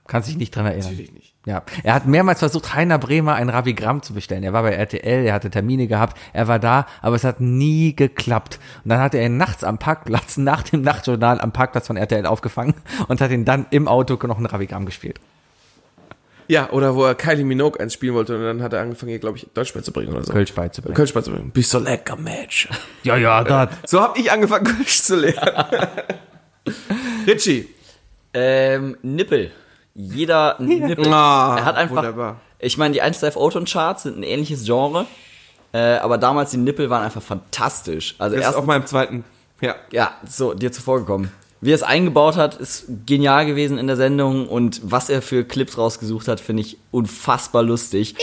Kannst 0.07 0.29
dich 0.29 0.37
nicht 0.37 0.55
dran 0.55 0.65
erinnern. 0.65 0.89
Natürlich 0.89 1.13
nicht. 1.13 1.33
Ja, 1.45 1.63
er 1.83 1.93
hat 1.93 2.05
mehrmals 2.05 2.39
versucht, 2.39 2.75
Heiner 2.75 2.97
Bremer 2.97 3.35
ein 3.35 3.47
Ravigramm 3.49 4.01
zu 4.01 4.13
bestellen. 4.13 4.43
Er 4.43 4.51
war 4.51 4.63
bei 4.63 4.71
RTL, 4.71 5.25
er 5.25 5.33
hatte 5.33 5.49
Termine 5.49 5.87
gehabt, 5.87 6.17
er 6.33 6.49
war 6.49 6.59
da, 6.59 6.87
aber 7.01 7.15
es 7.15 7.23
hat 7.23 7.39
nie 7.39 7.95
geklappt. 7.95 8.59
Und 8.83 8.89
dann 8.89 8.99
hat 8.99 9.13
er 9.13 9.25
ihn 9.25 9.37
nachts 9.37 9.63
am 9.63 9.77
Parkplatz, 9.77 10.35
nach 10.37 10.63
dem 10.63 10.81
Nachtjournal 10.81 11.39
am 11.39 11.53
Parkplatz 11.53 11.87
von 11.87 11.95
RTL 11.95 12.25
aufgefangen 12.25 12.73
und 13.07 13.21
hat 13.21 13.31
ihn 13.31 13.45
dann 13.45 13.65
im 13.69 13.87
Auto 13.87 14.17
noch 14.27 14.39
ein 14.39 14.45
Ravigramm 14.45 14.85
gespielt. 14.85 15.19
Ja, 16.49 16.69
oder 16.71 16.95
wo 16.95 17.03
er 17.03 17.15
Kylie 17.15 17.43
Minogue 17.43 17.79
eins 17.79 17.93
spielen 17.93 18.13
wollte 18.13 18.35
und 18.35 18.43
dann 18.43 18.61
hat 18.61 18.73
er 18.73 18.81
angefangen, 18.81 19.09
hier, 19.09 19.19
glaube 19.19 19.37
ich, 19.37 19.47
Deutsch 19.53 19.73
beizubringen 19.73 20.13
oder 20.13 20.23
so. 20.23 20.31
Kölsch 20.31 20.53
beizubringen. 20.53 20.95
Kölsch 20.95 21.13
beizubringen. 21.13 21.51
Bist 21.51 21.71
so 21.71 21.79
lecker, 21.79 22.15
Mensch. 22.15 22.69
Ja, 23.03 23.17
ja, 23.17 23.43
das. 23.43 23.69
So 23.85 24.01
habe 24.01 24.19
ich 24.19 24.31
angefangen, 24.31 24.65
Kölsch 24.65 25.01
zu 25.01 25.17
lernen. 25.17 25.87
Richie. 27.27 27.67
Ähm, 28.33 28.97
Nippel. 29.01 29.51
Jeder 29.99 30.55
Nippel. 30.59 31.11
Ah, 31.11 31.55
er 31.57 31.65
hat 31.65 31.75
einfach. 31.75 31.97
wunderbar. 31.97 32.39
Ich 32.59 32.77
meine, 32.77 32.93
die 32.93 33.01
1 33.01 33.19
Live 33.21 33.35
Oton 33.35 33.65
Charts 33.65 34.03
sind 34.03 34.17
ein 34.19 34.23
ähnliches 34.23 34.63
Genre. 34.63 35.07
Äh, 35.73 35.97
aber 35.97 36.17
damals 36.17 36.51
die 36.51 36.57
Nippel 36.57 36.89
waren 36.89 37.03
einfach 37.03 37.21
fantastisch. 37.21 38.15
Also 38.19 38.35
Das 38.35 38.41
ist 38.41 38.47
erst 38.47 38.57
auf 38.57 38.65
meinem 38.65 38.85
zweiten. 38.85 39.23
Ja. 39.59 39.75
ja, 39.91 40.11
so, 40.27 40.53
dir 40.53 40.71
zuvor 40.71 40.99
gekommen. 40.99 41.31
Wie 41.61 41.71
er 41.71 41.75
es 41.75 41.83
eingebaut 41.83 42.35
hat, 42.37 42.55
ist 42.55 42.85
genial 43.07 43.47
gewesen 43.47 43.79
in 43.79 43.87
der 43.87 43.95
Sendung 43.95 44.47
und 44.47 44.79
was 44.83 45.09
er 45.09 45.23
für 45.23 45.43
Clips 45.43 45.79
rausgesucht 45.79 46.27
hat, 46.27 46.39
finde 46.39 46.61
ich 46.61 46.77
unfassbar 46.91 47.63
lustig. 47.63 48.15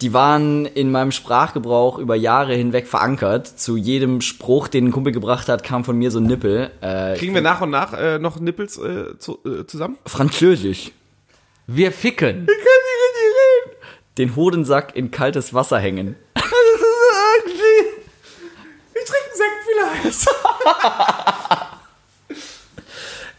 Die 0.00 0.14
waren 0.14 0.64
in 0.64 0.92
meinem 0.92 1.10
Sprachgebrauch 1.10 1.98
über 1.98 2.14
Jahre 2.14 2.54
hinweg 2.54 2.86
verankert. 2.86 3.46
Zu 3.48 3.76
jedem 3.76 4.20
Spruch, 4.20 4.68
den 4.68 4.86
ein 4.86 4.92
Kumpel 4.92 5.12
gebracht 5.12 5.48
hat, 5.48 5.64
kam 5.64 5.84
von 5.84 5.98
mir 5.98 6.10
so 6.12 6.20
ein 6.20 6.24
Nippel. 6.24 6.70
Äh, 6.80 7.16
Kriegen 7.16 7.34
wir 7.34 7.42
nach 7.42 7.60
und 7.60 7.70
nach 7.70 7.92
äh, 7.92 8.18
noch 8.20 8.38
Nippels 8.40 8.78
äh, 8.78 9.18
zu, 9.18 9.40
äh, 9.44 9.66
zusammen? 9.66 9.98
Französisch. 10.06 10.92
Wir 11.72 11.92
ficken. 11.92 12.48
Den 14.18 14.34
Hodensack 14.34 14.96
in 14.96 15.12
kaltes 15.12 15.54
Wasser 15.54 15.78
hängen. 15.78 16.16
Ich 16.34 16.42
trinke 19.04 19.24
einen 19.24 19.36
Sekt 19.36 19.58
vielleicht. 19.66 20.26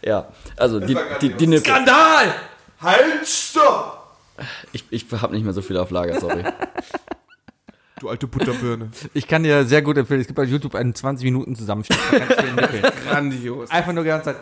Ja, 0.04 0.32
also 0.56 0.80
die, 0.80 0.96
die, 1.20 1.28
die 1.28 1.46
Nippel. 1.46 1.64
Skandal! 1.64 2.34
Halt, 2.80 3.24
stopp! 3.24 4.16
Ich, 4.72 4.84
ich 4.90 5.06
habe 5.12 5.32
nicht 5.32 5.44
mehr 5.44 5.52
so 5.52 5.62
viel 5.62 5.76
auf 5.76 5.90
Lager, 5.90 6.18
sorry. 6.18 6.42
Du 8.00 8.08
alte 8.08 8.26
Butterbirne. 8.26 8.90
Ich 9.14 9.28
kann 9.28 9.44
dir 9.44 9.64
sehr 9.64 9.80
gut 9.80 9.96
empfehlen, 9.96 10.20
es 10.20 10.26
gibt 10.26 10.36
bei 10.36 10.42
YouTube 10.42 10.74
einen 10.74 10.92
20 10.92 11.24
Minuten 11.24 11.54
Zusammenschnitt. 11.54 12.00
Grandios. 13.08 13.70
Einfach 13.70 13.92
nur 13.92 14.02
die 14.02 14.08
ganze 14.08 14.32
Zeit. 14.32 14.36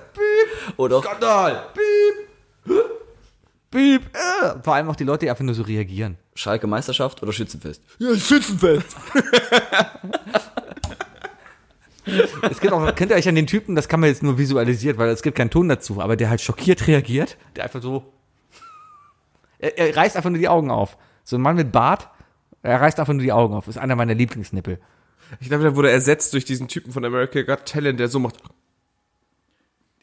Oder 0.79 1.03
Skandal! 1.03 1.67
Piep. 1.75 3.00
Äh. 3.73 3.99
Vor 4.63 4.75
allem 4.75 4.89
auch 4.89 4.97
die 4.97 5.05
Leute, 5.05 5.27
die 5.27 5.31
einfach 5.31 5.45
nur 5.45 5.55
so 5.55 5.63
reagieren. 5.63 6.17
Schalke 6.35 6.67
Meisterschaft 6.67 7.23
oder 7.23 7.33
Schützenfest? 7.33 7.83
Ja, 7.99 8.17
Schützenfest. 8.17 8.97
Es 12.51 12.61
gibt 12.61 12.73
auch, 12.73 12.95
kennt 12.95 13.11
ihr 13.11 13.17
euch 13.17 13.29
an 13.29 13.35
den 13.35 13.47
Typen, 13.47 13.75
das 13.77 13.89
kann 13.89 14.01
man 14.01 14.09
jetzt 14.09 14.23
nur 14.23 14.39
visualisiert, 14.39 14.99
weil 14.99 15.11
es 15.11 15.23
gibt 15.23 15.37
keinen 15.37 15.51
Ton 15.51 15.69
dazu, 15.69 16.01
aber 16.01 16.17
der 16.17 16.31
halt 16.31 16.41
schockiert 16.41 16.87
reagiert, 16.87 17.37
der 17.57 17.65
einfach 17.65 17.83
so. 17.83 18.13
Er, 19.59 19.79
er 19.79 19.97
reißt 19.97 20.17
einfach 20.17 20.31
nur 20.31 20.39
die 20.39 20.49
Augen 20.49 20.71
auf. 20.71 20.97
So 21.23 21.37
ein 21.37 21.43
Mann 21.43 21.57
mit 21.57 21.71
Bart, 21.71 22.09
er 22.63 22.81
reißt 22.81 22.99
einfach 22.99 23.13
nur 23.13 23.23
die 23.23 23.33
Augen 23.33 23.55
auf. 23.55 23.69
Ist 23.69 23.79
einer 23.79 23.97
meiner 23.97 24.15
Lieblingsnippel. 24.15 24.81
Ich 25.41 25.49
glaube, 25.49 25.63
der 25.63 25.77
wurde 25.77 25.91
ersetzt 25.91 26.33
durch 26.33 26.45
diesen 26.45 26.69
Typen 26.69 26.93
von 26.93 27.05
America 27.05 27.43
Got 27.43 27.67
Talent, 27.67 28.01
der 28.01 28.09
so 28.09 28.19
macht. 28.19 28.37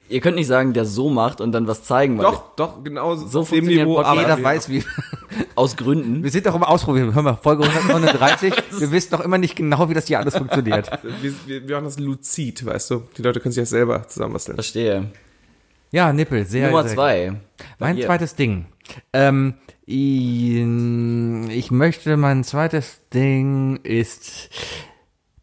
Ihr 0.10 0.22
könnt 0.22 0.36
nicht 0.36 0.48
sagen, 0.48 0.74
der 0.74 0.86
so 0.86 1.10
macht 1.10 1.42
und 1.42 1.52
dann 1.52 1.68
was 1.68 1.84
zeigen, 1.84 2.18
weil 2.18 2.26
Doch, 2.26 2.56
doch, 2.56 2.84
genau 2.84 3.16
so 3.16 3.42
auf 3.42 3.50
dem 3.50 3.58
funktioniert 3.58 3.88
Niveau. 3.88 3.96
Podcast. 3.96 4.20
Jeder 4.20 4.44
weiß, 4.44 4.70
wie. 4.70 4.84
aus 5.56 5.76
Gründen. 5.76 6.24
Wir 6.24 6.32
sind 6.32 6.46
doch 6.46 6.56
im 6.56 6.64
Ausprobieren. 6.64 7.14
Hör 7.14 7.24
mal, 7.24 7.36
Folge 7.36 7.64
139. 7.64 8.54
wir 8.80 8.92
wissen 8.92 9.12
doch 9.12 9.22
immer 9.22 9.38
nicht 9.38 9.56
genau, 9.56 9.90
wie 9.90 9.94
das 9.94 10.08
hier 10.08 10.20
alles 10.20 10.38
funktioniert. 10.38 10.90
Wir, 11.22 11.34
wir, 11.46 11.68
wir 11.68 11.76
machen 11.76 11.86
das 11.86 12.00
luzid, 12.00 12.66
weißt 12.66 12.92
du. 12.92 13.04
Die 13.18 13.22
Leute 13.22 13.40
können 13.40 13.52
sich 13.52 13.62
das 13.62 13.70
selber 13.70 14.08
zusammenbasteln. 14.08 14.56
Verstehe. 14.56 15.12
Ja, 15.92 16.12
Nippel, 16.14 16.46
sehr. 16.46 16.68
Nummer 16.68 16.84
sehr 16.84 16.94
zwei. 16.94 17.34
Mein 17.80 17.96
Hier. 17.96 18.06
zweites 18.06 18.36
Ding. 18.36 18.66
Ähm, 19.14 19.56
ich 19.86 21.72
möchte, 21.72 22.18
mein 22.18 22.44
zweites 22.44 23.02
Ding 23.14 23.78
ist 23.84 24.50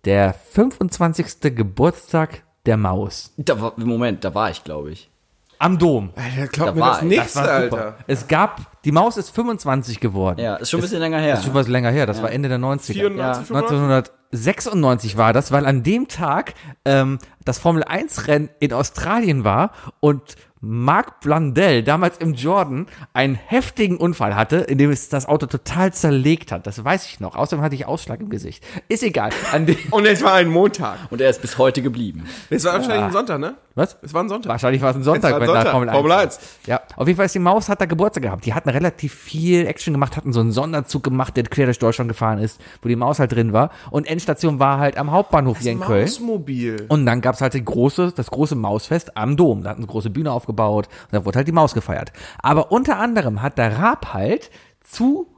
der 0.05 0.35
25. 0.35 1.55
Geburtstag 1.55 2.45
der 2.67 2.77
Maus. 2.77 3.33
Da 3.37 3.61
war, 3.61 3.73
Moment, 3.77 4.25
da 4.25 4.35
war 4.35 4.51
ich, 4.51 4.65
glaube 4.65 4.91
ich. 4.93 5.11
Am 5.59 5.79
Dom. 5.79 6.11
Alter, 6.17 6.49
glaub 6.49 6.67
Da 6.69 6.75
mir 6.75 6.81
war- 6.81 6.93
das 6.95 7.03
nichts, 7.03 7.33
Das 7.35 7.37
war 7.47 7.63
super. 7.63 7.77
Alter. 7.77 7.97
Es 8.07 8.27
gab, 8.29 8.83
die 8.85 8.93
Maus 8.93 9.17
ist 9.17 9.31
25 9.31 10.01
geworden. 10.01 10.41
Ja, 10.41 10.57
ist 10.57 10.71
schon 10.71 10.81
ein 10.81 10.83
bisschen 10.83 10.99
länger 11.01 11.19
her. 11.19 11.31
Das 11.31 11.41
ist 11.41 11.47
schon 11.47 11.55
was 11.55 11.69
länger 11.69 11.91
her, 11.91 12.07
das 12.07 12.23
war 12.23 12.31
Ende 12.33 12.49
der 12.49 12.59
90er. 12.59 12.93
94, 12.93 13.47
95? 13.47 14.13
1996 14.33 15.17
war 15.17 15.33
das, 15.33 15.53
weil 15.53 15.65
an 15.67 15.83
dem 15.83 16.09
Tag 16.09 16.55
ähm, 16.85 17.19
das 17.45 17.59
Formel 17.59 17.85
1 17.85 18.27
Rennen 18.27 18.51
in 18.61 18.73
Australien 18.73 19.45
war 19.45 19.71
und 20.01 20.37
Mark 20.67 21.21
Blundell 21.21 21.83
damals 21.83 22.19
im 22.19 22.35
Jordan 22.35 22.87
einen 23.13 23.35
heftigen 23.35 23.99
Unfall 23.99 24.35
hatte, 24.35 24.57
in 24.57 24.79
dem 24.79 24.91
es 24.91 25.09
das 25.09 25.27
Auto 25.27 25.47
total 25.47 25.93
zerlegt 25.93 26.53
hat. 26.53 26.67
Das 26.67 26.83
weiß 26.83 27.07
ich 27.07 27.21
noch. 27.21 27.37
Außerdem 27.37 27.63
hatte 27.63 27.75
ich 27.75 27.87
Ausschlag 27.87 28.21
im 28.21 28.31
Gesicht. 28.31 28.65
Ist 28.89 29.03
egal. 29.03 29.31
Und 29.91 30.07
es 30.07 30.23
war 30.23 30.35
ein 30.35 30.49
Montag. 30.49 30.99
Und 31.11 31.21
er 31.21 31.31
ist 31.31 31.43
bis 31.43 31.59
heute 31.59 31.83
geblieben. 31.83 32.25
Es 32.49 32.65
war 32.65 32.75
wahrscheinlich 32.75 33.05
ein 33.05 33.13
Sonntag, 33.13 33.39
ne? 33.39 33.57
was? 33.75 33.97
Es 34.03 34.15
war 34.15 34.23
ein 34.23 34.29
Sonntag. 34.29 34.51
Wahrscheinlich 34.51 34.81
war 34.83 34.91
es 34.91 34.97
ein 34.97 35.03
Sonntag, 35.03 35.31
Es 35.31 35.33
war 35.33 35.41
ein 35.41 35.49
wenn 35.49 35.55
da 35.55 35.73
Sonntag. 35.73 35.73
Formel 35.73 35.89
1. 35.89 35.97
Formel 35.97 36.13
1. 36.13 36.41
Ja, 36.67 36.81
auf 36.97 37.07
jeden 37.07 37.17
Fall 37.17 37.27
ist 37.27 37.35
die 37.35 37.41
Maus, 37.41 37.69
hat 37.69 37.81
da 37.81 37.87
Geburtstag 37.87 38.23
gehabt. 38.23 38.47
Die 38.47 38.55
hatten 38.55 38.69
relativ 38.69 39.15
viel 39.15 39.67
Action 39.67 39.93
gemacht, 39.93 40.17
hatten 40.17 40.33
so 40.33 40.41
einen 40.41 40.53
Sonderzug 40.53 41.03
gemacht, 41.03 41.37
der 41.37 41.45
quer 41.45 41.67
durch 41.67 41.79
Deutschland 41.79 42.09
gefahren 42.09 42.39
ist, 42.39 42.61
wo 42.83 42.89
die 42.89 42.97
Maus 42.97 43.19
halt 43.19 43.33
drin 43.33 43.53
war. 43.53 43.71
Und 43.91 44.07
Endstation 44.07 44.61
war 44.61 44.79
halt 44.79 44.97
am 44.97 45.11
Hauptbahnhof 45.11 45.59
hier 45.59 45.73
in 45.73 45.81
Köln. 45.81 46.03
Mausmobil. 46.03 46.87
Und 46.89 47.05
dann 47.07 47.21
gab's 47.21 47.41
halt 47.41 47.55
die 47.55 47.65
große, 47.65 48.13
das 48.15 48.31
große 48.31 48.55
Mausfest 48.55 49.17
am 49.17 49.37
Dom. 49.37 49.63
Da 49.63 49.71
hatten 49.71 49.83
sie 49.83 49.87
eine 49.87 49.93
große 49.93 50.11
Bühne 50.11 50.31
aufgebaut 50.31 50.54
und 50.63 50.89
da 51.15 51.25
wurde 51.25 51.39
halt 51.39 51.49
die 51.49 51.53
Maus 51.53 51.75
gefeiert. 51.75 52.13
Aber 52.39 52.73
unter 52.73 52.99
anderem 52.99 53.43
hat 53.43 53.59
der 53.59 53.79
Raab 53.79 54.13
halt 54.15 54.51
zu 54.83 55.29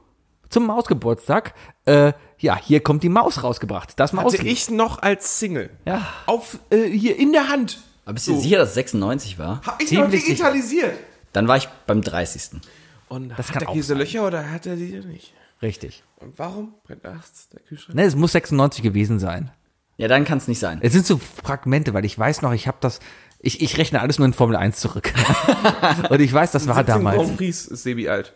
zum 0.49 0.65
Mausgeburtstag, 0.67 1.53
äh, 1.85 2.13
ja, 2.39 2.57
hier 2.57 2.81
kommt 2.81 3.03
die 3.03 3.09
Maus 3.09 3.43
rausgebracht. 3.43 3.99
Das 3.99 4.13
Maus. 4.13 4.33
Hatte 4.33 4.47
ich 4.47 4.69
noch 4.69 5.01
als 5.01 5.39
Single. 5.39 5.69
Ja. 5.85 6.07
Auf, 6.25 6.59
äh, 6.69 6.83
hier 6.85 7.17
in 7.17 7.31
der 7.33 7.49
Hand. 7.49 7.79
Aber 8.05 8.13
bist 8.13 8.27
du 8.27 8.39
sicher, 8.39 8.57
dass 8.59 8.69
es 8.69 8.75
96 8.75 9.37
war? 9.37 9.61
Hab 9.65 9.81
ich 9.81 9.91
noch 9.91 10.03
Ziemlich 10.03 10.21
sicher. 10.21 10.51
digitalisiert. 10.51 10.93
Dann 11.33 11.47
war 11.47 11.57
ich 11.57 11.67
beim 11.85 12.01
30. 12.01 12.61
Und 13.09 13.29
Das 13.37 13.53
hat 13.53 13.67
auch 13.67 13.73
Käse 13.73 13.89
sein. 13.89 13.97
Löcher 13.97 14.25
oder 14.25 14.49
hat 14.51 14.65
er 14.65 14.75
die 14.75 14.99
nicht? 15.05 15.33
Richtig. 15.61 16.03
Und 16.17 16.37
warum 16.37 16.73
brennt 16.83 17.03
nachts 17.03 17.49
der 17.49 17.59
Kühlschrank? 17.61 17.95
Ne, 17.95 18.03
es 18.03 18.15
muss 18.15 18.31
96 18.31 18.83
gewesen 18.83 19.19
sein. 19.19 19.51
Ja, 19.97 20.07
dann 20.07 20.25
kann 20.25 20.37
es 20.37 20.47
nicht 20.47 20.59
sein. 20.59 20.79
Es 20.81 20.93
sind 20.93 21.05
so 21.07 21.17
Fragmente, 21.17 21.93
weil 21.93 22.05
ich 22.05 22.17
weiß 22.17 22.43
noch, 22.43 22.53
ich 22.53 22.67
habe 22.67 22.77
das, 22.79 22.99
ich, 23.39 23.61
ich 23.61 23.77
rechne 23.77 24.01
alles 24.01 24.17
nur 24.19 24.25
in 24.25 24.33
Formel 24.33 24.55
1 24.55 24.79
zurück. 24.79 25.13
und 26.09 26.19
ich 26.19 26.33
weiß, 26.33 26.51
das 26.51 26.67
war 26.67 26.75
17 26.75 26.95
damals. 26.95 27.17
Grand 27.17 27.37
Prix 27.37 27.67
ist 27.67 27.83
Sebi 27.83 28.09
alt. 28.09 28.33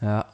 Ja. 0.00 0.26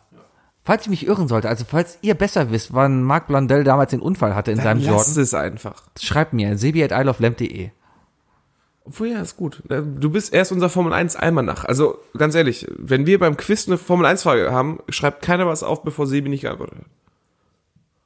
Falls 0.63 0.83
ich 0.83 0.91
mich 0.91 1.07
irren 1.07 1.27
sollte, 1.27 1.49
also 1.49 1.65
falls 1.67 1.99
ihr 2.03 2.15
besser 2.15 2.51
wisst, 2.51 2.75
wann 2.75 3.03
Mark 3.03 3.29
Blundell 3.29 3.65
damals 3.65 3.91
den 3.91 4.01
Unfall 4.01 4.35
hatte 4.35 4.53
in 4.53 4.59
seinem 4.59 4.83
Lass 4.85 5.07
Jordan, 5.09 5.23
es 5.23 5.35
einfach. 5.35 5.83
schreibt 5.99 6.33
mir, 6.35 6.59
sebi 6.59 6.85
at 6.85 6.93
isleoflamp.de. 6.93 7.71
Obwohl, 8.85 9.09
ja, 9.09 9.21
ist 9.21 9.37
gut. 9.37 9.63
Äh, 9.71 9.83
Du 9.83 10.11
bist 10.11 10.35
erst 10.35 10.53
unser 10.53 10.69
Formel 10.69 10.93
1 10.93 11.17
Almanach. 11.17 11.65
Also, 11.65 11.99
ganz 12.17 12.35
ehrlich, 12.35 12.67
wenn 12.77 13.07
wir 13.07 13.19
beim 13.19 13.37
Quiz 13.37 13.69
eine 13.69 13.79
Formel 13.79 14.05
1 14.07 14.23
Frage 14.23 14.53
haben, 14.53 14.81
schreibt 14.89 15.23
keiner 15.23 15.47
was 15.47 15.63
auf, 15.63 15.83
bevor 15.83 16.07
Sebi 16.07 16.29
nicht 16.29 16.43
geantwortet 16.43 16.79
hat. 16.79 16.87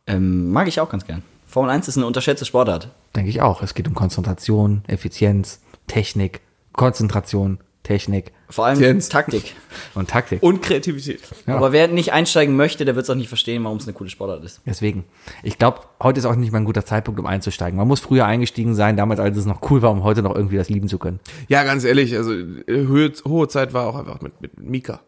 Ähm, 0.06 0.52
mag 0.52 0.68
ich 0.68 0.80
auch 0.80 0.90
ganz 0.90 1.06
gern. 1.06 1.22
Formel 1.46 1.70
1 1.70 1.88
ist 1.88 1.96
eine 1.96 2.06
unterschätzte 2.06 2.44
Sportart. 2.44 2.90
Denke 3.16 3.30
ich 3.30 3.40
auch. 3.40 3.62
Es 3.62 3.74
geht 3.74 3.88
um 3.88 3.94
Konzentration, 3.94 4.82
Effizienz, 4.86 5.60
Technik, 5.86 6.40
Konzentration, 6.72 7.58
Technik 7.84 8.32
Vor 8.48 8.64
allem 8.66 8.80
Jens. 8.80 9.10
Taktik. 9.10 9.54
und 9.94 10.08
Taktik. 10.08 10.42
Und 10.42 10.62
Kreativität. 10.62 11.20
Ja. 11.46 11.56
Aber 11.56 11.70
wer 11.70 11.86
nicht 11.86 12.12
einsteigen 12.12 12.56
möchte, 12.56 12.84
der 12.84 12.96
wird 12.96 13.04
es 13.04 13.10
auch 13.10 13.14
nicht 13.14 13.28
verstehen, 13.28 13.62
warum 13.62 13.76
es 13.76 13.84
eine 13.84 13.92
coole 13.92 14.08
Sportart 14.08 14.42
ist. 14.42 14.62
Deswegen. 14.64 15.04
Ich 15.42 15.58
glaube, 15.58 15.80
heute 16.02 16.18
ist 16.18 16.24
auch 16.24 16.34
nicht 16.34 16.50
mal 16.50 16.58
ein 16.58 16.64
guter 16.64 16.84
Zeitpunkt, 16.84 17.20
um 17.20 17.26
einzusteigen. 17.26 17.76
Man 17.76 17.86
muss 17.86 18.00
früher 18.00 18.24
eingestiegen 18.24 18.74
sein, 18.74 18.96
damals, 18.96 19.20
als 19.20 19.36
es 19.36 19.44
noch 19.44 19.70
cool 19.70 19.82
war, 19.82 19.90
um 19.90 20.02
heute 20.02 20.22
noch 20.22 20.34
irgendwie 20.34 20.56
das 20.56 20.70
lieben 20.70 20.88
zu 20.88 20.98
können. 20.98 21.20
Ja, 21.48 21.62
ganz 21.62 21.84
ehrlich, 21.84 22.16
also 22.16 22.32
äh, 22.32 22.64
Höhe, 22.66 23.12
hohe 23.26 23.48
Zeit 23.48 23.74
war 23.74 23.86
auch 23.86 23.96
einfach 23.96 24.22
mit, 24.22 24.40
mit 24.40 24.58
Mika. 24.58 25.00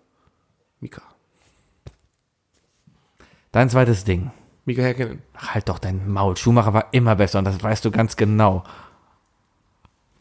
Mika. 0.80 1.02
Dein 3.52 3.70
zweites 3.70 4.04
Ding. 4.04 4.30
Mika 4.66 4.82
Häkkinen. 4.82 5.22
Ach, 5.34 5.54
halt 5.54 5.68
doch 5.70 5.78
dein 5.78 6.10
Maul. 6.10 6.36
Schumacher 6.36 6.74
war 6.74 6.88
immer 6.92 7.16
besser 7.16 7.38
und 7.38 7.46
das 7.46 7.62
weißt 7.62 7.84
du 7.86 7.90
ganz 7.90 8.16
genau. 8.16 8.64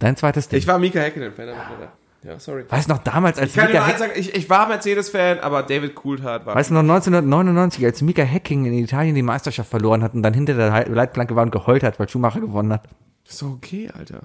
Dein 0.05 0.15
zweites 0.15 0.47
Ding. 0.47 0.59
Ich 0.59 0.67
war 0.67 0.77
Mika 0.77 0.99
Häkkinen-Fan. 0.99 1.49
aber- 1.49 1.91
Ja, 2.21 2.37
sorry. 2.39 2.63
weißt 2.69 2.87
du 2.87 2.93
noch 2.93 3.03
damals, 3.03 3.39
als 3.39 3.49
Ich 3.49 3.55
kann 3.55 3.67
Mika, 3.69 3.79
nur 3.79 3.87
eins 3.87 3.97
sagen, 3.97 4.11
ich, 4.15 4.35
ich 4.35 4.47
war 4.51 4.67
Mercedes-Fan, 4.67 5.39
aber 5.39 5.63
David 5.63 5.95
Coulthard 5.95 6.45
war... 6.45 6.53
weißt 6.53 6.69
du 6.69 6.75
noch 6.75 6.81
1999, 6.81 7.83
als 7.83 8.03
Mika 8.03 8.23
Hacking 8.23 8.65
in 8.65 8.73
Italien 8.73 9.15
die 9.15 9.23
Meisterschaft 9.23 9.67
verloren 9.67 10.03
hat 10.03 10.13
und 10.13 10.21
dann 10.21 10.35
hinter 10.35 10.53
der 10.53 10.69
Leit- 10.69 10.89
Leitplanke 10.89 11.35
war 11.35 11.41
und 11.41 11.49
geheult 11.51 11.81
hat, 11.81 11.99
weil 11.99 12.07
Schumacher 12.07 12.39
gewonnen 12.39 12.71
hat? 12.71 12.83
Ist 13.27 13.41
doch 13.41 13.49
okay, 13.49 13.89
Alter. 13.97 14.21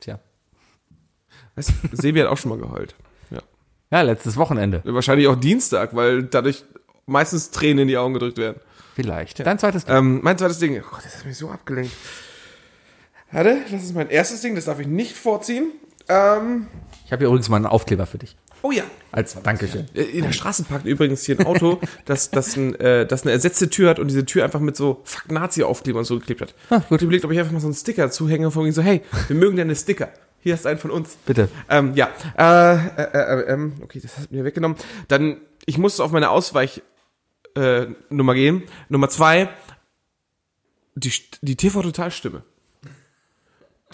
Tja. 0.00 0.18
Weißt 1.54 1.70
du, 1.92 1.96
Sebi 1.96 2.18
hat 2.18 2.26
auch 2.26 2.36
schon 2.36 2.48
mal 2.50 2.58
geheult. 2.58 2.96
Ja. 3.30 3.38
Ja, 3.92 4.00
letztes 4.02 4.36
Wochenende. 4.36 4.80
Wahrscheinlich 4.84 5.28
auch 5.28 5.36
Dienstag, 5.36 5.94
weil 5.94 6.24
dadurch 6.24 6.64
meistens 7.06 7.52
Tränen 7.52 7.80
in 7.82 7.88
die 7.88 7.96
Augen 7.98 8.14
gedrückt 8.14 8.38
werden. 8.38 8.58
Vielleicht. 8.96 9.46
Dein 9.46 9.60
zweites 9.60 9.84
Ähm, 9.88 10.18
mein 10.24 10.36
zweites 10.38 10.58
Ding. 10.58 10.76
Oh 10.84 10.88
Gott, 10.90 11.04
das 11.04 11.18
hat 11.18 11.24
mich 11.26 11.36
so 11.38 11.50
abgelenkt. 11.50 11.92
Warte, 13.34 13.58
das 13.70 13.82
ist 13.82 13.94
mein 13.94 14.10
erstes 14.10 14.40
Ding, 14.42 14.54
das 14.54 14.66
darf 14.66 14.78
ich 14.78 14.86
nicht 14.86 15.16
vorziehen. 15.16 15.72
Ähm, 16.08 16.68
Ich 17.04 17.12
habe 17.12 17.20
hier 17.20 17.26
übrigens 17.28 17.48
mal 17.48 17.56
einen 17.56 17.66
Aufkleber 17.66 18.06
für 18.06 18.18
dich. 18.18 18.36
oh 18.62 18.70
ja. 18.70 18.84
Als 19.10 19.40
Dankeschön. 19.42 19.86
Äh, 19.94 20.02
In 20.02 20.22
der 20.24 20.32
Straße 20.32 20.62
parkt 20.64 20.86
übrigens 20.86 21.24
hier 21.24 21.38
ein 21.38 21.46
Auto, 21.46 21.80
das, 22.04 22.30
das, 22.30 22.56
ein, 22.56 22.74
äh, 22.78 23.06
das 23.06 23.22
eine 23.22 23.32
ersetzte 23.32 23.68
Tür 23.70 23.90
hat 23.90 23.98
und 23.98 24.08
diese 24.08 24.24
Tür 24.24 24.44
einfach 24.44 24.60
mit 24.60 24.76
so 24.76 25.00
Fuck 25.04 25.30
Nazi-Aufkleber 25.32 25.98
und 25.98 26.04
so 26.04 26.18
geklebt 26.18 26.42
hat. 26.42 26.54
Ah, 26.70 26.78
gut. 26.88 27.00
Ich 27.00 27.02
überlegt, 27.02 27.24
ob 27.24 27.32
ich 27.32 27.38
einfach 27.38 27.52
mal 27.52 27.60
so 27.60 27.66
einen 27.66 27.74
Sticker 27.74 28.10
zuhänge 28.10 28.50
von 28.50 28.70
so, 28.72 28.82
hey, 28.82 29.02
wir 29.28 29.36
mögen 29.36 29.56
deine 29.56 29.74
Sticker. 29.74 30.10
Hier 30.40 30.52
hast 30.54 30.64
du 30.64 30.68
einen 30.68 30.78
von 30.78 30.90
uns. 30.92 31.16
Bitte. 31.26 31.48
Ähm, 31.68 31.92
ja. 31.94 32.10
Äh, 32.38 32.74
äh, 32.74 33.02
äh, 33.12 33.52
ähm, 33.52 33.72
okay, 33.82 33.98
das 34.00 34.16
hat 34.18 34.30
mir 34.30 34.44
weggenommen. 34.44 34.76
Dann, 35.08 35.38
ich 35.66 35.78
musste 35.78 36.04
auf 36.04 36.12
meine 36.12 36.30
Ausweich 36.30 36.82
äh, 37.56 37.86
gehen. 38.10 38.62
Nummer 38.88 39.08
zwei, 39.08 39.48
die, 40.94 41.12
die 41.42 41.56
TV-Total-Stimme, 41.56 42.42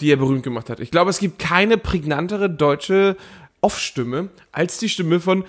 die 0.01 0.11
er 0.11 0.17
berühmt 0.17 0.43
gemacht 0.43 0.69
hat. 0.69 0.79
Ich 0.79 0.91
glaube, 0.91 1.09
es 1.09 1.19
gibt 1.19 1.39
keine 1.39 1.77
prägnantere 1.77 2.49
deutsche 2.49 3.15
Off-Stimme 3.61 4.29
als 4.51 4.79
die 4.79 4.89
Stimme 4.89 5.19
von 5.19 5.45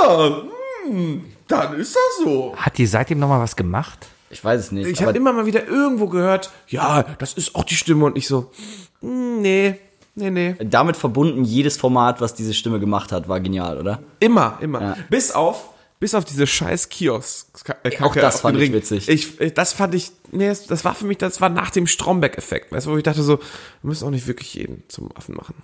Ja, 0.00 0.42
hm, 0.86 1.24
dann 1.48 1.78
ist 1.78 1.94
das 1.94 2.24
so. 2.24 2.54
Hat 2.56 2.78
die 2.78 2.86
seitdem 2.86 3.18
noch 3.18 3.28
mal 3.28 3.40
was 3.40 3.56
gemacht? 3.56 4.06
Ich 4.30 4.42
weiß 4.42 4.60
es 4.60 4.72
nicht. 4.72 4.86
Ich 4.86 5.02
habe 5.02 5.16
immer 5.16 5.32
mal 5.32 5.44
wieder 5.44 5.66
irgendwo 5.66 6.06
gehört, 6.06 6.50
ja, 6.68 7.02
das 7.18 7.34
ist 7.34 7.54
auch 7.54 7.64
die 7.64 7.74
Stimme 7.74 8.06
und 8.06 8.16
ich 8.16 8.26
so, 8.26 8.50
hm, 9.00 9.42
nee, 9.42 9.78
nee, 10.14 10.30
nee. 10.30 10.56
damit 10.60 10.96
verbunden, 10.96 11.44
jedes 11.44 11.76
Format, 11.76 12.20
was 12.20 12.34
diese 12.34 12.54
Stimme 12.54 12.80
gemacht 12.80 13.12
hat, 13.12 13.28
war 13.28 13.40
genial, 13.40 13.78
oder? 13.78 14.02
Immer, 14.20 14.58
immer. 14.60 14.80
Ja. 14.80 14.96
Bis 15.10 15.32
auf, 15.32 15.68
bis 16.02 16.16
auf 16.16 16.24
diese 16.24 16.48
scheiß 16.48 16.88
Kiosk. 16.88 17.46
Äh, 17.84 18.02
Auch 18.02 18.16
das 18.16 18.40
fand 18.40 18.60
ich 18.60 18.72
witzig. 18.72 19.08
Ich, 19.08 19.40
äh, 19.40 19.52
das 19.52 19.72
fand 19.72 19.94
ich, 19.94 20.10
nee, 20.32 20.48
das- 20.48 20.66
das 20.66 20.84
war 20.84 20.96
für 20.96 21.04
mich, 21.06 21.18
das 21.18 21.40
war 21.40 21.48
nach 21.48 21.70
dem 21.70 21.86
Stromberg-Effekt. 21.86 22.72
Weißt 22.72 22.86
du, 22.86 22.90
wo 22.90 22.96
ich 22.96 23.04
dachte 23.04 23.22
so, 23.22 23.38
wir 23.38 23.44
müssen 23.82 24.04
auch 24.04 24.10
nicht 24.10 24.26
wirklich 24.26 24.52
jeden 24.54 24.82
zum 24.88 25.16
Affen 25.16 25.36
machen. 25.36 25.54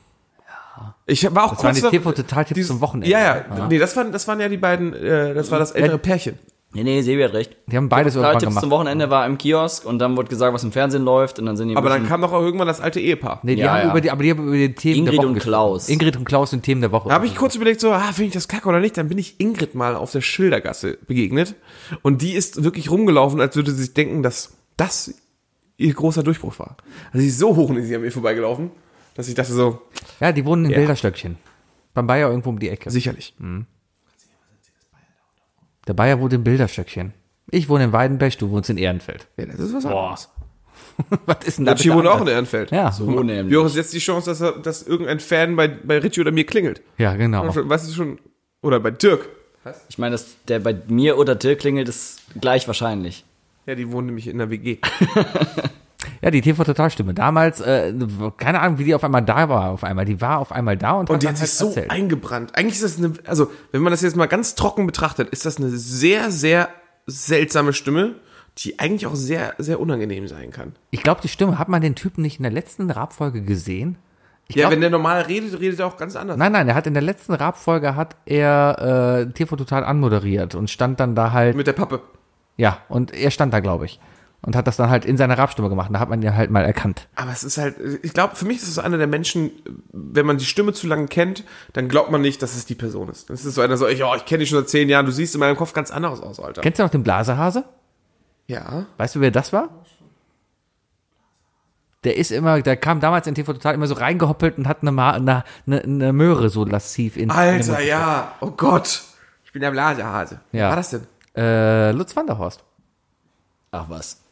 Ja. 0.47 0.95
Ich 1.07 1.25
war 1.35 1.47
auch 1.47 1.55
Das 1.57 1.65
waren 1.65 1.75
die 1.75 1.81
kurz 1.81 1.93
TV-Total-Tipps 2.19 2.69
zum 2.69 2.81
Wochenende. 2.81 3.11
Ja, 3.11 3.19
ja, 3.49 3.67
nee, 3.69 3.79
das 3.79 3.97
waren, 3.97 4.13
das 4.13 4.29
waren 4.29 4.39
ja 4.39 4.49
die 4.49 4.59
beiden, 4.59 4.95
äh, 4.95 5.35
das 5.35 5.51
war 5.51 5.59
das 5.59 5.73
ältere 5.73 5.97
Ja. 5.97 5.99
Pärchen. 5.99 6.39
Nee, 6.75 6.83
nee, 6.85 7.01
Sebi 7.01 7.23
hat 7.23 7.33
recht. 7.33 7.57
Die 7.67 7.77
haben 7.79 7.89
beides 7.89 8.15
irgendwann 8.15 8.33
Tipps 8.39 8.51
gemacht. 8.51 8.61
zum 8.63 8.71
Wochenende 8.71 9.09
war 9.09 9.25
im 9.25 9.39
Kiosk 9.39 9.87
und 9.87 9.99
dann 10.01 10.19
wurde 10.19 10.29
gesagt, 10.29 10.53
was 10.53 10.63
im 10.65 10.71
Fernsehen 10.73 11.03
läuft 11.03 11.39
und 11.39 11.47
dann 11.47 11.57
sind 11.57 11.69
die 11.69 11.77
Aber 11.77 11.89
dann 11.89 12.07
kam 12.07 12.21
doch 12.21 12.31
auch 12.31 12.43
irgendwann 12.43 12.67
das 12.69 12.81
alte 12.83 13.01
Ehepaar. 13.01 13.41
Nee, 13.43 13.55
die 13.57 13.63
Ja, 13.63 13.73
haben 13.73 13.85
ja. 13.85 13.91
über 13.91 14.01
die, 14.03 14.11
aber 14.11 14.23
die 14.23 14.31
haben 14.31 14.47
über 14.47 14.55
die 14.57 14.75
Themen 14.75 14.97
Ingrid 14.99 15.13
der 15.15 15.19
Woche 15.21 15.27
und 15.29 15.35
gesprochen. 15.35 15.51
Klaus. 15.51 15.89
Ingrid 15.89 16.17
und 16.19 16.25
Klaus 16.27 16.51
sind 16.51 16.63
Themen 16.65 16.83
der 16.83 16.93
Woche. 16.93 17.09
Da 17.09 17.15
habe 17.15 17.27
ich 17.27 17.37
kurz 17.37 17.55
überlegt, 17.55 17.81
so, 17.81 17.91
ah, 17.91 18.01
finde 18.13 18.25
ich 18.29 18.33
das 18.35 18.49
kacke 18.49 18.69
oder 18.69 18.81
nicht? 18.81 18.99
Dann 18.99 19.09
bin 19.09 19.17
ich 19.17 19.41
Ingrid 19.41 19.75
mal 19.75 19.97
auf 19.97 20.13
der 20.13 20.21
Schildergasse 20.21 20.99
begegnet. 21.07 21.55
Und 22.03 22.21
die 22.21 22.33
ist 22.35 22.63
wirklich 22.63 22.91
rumgelaufen, 22.91 23.41
als 23.41 23.57
würde 23.57 23.71
sie 23.71 23.85
sich 23.85 23.95
denken, 23.95 24.23
dass 24.23 24.53
das 24.77 25.15
ihr 25.79 25.95
großer 25.95 26.23
Durchbruch 26.23 26.59
war. 26.59 26.77
Also 27.13 27.21
sie 27.23 27.29
ist 27.29 27.39
so 27.39 27.57
hoch 27.57 27.71
und 27.71 27.83
sie 27.83 27.95
an 27.97 28.03
mir 28.03 28.13
vorbeigelaufen, 28.13 28.73
dass 29.15 29.27
ich 29.27 29.35
dachte 29.35 29.55
so, 29.55 29.81
Ja, 30.21 30.33
die 30.33 30.45
wohnen 30.45 30.67
in 30.67 30.73
Ja. 30.73 30.77
Bilderstöckchen. 30.79 31.37
Beim 31.95 32.07
Bayer 32.07 32.29
irgendwo 32.29 32.51
um 32.51 32.59
die 32.59 32.69
Ecke. 32.69 32.91
sicherlich. 32.91 33.35
Der 35.89 35.95
Bayer 35.95 36.21
wohnt 36.21 36.35
in 36.35 36.45
Bilderstöckchen. 36.45 37.15
Ich 37.51 37.69
wohne 37.69 37.85
in 37.85 37.93
Weidenbech, 37.93 38.37
du 38.37 38.51
wohnst 38.51 38.69
in 38.69 38.77
Ehrenfeld. 38.77 39.27
Ja, 39.39 39.47
das 39.47 39.59
ist 39.59 39.75
was 39.75 39.87
anderes. 39.87 40.29
Was 41.27 41.45
ist 41.45 41.59
denn 41.59 41.65
da 41.65 41.73
Richie 41.73 41.93
wohnt 41.93 42.07
auch 42.09 42.21
in? 42.21 42.27
Ehrenfeld. 42.27 42.71
Ja. 42.73 42.91
So 42.91 43.23
nämlich. 43.23 43.53
Wie 43.53 43.57
hoch 43.57 43.67
ist 43.67 43.77
jetzt 43.77 43.93
die 43.95 43.99
Chance, 44.01 44.31
dass, 44.31 44.41
er, 44.41 44.53
dass 44.53 44.83
irgendein 44.83 45.21
Fan 45.21 45.55
bei, 45.55 45.69
bei 45.69 45.99
Richie 45.99 46.21
oder 46.21 46.33
mir 46.33 46.45
klingelt? 46.45 46.83
Ja, 46.99 47.15
genau. 47.15 47.45
Weißt 47.55 47.89
du 47.89 47.95
schon? 47.95 48.19
Oder 48.63 48.81
bei 48.81 48.91
Dirk. 48.91 49.29
Ich 49.89 49.99
meine, 49.99 50.13
dass 50.13 50.37
der 50.49 50.59
bei 50.59 50.77
mir 50.89 51.19
oder 51.19 51.35
Dirk 51.35 51.61
klingelt, 51.61 51.89
ist 51.89 52.21
gleich 52.41 52.67
wahrscheinlich. 52.67 53.25
Ja, 53.67 53.75
die 53.75 53.91
wohnen 53.93 54.07
nämlich 54.07 54.27
in 54.27 54.39
der 54.39 54.51
WG. 54.51 54.79
Ja, 56.23 56.31
die 56.31 56.41
TV-Total-Stimme. 56.41 57.15
Damals, 57.15 57.61
äh, 57.61 57.93
keine 58.37 58.61
Ahnung, 58.61 58.79
wie 58.79 58.85
die 58.85 58.95
auf 58.95 59.05
einmal 59.05 59.23
da 59.23 59.49
war, 59.49 59.71
auf 59.71 59.85
einmal. 59.85 60.05
Die 60.05 60.21
war 60.21 60.39
auf 60.39 60.51
einmal 60.53 60.77
da 60.77 60.93
und, 60.93 61.11
Und 61.11 61.23
die 61.23 61.27
dann 61.27 61.35
hat 61.35 61.41
halt 61.41 61.49
sich 61.51 61.59
so 61.59 61.67
erzählt. 61.69 61.91
eingebrannt. 61.91 62.57
Eigentlich 62.57 62.77
ist 62.83 62.85
das 62.85 62.99
eine, 62.99 63.13
also 63.27 63.51
wenn 63.73 63.83
man 63.83 63.93
das 63.93 64.03
jetzt 64.03 64.17
mal 64.17 64.27
ganz 64.27 64.55
trocken 64.55 64.87
betrachtet, 64.87 65.29
ist 65.31 65.47
das 65.47 65.59
eine 65.59 65.69
sehr, 65.71 66.31
sehr 66.31 66.69
seltsame 67.07 67.73
Stimme, 67.73 68.17
die 68.59 68.79
eigentlich 68.81 69.07
auch 69.07 69.15
sehr, 69.15 69.55
sehr 69.59 69.79
unangenehm 69.81 70.27
sein 70.29 70.51
kann. 70.51 70.73
Ich 70.91 71.03
glaube, 71.03 71.21
die 71.23 71.29
Stimme, 71.29 71.59
hat 71.59 71.69
man 71.69 71.81
den 71.81 71.95
Typen 71.95 72.23
nicht 72.23 72.39
in 72.39 72.43
der 72.43 72.53
letzten 72.53 72.91
Rap-Folge 72.91 73.43
gesehen? 73.43 73.97
Ich 74.49 74.57
ja, 74.57 74.63
glaub- 74.63 74.73
wenn 74.73 74.81
der 74.81 74.91
normal 74.91 75.23
redet, 75.23 75.61
redet 75.61 75.79
er 75.79 75.87
auch 75.87 75.97
ganz 75.97 76.17
anders. 76.17 76.37
Nein, 76.39 76.51
nein, 76.53 76.69
er 76.69 76.75
hat 76.75 76.87
in 76.87 76.95
der 76.95 77.03
letzten 77.03 77.35
Rap-Folge 77.35 77.95
hat 77.95 78.17
er 78.27 79.27
äh, 79.29 79.33
TV 79.33 79.55
total 79.57 79.85
anmoderiert 79.85 80.55
und 80.55 80.71
stand 80.71 80.99
dann 81.01 81.15
da 81.15 81.33
halt, 81.33 81.55
Mit 81.55 81.67
der 81.67 81.75
Pappe. 81.75 82.01
ja, 82.57 82.79
und 82.89 83.13
er 83.15 83.31
stand 83.31 83.53
da, 83.55 83.61
glaube 83.61 83.85
ich. 83.85 84.01
Und 84.41 84.55
hat 84.55 84.69
das 84.69 84.77
dann 84.77 84.89
halt 84.89 85.05
in 85.05 85.17
seiner 85.17 85.37
Rap-Stimme 85.37 85.69
gemacht. 85.69 85.91
Da 85.93 85.99
hat 85.99 86.09
man 86.09 86.23
ihn 86.23 86.35
halt 86.37 86.51
mal 86.51 86.65
erkannt. 86.65 87.09
Aber 87.17 87.33
es 87.33 87.43
ist 87.43 87.59
halt, 87.59 87.75
ich 88.03 88.13
glaube, 88.13 88.37
für 88.37 88.45
mich 88.45 88.59
ist 88.59 88.69
es 88.69 88.79
einer 88.79 88.97
der 88.97 89.09
Menschen, 89.09 89.51
wenn 89.93 90.27
man 90.27 90.39
die 90.39 90.45
Stimme 90.45 90.73
zu 90.73 90.87
lange 90.87 91.09
kennt, 91.09 91.43
dann 91.73 91.89
glaubt 91.89 92.13
man 92.13 92.21
nicht, 92.21 92.41
dass 92.41 92.55
es 92.55 92.65
die 92.65 92.77
Person 92.77 93.09
ist. 93.09 93.31
Das 93.31 93.45
ist 93.45 93.57
so 93.57 93.63
einer 93.63 93.77
so, 93.77 93.89
ja, 93.89 94.15
ich 94.15 94.27
kenne 94.27 94.41
dich 94.41 94.49
schon 94.49 94.61
seit 94.61 94.69
zehn 94.69 94.89
Jahren, 94.89 95.07
du 95.07 95.13
siehst 95.13 95.35
in 95.35 95.41
meinem 95.41 95.57
Kopf 95.57 95.73
ganz 95.73 95.91
anderes 95.91 96.21
aus, 96.21 96.39
Alter. 96.39 96.63
Kennst 96.63 96.79
du 96.79 96.85
noch 96.85 96.91
den 96.91 97.03
Blasehase? 97.03 97.65
Ja. 98.47 98.87
Weißt 98.97 99.17
du, 99.17 99.21
wer 99.21 99.33
das 99.33 99.53
war? 99.53 99.71
Der 102.05 102.17
ist 102.17 102.31
immer, 102.31 102.63
der 102.63 102.77
kam 102.77 103.01
damals 103.01 103.27
in 103.27 103.35
TV 103.35 103.53
Total 103.53 103.75
immer 103.75 103.89
so 103.89 103.95
reingehoppelt 103.95 104.57
und 104.57 104.69
hat 104.69 104.83
eine, 104.83 104.93
Ma 104.93 105.11
eine, 105.11 105.43
eine, 105.67 105.83
eine 105.83 106.13
Möhre 106.13 106.49
so 106.49 106.65
lassiv 106.65 107.17
in 107.17 107.25
in 107.25 107.31
Alter, 107.33 107.73
Mund 107.73 107.85
ja. 107.85 108.37
Oh 108.41 108.53
Gott. 108.53 109.03
Ich 109.45 109.53
bin 109.53 109.63
der 109.63 109.73
Blasehase. 109.73 110.41
Ja. 110.53 110.59
Wer 110.61 110.69
war 110.69 110.77
das 110.77 110.91
denn? 110.91 111.07
Äh, 111.37 111.91
Lutz 111.91 112.15
Vanderhorst. 112.15 112.63
Ach 113.71 113.87
was. 113.89 114.23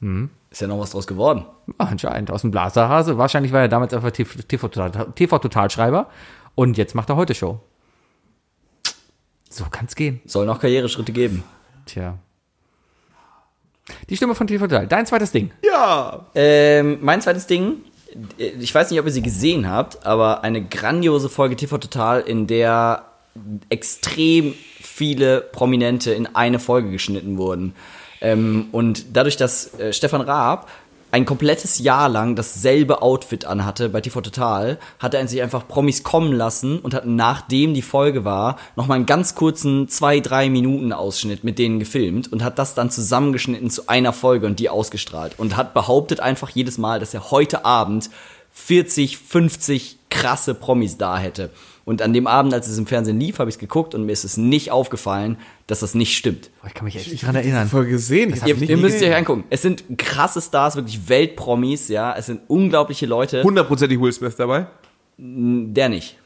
Ist 0.51 0.61
ja 0.61 0.67
noch 0.67 0.79
was 0.79 0.91
draus 0.91 1.07
geworden. 1.07 1.45
Ah, 1.79 1.85
anscheinend 1.85 2.31
aus 2.31 2.41
dem 2.41 2.51
Blaserhase. 2.51 3.19
Wahrscheinlich 3.19 3.53
war 3.53 3.61
er 3.61 3.69
damals 3.69 3.93
einfach 3.93 4.11
TV-Total-Schreiber. 4.11 5.15
TV 5.15 5.37
-Total 5.37 6.07
und 6.55 6.79
jetzt 6.79 6.95
macht 6.95 7.11
er 7.11 7.17
heute 7.17 7.35
Show. 7.35 7.61
So 9.51 9.65
kann's 9.71 9.95
gehen. 9.95 10.21
Soll 10.25 10.47
noch 10.47 10.61
Karriereschritte 10.61 11.13
geben. 11.13 11.45
Tja. 11.87 12.19
Die 14.09 14.17
Stimme 14.17 14.35
von 14.35 14.47
TV 14.47 14.67
Total. 14.67 14.87
Dein 14.87 15.07
zweites 15.07 15.33
Ding. 15.33 15.51
Ja. 15.63 16.27
Ähm, 16.35 16.99
mein 17.03 17.21
zweites 17.21 17.47
Ding, 17.47 17.83
ich 18.39 18.75
weiß 18.75 18.91
nicht, 18.91 19.01
ob 19.01 19.07
ihr 19.07 19.13
sie 19.13 19.23
gesehen 19.23 19.71
habt, 19.71 20.05
aber 20.05 20.43
eine 20.43 20.65
grandiose 20.65 21.29
Folge 21.29 21.57
TV 21.57 21.79
Total, 21.79 22.21
in 22.21 22.47
der 22.47 23.05
extrem 23.69 24.55
viele 24.81 25.43
Prominente 25.43 26.13
in 26.13 26.35
eine 26.35 26.59
Folge 26.59 26.91
geschnitten 26.91 27.37
wurden. 27.37 27.75
Ähm, 28.21 28.69
und 28.73 29.17
dadurch, 29.17 29.37
dass 29.37 29.79
äh, 29.79 29.93
Stefan 29.93 30.21
Raab 30.21 30.69
ein 31.13 31.25
komplettes 31.25 31.79
Jahr 31.79 32.09
lang 32.09 32.35
dasselbe 32.35 33.01
Outfit 33.01 33.45
anhatte 33.45 33.89
bei 33.89 34.01
TV 34.01 34.21
Total, 34.21 34.79
hat 34.99 35.15
er 35.15 35.27
sich 35.27 35.41
einfach 35.41 35.67
Promis 35.67 36.03
kommen 36.03 36.33
lassen 36.33 36.79
und 36.81 36.95
hat 36.95 37.07
nachdem 37.07 37.75
die 37.75 37.83
Folge 37.83 38.25
war, 38.25 38.59
nochmal 38.75 38.97
einen 38.97 39.07
ganz 39.07 39.35
kurzen 39.35 39.89
zwei, 39.89 40.21
drei 40.21 40.51
Minuten 40.51 40.93
Ausschnitt 40.93 41.45
mit 41.45 41.59
denen 41.59 41.79
gefilmt 41.79 42.31
und 42.33 42.43
hat 42.43 42.59
das 42.59 42.75
dann 42.75 42.91
zusammengeschnitten 42.91 43.71
zu 43.71 43.89
einer 43.89 44.13
Folge 44.13 44.47
und 44.47 44.59
die 44.59 44.69
ausgestrahlt 44.69 45.39
und 45.39 45.57
hat 45.57 45.75
behauptet 45.75 46.21
einfach 46.21 46.51
jedes 46.51 46.77
Mal, 46.77 47.01
dass 47.01 47.15
er 47.15 47.31
heute 47.31 47.65
Abend 47.65 48.11
40, 48.53 49.17
50 49.19 49.99
krasse 50.11 50.55
Promis 50.55 50.99
da 50.99 51.19
hätte. 51.19 51.51
Und 51.87 52.03
an 52.03 52.13
dem 52.13 52.27
Abend, 52.27 52.53
als 52.53 52.67
es 52.67 52.79
im 52.79 52.87
Fernsehen 52.87 53.21
lief, 53.21 53.39
habe 53.39 53.49
ich 53.49 53.55
es 53.55 53.59
geguckt 53.61 53.95
und 53.95 54.07
mir 54.07 54.13
ist 54.13 54.25
es 54.25 54.37
nicht 54.37 54.73
aufgefallen, 54.73 55.39
dass 55.69 55.81
das 55.81 55.95
nicht 55.95 56.17
stimmt. 56.17 56.51
Oh, 56.65 56.67
ich 56.67 56.75
kann 56.75 56.85
mich 56.85 56.97
echt 56.97 57.13
nicht 57.13 57.25
dran 57.25 57.37
erinnern. 57.37 57.69
Voll 57.69 57.87
gesehen. 57.87 58.35
Ich 58.35 58.43
Ihr, 58.45 58.61
ihr 58.61 58.77
müsst 58.77 58.95
gesehen. 58.97 59.13
euch 59.13 59.19
angucken. 59.19 59.45
Es 59.51 59.63
sind 59.63 59.85
krasse 59.97 60.41
Stars, 60.43 60.75
wirklich 60.75 61.09
Weltpromis, 61.09 61.87
ja. 61.87 62.13
Es 62.17 62.27
sind 62.27 62.41
unglaubliche 62.49 63.07
Leute. 63.07 63.45
Hundertprozentig 63.45 64.01
Will 64.01 64.13
Smith 64.13 64.35
dabei. 64.37 64.67
Der 65.17 65.89
nicht. 65.89 66.19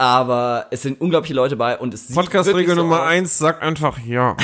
Aber 0.00 0.66
es 0.70 0.82
sind 0.82 1.00
unglaubliche 1.00 1.34
Leute 1.34 1.56
bei 1.56 1.76
und 1.76 1.92
es 1.92 2.06
sieht 2.06 2.16
wirklich 2.16 2.68
so 2.68 2.82
aus, 2.82 3.00
eins, 3.00 3.36
sag 3.36 3.60
einfach 3.62 3.98
ja. 4.06 4.36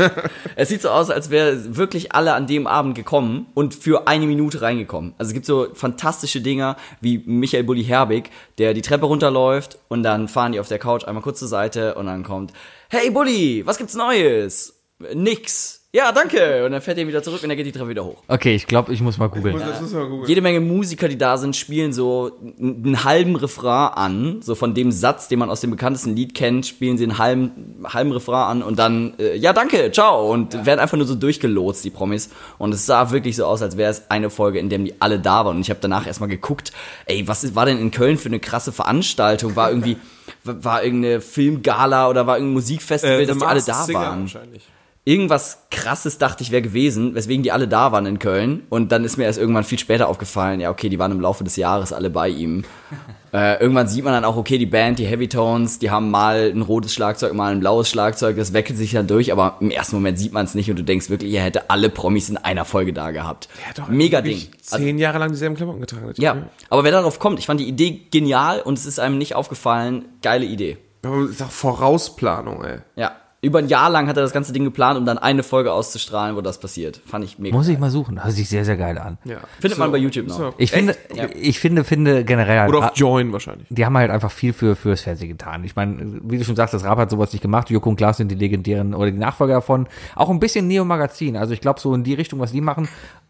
Es 0.56 0.68
sieht 0.68 0.82
so 0.82 0.90
aus, 0.90 1.08
als 1.08 1.30
wäre 1.30 1.76
wirklich 1.76 2.12
alle 2.12 2.34
an 2.34 2.46
dem 2.46 2.66
Abend 2.66 2.94
gekommen 2.94 3.46
und 3.54 3.74
für 3.74 4.06
eine 4.06 4.26
Minute 4.26 4.60
reingekommen. 4.60 5.14
Also 5.16 5.30
es 5.30 5.34
gibt 5.34 5.46
so 5.46 5.68
fantastische 5.72 6.42
Dinger 6.42 6.76
wie 7.00 7.22
Michael 7.24 7.64
Bulli 7.64 7.84
Herbig, 7.84 8.30
der 8.58 8.74
die 8.74 8.82
Treppe 8.82 9.06
runterläuft 9.06 9.78
und 9.88 10.02
dann 10.02 10.28
fahren 10.28 10.52
die 10.52 10.60
auf 10.60 10.68
der 10.68 10.78
Couch 10.78 11.04
einmal 11.06 11.22
kurz 11.22 11.38
zur 11.38 11.48
Seite 11.48 11.94
und 11.94 12.04
dann 12.04 12.22
kommt, 12.22 12.52
hey 12.90 13.10
Bulli, 13.10 13.62
was 13.64 13.78
gibt's 13.78 13.94
Neues? 13.94 14.74
Nix. 15.14 15.77
Ja, 15.94 16.12
danke. 16.12 16.66
Und 16.66 16.72
dann 16.72 16.82
fährt 16.82 16.98
er 16.98 17.08
wieder 17.08 17.22
zurück 17.22 17.42
und 17.42 17.48
dann 17.48 17.56
geht 17.56 17.64
die 17.64 17.72
Treppe 17.72 17.88
wieder 17.88 18.04
hoch. 18.04 18.22
Okay, 18.28 18.54
ich 18.54 18.66
glaube, 18.66 18.92
ich 18.92 19.00
muss 19.00 19.16
mal 19.16 19.28
googeln. 19.28 19.58
Das 19.58 19.80
müssen 19.80 19.94
wir 19.94 20.00
mal 20.02 20.08
googeln. 20.10 20.28
Jede 20.28 20.42
Menge 20.42 20.60
Musiker, 20.60 21.08
die 21.08 21.16
da 21.16 21.38
sind, 21.38 21.56
spielen 21.56 21.94
so 21.94 22.30
einen 22.60 23.04
halben 23.04 23.36
Refrain 23.36 23.94
an. 23.94 24.42
So 24.42 24.54
von 24.54 24.74
dem 24.74 24.92
Satz, 24.92 25.28
den 25.28 25.38
man 25.38 25.48
aus 25.48 25.62
dem 25.62 25.70
bekanntesten 25.70 26.14
Lied 26.14 26.34
kennt, 26.34 26.66
spielen 26.66 26.98
sie 26.98 27.04
einen 27.04 27.16
halben, 27.16 27.76
halben 27.84 28.12
Refrain 28.12 28.58
an 28.58 28.62
und 28.62 28.78
dann, 28.78 29.14
äh, 29.18 29.36
ja, 29.36 29.54
danke, 29.54 29.90
ciao. 29.90 30.30
Und 30.30 30.66
werden 30.66 30.78
einfach 30.78 30.98
nur 30.98 31.06
so 31.06 31.14
durchgelotst, 31.14 31.82
die 31.82 31.90
Promis. 31.90 32.28
Und 32.58 32.74
es 32.74 32.84
sah 32.84 33.10
wirklich 33.10 33.36
so 33.36 33.46
aus, 33.46 33.62
als 33.62 33.78
wäre 33.78 33.90
es 33.90 34.10
eine 34.10 34.28
Folge, 34.28 34.58
in 34.58 34.68
der 34.68 34.80
die 34.80 35.00
alle 35.00 35.18
da 35.18 35.46
waren. 35.46 35.56
Und 35.56 35.62
ich 35.62 35.70
habe 35.70 35.80
danach 35.80 36.06
erstmal 36.06 36.28
geguckt, 36.28 36.70
ey, 37.06 37.26
was 37.26 37.54
war 37.54 37.64
denn 37.64 37.78
in 37.78 37.90
Köln 37.92 38.18
für 38.18 38.28
eine 38.28 38.40
krasse 38.40 38.72
Veranstaltung? 38.72 39.56
War 39.56 39.70
irgendwie, 39.70 39.96
war 40.44 40.84
irgendeine 40.84 41.22
Filmgala 41.22 42.10
oder 42.10 42.26
war 42.26 42.36
irgendein 42.36 42.52
Musikfestival, 42.52 43.20
Äh, 43.22 43.26
dass 43.26 43.38
die 43.38 43.44
alle 43.46 43.62
da 43.62 43.84
Singer 43.84 43.98
waren? 44.00 44.20
Wahrscheinlich. 44.20 44.64
Irgendwas 45.08 45.62
krasses 45.70 46.18
dachte 46.18 46.42
ich 46.42 46.50
wäre 46.50 46.60
gewesen, 46.60 47.14
weswegen 47.14 47.42
die 47.42 47.50
alle 47.50 47.66
da 47.66 47.92
waren 47.92 48.04
in 48.04 48.18
Köln. 48.18 48.64
Und 48.68 48.92
dann 48.92 49.04
ist 49.04 49.16
mir 49.16 49.24
erst 49.24 49.38
irgendwann 49.38 49.64
viel 49.64 49.78
später 49.78 50.06
aufgefallen, 50.06 50.60
ja, 50.60 50.70
okay, 50.70 50.90
die 50.90 50.98
waren 50.98 51.12
im 51.12 51.20
Laufe 51.20 51.44
des 51.44 51.56
Jahres 51.56 51.94
alle 51.94 52.10
bei 52.10 52.28
ihm. 52.28 52.64
äh, 53.32 53.58
irgendwann 53.58 53.88
sieht 53.88 54.04
man 54.04 54.12
dann 54.12 54.26
auch, 54.26 54.36
okay, 54.36 54.58
die 54.58 54.66
Band, 54.66 54.98
die 54.98 55.06
Heavy 55.06 55.26
Tones, 55.26 55.78
die 55.78 55.90
haben 55.90 56.10
mal 56.10 56.52
ein 56.54 56.60
rotes 56.60 56.92
Schlagzeug, 56.92 57.32
mal 57.32 57.52
ein 57.52 57.60
blaues 57.60 57.88
Schlagzeug, 57.88 58.36
das 58.36 58.52
wechselt 58.52 58.76
sich 58.76 58.92
dann 58.92 59.06
durch, 59.06 59.32
aber 59.32 59.56
im 59.60 59.70
ersten 59.70 59.96
Moment 59.96 60.18
sieht 60.18 60.34
man 60.34 60.44
es 60.44 60.54
nicht 60.54 60.68
und 60.68 60.78
du 60.78 60.84
denkst 60.84 61.08
wirklich, 61.08 61.32
ihr 61.32 61.40
hätte 61.40 61.70
alle 61.70 61.88
Promis 61.88 62.28
in 62.28 62.36
einer 62.36 62.66
Folge 62.66 62.92
da 62.92 63.10
gehabt. 63.10 63.48
Mega 63.88 64.20
Ding. 64.20 64.36
Wirklich 64.36 64.60
Zehn 64.60 64.98
Jahre 64.98 65.16
lang 65.16 65.30
dieselben 65.30 65.56
Klamotten 65.56 65.80
getragen. 65.80 66.12
Ja, 66.18 66.48
aber 66.68 66.84
wer 66.84 66.92
darauf 66.92 67.18
kommt, 67.18 67.38
ich 67.38 67.46
fand 67.46 67.60
die 67.60 67.68
Idee 67.68 68.02
genial 68.10 68.60
und 68.60 68.76
es 68.76 68.84
ist 68.84 69.00
einem 69.00 69.16
nicht 69.16 69.34
aufgefallen, 69.34 70.04
geile 70.20 70.44
Idee. 70.44 70.76
Aber 71.02 71.22
das 71.22 71.30
ist 71.30 71.42
auch 71.42 71.50
Vorausplanung, 71.50 72.62
ey. 72.62 72.80
Ja. 72.96 73.12
Über 73.40 73.60
ein 73.60 73.68
Jahr 73.68 73.88
lang 73.88 74.08
hat 74.08 74.16
er 74.16 74.24
das 74.24 74.32
ganze 74.32 74.52
Ding 74.52 74.64
geplant, 74.64 74.98
um 74.98 75.06
dann 75.06 75.16
eine 75.16 75.44
Folge 75.44 75.72
auszustrahlen, 75.72 76.34
wo 76.34 76.40
das 76.40 76.58
passiert. 76.58 77.00
Fand 77.06 77.24
ich 77.24 77.38
mega. 77.38 77.54
Muss 77.56 77.68
ich 77.68 77.78
mal 77.78 77.90
suchen. 77.90 78.24
Hört 78.24 78.34
sich 78.34 78.48
sehr, 78.48 78.64
sehr 78.64 78.76
geil 78.76 78.98
an. 78.98 79.16
Ja. 79.24 79.36
Findet 79.60 79.78
man 79.78 79.92
bei 79.92 79.98
YouTube 79.98 80.26
noch. 80.26 80.36
So. 80.36 80.54
Ich 80.58 80.72
finde, 80.72 80.96
ich 81.40 81.60
finde, 81.60 81.84
finde 81.84 82.24
generell, 82.24 82.68
Oder 82.68 82.78
auf 82.90 82.96
Join 82.96 83.32
wahrscheinlich. 83.32 83.68
die 83.70 83.86
haben 83.86 83.96
halt 83.96 84.10
einfach 84.10 84.32
viel 84.32 84.52
für 84.52 84.74
fürs 84.74 85.02
Fernsehen 85.02 85.28
getan. 85.28 85.62
Ich 85.62 85.76
meine, 85.76 86.20
wie 86.24 86.38
du 86.38 86.44
schon 86.44 86.56
sagst, 86.56 86.74
das 86.74 86.82
Rap 86.82 86.98
hat 86.98 87.10
sowas 87.10 87.32
nicht 87.32 87.42
gemacht. 87.42 87.70
Joko 87.70 87.90
und 87.90 87.96
Klaas 87.96 88.16
sind 88.16 88.28
die 88.28 88.34
legendären 88.34 88.92
oder 88.92 89.12
die 89.12 89.18
Nachfolger 89.18 89.54
davon. 89.54 89.86
Auch 90.16 90.30
ein 90.30 90.40
bisschen 90.40 90.66
Neo-Magazin. 90.66 91.36
Also 91.36 91.54
ich 91.54 91.60
glaube 91.60 91.78
so 91.78 91.94
in 91.94 92.02
die 92.02 92.14
Richtung, 92.14 92.40
was 92.40 92.50
die 92.50 92.60
machen, 92.60 92.88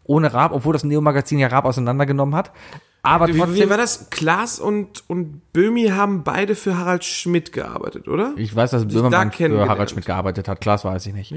ohne 0.09 0.33
Rap, 0.33 0.51
obwohl 0.51 0.73
das 0.73 0.83
Neo-Magazin 0.83 1.39
ja 1.39 1.47
Rap 1.47 1.65
auseinandergenommen 1.65 2.35
hat. 2.35 2.51
Aber 3.01 3.27
Wie, 3.27 3.35
wie 3.35 3.39
trotzdem, 3.39 3.69
war 3.69 3.77
das? 3.77 4.09
Klaas 4.09 4.59
und, 4.59 5.03
und 5.07 5.53
Böhmi 5.53 5.87
haben 5.87 6.23
beide 6.23 6.55
für 6.55 6.77
Harald 6.77 7.05
Schmidt 7.05 7.53
gearbeitet, 7.53 8.07
oder? 8.07 8.33
ich 8.35 8.53
weiß, 8.53 8.71
dass 8.71 8.81
da 8.81 8.87
Böhmermann 8.87 9.31
für 9.31 9.37
kennengelernt. 9.37 9.71
Harald 9.71 9.91
Schmidt 9.91 10.05
gearbeitet 10.05 10.47
hat. 10.47 10.59
Klaas 10.59 10.83
weiß 10.83 11.05
ich 11.05 11.13
nicht. 11.13 11.33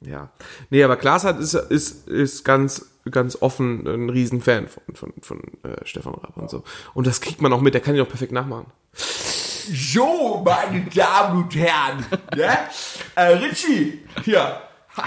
Ja. 0.00 0.30
Nee, 0.70 0.82
aber 0.84 0.96
Klaas 0.96 1.24
hat, 1.24 1.40
ist, 1.40 1.54
ist, 1.54 2.08
ist 2.08 2.44
ganz, 2.44 2.86
ganz 3.10 3.36
offen 3.42 3.86
ein 3.86 4.08
Riesenfan 4.08 4.68
von, 4.68 4.82
von, 4.94 5.12
von 5.20 5.40
äh, 5.64 5.84
Stefan 5.84 6.14
Raab 6.14 6.36
und 6.36 6.48
so. 6.48 6.62
Und 6.94 7.06
das 7.06 7.20
kriegt 7.20 7.42
man 7.42 7.52
auch 7.52 7.60
mit, 7.60 7.74
der 7.74 7.80
kann 7.80 7.96
ihn 7.96 8.00
auch 8.00 8.08
perfekt 8.08 8.32
nachmachen. 8.32 8.66
So, 8.92 10.42
meine 10.44 10.84
Damen 10.94 11.42
und 11.42 11.54
Herren. 11.54 12.06
ne? 12.34 12.58
äh, 13.16 13.22
Richie, 13.34 14.00
hier. 14.24 14.60
Ha. 14.96 15.04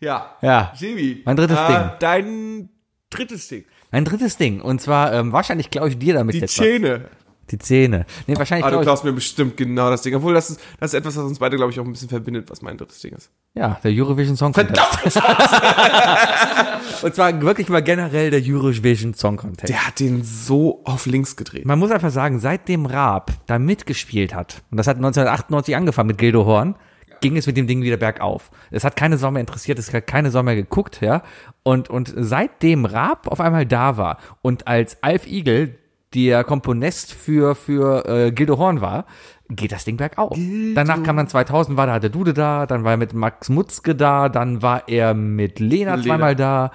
Ja. 0.00 0.36
Ja. 0.42 0.72
Sebi. 0.76 1.22
Mein 1.24 1.36
drittes 1.36 1.58
äh, 1.58 1.66
Ding. 1.68 1.90
Dein 2.00 2.68
drittes 3.10 3.48
Ding. 3.48 3.64
Mein 3.92 4.04
drittes 4.04 4.36
Ding. 4.36 4.60
Und 4.60 4.80
zwar, 4.80 5.12
ähm, 5.12 5.32
wahrscheinlich 5.32 5.70
klaue 5.70 5.88
ich 5.88 5.98
dir 5.98 6.14
damit 6.14 6.34
Die 6.34 6.40
jetzt 6.40 6.58
was. 6.58 6.64
Zähne. 6.64 7.08
Die 7.50 7.58
Zähne. 7.58 8.06
Nee, 8.26 8.36
wahrscheinlich 8.38 8.64
Ah, 8.64 8.70
du 8.70 8.80
klaust 8.80 9.04
mir 9.04 9.12
bestimmt 9.12 9.56
genau 9.58 9.90
das 9.90 10.00
Ding. 10.00 10.14
Obwohl, 10.14 10.32
das 10.32 10.48
ist, 10.50 10.60
das 10.80 10.92
ist 10.94 10.98
etwas, 10.98 11.14
was 11.16 11.24
uns 11.24 11.38
beide, 11.38 11.56
glaube 11.56 11.70
ich, 11.72 11.78
auch 11.78 11.84
ein 11.84 11.92
bisschen 11.92 12.08
verbindet, 12.08 12.50
was 12.50 12.62
mein 12.62 12.78
drittes 12.78 13.00
Ding 13.00 13.12
ist. 13.12 13.30
ja, 13.52 13.78
der 13.84 13.92
Eurovision 13.92 14.34
Song 14.36 14.52
Contest. 14.54 14.80
Und 17.02 17.14
zwar 17.14 17.40
wirklich 17.42 17.68
mal 17.68 17.82
generell 17.82 18.30
der 18.30 18.40
Eurovision 18.42 19.12
Song 19.14 19.36
Contest. 19.36 19.68
Der 19.68 19.86
hat 19.86 20.00
den 20.00 20.24
so 20.24 20.80
auf 20.84 21.04
links 21.06 21.36
gedreht. 21.36 21.66
Man 21.66 21.78
muss 21.78 21.90
einfach 21.90 22.10
sagen, 22.10 22.38
seitdem 22.40 22.86
Raab 22.86 23.30
da 23.46 23.58
mitgespielt 23.58 24.34
hat, 24.34 24.62
und 24.70 24.78
das 24.78 24.86
hat 24.86 24.96
1998 24.96 25.76
angefangen 25.76 26.06
mit 26.08 26.18
Gildo 26.18 26.46
Horn, 26.46 26.76
ging 27.20 27.36
es 27.36 27.46
mit 27.46 27.56
dem 27.56 27.66
Ding 27.66 27.82
wieder 27.82 27.96
bergauf. 27.96 28.50
Es 28.70 28.84
hat 28.84 28.96
keine 28.96 29.16
Sau 29.16 29.30
mehr 29.30 29.40
interessiert, 29.40 29.78
es 29.78 29.92
hat 29.92 30.06
keine 30.06 30.30
Sau 30.30 30.42
mehr 30.42 30.56
geguckt, 30.56 31.00
ja. 31.00 31.22
Und, 31.62 31.90
und 31.90 32.12
seitdem 32.16 32.84
Raab 32.84 33.28
auf 33.28 33.40
einmal 33.40 33.66
da 33.66 33.96
war 33.96 34.18
und 34.42 34.66
als 34.66 35.02
Alf 35.02 35.26
Igel 35.26 35.78
der 36.14 36.44
Komponist 36.44 37.12
für, 37.12 37.54
für 37.54 38.06
äh, 38.06 38.32
Gildo 38.32 38.58
Horn 38.58 38.80
war, 38.80 39.04
geht 39.50 39.72
das 39.72 39.84
Ding 39.84 39.96
bergauf. 39.96 40.38
Danach 40.74 41.02
kam 41.02 41.16
dann 41.16 41.28
2000, 41.28 41.76
war 41.76 41.86
da 41.86 41.98
der 41.98 42.10
Dude 42.10 42.32
da, 42.32 42.66
dann 42.66 42.84
war 42.84 42.92
er 42.92 42.96
mit 42.96 43.12
Max 43.12 43.48
Mutzke 43.48 43.94
da, 43.94 44.28
dann 44.28 44.62
war 44.62 44.88
er 44.88 45.14
mit 45.14 45.60
Lena, 45.60 45.94
Lena. 45.94 46.02
zweimal 46.02 46.36
da, 46.36 46.70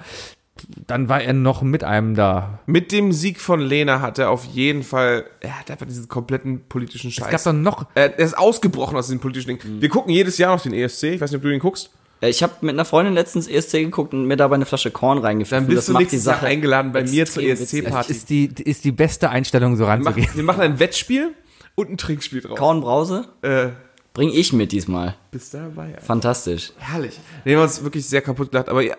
dann 0.86 1.08
war 1.08 1.20
er 1.22 1.32
noch 1.32 1.62
mit 1.62 1.84
einem 1.84 2.14
da. 2.14 2.58
Mit 2.66 2.92
dem 2.92 3.12
Sieg 3.12 3.40
von 3.40 3.60
Lena 3.60 4.00
hat 4.00 4.18
er 4.18 4.30
auf 4.30 4.44
jeden 4.44 4.82
Fall, 4.82 5.24
er 5.40 5.58
hat 5.60 5.70
einfach 5.70 5.86
diesen 5.86 6.08
kompletten 6.08 6.62
politischen 6.68 7.10
Scheiß. 7.10 7.26
Es 7.26 7.30
gab 7.32 7.42
dann 7.44 7.62
noch, 7.62 7.86
er, 7.94 8.18
ist 8.18 8.36
ausgebrochen 8.36 8.96
aus 8.96 9.06
diesem 9.06 9.20
politischen 9.20 9.58
Ding. 9.58 9.80
Wir 9.80 9.88
gucken 9.88 10.12
jedes 10.12 10.38
Jahr 10.38 10.54
noch 10.54 10.62
den 10.62 10.72
ESC. 10.74 11.04
Ich 11.04 11.20
weiß 11.20 11.30
nicht, 11.30 11.38
ob 11.38 11.42
du 11.42 11.48
den 11.50 11.60
guckst. 11.60 11.90
Äh, 12.20 12.28
Ich 12.30 12.42
habe 12.42 12.52
mit 12.60 12.70
einer 12.74 12.84
Freundin 12.84 13.14
letztens 13.14 13.48
ESC 13.48 13.72
geguckt 13.72 14.12
und 14.14 14.26
mir 14.26 14.36
dabei 14.36 14.56
eine 14.56 14.66
Flasche 14.66 14.90
Korn 14.90 15.18
reingefüllt. 15.18 15.62
Dann 15.62 15.66
bist 15.68 15.88
du 15.88 15.92
nächstes 15.96 16.24
Jahr 16.24 16.42
eingeladen 16.42 16.92
bei 16.92 17.02
mir 17.04 17.26
zur. 17.26 17.42
ESC-Party. 17.42 18.10
ist 18.12 18.28
die, 18.30 18.46
ist 18.64 18.84
die 18.84 18.92
beste 18.92 19.30
Einstellung, 19.30 19.76
so 19.76 19.84
Wir 19.84 19.88
ranzugehen. 19.88 20.26
machen, 20.26 20.36
wir 20.36 20.44
machen 20.44 20.60
ein 20.60 20.78
Wettspiel 20.80 21.34
und 21.76 21.90
ein 21.90 21.96
Trinkspiel 21.96 22.40
drauf. 22.42 22.58
Kornbrause 22.58 23.26
Äh, 23.42 23.68
bring 24.12 24.28
ich 24.30 24.52
mit 24.52 24.72
diesmal. 24.72 25.14
bist 25.30 25.54
dabei. 25.54 25.94
Alter. 25.94 26.00
Fantastisch. 26.02 26.72
Herrlich. 26.78 27.18
Wir 27.44 27.56
haben 27.56 27.62
uns 27.62 27.82
wirklich 27.84 28.06
sehr 28.06 28.20
kaputt 28.20 28.50
gelacht. 28.50 28.68
Aber 28.68 28.82
ja, 28.82 28.96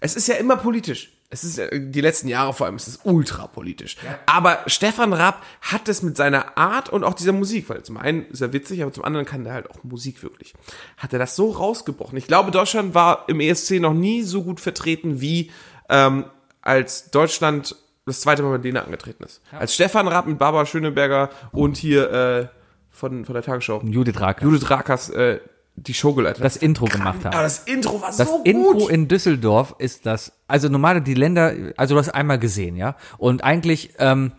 es 0.00 0.16
ist 0.16 0.28
ja 0.28 0.34
immer 0.36 0.56
politisch. 0.56 1.12
Es 1.30 1.44
ist 1.44 1.56
ja, 1.56 1.66
die 1.68 2.00
letzten 2.02 2.28
Jahre 2.28 2.52
vor 2.52 2.66
allem, 2.66 2.74
es 2.74 2.86
ist 2.86 3.00
ultra 3.04 3.46
politisch. 3.46 3.96
Aber 4.26 4.58
Stefan 4.66 5.14
Raab 5.14 5.42
hat 5.62 5.88
es 5.88 6.02
mit 6.02 6.14
seiner 6.14 6.58
Art 6.58 6.90
und 6.90 7.04
auch 7.04 7.14
dieser 7.14 7.32
Musik, 7.32 7.70
weil 7.70 7.82
zum 7.82 7.96
einen 7.96 8.26
ist 8.26 8.42
er 8.42 8.52
witzig, 8.52 8.82
aber 8.82 8.92
zum 8.92 9.04
anderen 9.04 9.24
kann 9.24 9.46
er 9.46 9.54
halt 9.54 9.70
auch 9.70 9.82
Musik 9.82 10.22
wirklich. 10.22 10.52
Hat 10.98 11.14
er 11.14 11.18
das 11.18 11.34
so 11.34 11.50
rausgebrochen. 11.50 12.18
Ich 12.18 12.26
glaube, 12.26 12.50
Deutschland 12.50 12.94
war 12.94 13.24
im 13.28 13.40
ESC 13.40 13.80
noch 13.80 13.94
nie 13.94 14.22
so 14.22 14.42
gut 14.42 14.60
vertreten 14.60 15.22
wie 15.22 15.50
ähm, 15.88 16.26
als 16.60 17.10
Deutschland 17.10 17.76
das 18.04 18.20
zweite 18.20 18.42
Mal 18.42 18.52
mit 18.52 18.64
Lena 18.64 18.82
angetreten 18.82 19.24
ist. 19.24 19.40
Als 19.52 19.74
Stefan 19.74 20.08
Raab 20.08 20.26
mit 20.26 20.38
Barbara 20.38 20.66
Schöneberger 20.66 21.30
und 21.52 21.78
hier 21.78 22.10
äh, 22.12 22.46
von, 22.90 23.24
von 23.24 23.34
der 23.34 23.42
Tagesschau. 23.42 23.80
Judith 23.84 24.20
Rack. 24.20 24.42
Judith 24.42 24.68
Rakers 24.68 25.08
äh, 25.10 25.40
die 25.76 25.94
Show 25.94 26.12
geleitet 26.12 26.44
Das 26.44 26.56
hat. 26.56 26.62
Intro 26.62 26.84
gemacht 26.86 27.24
Aber 27.24 27.36
haben. 27.36 27.42
das 27.44 27.60
Intro 27.60 28.00
war 28.00 28.08
Das 28.08 28.28
so 28.28 28.40
Intro 28.44 28.72
gut. 28.74 28.90
in 28.90 29.08
Düsseldorf 29.08 29.74
ist 29.78 30.06
das, 30.06 30.32
also 30.46 30.68
normale 30.68 31.00
die 31.02 31.14
Länder, 31.14 31.54
also 31.76 31.94
du 31.94 31.98
hast 32.00 32.10
einmal 32.10 32.38
gesehen, 32.38 32.76
ja. 32.76 32.96
Und 33.18 33.42
eigentlich, 33.42 33.90
ähm, 33.98 34.32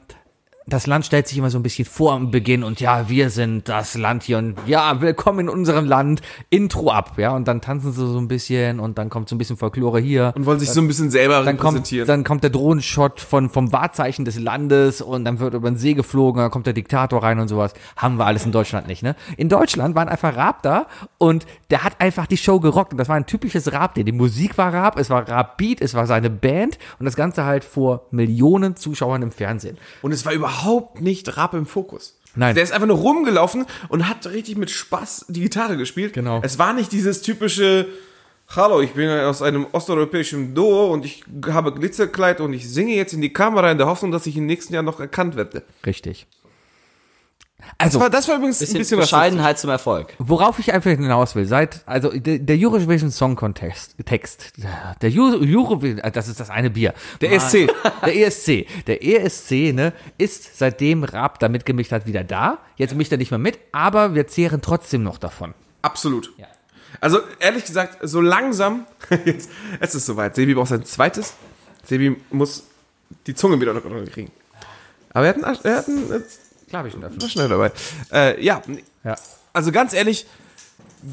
das 0.66 0.88
Land 0.88 1.06
stellt 1.06 1.28
sich 1.28 1.38
immer 1.38 1.50
so 1.50 1.60
ein 1.60 1.64
bisschen 1.64 1.86
vor 1.86 2.14
am 2.14 2.32
Beginn 2.32 2.64
und 2.64 2.80
ja, 2.80 3.10
wir 3.10 3.30
sind 3.30 3.68
das 3.68 3.98
Land 3.98 4.24
hier 4.24 4.38
und 4.38 4.56
ja, 4.66 5.02
willkommen 5.02 5.40
in 5.40 5.50
unserem 5.50 5.86
Land, 5.86 6.22
Intro 6.50 6.90
ab, 6.90 7.18
ja, 7.18 7.36
und 7.36 7.48
dann 7.48 7.60
tanzen 7.60 7.92
sie 7.92 8.08
so 8.08 8.18
ein 8.18 8.30
bisschen 8.30 8.80
und 8.80 8.98
dann 8.98 9.10
kommt 9.10 9.28
so 9.28 9.36
ein 9.36 9.38
bisschen 9.38 9.58
Folklore 9.58 10.00
hier. 10.00 10.32
und 10.36 10.46
wollen 10.46 10.60
sich 10.60 10.70
so 10.70 10.80
ein 10.80 10.88
bisschen 10.88 11.12
selber 11.12 11.44
dann 11.44 11.58
kommt, 11.58 11.80
repräsentieren. 11.80 12.08
dann 12.08 12.24
kommt 12.24 12.44
der 12.44 12.50
Drohnenshot 12.50 13.20
von, 13.20 13.50
vom 13.50 13.74
Wahrzeichen 13.74 14.24
des 14.24 14.40
Landes 14.40 15.02
und 15.02 15.26
dann 15.26 15.40
wird 15.40 15.54
über 15.54 15.70
den 15.70 15.78
See 15.78 15.96
geflogen, 15.96 16.42
dann 16.42 16.52
kommt 16.52 16.66
der 16.66 16.74
Diktator 16.74 17.22
rein 17.22 17.40
und 17.40 17.50
sowas. 17.50 17.74
Haben 17.98 18.18
wir 18.18 18.26
alles 18.26 18.46
in 18.46 18.54
Deutschland 18.54 18.88
nicht, 18.88 19.04
ne? 19.04 19.16
In 19.36 19.50
Deutschland 19.50 19.96
waren 19.96 20.08
einfach 20.08 20.36
Raab 20.38 20.64
da 20.64 20.88
und 21.18 21.46
der 21.72 21.84
hat 21.84 22.00
einfach 22.00 22.26
die 22.26 22.38
Show 22.38 22.62
gerockt 22.62 22.94
und 22.94 22.98
das 22.98 23.10
war 23.10 23.18
ein 23.18 23.26
typisches 23.26 23.74
Raab, 23.74 23.96
die 23.96 24.12
Musik 24.12 24.58
war 24.58 24.74
Raab, 24.74 24.98
es 24.98 25.10
war 25.10 25.28
Raab 25.28 25.58
Beat, 25.58 25.82
es 25.82 25.94
war 25.94 26.08
seine 26.08 26.30
Band 26.30 26.78
und 27.00 27.06
das 27.06 27.18
Ganze 27.18 27.44
halt 27.44 27.66
vor 27.66 28.08
Millionen 28.12 28.78
Zuschauern 28.78 29.22
im 29.22 29.32
Fernsehen. 29.32 29.78
und 30.02 30.14
es 30.14 30.26
war 30.26 30.32
überhaupt 30.32 30.53
nicht 31.00 31.38
Rapp 31.38 31.54
im 31.54 31.66
Fokus. 31.66 32.20
Nein. 32.36 32.56
Der 32.56 32.64
ist 32.64 32.72
einfach 32.72 32.88
nur 32.88 32.98
rumgelaufen 32.98 33.66
und 33.90 34.10
hat 34.10 34.26
richtig 34.28 34.58
mit 34.58 34.72
Spaß 34.72 35.26
die 35.30 35.42
Gitarre 35.42 35.78
gespielt. 35.78 36.14
Genau. 36.14 36.42
Es 36.44 36.58
war 36.58 36.74
nicht 36.74 36.92
dieses 36.92 37.22
typische 37.22 37.88
Hallo, 38.56 38.82
ich 38.82 38.92
bin 38.92 39.10
aus 39.10 39.42
einem 39.42 39.66
osteuropäischen 39.72 40.54
Duo 40.54 40.92
und 40.92 41.06
ich 41.06 41.24
habe 41.48 41.74
Glitzerkleid 41.74 42.40
und 42.40 42.54
ich 42.54 42.70
singe 42.70 42.94
jetzt 42.94 43.14
in 43.14 43.22
die 43.22 43.34
Kamera 43.34 43.72
in 43.72 43.78
der 43.78 43.88
Hoffnung, 43.88 44.12
dass 44.12 44.28
ich 44.28 44.38
im 44.38 44.46
nächsten 44.46 44.74
Jahr 44.74 44.84
noch 44.84 45.00
erkannt 45.00 45.36
werde. 45.36 45.64
Richtig. 45.86 46.28
Das 47.78 47.88
Also, 47.88 48.00
war, 48.00 48.10
das 48.10 48.28
war 48.28 48.36
übrigens 48.36 48.60
Bisschen, 48.60 48.76
ein 48.76 48.80
bisschen 48.80 49.00
Bescheidenheit 49.00 49.60
zum 49.60 49.70
Erfolg. 49.70 50.14
Worauf 50.20 50.60
ich 50.60 50.74
einfach 50.74 50.92
hinaus 50.92 51.36
will, 51.36 51.46
seit, 51.46 51.82
also 51.86 52.12
der, 52.12 52.40
der 52.40 52.58
Eurovision 52.60 53.12
Song 53.12 53.36
Contest, 53.36 53.96
Text, 54.06 54.54
der 55.02 55.12
Euro, 55.12 55.38
Eurovision, 55.42 56.00
äh, 56.00 56.12
das 56.12 56.28
ist 56.28 56.40
das 56.40 56.50
eine 56.50 56.70
Bier. 56.70 56.94
Der 57.22 57.32
ESC. 57.32 57.70
Der 58.06 58.16
ESC. 58.16 58.68
Der 58.88 59.04
ESC, 59.04 59.74
ne, 59.74 59.94
ist 60.18 60.58
seitdem 60.58 61.04
Raab 61.04 61.40
da 61.40 61.50
mitgemischt 61.50 61.92
hat 61.92 62.06
wieder 62.06 62.24
da. 62.24 62.60
Jetzt 62.76 62.96
mischt 62.96 63.12
er 63.12 63.18
nicht 63.18 63.32
mehr 63.32 63.40
mit, 63.40 63.58
aber 63.72 64.14
wir 64.16 64.28
zehren 64.28 64.62
trotzdem 64.62 65.04
noch 65.04 65.18
davon. 65.18 65.54
Absolut. 65.82 66.32
Also 67.02 67.20
ehrlich 67.40 67.66
gesagt, 67.66 67.98
so 68.02 68.22
langsam, 68.22 68.86
jetzt, 69.26 69.50
es 69.80 69.96
ist 69.96 70.06
soweit. 70.06 70.36
Sebi 70.36 70.54
braucht 70.54 70.70
sein 70.70 70.86
zweites. 70.86 71.34
Sebi 71.84 72.16
muss 72.30 72.64
die 73.28 73.36
Zunge 73.36 73.60
wieder 73.60 73.72
unter 73.72 73.82
Kontrolle 73.82 74.08
kriegen. 74.08 74.32
Aber 75.14 75.26
er 75.28 75.36
hat 75.36 75.44
einen, 75.44 75.58
er 75.64 75.78
hat 75.78 75.88
einen, 75.88 76.24
Klar, 76.74 76.80
hab 76.82 76.88
ich 76.88 76.94
schon 76.94 77.02
dafür. 77.02 77.22
war 77.22 77.30
schnell 77.30 77.50
dabei. 77.50 77.72
Äh, 78.12 78.44
ja, 78.44 78.60
Ja. 79.04 79.16
also 79.54 79.72
ganz 79.72 79.94
ehrlich, 79.94 80.26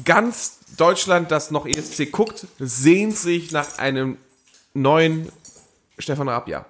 ganz 0.05 0.57
Deutschland, 0.75 1.29
das 1.29 1.51
noch 1.51 1.67
ESC 1.67 2.11
guckt, 2.11 2.47
sehnt 2.57 3.15
sich 3.15 3.51
nach 3.51 3.77
einem 3.77 4.17
neuen 4.73 5.31
Stefan 5.99 6.27
Raab, 6.29 6.47
ja. 6.47 6.65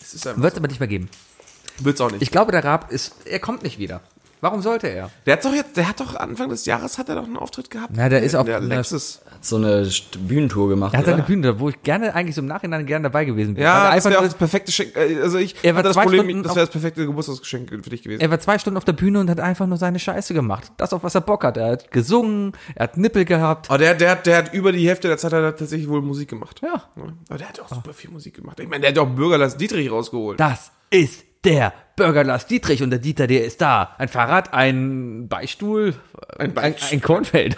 Es 0.00 0.14
einfach, 0.28 0.40
Wird 0.40 0.52
es 0.52 0.58
aber 0.60 0.68
nicht 0.68 0.78
mehr 0.78 0.86
geben. 0.88 1.10
wird's 1.78 2.00
auch 2.00 2.12
nicht. 2.12 2.22
Ich 2.22 2.30
glaube, 2.30 2.52
der 2.52 2.62
Raab 2.62 2.92
ist, 2.92 3.14
er 3.24 3.40
kommt 3.40 3.64
nicht 3.64 3.80
wieder. 3.80 4.00
Warum 4.40 4.60
sollte 4.62 4.88
er? 4.88 5.10
der 5.24 5.34
hat 5.34 5.44
doch 5.44 5.54
jetzt, 5.54 5.76
der 5.76 5.88
hat 5.88 5.98
doch 6.00 6.14
Anfang 6.14 6.48
des 6.50 6.66
Jahres 6.66 6.98
hat 6.98 7.08
er 7.08 7.16
doch 7.16 7.24
einen 7.24 7.36
Auftritt 7.36 7.70
gehabt. 7.70 7.92
Na, 7.96 8.08
der 8.08 8.22
ist 8.22 8.34
auf 8.34 8.46
der 8.46 8.58
einer- 8.58 8.66
Lexus. 8.76 9.20
Hat 9.30 9.44
so 9.44 9.56
eine 9.56 9.88
Bühnentour 10.20 10.68
gemacht. 10.68 10.92
Er 10.94 10.98
hat 10.98 11.06
seine 11.06 11.18
oder? 11.18 11.26
Bühne, 11.26 11.58
wo 11.60 11.68
ich 11.68 11.82
gerne 11.82 12.14
eigentlich 12.14 12.34
so 12.34 12.40
im 12.42 12.46
Nachhinein 12.46 12.86
gerne 12.86 13.04
dabei 13.04 13.24
gewesen 13.24 13.56
wäre. 13.56 13.64
Ja, 13.66 13.74
er 13.78 13.84
das 13.84 13.94
einfach 13.94 14.10
wäre 14.10 14.20
auch 14.20 14.24
das 14.24 14.34
perfekte 14.34 14.66
Geschenk. 14.66 14.96
äh, 14.96 15.20
Also 15.22 15.38
ich 15.38 15.54
Er 15.62 15.74
war 15.74 15.82
das 15.82 15.94
zwei 15.94 16.02
Problem, 16.04 16.22
Stunden 16.24 16.42
das 16.42 16.54
wäre 16.56 16.66
das 16.66 16.72
perfekte 16.72 17.06
Geburtstagsgeschenk 17.06 17.70
für 17.70 17.90
dich 17.90 18.02
gewesen. 18.02 18.20
Er 18.20 18.30
war 18.30 18.38
zwei 18.40 18.58
Stunden 18.58 18.76
auf 18.76 18.84
der 18.84 18.92
Bühne 18.92 19.20
und 19.20 19.28
hat 19.30 19.40
einfach 19.40 19.66
nur 19.66 19.78
seine 19.78 19.98
Scheiße 19.98 20.32
gemacht. 20.34 20.72
Das, 20.76 20.92
auf 20.92 21.02
was 21.02 21.14
er 21.14 21.20
Bock 21.22 21.44
hat. 21.44 21.56
Er 21.56 21.72
hat 21.72 21.90
gesungen, 21.90 22.52
er 22.74 22.84
hat 22.84 22.96
Nippel 22.96 23.24
gehabt. 23.24 23.68
Aber 23.68 23.78
der, 23.78 23.94
der, 23.94 24.10
hat- 24.12 24.26
der 24.26 24.36
hat 24.38 24.54
über 24.54 24.72
die 24.72 24.86
Hälfte 24.88 25.08
der 25.08 25.18
Zeit 25.18 25.32
hat 25.32 25.42
er 25.42 25.56
tatsächlich 25.56 25.88
wohl 25.88 26.02
Musik 26.02 26.28
gemacht. 26.30 26.60
Ja. 26.62 26.84
Aber 27.28 27.38
der 27.38 27.48
hat 27.48 27.60
auch 27.60 27.68
super 27.68 27.92
viel 27.92 28.10
Musik 28.10 28.34
gemacht. 28.34 28.60
Ich 28.60 28.68
meine, 28.68 28.80
der 28.82 28.90
hat 28.90 28.98
auch 28.98 29.10
Bürgerlass 29.14 29.56
Dietrich 29.56 29.90
rausgeholt. 29.90 30.38
Das 30.40 30.70
ist 30.90 31.24
der 31.44 31.72
Bürger 31.96 32.24
Lars 32.24 32.46
Dietrich 32.46 32.82
und 32.82 32.90
der 32.90 32.98
Dieter, 32.98 33.26
der 33.26 33.44
ist 33.44 33.60
da. 33.60 33.94
Ein 33.98 34.08
Fahrrad, 34.08 34.52
ein 34.52 35.28
Beistuhl, 35.28 35.94
Ein 36.38 36.48
ein, 36.48 36.54
Beistuhl. 36.54 36.88
ein 36.98 37.00
Kornfeld. 37.00 37.56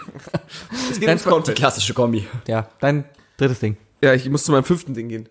Es 0.90 1.00
geht 1.00 1.08
ums 1.08 1.24
Content. 1.24 1.56
Klassische 1.58 1.94
Kombi. 1.94 2.26
ja, 2.46 2.68
dein 2.80 3.04
drittes 3.36 3.60
Ding. 3.60 3.76
Ja, 4.00 4.14
ich 4.14 4.28
muss 4.30 4.44
zu 4.44 4.52
meinem 4.52 4.64
fünften 4.64 4.94
Ding 4.94 5.08
gehen. 5.08 5.28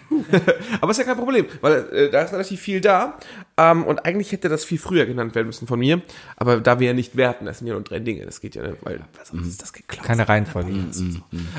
Aber 0.80 0.92
ist 0.92 0.98
ja 0.98 1.04
kein 1.04 1.16
Problem, 1.16 1.46
weil 1.60 1.92
äh, 1.92 2.10
da 2.10 2.22
ist 2.22 2.32
relativ 2.32 2.60
viel 2.60 2.80
da. 2.80 3.18
Ähm, 3.56 3.84
und 3.84 4.04
eigentlich 4.06 4.32
hätte 4.32 4.48
das 4.48 4.64
viel 4.64 4.78
früher 4.78 5.06
genannt 5.06 5.34
werden 5.34 5.48
müssen 5.48 5.66
von 5.66 5.78
mir. 5.78 6.00
Aber 6.36 6.60
da 6.60 6.78
wir 6.80 6.86
ja 6.88 6.92
nicht 6.94 7.16
werten, 7.16 7.44
das 7.46 7.58
sind 7.58 7.66
ja 7.66 7.74
nur 7.74 7.82
drei 7.82 7.98
Dinge. 7.98 8.24
Das 8.24 8.40
geht 8.40 8.54
ja 8.54 8.62
nicht, 8.62 8.76
weil 8.82 9.00
sonst 9.24 9.48
ist 9.48 9.60
das 9.62 9.72
geklaut. 9.72 10.06
Keine 10.06 10.28
Reihenfolge. 10.28 10.72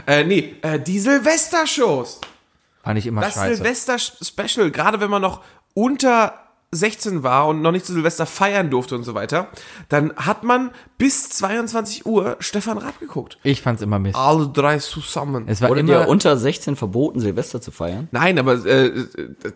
Äh, 0.07 0.23
nee, 0.23 0.55
äh, 0.61 0.79
die 0.79 0.99
Silvester-Shows. 0.99 2.21
Fand 2.83 2.97
ich 2.99 3.07
immer 3.07 3.21
Das 3.21 3.33
scheiße. 3.33 3.57
Silvester-Special, 3.57 4.71
gerade 4.71 4.99
wenn 5.01 5.09
man 5.09 5.21
noch 5.21 5.43
unter 5.77 6.33
16 6.71 7.21
war 7.21 7.47
und 7.47 7.61
noch 7.61 7.71
nicht 7.71 7.85
zu 7.85 7.93
Silvester 7.93 8.25
feiern 8.25 8.69
durfte 8.71 8.95
und 8.95 9.03
so 9.03 9.13
weiter, 9.13 9.47
dann 9.89 10.11
hat 10.17 10.43
man 10.43 10.71
bis 10.97 11.29
22 11.29 12.05
Uhr 12.07 12.35
Stefan 12.39 12.79
Raab 12.79 12.99
geguckt. 12.99 13.37
Ich 13.43 13.61
fand's 13.61 13.81
immer 13.83 13.99
Mist. 13.99 14.17
Alle 14.17 14.49
drei 14.49 14.79
zusammen. 14.79 15.45
Es 15.47 15.61
war 15.61 15.69
Wurde 15.69 15.81
immer, 15.81 15.99
dir 16.05 16.07
unter 16.09 16.35
16 16.35 16.75
verboten, 16.75 17.19
Silvester 17.19 17.61
zu 17.61 17.71
feiern? 17.71 18.09
Nein, 18.11 18.37
aber 18.39 18.65
äh, 18.65 18.87
äh, 18.87 19.05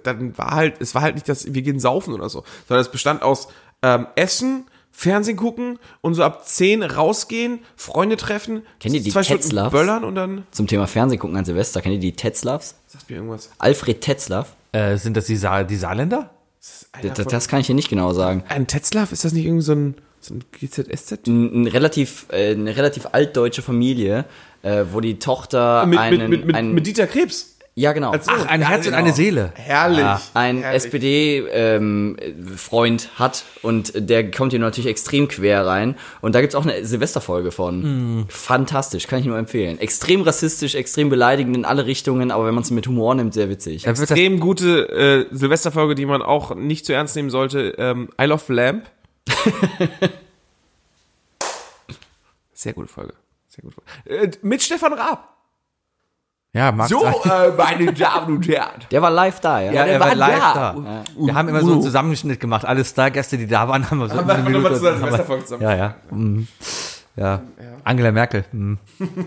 dann 0.04 0.38
war 0.38 0.52
halt, 0.52 0.76
es 0.80 0.94
war 0.96 1.02
halt 1.02 1.16
nicht, 1.16 1.28
dass 1.28 1.52
wir 1.54 1.62
gehen 1.64 1.80
saufen 1.80 2.14
oder 2.14 2.30
so, 2.30 2.44
sondern 2.68 2.82
es 2.86 2.92
bestand 2.92 3.24
aus 3.24 3.48
ähm, 3.82 4.06
Essen, 4.16 4.68
Fernsehen 4.92 5.38
gucken 5.38 5.80
und 6.02 6.14
so 6.14 6.24
ab 6.24 6.48
10 6.48 6.84
rausgehen, 6.84 7.60
Freunde 7.76 8.16
treffen, 8.16 8.62
Kennt 8.80 8.94
ihr 8.96 9.02
die 9.02 9.10
zwei 9.10 9.24
Stunden 9.24 9.42
Tetzlaffs? 9.42 9.72
böllern 9.72 10.04
und 10.06 10.16
dann 10.16 10.46
Zum 10.52 10.68
Thema 10.68 10.86
Fernsehen 10.88 11.20
gucken 11.20 11.36
an 11.36 11.46
Silvester. 11.46 11.82
Kennt 11.82 11.96
ihr 11.96 12.00
die 12.00 12.14
Tetzlavs? 12.16 12.76
sagt 12.88 13.10
mir 13.10 13.16
irgendwas. 13.18 13.50
Alfred 13.58 14.00
Tetzlaff? 14.02 14.56
Äh, 14.72 14.98
sind 14.98 15.18
das 15.18 15.26
die, 15.26 15.36
Sa 15.38 15.64
die 15.64 15.76
Saarländer? 15.76 16.32
Das, 16.60 16.86
von- 17.18 17.32
das 17.32 17.48
kann 17.48 17.60
ich 17.62 17.68
hier 17.68 17.76
nicht 17.76 17.90
genau 17.90 18.14
sagen. 18.14 18.44
Ein 18.48 18.68
Tetzlaff, 18.68 19.12
ist 19.12 19.26
das 19.26 19.34
nicht 19.34 19.46
irgendwie 19.46 19.64
so 19.64 19.74
ein, 19.74 19.96
so 20.20 20.36
ein 20.36 20.44
GZSZ? 20.52 21.28
Ein, 21.28 21.64
ein 21.64 21.68
relativ, 21.68 22.28
äh, 22.32 22.52
eine 22.52 22.76
relativ 22.76 23.08
altdeutsche 23.12 23.62
Familie, 23.64 24.26
äh, 24.62 24.86
wo 24.92 25.00
die 25.00 25.18
Tochter 25.18 25.86
Mit, 25.88 25.98
einen, 26.00 26.18
mit, 26.20 26.30
mit, 26.30 26.46
mit, 26.46 26.56
einen 26.56 26.74
mit 26.74 26.86
Dieter 26.86 27.08
Krebs. 27.08 27.51
Ja 27.82 27.94
genau, 27.94 28.12
Als 28.12 28.26
Sohn. 28.26 28.36
Ach, 28.38 28.46
ein 28.48 28.62
Ja, 28.62 28.68
Herz 28.70 28.80
und 28.86 28.92
genau. 28.92 28.98
eine 28.98 29.14
Seele. 29.14 29.52
Herrlich. 29.56 30.06
ein 30.34 30.60
herrlich. 30.60 30.84
SPD-Freund 30.86 33.10
hat 33.16 33.44
und 33.62 33.92
der 33.96 34.32
kommt 34.32 34.52
hier 34.52 34.60
natürlich 34.60 34.90
extrem 34.90 35.28
quer 35.28 35.66
rein. 35.66 35.96
Und 36.22 36.36
da 36.36 36.42
gibt's 36.42 36.56
auch 36.56 36.66
eine 36.66 36.86
Silvesterfolge 36.86 37.52
von. 37.52 38.26
Fantastisch, 38.30 39.08
kann 39.08 39.20
ich 39.20 39.26
nur 39.26 39.38
empfehlen. 39.38 39.80
Extrem 39.80 40.22
rassistisch, 40.22 40.76
extrem 40.76 41.10
beleidigend 41.10 41.56
in 41.58 41.66
alle 41.66 41.86
Richtungen, 41.86 42.32
aber 42.32 42.46
wenn 42.46 42.54
man 42.54 42.64
es 42.64 42.72
mit 42.72 42.88
Humor 42.88 43.16
nimmt, 43.16 43.34
sehr 43.34 43.50
witzig. 43.50 43.86
Extrem 43.88 44.40
gute 44.40 44.90
äh, 44.90 45.26
Silvesterfolge, 45.36 45.96
die 45.96 46.06
man 46.06 46.22
auch 46.22 46.56
nicht 46.56 46.86
zu 46.86 46.94
ernst 46.94 47.16
nehmen 47.16 47.30
sollte. 47.30 47.76
Ähm, 47.78 48.10
I 48.22 48.26
Love 48.26 48.54
Lamp. 48.54 48.90
Sehr 52.54 52.74
gute 52.74 52.88
Folge. 52.88 53.14
Sehr 53.48 53.64
gute 53.64 53.76
Folge. 53.76 53.90
Äh, 54.28 54.32
mit 54.44 54.62
Stefan 54.62 54.94
Raab. 54.94 55.31
Ja, 56.54 56.72
mag 56.72 56.90
So, 56.90 57.06
äh, 57.06 57.52
meine 57.58 57.94
Damen 57.94 58.36
und 58.38 58.48
Herren. 58.48 58.82
Der 58.92 59.02
war 59.02 59.10
live 59.10 59.40
da, 59.40 59.62
ja? 59.62 59.72
Ja, 59.72 59.86
er 59.86 60.00
war 60.00 60.16
live 60.16 60.40
da. 60.40 60.76
Ja. 60.76 61.04
Wir 61.26 61.34
haben 61.36 61.48
immer 61.50 61.62
so 61.62 61.72
einen 61.74 61.82
Zusammenschnitt 61.82 62.40
gemacht. 62.40 62.66
Alle 62.66 62.84
Stargäste, 62.84 63.38
die 63.38 63.48
da 63.48 63.68
waren, 63.68 63.90
haben 63.90 64.00
wir 64.00 64.10
so 64.10 64.16
Haben 64.16 64.28
wir 64.28 64.36
eine 64.36 64.50
Minute- 64.50 64.76
zu 64.76 64.86
einer 64.88 64.96
haben 64.96 65.02
wir- 65.02 65.08
Silvesterfolge 65.08 65.44
zusammen. 65.46 65.64
Ja, 65.64 65.76
ja. 65.76 65.96
Mhm. 66.12 66.48
Ja. 67.16 67.42
Angela 67.84 68.12
Merkel. 68.12 68.46
Mhm. 68.52 68.78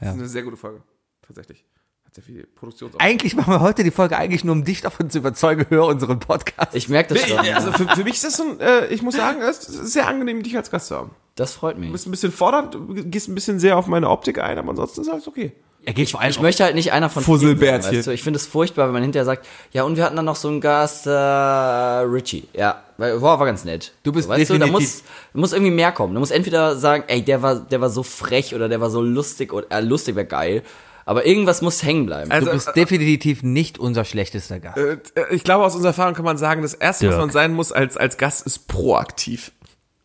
Das 0.00 0.10
ist 0.10 0.14
eine 0.20 0.28
sehr 0.28 0.42
gute 0.44 0.56
Folge. 0.56 0.80
Tatsächlich. 1.26 1.64
Hat 2.06 2.14
sehr 2.14 2.24
viel 2.24 2.46
Produktions... 2.54 2.94
Eigentlich 3.00 3.36
machen 3.36 3.52
wir 3.52 3.60
heute 3.60 3.82
die 3.84 3.90
Folge 3.90 4.16
eigentlich 4.16 4.44
nur, 4.44 4.54
um 4.54 4.64
dich 4.64 4.80
davon 4.80 5.10
zu 5.10 5.18
überzeugen, 5.18 5.66
hör 5.68 5.86
unseren 5.86 6.20
Podcast. 6.20 6.74
Ich 6.74 6.88
merke 6.88 7.14
das 7.14 7.28
schon. 7.28 7.38
Also 7.38 7.72
für, 7.72 7.86
für 7.88 8.04
mich 8.04 8.14
ist 8.14 8.24
das 8.24 8.36
so 8.38 8.44
ein, 8.44 8.60
äh, 8.60 8.86
ich 8.86 9.02
muss 9.02 9.16
sagen, 9.16 9.40
es 9.42 9.58
ist 9.68 9.92
sehr 9.92 10.06
angenehm, 10.08 10.42
dich 10.42 10.56
als 10.56 10.70
Gast 10.70 10.86
zu 10.86 10.96
haben. 10.96 11.10
Das 11.34 11.52
freut 11.52 11.76
mich. 11.78 11.88
Du 11.88 11.92
bist 11.92 12.06
ein 12.06 12.10
bisschen 12.12 12.32
fordernd, 12.32 12.74
du 12.74 12.94
gehst 12.94 13.28
ein 13.28 13.34
bisschen 13.34 13.58
sehr 13.58 13.76
auf 13.76 13.88
meine 13.88 14.08
Optik 14.08 14.38
ein, 14.38 14.56
aber 14.56 14.70
ansonsten 14.70 15.02
ist 15.02 15.08
alles 15.10 15.28
okay. 15.28 15.52
Er 15.88 15.94
geht 15.94 16.10
vor 16.10 16.20
allem 16.20 16.28
Ich 16.28 16.40
möchte 16.42 16.64
halt 16.64 16.74
nicht 16.74 16.92
einer 16.92 17.08
von 17.08 17.22
Fusselbärtchen. 17.22 17.96
weißt 17.96 18.06
du? 18.08 18.10
Ich 18.12 18.22
finde 18.22 18.36
es 18.36 18.46
furchtbar, 18.46 18.88
wenn 18.88 18.92
man 18.92 19.00
hinterher 19.02 19.24
sagt, 19.24 19.46
ja, 19.72 19.84
und 19.84 19.96
wir 19.96 20.04
hatten 20.04 20.16
dann 20.16 20.26
noch 20.26 20.36
so 20.36 20.48
einen 20.48 20.60
Gast, 20.60 21.06
äh, 21.06 21.10
Richie. 21.10 22.46
Ja, 22.52 22.82
weil- 22.98 23.22
war, 23.22 23.38
war 23.38 23.46
ganz 23.46 23.64
nett. 23.64 23.92
Du 24.02 24.12
bist 24.12 24.28
so, 24.28 24.34
weißt 24.34 24.50
du, 24.50 24.58
da 24.58 24.66
definitiv- 24.66 24.96
muss, 24.96 25.02
da 25.32 25.40
muss 25.40 25.52
irgendwie 25.54 25.70
mehr 25.72 25.90
kommen. 25.92 26.12
Du 26.12 26.20
musst 26.20 26.30
entweder 26.32 26.76
sagen, 26.76 27.04
ey, 27.06 27.22
der 27.22 27.40
war, 27.40 27.54
der 27.54 27.80
war 27.80 27.88
so 27.88 28.02
frech 28.02 28.54
oder 28.54 28.68
der 28.68 28.82
war 28.82 28.90
so 28.90 29.00
lustig 29.00 29.50
oder 29.54 29.66
äh, 29.70 29.80
lustig 29.80 30.14
wäre 30.14 30.26
geil. 30.26 30.62
Aber 31.06 31.24
irgendwas 31.24 31.62
muss 31.62 31.82
hängen 31.82 32.04
bleiben. 32.04 32.30
Also, 32.30 32.48
Du 32.48 32.52
bist 32.52 32.76
definitiv 32.76 33.42
nicht 33.42 33.78
unser 33.78 34.04
schlechtester 34.04 34.60
Gast. 34.60 34.76
Äh, 34.76 34.98
ich 35.30 35.42
glaube, 35.42 35.64
aus 35.64 35.74
unserer 35.74 35.92
Erfahrung 35.92 36.12
kann 36.12 36.26
man 36.26 36.36
sagen, 36.36 36.60
das 36.60 36.74
Erste, 36.74 37.06
was 37.06 37.12
Dirk. 37.14 37.20
man 37.22 37.30
sein 37.30 37.54
muss 37.54 37.72
als, 37.72 37.96
als 37.96 38.18
Gast, 38.18 38.44
ist 38.44 38.68
proaktiv. 38.68 39.52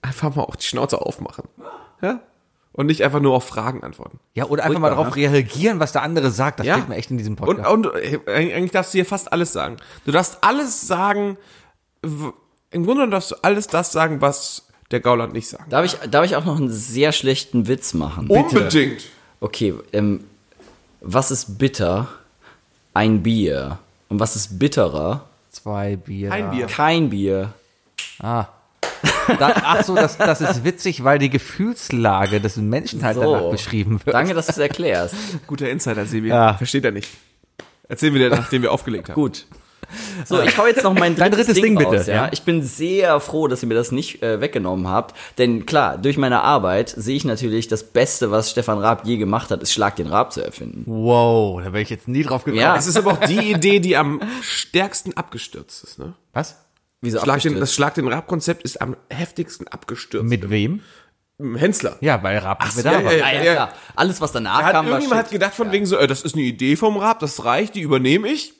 Einfach 0.02 0.34
mal 0.34 0.44
auch 0.44 0.56
die 0.56 0.66
Schnauze 0.66 1.02
aufmachen. 1.02 1.44
Ja? 2.02 2.22
Und 2.76 2.88
nicht 2.88 3.04
einfach 3.04 3.20
nur 3.20 3.36
auf 3.36 3.44
Fragen 3.48 3.84
antworten. 3.84 4.20
Ja, 4.34 4.46
oder 4.46 4.64
einfach 4.64 4.80
mal 4.80 4.90
darauf 4.90 5.16
reagieren, 5.16 5.80
was 5.80 5.92
der 5.92 6.02
andere 6.02 6.32
sagt. 6.32 6.60
Das 6.60 6.66
Ja. 6.66 6.74
fehlt 6.76 6.90
mir 6.90 6.96
echt 6.96 7.12
in 7.12 7.18
diesem 7.20 7.36
Und, 7.36 7.46
Podcast. 7.62 7.70
und 7.70 7.86
äh, 7.94 8.20
eigentlich 8.28 8.72
darfst 8.72 8.94
du 8.94 8.98
hier 8.98 9.06
fast 9.06 9.32
alles 9.32 9.54
sagen. 9.54 9.78
Du 10.06 10.12
darfst 10.12 10.40
alles 10.42 10.82
sagen, 10.88 11.38
im 12.02 12.86
Grunde 12.86 13.08
darfst 13.10 13.30
du 13.32 13.36
alles 13.44 13.68
das 13.68 13.92
sagen, 13.92 14.22
was 14.22 14.68
der 14.90 15.00
Gauland 15.02 15.34
nicht 15.34 15.48
sagt. 15.48 15.72
Darf 15.72 15.86
ich, 15.86 15.94
darf 16.10 16.26
ich 16.26 16.36
auch 16.36 16.46
noch 16.46 16.58
einen 16.58 16.72
sehr 16.72 17.12
schlechten 17.12 17.68
Witz 17.68 17.94
machen? 17.94 18.28
Unbedingt. 18.28 19.04
Okay, 19.40 19.76
ähm, 19.92 20.24
was 21.02 21.30
ist 21.32 21.60
bitter? 21.60 22.08
Ein 22.96 23.22
Bier. 23.24 23.78
Und 24.10 24.20
was 24.20 24.36
ist 24.36 24.58
bitterer? 24.60 25.26
Zwei 25.52 25.96
Bier. 25.96 26.32
Ein 26.32 26.50
Bier. 26.52 26.66
Kein 26.68 27.10
Bier. 27.10 27.54
Ah. 28.20 28.46
Da, 29.40 29.54
ach 29.64 29.84
so, 29.84 29.96
das, 29.96 30.18
das 30.18 30.42
ist 30.42 30.64
witzig, 30.64 31.04
weil 31.04 31.20
die 31.20 31.30
Gefühlslage 31.30 32.40
des 32.42 32.58
Menschen 32.58 33.04
halt 33.04 33.16
So. 33.16 33.22
danach 33.22 33.50
beschrieben 33.52 34.00
wird. 34.04 34.14
Danke, 34.16 34.34
dass 34.34 34.48
du 34.48 34.52
es 34.54 34.58
erklärst. 34.58 35.16
Guter 35.48 35.70
Insider, 35.70 36.06
Sebi. 36.06 36.30
Ja. 36.30 36.56
Versteht 36.56 36.86
er 36.86 36.92
nicht. 36.92 37.10
Erzählen 37.88 38.14
wir 38.14 38.30
dir, 38.30 38.36
nachdem 38.36 38.62
wir 38.62 38.72
aufgelegt 38.72 39.10
haben. 39.10 39.16
Gut. 39.16 39.46
So, 40.26 40.42
ich 40.42 40.58
hau 40.58 40.66
jetzt 40.66 40.84
noch 40.84 40.94
mein 40.94 41.16
drittes, 41.18 41.46
drittes 41.46 41.62
Ding 41.62 41.76
bitte, 41.78 41.98
raus, 41.98 42.08
ja? 42.08 42.14
ja. 42.16 42.30
Ich 42.32 42.44
bin 42.44 42.64
sehr 42.64 43.20
froh, 43.20 43.48
dass 43.48 43.62
ihr 43.62 43.68
mir 43.68 43.76
das 43.76 43.92
nicht 43.92 44.24
äh, 44.24 44.42
weggenommen 44.42 44.88
habt. 44.88 45.16
Denn 45.38 45.66
klar, 45.68 45.98
durch 45.98 46.18
meine 46.18 46.42
Arbeit 46.42 46.90
sehe 46.90 47.16
ich 47.16 47.26
natürlich, 47.26 47.68
das 47.68 47.84
Beste, 47.84 48.32
was 48.32 48.50
Stefan 48.50 48.80
Raab 48.80 49.06
je 49.06 49.18
gemacht 49.18 49.52
hat, 49.52 49.62
ist 49.62 49.74
Schlag 49.74 49.96
den 49.98 50.08
Raab 50.08 50.34
zu 50.34 50.44
erfinden. 50.44 50.84
Wow, 50.88 51.62
da 51.62 51.74
wäre 51.74 51.82
ich 51.84 51.90
jetzt 51.90 52.08
nie 52.08 52.24
drauf 52.24 52.44
gekommen. 52.44 52.62
Ja. 52.62 52.74
Das 52.76 52.88
ist 52.88 52.98
aber 52.98 53.12
auch 53.12 53.20
die 53.20 53.52
Idee, 53.52 53.80
die 53.80 53.96
am 53.96 54.22
stärksten 54.42 55.16
abgestürzt 55.16 55.84
ist. 55.84 56.00
Ne? 56.00 56.14
Was? 56.32 56.58
Wieso 57.04 57.20
Schlag 57.20 57.42
den, 57.42 57.60
das 57.60 57.74
Schlag 57.74 57.94
den 57.94 58.08
Rab-Konzept 58.08 58.64
ist 58.64 58.82
am 58.82 58.96
heftigsten 59.10 59.68
abgestürzt. 59.68 60.28
Mit 60.28 60.50
wem? 60.50 60.82
Hensler. 61.56 61.98
Ja, 62.00 62.22
weil 62.24 62.38
Raab 62.38 62.64
nicht 62.64 62.76
mehr 62.84 62.86
ja, 62.86 63.00
da 63.00 63.06
war. 63.06 63.12
ja, 63.14 63.18
Ja, 63.20 63.34
ja, 63.34 63.44
Ja. 63.44 63.54
klar. 63.54 63.74
Alles, 63.96 64.22
was 64.22 64.32
danach 64.32 64.62
Hat, 64.64 64.72
kam, 64.72 64.86
war 64.86 64.92
irgendjemand 64.94 65.20
hat 65.20 65.26
shit. 65.28 65.34
gedacht 65.34 65.54
von 65.56 65.72
wegen 65.72 65.86
so, 65.86 65.98
äh, 65.98 66.08
das 66.08 66.22
ist 66.22 66.36
eine 66.36 66.44
Idee 66.44 66.76
vom 66.76 66.96
Rab, 66.98 67.20
das 67.20 67.44
reicht, 67.44 67.76
die 67.76 67.82
übernehme 67.82 68.30
ich. 68.30 68.54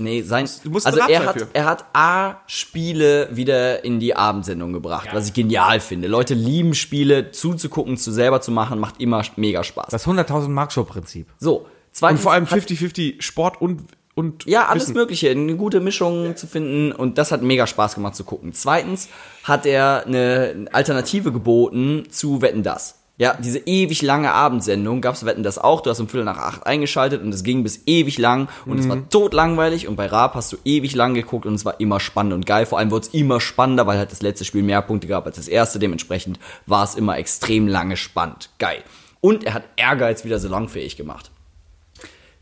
Nee, 0.00 0.22
sein, 0.22 0.48
Du 0.64 0.70
musst 0.70 0.86
also 0.86 0.98
er 0.98 1.24
hat, 1.24 1.46
er 1.52 1.64
hat 1.66 1.84
A-Spiele 1.92 3.28
wieder 3.32 3.84
in 3.84 4.00
die 4.00 4.16
Abendsendung 4.16 4.72
gebracht, 4.72 5.08
was 5.12 5.28
ich 5.28 5.34
genial 5.34 5.78
finde. 5.80 6.08
Leute 6.08 6.34
lieben 6.34 6.74
Spiele, 6.74 7.30
zuzugucken, 7.30 7.96
zu 7.96 8.10
selber 8.10 8.40
zu 8.40 8.50
machen, 8.50 8.80
macht 8.80 9.00
immer 9.00 9.22
mega 9.36 9.62
Spaß. 9.62 9.88
Das 9.90 10.06
100.000 10.06 10.48
Mark 10.48 10.72
Show 10.72 10.84
Prinzip. 10.84 11.28
so, 11.38 11.66
Und 12.00 12.18
vor 12.18 12.32
allem 12.32 12.50
hat- 12.50 12.58
50-50 12.58 13.22
Sport 13.22 13.60
und, 13.60 13.82
und 14.14 14.46
Ja, 14.46 14.66
alles 14.66 14.84
Wissen. 14.84 14.94
Mögliche, 14.94 15.30
eine 15.30 15.56
gute 15.56 15.80
Mischung 15.80 16.36
zu 16.36 16.46
finden 16.46 16.92
und 16.92 17.18
das 17.18 17.32
hat 17.32 17.42
mega 17.42 17.66
Spaß 17.66 17.94
gemacht 17.94 18.14
zu 18.14 18.24
gucken. 18.24 18.52
Zweitens 18.52 19.08
hat 19.42 19.66
er 19.66 20.04
eine 20.06 20.66
Alternative 20.72 21.32
geboten 21.32 22.04
zu 22.10 22.42
Wetten 22.42 22.62
das. 22.62 23.00
Ja, 23.16 23.36
diese 23.38 23.58
ewig 23.58 24.02
lange 24.02 24.32
Abendsendung 24.32 25.00
gab's 25.00 25.24
Wetten 25.24 25.44
das 25.44 25.56
auch. 25.56 25.82
Du 25.82 25.90
hast 25.90 26.00
um 26.00 26.08
Viertel 26.08 26.24
nach 26.24 26.38
acht 26.38 26.66
eingeschaltet 26.66 27.22
und 27.22 27.32
es 27.32 27.44
ging 27.44 27.62
bis 27.62 27.82
ewig 27.86 28.18
lang 28.18 28.48
und 28.66 28.80
es 28.80 28.88
war 28.88 29.08
totlangweilig 29.08 29.86
und 29.86 29.94
bei 29.94 30.06
Raab 30.06 30.34
hast 30.34 30.52
du 30.52 30.56
ewig 30.64 30.96
lang 30.96 31.14
geguckt 31.14 31.46
und 31.46 31.54
es 31.54 31.64
war 31.64 31.78
immer 31.78 32.00
spannend 32.00 32.32
und 32.32 32.44
geil. 32.44 32.66
Vor 32.66 32.78
allem 32.78 32.90
wurde 32.90 33.06
es 33.06 33.14
immer 33.14 33.40
spannender, 33.40 33.86
weil 33.86 33.98
halt 33.98 34.10
das 34.10 34.20
letzte 34.20 34.44
Spiel 34.44 34.64
mehr 34.64 34.82
Punkte 34.82 35.06
gab 35.06 35.26
als 35.26 35.36
das 35.36 35.46
erste. 35.46 35.78
Dementsprechend 35.78 36.40
war 36.66 36.82
es 36.82 36.96
immer 36.96 37.16
extrem 37.16 37.68
lange 37.68 37.96
spannend. 37.96 38.50
Geil. 38.58 38.82
Und 39.20 39.44
er 39.44 39.54
hat 39.54 39.62
Ehrgeiz 39.76 40.24
wieder 40.24 40.40
salonfähig 40.40 40.96
gemacht. 40.96 41.30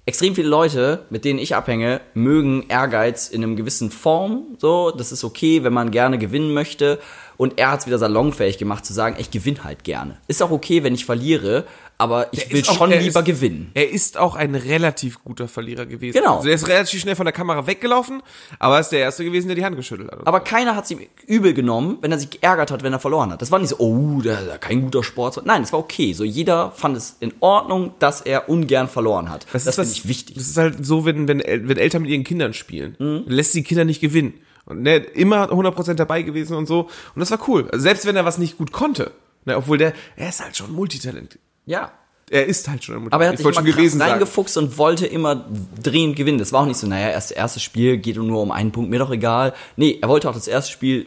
Extrem 0.04 0.34
viele 0.34 0.48
Leute, 0.48 1.06
mit 1.10 1.24
denen 1.24 1.38
ich 1.38 1.54
abhänge, 1.54 2.00
mögen 2.12 2.64
Ehrgeiz 2.68 3.28
in 3.28 3.44
einem 3.44 3.54
gewissen 3.54 3.92
Form. 3.92 4.56
So, 4.58 4.90
das 4.90 5.12
ist 5.12 5.22
okay, 5.22 5.62
wenn 5.62 5.72
man 5.72 5.92
gerne 5.92 6.18
gewinnen 6.18 6.52
möchte. 6.52 6.98
Und 7.36 7.60
er 7.60 7.70
hat 7.70 7.80
es 7.80 7.86
wieder 7.86 7.98
salonfähig 7.98 8.58
gemacht, 8.58 8.84
zu 8.84 8.92
sagen, 8.92 9.14
ich 9.20 9.30
gewinne 9.30 9.62
halt 9.62 9.84
gerne. 9.84 10.18
Ist 10.26 10.42
auch 10.42 10.50
okay, 10.50 10.82
wenn 10.82 10.94
ich 10.94 11.04
verliere, 11.04 11.66
aber 12.02 12.32
ich 12.32 12.40
Der 12.48 12.50
will 12.52 12.62
auch- 12.66 12.74
schon 12.76 12.90
er 12.92 13.00
lieber 13.00 13.20
ist- 13.20 13.26
gewinnen. 13.26 13.70
Er 13.74 13.88
ist 13.90 14.18
auch 14.18 14.34
ein 14.34 14.54
relativ 14.54 15.22
guter 15.24 15.46
Verlierer 15.48 15.86
gewesen. 15.86 16.18
Genau. 16.18 16.36
Also 16.36 16.46
der 16.46 16.54
ist 16.56 16.66
relativ 16.68 17.00
schnell 17.00 17.14
von 17.16 17.24
der 17.26 17.32
Kamera 17.32 17.66
weggelaufen, 17.66 18.22
aber 18.58 18.74
er 18.74 18.80
ist 18.80 18.90
der 18.90 18.98
Erste 19.00 19.24
gewesen, 19.24 19.46
der 19.48 19.54
die 19.56 19.64
Hand 19.64 19.76
geschüttelt 19.76 20.10
hat. 20.10 20.26
Aber 20.26 20.40
keiner 20.40 20.74
hat 20.74 20.84
es 20.84 20.90
ihm 20.90 21.00
übel 21.26 21.54
genommen, 21.54 21.98
wenn 22.00 22.10
er 22.10 22.18
sich 22.18 22.30
geärgert 22.30 22.70
hat, 22.70 22.82
wenn 22.82 22.92
er 22.92 22.98
verloren 22.98 23.30
hat. 23.30 23.40
Das 23.40 23.50
war 23.50 23.58
nicht 23.58 23.68
so, 23.70 23.76
oh, 23.78 24.20
der 24.20 24.40
ist 24.40 24.60
kein 24.60 24.82
guter 24.82 25.02
Sport. 25.04 25.40
Nein, 25.46 25.62
es 25.62 25.72
war 25.72 25.78
okay. 25.80 26.12
So 26.12 26.24
jeder 26.24 26.72
fand 26.72 26.96
es 26.96 27.16
in 27.20 27.32
Ordnung, 27.40 27.92
dass 28.00 28.20
er 28.20 28.48
ungern 28.48 28.88
verloren 28.88 29.30
hat. 29.30 29.46
Das, 29.52 29.66
ist 29.66 29.74
finde 29.76 29.90
ich 29.92 30.08
wichtig. 30.08 30.34
Das 30.36 30.48
ist 30.48 30.56
halt 30.56 30.84
so, 30.84 31.04
wenn, 31.04 31.28
wenn, 31.28 31.38
wenn 31.38 31.76
Eltern 31.76 32.02
mit 32.02 32.10
ihren 32.10 32.24
Kindern 32.24 32.52
spielen. 32.54 32.96
Mhm. 32.98 33.24
Lässt 33.26 33.54
die 33.54 33.62
Kinder 33.62 33.84
nicht 33.84 34.00
gewinnen. 34.00 34.34
Und 34.64 34.82
ne, 34.82 34.96
immer 34.98 35.50
100% 35.50 35.94
dabei 35.94 36.22
gewesen 36.22 36.56
und 36.56 36.66
so. 36.66 36.82
Und 37.14 37.20
das 37.20 37.30
war 37.30 37.38
cool. 37.48 37.68
Also 37.72 37.82
selbst 37.82 38.06
wenn 38.06 38.14
er 38.16 38.24
was 38.24 38.38
nicht 38.38 38.58
gut 38.58 38.72
konnte. 38.72 39.10
Ne, 39.44 39.56
obwohl 39.56 39.76
der, 39.76 39.92
er 40.14 40.28
ist 40.28 40.40
halt 40.40 40.56
schon 40.56 40.72
Multitalent. 40.72 41.38
Ja. 41.66 42.01
Er 42.32 42.46
ist 42.46 42.66
halt 42.68 42.82
schon 42.82 42.94
ein 42.94 43.00
Multitalent. 43.02 43.14
Aber 43.14 43.24
er 43.24 43.28
hat 43.32 43.40
Ich 43.40 43.46
sich 43.46 43.54
schon 43.54 43.64
gewesen 43.66 43.98
sagen. 43.98 44.12
reingefuchst 44.12 44.56
und 44.56 44.78
wollte 44.78 45.06
immer 45.06 45.44
dringend 45.82 46.16
gewinnen. 46.16 46.38
Das 46.38 46.52
war 46.52 46.62
auch 46.62 46.66
nicht 46.66 46.78
so, 46.78 46.86
naja, 46.86 47.10
erst 47.10 47.32
erstes 47.32 47.62
Spiel 47.62 47.98
geht 47.98 48.16
nur 48.16 48.40
um 48.40 48.50
einen 48.50 48.72
Punkt, 48.72 48.90
mir 48.90 48.98
doch 48.98 49.10
egal. 49.10 49.52
Nee, 49.76 49.98
er 50.00 50.08
wollte 50.08 50.30
auch 50.30 50.34
das 50.34 50.48
erste 50.48 50.72
Spiel 50.72 51.06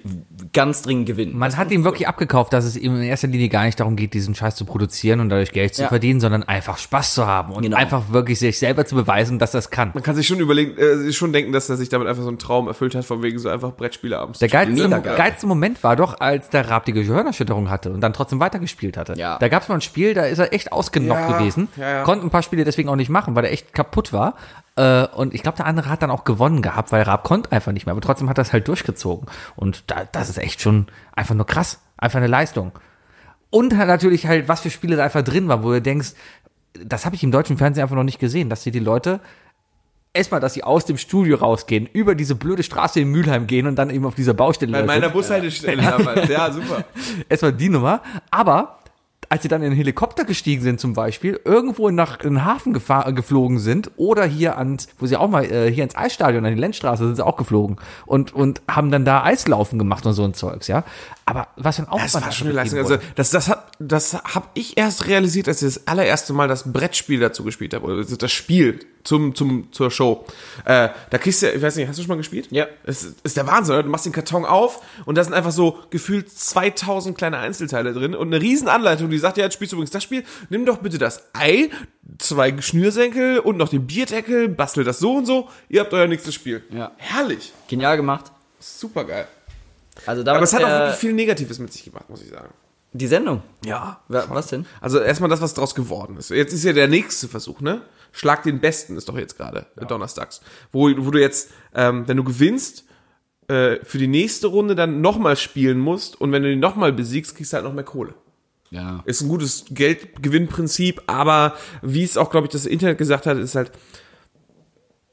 ganz 0.53 0.83
dringend 0.83 1.07
gewinnen. 1.07 1.37
Man 1.37 1.57
hat 1.57 1.71
ihm 1.71 1.83
wirklich 1.83 2.07
abgekauft, 2.07 2.53
dass 2.53 2.63
es 2.65 2.77
ihm 2.77 2.95
in 2.95 3.01
erster 3.03 3.27
Linie 3.27 3.49
gar 3.49 3.65
nicht 3.65 3.79
darum 3.79 3.95
geht, 3.95 4.13
diesen 4.13 4.35
Scheiß 4.35 4.55
zu 4.55 4.65
produzieren 4.65 5.19
und 5.19 5.29
dadurch 5.29 5.51
Geld 5.51 5.73
zu 5.73 5.81
Ja. 5.81 5.87
verdienen, 5.87 6.19
sondern 6.19 6.43
einfach 6.43 6.77
Spaß 6.77 7.15
zu 7.15 7.25
haben 7.25 7.53
und 7.53 7.63
Genau. 7.63 7.77
einfach 7.77 8.11
wirklich 8.11 8.37
sich 8.37 8.59
selber 8.59 8.85
zu 8.85 8.93
beweisen, 8.95 9.39
dass 9.39 9.49
das 9.51 9.71
kann. 9.71 9.91
Man 9.95 10.03
kann 10.03 10.15
sich 10.15 10.27
schon 10.27 10.39
überlegen, 10.39 10.77
äh, 10.77 11.11
schon 11.11 11.33
denken, 11.33 11.51
dass 11.53 11.69
er 11.69 11.77
sich 11.77 11.89
damit 11.89 12.07
einfach 12.07 12.21
so 12.23 12.29
einen 12.29 12.37
Traum 12.37 12.67
erfüllt 12.67 12.93
hat, 12.93 13.03
von 13.03 13.23
wegen 13.23 13.39
so 13.39 13.49
einfach 13.49 13.71
Brettspiele 13.73 14.19
abends. 14.19 14.37
Der 14.39 14.47
geilste, 14.47 14.87
geilste 15.01 15.47
Moment 15.47 15.83
war 15.83 15.95
doch, 15.95 16.19
als 16.19 16.49
der 16.49 16.69
Raab 16.69 16.85
die 16.85 16.93
Gehirnerschütterung 16.93 17.69
hatte 17.71 17.91
und 17.91 18.01
dann 18.01 18.13
trotzdem 18.13 18.39
weitergespielt 18.39 18.95
hatte. 18.97 19.13
Ja. 19.17 19.39
Da 19.39 19.47
gab 19.47 19.63
es 19.63 19.69
mal 19.69 19.75
ein 19.75 19.81
Spiel, 19.81 20.13
da 20.13 20.25
ist 20.25 20.37
er 20.37 20.53
echt 20.53 20.71
ausgenockt 20.71 21.14
Ja, 21.14 21.14
gewesen. 21.15 21.67
ja, 21.75 21.89
ja. 21.89 22.03
Konnte 22.03 22.25
ein 22.25 22.29
paar 22.29 22.43
Spiele 22.43 22.63
deswegen 22.63 22.89
auch 22.89 22.95
nicht 22.95 23.09
machen, 23.09 23.35
weil 23.35 23.45
er 23.45 23.51
echt 23.51 23.73
kaputt 23.73 24.13
war. 24.13 24.35
Äh, 24.75 25.07
und 25.07 25.33
ich 25.33 25.43
glaube, 25.43 25.57
der 25.57 25.65
andere 25.65 25.89
hat 25.89 26.01
dann 26.01 26.11
auch 26.11 26.23
gewonnen 26.23 26.61
gehabt, 26.61 26.91
weil 26.91 27.03
Raab 27.03 27.23
konnte 27.23 27.51
einfach 27.51 27.71
nicht 27.71 27.85
mehr. 27.85 27.93
Aber 27.93 28.01
trotzdem 28.01 28.29
hat 28.29 28.37
er 28.37 28.43
es 28.43 28.53
halt 28.53 28.67
durchgezogen. 28.67 29.27
Und 29.55 29.83
da, 29.87 30.05
das 30.11 30.29
ist 30.29 30.37
echt 30.37 30.61
schon 30.61 30.87
einfach 31.15 31.35
nur 31.35 31.45
krass. 31.45 31.81
Einfach 31.97 32.17
eine 32.17 32.27
Leistung. 32.27 32.71
Und 33.49 33.71
natürlich 33.71 34.27
halt, 34.27 34.49
was 34.49 34.61
für 34.61 34.69
Spiele 34.69 34.97
da 34.97 35.03
einfach 35.03 35.21
drin 35.21 35.47
waren, 35.47 35.63
wo 35.63 35.71
du 35.71 35.81
denkst, 35.81 36.13
das 36.73 37.05
habe 37.05 37.15
ich 37.15 37.23
im 37.23 37.31
deutschen 37.31 37.57
Fernsehen 37.57 37.83
einfach 37.83 37.95
noch 37.95 38.03
nicht 38.03 38.19
gesehen, 38.19 38.49
dass 38.49 38.63
sie 38.63 38.71
die 38.71 38.79
Leute 38.79 39.21
erstmal, 40.15 40.39
dass 40.39 40.53
sie 40.53 40.63
aus 40.63 40.85
dem 40.85 40.97
Studio 40.97 41.37
rausgehen, 41.37 41.87
über 41.91 42.15
diese 42.15 42.35
blöde 42.35 42.63
Straße 42.63 42.99
in 42.99 43.09
Mülheim 43.09 43.47
gehen 43.47 43.67
und 43.67 43.75
dann 43.75 43.89
eben 43.89 44.05
auf 44.05 44.15
dieser 44.15 44.33
Baustelle 44.33 44.71
Bei 44.71 44.83
meiner 44.83 45.09
Bushaltestelle 45.09 45.81
damals. 45.81 46.27
Ja, 46.29 46.51
super. 46.51 46.85
Erstmal 47.29 47.53
die 47.53 47.69
Nummer. 47.69 48.01
Aber 48.31 48.79
als 49.29 49.43
sie 49.43 49.47
dann 49.47 49.61
in 49.61 49.71
den 49.71 49.77
Helikopter 49.77 50.25
gestiegen 50.25 50.61
sind 50.61 50.79
zum 50.79 50.93
Beispiel, 50.93 51.39
irgendwo 51.43 51.89
nach 51.89 52.19
in 52.21 52.45
Hafen 52.45 52.73
gefahr, 52.73 53.11
geflogen 53.13 53.59
sind 53.59 53.91
oder 53.97 54.25
hier 54.25 54.57
ans, 54.57 54.87
wo 54.99 55.05
sie 55.05 55.17
auch 55.17 55.29
mal 55.29 55.45
äh, 55.45 55.71
hier 55.71 55.83
ins 55.83 55.95
Eisstadion, 55.95 56.45
an 56.45 56.55
die 56.55 56.59
Lenzstraße 56.59 57.05
sind 57.05 57.15
sie 57.15 57.25
auch 57.25 57.37
geflogen 57.37 57.77
und, 58.05 58.33
und 58.33 58.61
haben 58.69 58.91
dann 58.91 59.05
da 59.05 59.23
Eislaufen 59.23 59.79
gemacht 59.79 60.05
und 60.05 60.13
so 60.13 60.23
ein 60.23 60.33
Zeugs, 60.33 60.67
ja. 60.67 60.83
Aber 61.27 61.47
was 61.55 61.77
für 61.77 61.81
ein 61.81 61.89
Aufwand 61.89 62.13
Das 62.13 62.23
war 62.23 62.31
schon 62.31 62.47
eine 62.47 62.55
Leistung. 62.55 62.77
Also 62.77 62.95
wurde. 62.95 63.03
das, 63.15 63.31
das 63.31 63.47
hat, 63.47 63.71
das 63.79 64.13
habe 64.13 64.47
ich 64.53 64.77
erst 64.77 65.07
realisiert, 65.07 65.47
als 65.47 65.63
ich 65.63 65.73
das 65.73 65.87
allererste 65.87 66.33
Mal 66.33 66.47
das 66.47 66.71
Brettspiel 66.71 67.19
dazu 67.19 67.43
gespielt 67.43 67.73
habe, 67.73 67.83
oder 67.85 68.03
das 68.03 68.31
Spiel 68.31 68.79
zum, 69.03 69.33
zum, 69.33 69.71
zur 69.71 69.89
Show. 69.89 70.23
Äh, 70.65 70.89
da 71.09 71.17
kriegst 71.17 71.41
du, 71.41 71.51
ich 71.51 71.61
weiß 71.63 71.77
nicht, 71.77 71.87
hast 71.87 71.97
du 71.97 72.03
schon 72.03 72.09
mal 72.09 72.17
gespielt? 72.17 72.49
Ja. 72.51 72.67
Es 72.83 73.03
ist, 73.03 73.21
ist 73.23 73.37
der 73.37 73.47
Wahnsinn, 73.47 73.73
oder? 73.73 73.83
Du 73.83 73.89
machst 73.89 74.05
den 74.05 74.13
Karton 74.13 74.45
auf 74.45 74.81
und 75.05 75.17
da 75.17 75.23
sind 75.23 75.33
einfach 75.33 75.51
so 75.51 75.79
gefühlt 75.89 76.29
2000 76.29 77.17
kleine 77.17 77.39
Einzelteile 77.39 77.93
drin 77.93 78.13
und 78.13 78.27
eine 78.27 78.39
riesen 78.39 78.67
Anleitung, 78.67 79.09
die 79.09 79.17
sagt, 79.17 79.37
ja, 79.37 79.45
jetzt 79.45 79.55
spielst 79.55 79.71
du 79.71 79.77
übrigens 79.77 79.91
das 79.91 80.03
Spiel, 80.03 80.23
nimm 80.49 80.67
doch 80.67 80.77
bitte 80.77 80.99
das 80.99 81.23
Ei, 81.33 81.71
zwei 82.19 82.61
Schnürsenkel 82.61 83.39
und 83.39 83.57
noch 83.57 83.69
den 83.69 83.87
Bierdeckel, 83.87 84.47
bastel 84.47 84.83
das 84.83 84.99
so 84.99 85.15
und 85.15 85.25
so, 85.25 85.49
ihr 85.69 85.81
habt 85.81 85.93
euer 85.93 86.05
nächstes 86.05 86.35
Spiel. 86.35 86.63
Ja. 86.69 86.91
Herrlich. 86.97 87.51
Genial 87.67 87.97
gemacht. 87.97 88.31
Super 88.59 89.05
geil. 89.05 89.27
Also 90.05 90.21
Aber 90.23 90.41
es 90.41 90.53
hat 90.53 90.63
auch 90.63 90.67
wirklich 90.69 90.95
viel 90.95 91.13
Negatives 91.13 91.59
mit 91.59 91.71
sich 91.73 91.83
gemacht, 91.85 92.09
muss 92.09 92.21
ich 92.21 92.29
sagen. 92.29 92.49
die 92.93 93.07
Sendung. 93.07 93.41
Ja. 93.65 94.01
Wa- 94.07 94.25
Was 94.29 94.47
denn? 94.47 94.65
Also 94.81 94.99
erstmal 94.99 95.29
das, 95.29 95.41
was 95.41 95.53
draus 95.53 95.75
geworden 95.75 96.17
ist. 96.17 96.29
Jetzt 96.29 96.53
ist 96.53 96.63
ja 96.63 96.73
der 96.73 96.87
nächste 96.87 97.27
Versuch, 97.27 97.61
ne? 97.61 97.81
Schlag 98.11 98.43
den 98.43 98.59
Besten 98.61 98.95
ist 98.97 99.09
doch 99.09 99.17
jetzt 99.17 99.37
gerade 99.37 99.65
äh, 99.75 99.85
donnerstags. 99.85 100.41
Wo, 100.71 100.89
wo 100.97 101.11
du 101.11 101.19
jetzt, 101.19 101.51
ähm, 101.73 102.07
wenn 102.07 102.15
du 102.17 102.23
gewinnst, 102.23 102.85
äh, 103.49 103.77
für 103.83 103.97
die 103.97 104.07
nächste 104.07 104.47
Runde 104.47 104.73
dann 104.75 105.01
nochmal 105.01 105.35
spielen 105.35 105.79
musst 105.79 106.19
und 106.21 106.31
wenn 106.31 106.41
du 106.43 106.51
ihn 106.51 106.59
nochmal 106.59 106.93
besiegst, 106.93 107.35
kriegst 107.35 107.51
du 107.51 107.55
halt 107.55 107.65
noch 107.65 107.73
mehr 107.73 107.83
Kohle. 107.83 108.13
Ja. 108.71 109.03
Ist 109.05 109.21
ein 109.21 109.29
gutes 109.29 109.65
Geldgewinnprinzip, 109.69 111.03
aber 111.07 111.55
wie 111.81 112.03
es 112.03 112.17
auch, 112.17 112.29
glaube 112.31 112.47
ich, 112.47 112.51
das 112.51 112.65
Internet 112.65 112.97
gesagt 112.97 113.25
hat, 113.25 113.37
ist 113.37 113.55
halt, 113.55 113.71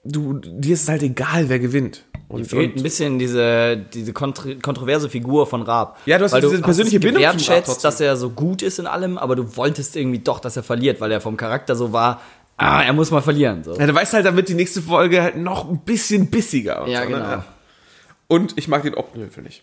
du, 0.04 0.34
dir 0.38 0.74
ist 0.74 0.84
es 0.84 0.88
halt 0.88 1.02
egal, 1.02 1.48
wer 1.48 1.58
gewinnt. 1.58 2.04
Und, 2.32 2.46
Fehlt 2.46 2.76
ein 2.76 2.82
bisschen 2.82 3.18
diese, 3.18 3.76
diese 3.76 4.12
kontro 4.12 4.54
kontroverse 4.62 5.10
Figur 5.10 5.46
von 5.46 5.62
Raab. 5.62 5.98
Ja, 6.06 6.16
du 6.16 6.24
hast 6.24 6.32
weil 6.32 6.40
diese 6.40 6.54
hast 6.54 6.62
persönliche 6.62 6.96
es 6.96 7.02
Bindung 7.02 7.22
trotzdem. 7.22 7.82
dass 7.82 8.00
er 8.00 8.16
so 8.16 8.30
gut 8.30 8.62
ist 8.62 8.78
in 8.78 8.86
allem, 8.86 9.18
aber 9.18 9.36
du 9.36 9.56
wolltest 9.56 9.96
irgendwie 9.96 10.18
doch, 10.18 10.40
dass 10.40 10.56
er 10.56 10.62
verliert, 10.62 11.00
weil 11.00 11.12
er 11.12 11.20
vom 11.20 11.36
Charakter 11.36 11.76
so 11.76 11.92
war, 11.92 12.22
ah, 12.56 12.82
er 12.82 12.92
muss 12.94 13.10
mal 13.10 13.20
verlieren. 13.20 13.64
So. 13.64 13.74
ja, 13.74 13.86
du 13.86 13.94
weißt 13.94 14.14
halt, 14.14 14.24
damit 14.24 14.48
die 14.48 14.54
nächste 14.54 14.80
Folge 14.80 15.22
halt 15.22 15.36
noch 15.36 15.68
ein 15.68 15.80
bisschen 15.80 16.30
bissiger. 16.30 16.84
Und 16.84 16.90
Ja, 16.90 17.02
so, 17.02 17.08
genau. 17.08 17.18
Ne? 17.18 17.44
Und 18.28 18.56
ich 18.56 18.66
mag 18.66 18.82
den 18.82 18.94
Optenhöfel 18.94 19.42
nicht. 19.42 19.62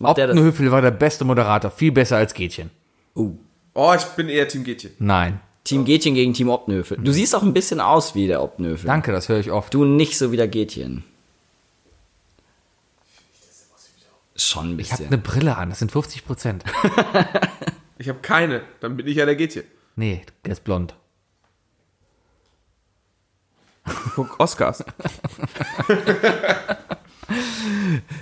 Optenhöfel 0.00 0.70
war 0.70 0.80
der 0.80 0.92
beste 0.92 1.24
Moderator, 1.24 1.70
viel 1.70 1.90
besser 1.90 2.16
als 2.16 2.34
Gätchen. 2.34 2.70
Uh. 3.16 3.36
Oh, 3.74 3.92
ich 3.96 4.04
bin 4.16 4.28
eher 4.28 4.46
Team 4.46 4.62
Gätchen. 4.62 4.92
Nein. 5.00 5.40
Team 5.64 5.84
Gätchen 5.84 6.14
gegen 6.14 6.34
Team 6.34 6.50
Optenhöfel. 6.50 6.98
Du 7.02 7.10
siehst 7.10 7.34
auch 7.34 7.42
ein 7.42 7.54
bisschen 7.54 7.80
aus 7.80 8.14
wie 8.14 8.26
der 8.26 8.42
Optenhöfel. 8.42 8.86
Danke, 8.86 9.12
das 9.12 9.28
höre 9.28 9.38
ich 9.38 9.50
oft. 9.50 9.72
Du 9.72 9.84
nicht 9.84 10.18
so 10.18 10.30
wie 10.30 10.36
der 10.36 10.46
Gätchen. 10.46 11.04
Schon 14.36 14.74
ein 14.74 14.78
Ich 14.78 14.90
habe 14.92 15.02
bisschen. 15.04 15.14
eine 15.14 15.22
Brille 15.22 15.56
an, 15.56 15.70
das 15.70 15.78
sind 15.78 15.92
50 15.92 16.24
Prozent. 16.26 16.64
Ich 17.96 18.08
habe 18.08 18.18
keine, 18.18 18.62
dann 18.80 18.96
bin 18.96 19.06
ich 19.06 19.14
ja 19.16 19.24
der 19.24 19.36
Gätchen. 19.36 19.62
Nee, 19.94 20.22
der 20.44 20.52
ist 20.52 20.64
blond. 20.64 20.96
Guck, 24.16 24.38
Oscars. 24.40 24.84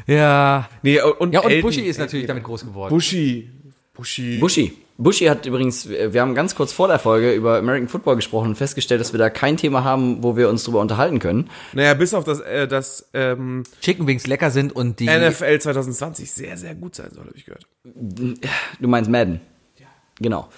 Ja. 0.06 0.68
Nee, 0.82 1.01
und, 1.01 1.32
Ja, 1.32 1.40
und 1.40 1.60
Buschi 1.62 1.80
ist 1.82 1.98
natürlich 1.98 2.26
damit 2.26 2.44
groß 2.44 2.64
geworden. 2.66 2.90
Buschi. 2.94 3.51
Buschi. 3.94 4.39
Buschi. 4.39 4.78
Buschi 4.98 5.27
hat 5.27 5.47
übrigens, 5.47 5.89
wir 5.89 6.20
haben 6.20 6.35
ganz 6.35 6.55
kurz 6.55 6.73
vor 6.73 6.89
der 6.89 6.98
Folge 6.98 7.32
über 7.32 7.59
American 7.59 7.89
Football 7.89 8.16
gesprochen 8.16 8.51
und 8.51 8.56
festgestellt, 8.56 9.01
dass 9.01 9.12
wir 9.12 9.19
da 9.19 9.31
kein 9.31 9.56
Thema 9.56 9.85
haben, 9.85 10.23
wo 10.23 10.36
wir 10.36 10.48
uns 10.48 10.64
drüber 10.64 10.81
unterhalten 10.81 11.19
können. 11.19 11.51
Naja, 11.73 11.94
bis 11.94 12.14
auf 12.14 12.24
das, 12.24 12.40
äh, 12.40 12.69
das 12.69 13.09
ähm, 13.14 13.64
Chicken 13.81 14.06
Wings 14.06 14.27
lecker 14.27 14.51
sind 14.51 14.74
und 14.74 15.01
die. 15.01 15.06
NFL 15.06 15.59
2020 15.59 16.31
sehr, 16.31 16.56
sehr 16.56 16.74
gut 16.74 16.94
sein 16.94 17.10
soll, 17.12 17.27
habe 17.27 17.36
ich 17.36 17.44
gehört. 17.44 17.66
Du 17.82 18.89
meinst 18.89 19.10
Madden? 19.10 19.40
Ja. 19.78 19.86
Genau. 20.20 20.48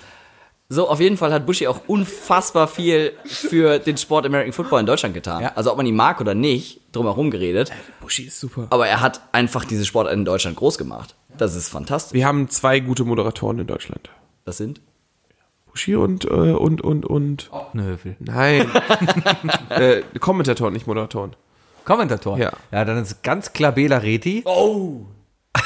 So, 0.69 0.89
auf 0.89 0.98
jeden 0.98 1.16
Fall 1.16 1.32
hat 1.32 1.47
Buschi 1.47 1.66
auch 1.66 1.82
unfassbar 1.86 2.69
viel 2.69 3.12
für 3.24 3.78
den 3.78 3.97
Sport 3.97 4.27
American 4.27 4.52
Football 4.52 4.81
in 4.81 4.86
Deutschland 4.86 5.15
getan. 5.15 5.43
Ja. 5.43 5.52
Also 5.55 5.70
ob 5.70 5.77
man 5.77 5.86
ihn 5.86 5.94
mag 5.94 6.20
oder 6.20 6.35
nicht, 6.35 6.81
drumherum 6.93 7.31
geredet. 7.31 7.70
Buschi 8.01 8.24
ist 8.24 8.40
super. 8.40 8.66
Aber 8.70 8.89
er 8.89 9.01
hat 9.01 9.20
einfach 9.32 9.65
diese 9.65 9.85
Sport 9.85 10.11
in 10.11 10.24
Deutschland 10.24 10.56
groß 10.56 10.78
gemacht. 10.78 11.15
Das 11.36 11.55
ist 11.55 11.69
fantastisch. 11.69 12.15
Wir 12.15 12.27
haben 12.27 12.48
zwei 12.48 12.81
gute 12.81 13.05
Moderatoren 13.05 13.59
in 13.59 13.66
Deutschland. 13.66 14.11
Das 14.45 14.59
sind? 14.59 14.81
Buschi 15.66 15.97
und, 15.97 16.25
äh, 16.25 16.29
und, 16.29 16.83
und, 16.83 17.05
und. 17.07 17.49
Optenhöfel. 17.51 18.16
Nein. 18.21 18.71
äh, 19.71 20.03
Kommentatoren, 20.21 20.73
nicht 20.73 20.87
Moderatoren. 20.87 21.35
Kommentator. 21.85 22.39
Ja. 22.39 22.53
Ja, 22.71 22.85
dann 22.85 22.99
ist 22.99 23.23
ganz 23.23 23.53
klar 23.53 23.73
Bela 23.73 23.99
Reti. 23.99 24.43
Oh. 24.47 25.07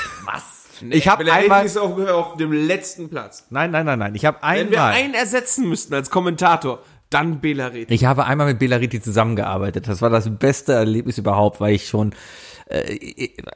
Ich 0.90 1.08
habe 1.08 1.24
Bela 1.24 1.34
Reti 1.34 1.44
einmal. 1.46 1.66
ist 1.66 1.76
auf, 1.76 1.98
auf 2.08 2.36
dem 2.36 2.52
letzten 2.52 3.08
Platz. 3.10 3.48
Nein, 3.50 3.72
nein, 3.72 3.84
nein, 3.84 3.98
nein. 3.98 4.14
Ich 4.14 4.24
habe 4.24 4.38
Wenn 4.42 4.70
wir 4.70 4.80
einmal. 4.80 4.92
einen 4.92 5.14
ersetzen 5.14 5.68
müssten 5.68 5.92
als 5.92 6.08
Kommentator, 6.08 6.84
Dann 7.10 7.40
Bela 7.40 7.66
Reti. 7.66 7.92
Ich 7.92 8.04
habe 8.04 8.26
einmal 8.26 8.46
mit 8.46 8.60
Belariti 8.60 9.00
zusammengearbeitet. 9.00 9.88
Das 9.88 10.02
war 10.02 10.10
das 10.10 10.30
beste 10.38 10.74
Erlebnis 10.74 11.18
überhaupt, 11.18 11.60
weil 11.60 11.74
ich 11.74 11.88
schon 11.88 12.14
äh, 12.68 12.92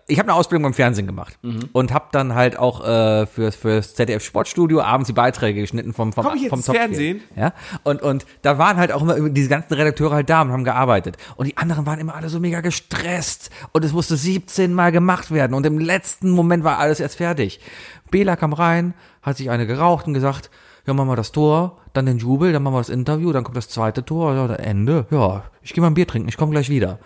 ich, 0.07 0.19
habe 0.19 0.31
eine 0.31 0.35
Ausbildung 0.35 0.63
beim 0.63 0.75
Fernsehen 0.75 1.07
gemacht 1.07 1.39
und 1.73 1.93
habe 1.93 2.07
dann 2.13 2.35
halt 2.35 2.59
auch 2.59 2.81
äh, 2.87 3.27
für 3.27 3.53
fürs 3.53 3.95
ZDF 3.95 4.25
Sportstudio 4.25 4.81
abends 4.81 5.09
die 5.09 5.13
Beiträge 5.13 5.61
geschnitten 5.61 5.93
vom 5.93 6.13
vom 6.13 6.25
Komm 6.25 6.37
ich 6.37 6.43
jetzt 6.43 6.51
vom 6.51 6.61
Topspiel. 6.61 6.79
Fernsehen? 6.81 7.21
Ja, 7.37 7.53
und 7.83 8.03
und 8.03 8.27
da 8.43 8.59
waren 8.59 8.77
halt 8.77 8.93
auch 8.93 9.03
immer 9.03 9.29
diese 9.31 9.49
ganzen 9.49 9.75
Redakteure 9.75 10.15
halt 10.15 10.31
da 10.31 10.43
und 10.43 10.53
haben 10.53 10.65
gearbeitet 10.65 11.17
und 11.37 11.47
die 11.47 11.57
anderen 11.57 11.87
waren 11.87 11.99
immer 11.99 12.15
alle 12.15 12.29
so 12.29 12.41
mega 12.41 12.61
gestresst 12.61 13.51
und 13.73 13.85
es 13.85 13.93
musste 13.93 14.17
17 14.17 14.73
Mal 14.73 14.93
gemacht 14.93 15.31
werden 15.31 15.55
und 15.55 15.67
im 15.67 15.79
letzten 15.79 16.31
Moment 16.31 16.65
war 16.65 16.79
alles 16.79 17.01
erst 17.01 17.17
fertig. 17.17 17.61
Bela 18.11 18.37
kam 18.37 18.53
rein, 18.53 18.95
hat 19.23 19.37
sich 19.37 19.51
eine 19.51 19.67
geraucht 19.67 20.07
und 20.07 20.15
gesagt, 20.15 20.51
ja, 20.87 20.95
machen 20.95 21.09
wir 21.09 21.17
das 21.17 21.33
Tor, 21.33 21.79
dann 21.93 22.07
den 22.07 22.19
Jubel, 22.19 22.53
dann 22.53 22.63
machen 22.63 22.75
wir 22.75 22.81
das 22.81 22.89
Interview, 22.89 23.33
dann 23.33 23.45
kommt 23.45 23.57
das 23.57 23.69
zweite 23.69 24.05
Tor, 24.05 24.35
ja, 24.35 24.55
Ende, 24.55 25.07
ja, 25.11 25.45
ich 25.63 25.73
gehe 25.73 25.81
mal 25.81 25.89
ein 25.89 25.95
Bier 25.95 26.07
trinken, 26.07 26.29
ich 26.29 26.37
komme 26.37 26.53
gleich 26.53 26.69
wieder. 26.69 26.99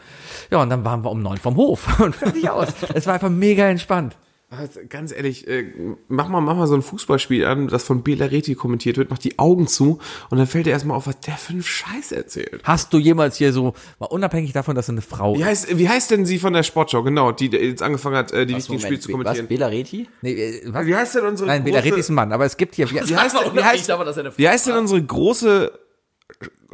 Ja, 0.50 0.62
und 0.62 0.70
dann 0.70 0.84
waren 0.84 1.04
wir 1.04 1.10
um 1.10 1.22
neun 1.22 1.36
vom 1.36 1.56
Hof 1.56 2.00
und 2.00 2.14
fertig 2.14 2.48
aus. 2.48 2.68
Es 2.94 3.06
war 3.06 3.14
einfach 3.14 3.30
mega 3.30 3.66
entspannt. 3.66 4.16
Also, 4.48 4.78
Ganz 4.88 5.10
ehrlich, 5.12 5.48
äh, 5.48 5.72
mach 6.06 6.28
mal, 6.28 6.40
mach 6.40 6.54
mal 6.54 6.68
so 6.68 6.76
ein 6.76 6.82
Fußballspiel 6.82 7.44
an, 7.46 7.66
das 7.66 7.82
von 7.82 8.04
Bela 8.04 8.26
Reti 8.26 8.54
kommentiert 8.54 8.96
wird, 8.96 9.10
mach 9.10 9.18
die 9.18 9.40
Augen 9.40 9.66
zu 9.66 9.98
und 10.30 10.38
dann 10.38 10.46
fällt 10.46 10.66
dir 10.66 10.70
erstmal 10.70 10.96
auf, 10.96 11.08
was 11.08 11.18
der 11.18 11.34
für 11.36 11.52
einen 11.54 11.64
Scheiß 11.64 12.12
erzählt. 12.12 12.60
Hast 12.62 12.92
du 12.92 12.98
jemals 12.98 13.36
hier 13.36 13.52
so, 13.52 13.74
mal 13.98 14.06
unabhängig 14.06 14.52
davon, 14.52 14.76
dass 14.76 14.86
du 14.86 14.92
eine 14.92 15.00
Frau 15.02 15.36
Wie 15.36 15.44
heißt, 15.44 15.76
wie 15.76 15.88
heißt 15.88 16.12
denn 16.12 16.24
sie 16.26 16.38
von 16.38 16.52
der 16.52 16.62
Sportschau? 16.62 17.02
Genau, 17.02 17.32
die 17.32 17.46
jetzt 17.48 17.82
angefangen 17.82 18.14
hat, 18.16 18.30
äh, 18.30 18.46
die 18.46 18.54
Was, 18.54 18.70
wichtigen 18.70 18.78
Spiele 18.78 18.90
Moment, 18.92 19.02
zu 19.02 19.08
was, 19.08 19.12
kommentieren. 19.12 19.48
Bela 19.48 19.66
Reti? 19.66 20.08
Nee, 20.22 20.32
äh, 20.34 20.62
was? 20.66 20.86
Wie 20.86 20.94
heißt 20.94 21.14
denn 21.16 21.26
unsere 21.26 21.48
Nein, 21.48 21.64
Bela 21.64 21.80
Reti 21.80 21.98
ist 21.98 22.08
ein 22.10 22.14
Mann, 22.14 22.32
aber 22.32 22.44
es 22.44 22.56
gibt 22.56 22.76
hier, 22.76 22.88
wie, 22.88 22.94
wie 23.08 23.16
heißt, 23.16 23.34
denn- 23.34 23.52
wie 23.56 23.64
heißt, 23.64 23.90
aber, 23.90 24.04
dass 24.04 24.16
er 24.16 24.26
eine 24.26 24.38
wie 24.38 24.48
heißt 24.48 24.68
denn 24.68 24.76
unsere 24.76 25.02
große 25.02 25.72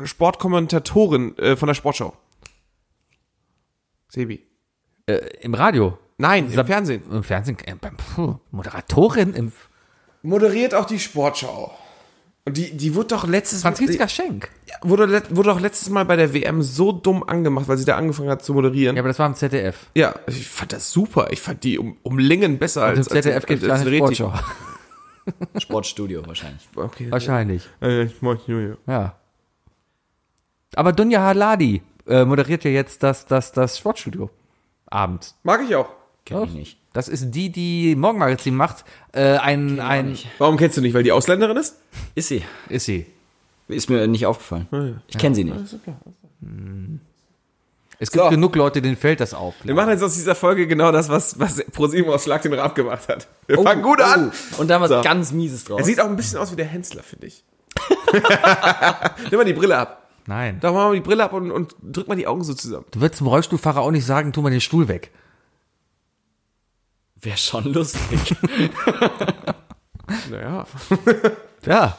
Sportkommentatorin 0.05 1.39
äh, 1.39 1.57
von 1.57 1.69
der 1.69 1.75
Sportschau? 1.75 2.15
Sebi. 4.09 4.47
äh, 5.07 5.15
im 5.41 5.55
Radio, 5.55 5.99
Nein, 6.23 6.53
im 6.53 6.67
Fernsehen. 6.67 7.03
im 7.11 7.25
Fernsehen, 7.25 7.57
äh, 7.67 7.75
puh, 8.15 8.37
Moderatorin 8.53 9.35
im 9.35 9.53
Moderiert 10.23 10.73
auch 10.73 10.85
die 10.85 11.01
Sportschau. 11.01 11.77
Und 12.45 12.57
die, 12.57 12.77
die 12.77 12.95
wurde 12.95 13.09
doch 13.09 13.27
letztes 13.27 13.63
Franziska 13.63 14.07
Schenk. 14.07 14.49
wurde, 14.83 15.23
wurde 15.31 15.49
doch 15.49 15.59
letztes 15.61 15.91
Mal 15.91 16.05
bei 16.05 16.15
der 16.15 16.33
WM 16.33 16.63
so 16.63 16.93
dumm 16.93 17.25
angemacht, 17.25 17.67
weil 17.67 17.77
sie 17.77 17.85
da 17.85 17.97
angefangen 17.97 18.31
hat 18.31 18.45
zu 18.45 18.55
moderieren. 18.55 18.95
Ja, 18.95 19.03
aber 19.03 19.09
das 19.09 19.19
war 19.19 19.27
im 19.27 19.35
ZDF. 19.35 19.87
Ja, 19.97 20.15
ich 20.29 20.49
fand 20.49 20.73
das 20.73 20.93
super. 20.93 21.33
Ich 21.33 21.41
fand 21.41 21.65
die 21.65 21.77
um, 21.77 21.97
um 22.05 22.21
Längen 22.21 22.59
besser 22.59 22.85
Und 22.87 22.93
im 22.93 22.99
als 22.99 23.09
ZDF 23.09 23.45
gibt 23.47 23.65
es 23.65 23.71
als 23.71 23.85
Reti. 23.85 24.15
Sportschau. 24.15 24.33
Sportstudio 25.59 26.25
wahrscheinlich. 26.25 26.69
Okay. 26.77 27.11
Wahrscheinlich, 27.11 27.69
Äh, 27.81 28.07
ja. 28.87 29.17
Aber 30.77 30.93
Dunja 30.93 31.21
Haladi 31.21 31.83
äh, 32.07 32.25
moderiert 32.25 32.63
ja 32.63 32.71
jetzt 32.71 33.03
das, 33.03 33.27
das, 33.27 33.51
das 33.51 33.77
Sportstudio. 33.79 34.31
Abends. 34.87 35.37
Mag 35.43 35.63
ich 35.69 35.75
auch. 35.75 36.02
Kenn 36.25 36.45
ich 36.45 36.53
nicht. 36.53 36.79
Das 36.93 37.09
ist 37.09 37.31
die, 37.31 37.51
die 37.51 37.97
Morgenmagazin 37.97 38.55
macht. 38.55 38.85
Äh, 39.13 39.39
ein, 39.39 39.81
ein, 39.81 40.19
Warum 40.39 40.57
kennst 40.57 40.77
du 40.77 40.81
nicht? 40.81 40.95
Weil 40.95 41.03
die 41.03 41.13
Ausländerin 41.13 41.57
ist? 41.57 41.77
Ist 42.15 42.29
sie? 42.29 42.43
ist 42.69 42.85
sie. 42.85 43.07
Ist 43.69 43.89
mir 43.89 44.07
nicht 44.07 44.27
aufgefallen. 44.27 45.01
Ich 45.09 45.17
kenne 45.19 45.35
sie 45.35 45.45
nicht. 45.45 45.57
Es 47.99 48.11
gibt 48.11 48.25
So. 48.25 48.31
genug 48.31 48.57
Leute, 48.57 48.83
denen 48.83 48.97
fällt 48.97 49.21
das 49.21 49.33
auf. 49.33 49.55
Wir 49.63 49.75
machen 49.75 49.91
jetzt 49.91 50.03
aus 50.03 50.15
dieser 50.15 50.35
Folge 50.35 50.67
genau 50.67 50.91
das, 50.93 51.09
was, 51.09 51.39
was 51.39 51.63
ProSieben 51.73 52.11
aus 52.13 52.25
Schlag 52.25 52.43
den 52.43 52.53
Rab 52.53 52.75
gemacht 52.75 53.09
hat. 53.09 53.29
Wir 53.47 53.63
fangen 53.63 53.83
gut 53.83 54.01
an. 54.01 54.33
Und 54.59 54.69
da 54.69 54.81
was 54.81 54.91
So. 54.91 55.01
ganz 55.03 55.31
Mieses 55.33 55.65
drauf. 55.65 55.79
Er 55.79 55.85
sieht 55.85 56.01
auch 56.01 56.07
ein 56.09 56.17
bisschen 56.17 56.39
aus 56.39 56.51
wie 56.53 56.57
der 56.57 56.67
Hensler, 56.67 57.03
finde 57.03 57.29
ich. 57.29 57.45
Nimm 59.31 59.39
mal 59.39 59.45
die 59.45 59.53
Brille 59.53 59.79
ab. 59.79 60.11
Nein. 60.27 60.59
Da 60.61 60.73
machen 60.73 60.91
wir 60.93 60.95
die 60.97 61.01
Brille 61.07 61.25
ab 61.25 61.33
und, 61.33 61.51
und 61.51 61.75
drück 61.83 62.09
mal 62.09 62.17
die 62.17 62.27
Augen 62.27 62.43
so 62.45 62.55
zusammen. 62.55 62.85
Du 62.91 63.01
würdest 63.01 63.19
zum 63.19 63.29
Rollstuhlfahrer 63.29 63.81
auch 63.81 63.91
nicht 63.91 64.05
sagen, 64.07 64.33
tu 64.33 64.43
mal 64.43 64.51
den 64.51 64.61
Stuhl 64.61 64.89
weg. 64.89 65.11
Wäre 67.23 67.37
schon 67.37 67.73
lustig. 67.73 68.37
Naja. 70.31 70.67
Ja, 71.65 71.97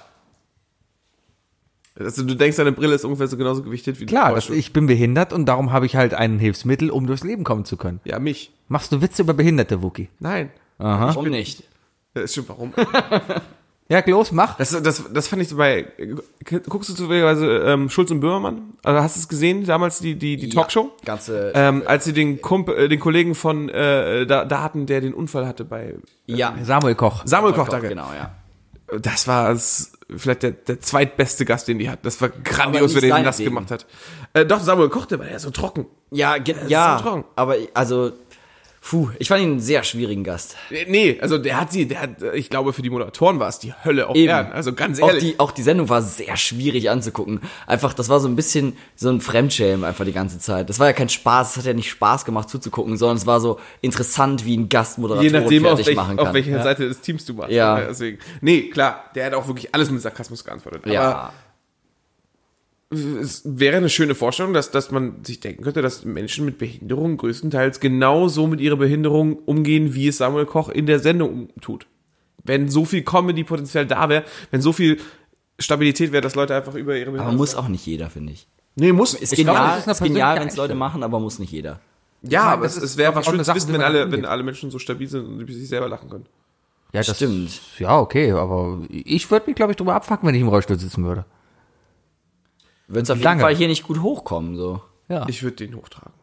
Also 1.96 2.26
du 2.26 2.36
denkst, 2.36 2.58
deine 2.58 2.74
Brille 2.74 2.96
ist 2.96 3.06
ungefähr 3.06 3.28
so 3.28 3.38
genauso 3.38 3.64
gewichtet 3.64 4.00
wie 4.02 4.06
klar, 4.06 4.30
die 4.30 4.36
das, 4.36 4.50
ich 4.50 4.74
bin 4.74 4.88
behindert 4.88 5.32
und 5.32 5.46
darum 5.46 5.72
habe 5.72 5.86
ich 5.86 5.96
halt 5.96 6.14
ein 6.14 6.38
Hilfsmittel, 6.38 6.92
um 6.92 7.08
durchs 7.08 7.24
Leben 7.24 7.46
kommen 7.46 7.64
zu 7.64 7.78
können. 7.78 8.02
Ja, 8.04 8.20
mich. 8.20 8.52
Machst 8.68 8.92
du 8.92 9.02
Witze 9.02 9.22
über 9.22 9.34
Behinderte, 9.34 9.82
Wookie? 9.82 10.10
Nein. 10.20 10.52
Warum 10.78 11.30
nicht? 11.30 11.64
Das 12.14 12.26
ist 12.26 12.36
schon 12.36 12.50
warum. 12.50 12.74
Ja, 13.90 14.02
los, 14.06 14.32
mach. 14.32 14.58
Das, 14.58 14.70
das, 14.82 15.04
das 15.12 15.28
fand 15.28 15.42
ich 15.42 15.50
so 15.50 15.58
bei. 15.58 15.86
Guckst 16.70 16.90
du 16.90 16.94
zufälligerweise 16.94 17.46
ähm, 17.66 17.90
Schulz 17.90 18.12
und 18.12 18.22
Böhmermann? 18.22 18.74
Also 18.84 19.02
hast 19.02 19.16
du 19.18 19.20
es 19.20 19.28
gesehen, 19.28 19.66
damals 19.66 20.00
die, 20.00 20.16
die, 20.16 20.38
die 20.38 20.50
Talkshow? 20.50 20.92
Ganze. 21.04 21.52
Ähm, 21.54 21.84
als 21.86 22.06
sie 22.06 22.14
den 22.14 22.42
Kumpel, 22.42 22.78
äh, 22.78 22.90
den 22.90 23.00
Kollegen 23.00 23.36
von 23.36 23.70
äh, 23.70 24.26
da, 24.26 24.46
da 24.46 24.64
hatten, 24.64 24.86
der 24.86 25.02
den 25.02 25.14
Unfall 25.14 25.46
hatte 25.46 25.66
bei 25.66 25.96
ja. 26.26 26.56
Samuel 26.64 26.96
Koch. 26.96 27.24
Samuel 27.26 27.54
Koch, 27.54 27.68
danke. 27.68 27.90
Genau, 27.90 28.08
ja. 28.14 28.32
Das 29.00 29.28
war 29.28 29.52
es, 29.52 29.94
vielleicht 30.16 30.44
der, 30.44 30.52
der 30.52 30.80
zweitbeste 30.80 31.46
Gast, 31.46 31.68
den 31.68 31.80
die 31.80 31.90
hat. 31.90 32.06
Das 32.06 32.22
war 32.22 32.30
grandios, 32.30 32.94
nicht 32.94 33.04
wer 33.04 33.16
den 33.16 33.32
Degen. 33.32 33.46
gemacht 33.46 33.72
hat. 33.72 33.86
Äh, 34.34 34.46
doch, 34.46 34.60
Samuel 34.60 34.90
Koch, 34.90 35.06
der 35.06 35.20
war 35.20 35.30
ja 35.30 35.40
so 35.40 35.52
trocken. 35.52 35.88
Ja, 36.12 36.36
ja. 36.68 36.98
so 36.98 37.04
trocken. 37.04 37.26
aber 37.36 37.56
also, 37.74 38.12
puh, 38.84 39.10
ich 39.18 39.30
fand 39.30 39.42
ihn 39.42 39.52
einen 39.52 39.60
sehr 39.60 39.84
schwierigen 39.84 40.24
Gast. 40.24 40.56
Äh, 40.70 40.86
Nee, 40.88 41.18
also 41.22 41.38
der 41.38 41.60
hat 41.60 41.72
sie, 41.72 41.88
der 41.88 42.02
hat, 42.02 42.22
äh, 42.22 42.36
ich 42.36 42.50
glaube, 42.50 42.74
für 42.74 42.82
die 42.82 42.90
Moderatoren 42.90 43.40
war 43.40 43.48
es 43.48 43.58
die 43.60 43.74
Hölle 43.84 44.08
auf 44.08 44.16
Eben. 44.16 44.30
Erden. 44.30 44.52
Also 44.52 44.74
ganz 44.74 45.02
Auch 45.02 45.08
ehrlich. 45.08 45.24
die, 45.24 45.40
auch 45.40 45.52
die 45.52 45.62
Sendung 45.64 45.90
war 45.90 46.02
sehr 46.02 46.36
schwierig 46.38 46.90
anzugucken. 46.90 47.40
Einfach, 47.66 47.94
das 47.94 48.10
war 48.10 48.20
so 48.20 48.28
ein 48.28 48.36
bisschen 48.36 48.76
so 48.96 49.10
ein 49.10 49.22
Fremdschämen 49.22 49.84
einfach 49.86 50.06
die 50.06 50.12
ganze 50.12 50.38
Zeit. 50.40 50.70
Das 50.70 50.80
war 50.80 50.88
ja 50.88 50.94
kein 50.94 51.10
Spaß, 51.10 51.52
es 51.52 51.58
hat 51.58 51.66
ja 51.66 51.74
nicht 51.74 51.90
Spaß 51.90 52.26
gemacht 52.26 52.50
zuzugucken, 52.50 52.98
sondern 52.98 53.18
es 53.18 53.26
war 53.26 53.40
so 53.40 53.60
interessant, 53.82 54.46
wie 54.46 54.58
ein 54.58 54.70
Gastmoderator 54.70 55.24
Je 55.24 55.32
nachdem, 55.32 55.64
auf, 55.66 55.70
fertig 55.72 55.88
welch, 55.88 55.96
machen 55.96 56.18
kann. 56.18 56.28
auf 56.28 56.34
welcher 56.34 56.62
Seite 56.62 56.88
des 56.88 57.00
Teams 57.02 57.26
du 57.26 57.34
machst. 57.34 57.52
Ja. 57.52 57.80
Deswegen. 57.80 58.20
Nee, 58.42 58.70
klar, 58.70 59.06
der 59.16 59.28
hat 59.28 59.34
auch 59.34 59.48
wirklich 59.48 59.74
alles 59.74 59.90
mit 59.90 60.02
Sarkasmus 60.02 60.44
geantwortet. 60.44 60.82
Aber 60.84 60.94
ja. 60.94 61.34
Es 62.94 63.42
wäre 63.46 63.78
eine 63.78 63.90
schöne 63.90 64.16
Vorstellung, 64.16 64.54
dass, 64.54 64.72
dass 64.72 64.92
man 64.92 65.24
sich 65.24 65.40
denken 65.40 65.64
könnte, 65.64 65.82
dass 65.82 66.06
Menschen 66.06 66.46
mit 66.46 66.58
Behinderung 66.58 67.18
größtenteils 67.18 67.80
genauso 67.80 68.48
mit 68.48 68.62
ihrer 68.62 68.78
Behinderung 68.78 69.38
umgehen, 69.46 69.94
wie 69.94 70.08
es 70.08 70.18
Samuel 70.18 70.46
Koch 70.46 70.70
in 70.70 70.86
der 70.86 71.00
Sendung 71.00 71.50
tut. 71.62 71.88
Wenn 72.44 72.70
so 72.70 72.86
viel 72.86 73.04
Comedy-Potenzial 73.04 73.86
da 73.86 74.10
wäre, 74.10 74.24
wenn 74.52 74.62
so 74.62 74.74
viel 74.74 75.00
Stabilität 75.60 76.12
wäre, 76.12 76.22
dass 76.22 76.36
Leute 76.36 76.56
einfach 76.56 76.76
über 76.76 76.96
ihre 76.96 77.08
aber 77.08 77.12
Behinderung. 77.12 77.38
muss 77.38 77.56
auch 77.56 77.68
nicht 77.68 77.86
jeder, 77.86 78.10
finde 78.10 78.34
ich. 78.34 78.48
nee, 78.76 78.92
muss. 78.92 79.14
Ist 79.14 79.36
glaube, 79.36 79.58
genial, 79.60 79.84
das 79.86 80.00
ist 80.00 80.04
genial 80.04 80.40
wenn 80.40 80.48
es 80.48 80.56
Leute 80.56 80.76
machen, 80.76 81.04
aber 81.04 81.20
muss 81.20 81.40
nicht 81.40 81.52
jeder. 81.52 81.80
ja, 82.22 82.42
meine, 82.42 82.54
aber 82.54 82.66
es, 82.66 82.78
es 82.78 82.98
wäre 82.98 83.10
einfach 83.10 83.30
schön 83.30 83.40
zu 83.40 83.46
Sache, 83.46 83.58
wissen, 83.58 83.74
wenn 83.74 83.82
alle, 83.82 84.12
wenn 84.12 84.26
alle 84.26 84.44
Menschen 84.44 84.72
so 84.72 84.80
stabil 84.80 85.08
sind 85.08 85.26
und 85.26 85.40
über 85.40 85.54
sich 85.54 85.68
selber 85.68 85.88
lachen 85.88 86.10
können. 86.10 86.26
Ja, 86.94 87.02
das 87.02 87.18
Stimmt. 87.18 87.60
Ja, 87.80 88.00
okay, 88.00 88.32
aber 88.32 88.80
ich 88.90 89.30
würde 89.32 89.48
mich, 89.48 89.56
glaube 89.56 89.72
ich, 89.72 89.78
drüber 89.78 89.96
abfacken, 89.96 90.28
wenn 90.28 90.36
ich 90.36 90.42
im 90.42 90.48
Rollstuhl 90.48 90.78
sitzen 90.78 91.04
würde. 91.04 91.26
Würden 92.88 93.04
es 93.04 93.10
auf 93.10 93.18
jeden 93.18 93.24
Lange. 93.24 93.42
Fall 93.42 93.56
hier 93.56 93.68
nicht 93.68 93.84
gut 93.84 94.02
hochkommen, 94.02 94.56
so. 94.56 94.82
Ja. 95.08 95.26
Ich 95.28 95.44
würde 95.44 95.58
den 95.58 95.76
hochtragen. 95.76 96.14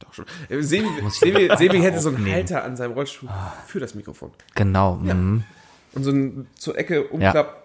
Doch 0.00 0.12
schon. 0.12 0.24
Äh, 0.48 0.60
Sebi, 0.62 0.88
Sebi, 1.10 1.50
Sebi 1.56 1.80
hätte 1.80 2.00
so 2.00 2.08
einen 2.10 2.30
Halter 2.30 2.64
an 2.64 2.76
seinem 2.76 2.92
Rollstuhl 2.92 3.28
für 3.66 3.80
das 3.80 3.94
Mikrofon. 3.94 4.30
genau. 4.54 4.96
Mhm. 4.96 5.44
Und 5.92 6.02
so 6.04 6.10
ein 6.10 6.46
zur 6.56 6.76
Ecke 6.76 7.04
umklapp. 7.04 7.62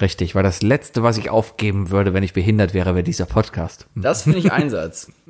Richtig, 0.00 0.34
weil 0.34 0.42
das 0.42 0.62
Letzte, 0.62 1.04
was 1.04 1.16
ich 1.18 1.30
aufgeben 1.30 1.90
würde, 1.90 2.12
wenn 2.14 2.24
ich 2.24 2.32
behindert 2.32 2.74
wäre, 2.74 2.94
wäre 2.94 3.04
dieser 3.04 3.26
Podcast. 3.26 3.86
Das 3.94 4.22
finde 4.22 4.38
ich 4.40 4.52
Einsatz. 4.52 5.10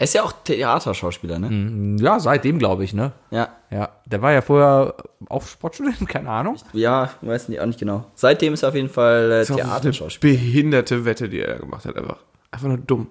Er 0.00 0.04
ist 0.04 0.14
ja 0.14 0.22
auch 0.22 0.32
Theaterschauspieler, 0.44 1.40
ne? 1.40 1.96
Ja, 2.00 2.20
seitdem 2.20 2.58
glaube 2.60 2.84
ich, 2.84 2.94
ne? 2.94 3.12
Ja. 3.32 3.48
Ja, 3.70 3.88
der 4.06 4.22
war 4.22 4.32
ja 4.32 4.42
vorher 4.42 4.94
auch 5.28 5.44
Sportstudent, 5.44 6.08
keine 6.08 6.30
Ahnung. 6.30 6.56
Ja, 6.72 7.10
weiß 7.20 7.48
nicht, 7.48 7.60
auch 7.60 7.66
nicht 7.66 7.80
genau. 7.80 8.04
Seitdem 8.14 8.54
ist 8.54 8.62
er 8.62 8.68
auf 8.68 8.74
jeden 8.76 8.90
Fall 8.90 9.32
äh, 9.32 9.44
Theaterschauspieler. 9.44 10.34
behinderte 10.34 11.04
Wette, 11.04 11.28
die 11.28 11.40
er 11.40 11.58
gemacht 11.58 11.84
hat, 11.84 11.96
einfach. 11.96 12.18
Einfach 12.50 12.68
nur 12.68 12.78
dumm. 12.78 13.08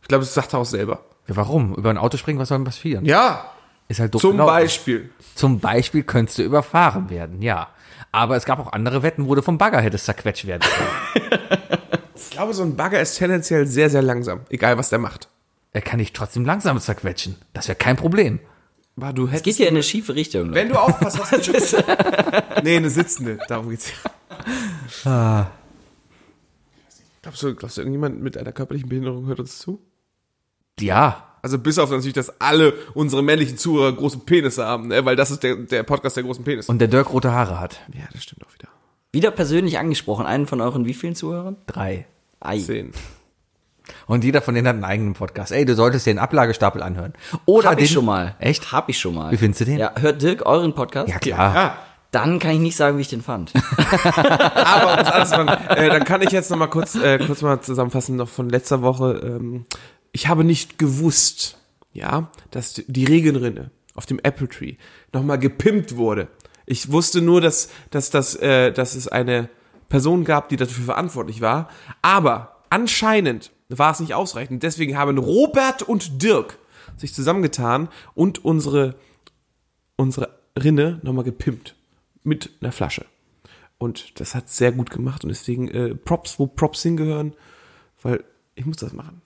Ich 0.00 0.08
glaube, 0.08 0.22
das 0.24 0.32
sagt 0.32 0.52
er 0.54 0.60
auch 0.60 0.64
selber. 0.64 1.00
Ja, 1.28 1.36
warum? 1.36 1.74
Über 1.74 1.90
ein 1.90 1.98
Auto 1.98 2.16
springen, 2.16 2.38
was 2.38 2.48
soll 2.48 2.58
denn 2.58 2.64
passieren? 2.64 3.04
Ja, 3.04 3.44
Ist 3.88 3.98
halt 4.00 4.14
doof 4.14 4.20
zum 4.20 4.32
gelaufen. 4.32 4.52
Beispiel. 4.54 5.10
Zum 5.34 5.58
Beispiel 5.60 6.04
könntest 6.04 6.38
du 6.38 6.42
überfahren 6.42 7.10
werden, 7.10 7.42
ja. 7.42 7.68
Aber 8.12 8.36
es 8.36 8.44
gab 8.44 8.58
auch 8.58 8.72
andere 8.72 9.02
Wetten, 9.02 9.26
wo 9.26 9.34
du 9.34 9.42
vom 9.42 9.58
Bagger 9.58 9.80
hättest 9.80 10.04
zerquetscht 10.04 10.46
werden 10.46 10.62
können. 10.62 11.40
Ich 12.14 12.30
glaube, 12.30 12.54
so 12.54 12.62
ein 12.62 12.76
Bagger 12.76 13.00
ist 13.00 13.16
tendenziell 13.18 13.66
sehr, 13.66 13.90
sehr 13.90 14.00
langsam. 14.00 14.40
Egal, 14.48 14.78
was 14.78 14.88
der 14.88 14.98
macht. 14.98 15.28
er 15.72 15.82
kann 15.82 15.98
dich 15.98 16.12
trotzdem 16.14 16.46
langsam 16.46 16.80
zerquetschen. 16.80 17.36
Das 17.52 17.68
wäre 17.68 17.76
kein 17.76 17.96
Problem. 17.96 18.38
Aber 18.96 19.12
du 19.12 19.24
Es 19.24 19.30
hättest, 19.32 19.44
geht 19.44 19.56
hier 19.56 19.68
in 19.68 19.74
eine 19.74 19.82
schiefe 19.82 20.14
Richtung. 20.14 20.44
Leute. 20.48 20.54
wenn 20.54 20.68
du 20.70 20.76
aufpasst, 20.76 21.18
hast 21.18 21.48
du... 21.48 21.52
nee, 22.62 22.76
eine 22.76 22.88
sitzende. 22.88 23.38
Darum 23.48 23.68
geht's. 23.68 23.92
Glaubst 27.22 27.42
du, 27.42 27.54
glaubst 27.54 27.76
du, 27.76 27.80
irgendjemand 27.82 28.22
mit 28.22 28.38
einer 28.38 28.52
körperlichen 28.52 28.88
Behinderung 28.88 29.26
hört 29.26 29.40
uns 29.40 29.58
zu? 29.58 29.80
Ja. 30.80 31.31
Also 31.42 31.58
bis 31.58 31.78
auf 31.78 31.90
natürlich, 31.90 32.12
dass 32.14 32.40
alle 32.40 32.72
unsere 32.94 33.22
männlichen 33.22 33.58
Zuhörer 33.58 33.92
große 33.92 34.18
Penisse 34.18 34.64
haben, 34.64 34.88
ne? 34.88 35.04
weil 35.04 35.16
das 35.16 35.32
ist 35.32 35.42
der, 35.42 35.56
der 35.56 35.82
Podcast 35.82 36.16
der 36.16 36.22
großen 36.22 36.44
Penisse. 36.44 36.70
Und 36.70 36.78
der 36.78 36.86
Dirk 36.88 37.12
rote 37.12 37.32
Haare 37.32 37.58
hat. 37.58 37.80
ja, 37.92 38.04
das 38.12 38.22
stimmt 38.22 38.46
auch 38.46 38.54
wieder. 38.54 38.68
Wieder 39.10 39.30
persönlich 39.32 39.78
angesprochen, 39.78 40.24
einen 40.24 40.46
von 40.46 40.60
euren 40.60 40.86
wie 40.86 40.94
vielen 40.94 41.16
Zuhörern? 41.16 41.56
Drei. 41.66 42.06
Ei. 42.40 42.58
Zehn. 42.58 42.92
Und 44.06 44.22
jeder 44.24 44.40
von 44.40 44.54
denen 44.54 44.68
hat 44.68 44.74
einen 44.74 44.84
eigenen 44.84 45.14
Podcast. 45.14 45.50
Ey, 45.52 45.64
du 45.64 45.74
solltest 45.74 46.06
den 46.06 46.18
Ablagestapel 46.18 46.82
anhören. 46.82 47.12
Oder 47.44 47.70
Hab 47.70 47.76
den, 47.76 47.84
ich 47.84 47.90
schon 47.90 48.04
mal. 48.04 48.36
Echt? 48.38 48.70
Hab 48.72 48.88
ich 48.88 48.98
schon 48.98 49.14
mal. 49.14 49.32
Wie 49.32 49.36
findest 49.36 49.62
du 49.62 49.64
den? 49.64 49.78
Ja, 49.78 49.92
hört 49.98 50.22
Dirk 50.22 50.46
euren 50.46 50.74
Podcast? 50.74 51.08
Ja, 51.08 51.18
klar. 51.18 51.54
Ja, 51.54 51.78
Dann 52.12 52.38
kann 52.38 52.52
ich 52.52 52.60
nicht 52.60 52.76
sagen, 52.76 52.96
wie 52.96 53.02
ich 53.02 53.08
den 53.08 53.22
fand. 53.22 53.52
aber 53.76 54.96
was 54.96 55.08
anderes 55.08 55.30
machen. 55.30 55.68
Äh, 55.70 55.88
dann 55.88 56.04
kann 56.04 56.22
ich 56.22 56.30
jetzt 56.30 56.50
noch 56.50 56.56
mal 56.56 56.68
kurz, 56.68 56.94
äh, 56.94 57.18
kurz 57.18 57.42
mal 57.42 57.60
zusammenfassen 57.60 58.16
noch 58.16 58.28
von 58.28 58.48
letzter 58.48 58.82
Woche. 58.82 59.20
Ähm, 59.24 59.66
ich 60.12 60.28
habe 60.28 60.44
nicht 60.44 60.78
gewusst, 60.78 61.58
ja, 61.92 62.30
dass 62.50 62.74
die 62.86 63.04
Regenrinne 63.04 63.70
auf 63.94 64.06
dem 64.06 64.20
Apple 64.22 64.48
Tree 64.48 64.76
noch 65.12 65.22
mal 65.22 65.36
gepimpt 65.36 65.96
wurde. 65.96 66.28
Ich 66.66 66.90
wusste 66.92 67.20
nur, 67.20 67.40
dass, 67.40 67.70
dass, 67.90 68.10
dass, 68.10 68.34
äh, 68.36 68.72
dass 68.72 68.94
es 68.94 69.08
eine 69.08 69.48
Person 69.88 70.24
gab, 70.24 70.48
die 70.48 70.56
dafür 70.56 70.84
verantwortlich 70.84 71.40
war. 71.40 71.68
Aber 72.00 72.62
anscheinend 72.70 73.50
war 73.68 73.92
es 73.92 74.00
nicht 74.00 74.14
ausreichend. 74.14 74.62
Deswegen 74.62 74.96
haben 74.96 75.18
Robert 75.18 75.82
und 75.82 76.22
Dirk 76.22 76.58
sich 76.96 77.14
zusammengetan 77.14 77.88
und 78.14 78.44
unsere, 78.44 78.94
unsere 79.96 80.38
Rinne 80.58 81.00
nochmal 81.02 81.24
gepimpt. 81.24 81.74
Mit 82.24 82.50
einer 82.60 82.70
Flasche. 82.70 83.04
Und 83.78 84.20
das 84.20 84.36
hat 84.36 84.48
sehr 84.48 84.70
gut 84.70 84.90
gemacht 84.90 85.24
und 85.24 85.30
deswegen 85.30 85.66
äh, 85.68 85.94
Props, 85.96 86.38
wo 86.38 86.46
Props 86.46 86.82
hingehören, 86.82 87.34
weil 88.00 88.22
ich 88.54 88.64
muss 88.64 88.76
das 88.76 88.92
machen. 88.92 89.22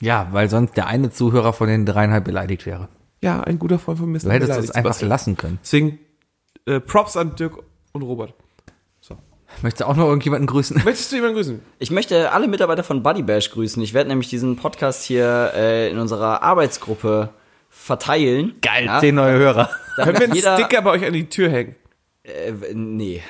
Ja, 0.00 0.28
weil 0.32 0.48
sonst 0.48 0.76
der 0.76 0.86
eine 0.86 1.10
Zuhörer 1.10 1.52
von 1.52 1.68
den 1.68 1.86
dreieinhalb 1.86 2.24
beleidigt 2.24 2.66
wäre. 2.66 2.88
Ja, 3.22 3.40
ein 3.40 3.58
guter 3.58 3.78
Freund 3.78 3.98
von 3.98 4.10
mir 4.10 4.16
ist 4.16 4.26
Du 4.26 4.30
hättest 4.30 4.50
das 4.56 4.70
einfach 4.70 5.00
lassen 5.02 5.36
können. 5.36 5.58
Deswegen 5.62 5.98
äh, 6.66 6.80
Props 6.80 7.16
an 7.16 7.34
Dirk 7.36 7.58
und 7.92 8.02
Robert. 8.02 8.34
So. 9.00 9.18
Möchtest 9.62 9.82
du 9.82 9.88
auch 9.88 9.96
noch 9.96 10.06
irgendjemanden 10.06 10.46
grüßen? 10.46 10.76
Möchtest 10.84 11.12
du 11.12 11.16
jemanden 11.16 11.36
grüßen? 11.36 11.60
Ich 11.78 11.90
möchte 11.90 12.32
alle 12.32 12.48
Mitarbeiter 12.48 12.82
von 12.84 13.02
Buddy 13.02 13.22
Bash 13.22 13.50
grüßen. 13.50 13.82
Ich 13.82 13.92
werde 13.92 14.08
nämlich 14.08 14.28
diesen 14.28 14.56
Podcast 14.56 15.02
hier 15.02 15.52
äh, 15.54 15.90
in 15.90 15.98
unserer 15.98 16.42
Arbeitsgruppe 16.42 17.30
verteilen. 17.68 18.54
Geil, 18.62 18.86
Ja, 18.86 19.00
zehn 19.00 19.14
neue 19.14 19.38
Hörer. 19.38 19.70
Können 19.96 20.18
wir 20.18 20.24
einen 20.30 20.36
Sticker 20.36 20.82
bei 20.82 20.90
euch 20.90 21.04
an 21.04 21.12
die 21.12 21.28
Tür 21.28 21.50
hängen? 21.50 21.76
Äh, 22.22 22.52
nee. 22.74 23.22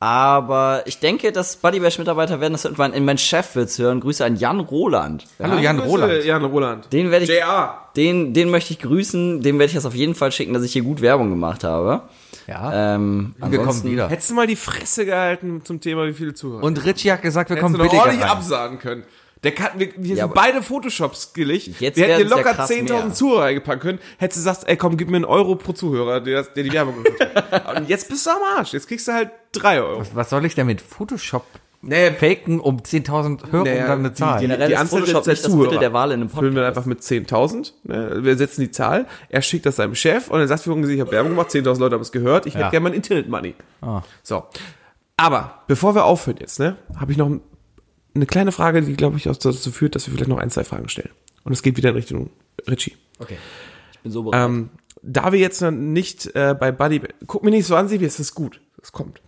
Aber 0.00 0.82
ich 0.86 1.00
denke, 1.00 1.32
dass 1.32 1.56
Buddy 1.56 1.80
Bash 1.80 1.98
Mitarbeiter 1.98 2.40
werden 2.40 2.52
das 2.52 2.64
irgendwann 2.64 2.92
in 2.92 3.04
mein 3.04 3.18
Chef 3.18 3.56
wird's 3.56 3.78
hören. 3.80 3.98
Grüße 4.00 4.24
an 4.24 4.36
Jan 4.36 4.60
Roland. 4.60 5.24
Hallo 5.42 5.58
Jan 5.58 5.78
Grüße, 5.78 5.90
Roland. 5.90 6.24
Jan 6.24 6.44
Roland. 6.44 6.92
Den 6.92 7.10
werde 7.10 7.24
ich 7.24 7.30
JR. 7.30 7.88
den 7.96 8.32
den 8.32 8.48
möchte 8.50 8.72
ich 8.72 8.78
grüßen, 8.78 9.42
dem 9.42 9.58
werde 9.58 9.70
ich 9.70 9.74
das 9.74 9.86
auf 9.86 9.94
jeden 9.96 10.14
Fall 10.14 10.30
schicken, 10.30 10.52
dass 10.54 10.62
ich 10.62 10.72
hier 10.72 10.82
gut 10.82 11.00
Werbung 11.00 11.30
gemacht 11.30 11.64
habe. 11.64 12.02
Ja. 12.46 12.94
Ähm, 12.94 13.34
wir 13.38 13.48
kommen 13.48 13.58
ansonsten- 13.60 13.90
wieder. 13.90 14.08
Hättest 14.08 14.30
du 14.30 14.34
mal 14.34 14.46
die 14.46 14.54
Fresse 14.56 15.04
gehalten 15.04 15.62
zum 15.64 15.80
Thema, 15.80 16.06
wie 16.06 16.12
viele 16.14 16.32
Zuhörer? 16.32 16.62
Und 16.62 16.84
Richie 16.84 17.10
hat 17.10 17.22
gesagt, 17.22 17.50
wir 17.50 17.56
Hättest 17.56 17.64
kommen 17.64 17.74
du 17.74 17.82
noch 17.82 17.90
billiger 17.90 18.04
ordentlich 18.04 18.22
rein. 18.24 18.30
absagen 18.30 18.78
können. 18.78 19.02
Der 19.44 19.52
kann, 19.52 19.78
wir, 19.78 19.88
wir 19.96 20.16
Ja, 20.16 20.24
sind 20.24 20.34
beide 20.34 20.62
Photoshops 20.62 21.30
skillig. 21.30 21.66
Jetzt 21.80 21.96
wir 21.96 22.06
hätten 22.06 22.18
dir 22.24 22.28
ja 22.30 22.36
locker 22.36 22.54
krass 22.54 22.70
10.000 22.70 22.82
mehr. 22.82 23.12
Zuhörer 23.14 23.44
eingepackt 23.44 23.82
können. 23.82 23.98
Hättest 24.18 24.44
du 24.44 24.50
gesagt, 24.50 24.68
ey 24.68 24.76
komm, 24.76 24.96
gib 24.96 25.10
mir 25.10 25.16
einen 25.16 25.24
Euro 25.24 25.54
pro 25.54 25.72
Zuhörer, 25.72 26.20
der, 26.20 26.42
der 26.42 26.62
die 26.64 26.72
Werbung 26.72 27.02
gehört 27.04 27.52
hat. 27.52 27.76
Und 27.80 27.88
jetzt 27.88 28.08
bist 28.08 28.26
du 28.26 28.30
am 28.30 28.38
Arsch. 28.58 28.72
Jetzt 28.72 28.88
kriegst 28.88 29.06
du 29.06 29.12
halt 29.12 29.30
3 29.52 29.80
Euro. 29.82 30.02
Was 30.14 30.30
soll 30.30 30.44
ich 30.44 30.54
denn 30.54 30.66
mit 30.66 30.80
Photoshop 30.80 31.44
Nee, 31.80 32.10
faken 32.10 32.58
um 32.58 32.78
10.000 32.78 33.52
Hörer 33.52 33.62
Naja, 33.64 33.82
und 33.82 33.88
dann 33.88 33.98
eine 34.00 34.08
die- 34.08 34.14
Zahl? 34.16 34.40
die- 34.40 34.46
Generell 34.48 34.72
ist 34.72 34.78
Anzahl 34.80 34.98
Photoshop 34.98 35.22
der 35.22 35.36
Zuhörer. 35.36 35.62
Mittel 35.62 35.78
der 35.78 35.92
Wahl 35.92 36.10
in 36.10 36.20
einem 36.22 36.28
füllen 36.28 36.56
wir 36.56 36.62
Podcast. 36.62 36.76
einfach 36.76 36.86
mit 36.86 37.00
10.000. 37.02 37.72
Ne? 37.84 38.24
Wir 38.24 38.36
setzen 38.36 38.62
die 38.62 38.72
Zahl. 38.72 39.06
Er 39.28 39.42
schickt 39.42 39.64
das 39.64 39.76
seinem 39.76 39.94
Chef 39.94 40.28
und 40.28 40.40
er 40.40 40.48
sagt, 40.48 40.66
wir 40.66 40.72
haben 40.74 40.90
ich 40.90 40.98
habe 41.00 41.12
Werbung 41.12 41.30
gemacht, 41.30 41.50
10.000 41.50 41.78
Leute 41.78 41.94
haben 41.94 42.02
es 42.02 42.10
gehört. 42.10 42.46
Ich 42.46 42.54
Ja. 42.54 42.62
hätte 42.62 42.70
gerne 42.72 42.82
mein 42.82 42.94
Internet-Money. 42.94 43.54
Ah. 43.82 44.02
So. 44.24 44.42
Aber, 45.16 45.62
bevor 45.68 45.94
wir 45.94 46.04
aufhören 46.04 46.38
jetzt, 46.40 46.58
ne, 46.58 46.76
habe 46.98 47.12
ich 47.12 47.18
noch 47.18 47.30
eine 48.18 48.26
kleine 48.26 48.52
Frage, 48.52 48.82
die, 48.82 48.94
glaube 48.94 49.16
ich, 49.16 49.28
auch 49.28 49.36
dazu 49.36 49.70
führt, 49.72 49.94
dass 49.94 50.06
wir 50.06 50.14
vielleicht 50.14 50.28
noch 50.28 50.38
ein, 50.38 50.50
zwei 50.50 50.64
Fragen 50.64 50.88
stellen. 50.88 51.10
Und 51.44 51.52
es 51.52 51.62
geht 51.62 51.76
wieder 51.76 51.90
in 51.90 51.96
Richtung 51.96 52.30
Richie. 52.68 52.96
Okay. 53.18 53.38
Ich 53.92 53.98
bin 54.00 54.12
so 54.12 54.24
bereit. 54.24 54.44
Ähm, 54.44 54.70
da 55.02 55.32
wir 55.32 55.38
jetzt 55.38 55.60
noch 55.62 55.70
nicht 55.70 56.34
äh, 56.34 56.54
bei 56.58 56.72
Buddy, 56.72 57.00
guck 57.26 57.44
mir 57.44 57.50
nicht 57.50 57.66
so 57.66 57.76
an, 57.76 57.88
Sebi, 57.88 58.04
es 58.04 58.20
ist 58.20 58.34
gut, 58.34 58.60
es 58.82 58.92
kommt. 58.92 59.20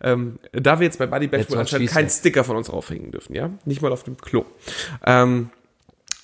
Ähm, 0.00 0.38
da 0.52 0.80
wir 0.80 0.86
jetzt 0.86 0.98
bei 0.98 1.06
Buddy 1.06 1.26
Bash 1.26 1.40
Jetzt 1.40 1.50
wohl 1.50 1.58
was 1.58 1.62
anscheinend 1.62 1.90
keinen 1.90 2.06
er. 2.06 2.10
Sticker 2.10 2.44
von 2.44 2.56
uns 2.56 2.70
aufhängen 2.70 3.10
dürfen, 3.10 3.34
ja, 3.34 3.50
nicht 3.64 3.82
mal 3.82 3.92
auf 3.92 4.02
dem 4.04 4.16
Klo, 4.16 4.46
ähm, 5.04 5.50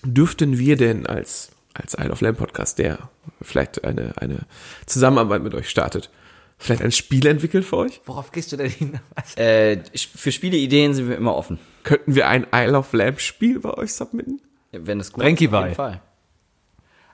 dürften 0.03 0.59
wir 0.59 0.77
denn 0.77 1.07
als 1.07 1.51
als 1.75 1.95
Isle 1.95 2.11
of 2.11 2.23
Lamb 2.23 2.39
Podcast, 2.39 2.79
der 2.79 3.11
vielleicht 3.43 3.85
eine 3.85 4.15
eine 4.17 4.47
Zusammenarbeit 4.87 5.43
mit 5.43 5.55
euch 5.55 5.69
startet, 5.69 6.11
vielleicht 6.59 6.83
ein 6.83 6.93
Spiel 6.93 7.27
entwickeln 7.27 7.63
für 7.63 7.77
euch? 7.77 8.01
Worauf 8.07 8.33
gehst 8.33 8.53
du 8.53 8.57
denn 8.57 8.71
hin? 8.71 9.01
Äh, 9.37 9.79
für 9.95 10.33
Spieleideen 10.33 10.95
sind 10.95 11.09
wir 11.09 11.17
immer 11.17 11.35
offen. 11.35 11.59
Könnten 11.87 12.17
wir 12.17 12.27
ein 12.29 12.49
Isle 12.53 12.77
of 12.77 12.93
Lamb 12.93 13.21
Spiel 13.21 13.61
bei 13.61 13.73
euch 13.75 13.95
submitten? 13.95 14.43
Wenn 14.73 14.99
es 14.99 15.13
gut 15.13 15.23
Brenki 15.23 15.45
ist, 15.45 15.55
auf 15.55 15.61
bei. 15.61 15.63
jeden 15.67 15.77
Fall. 15.77 16.01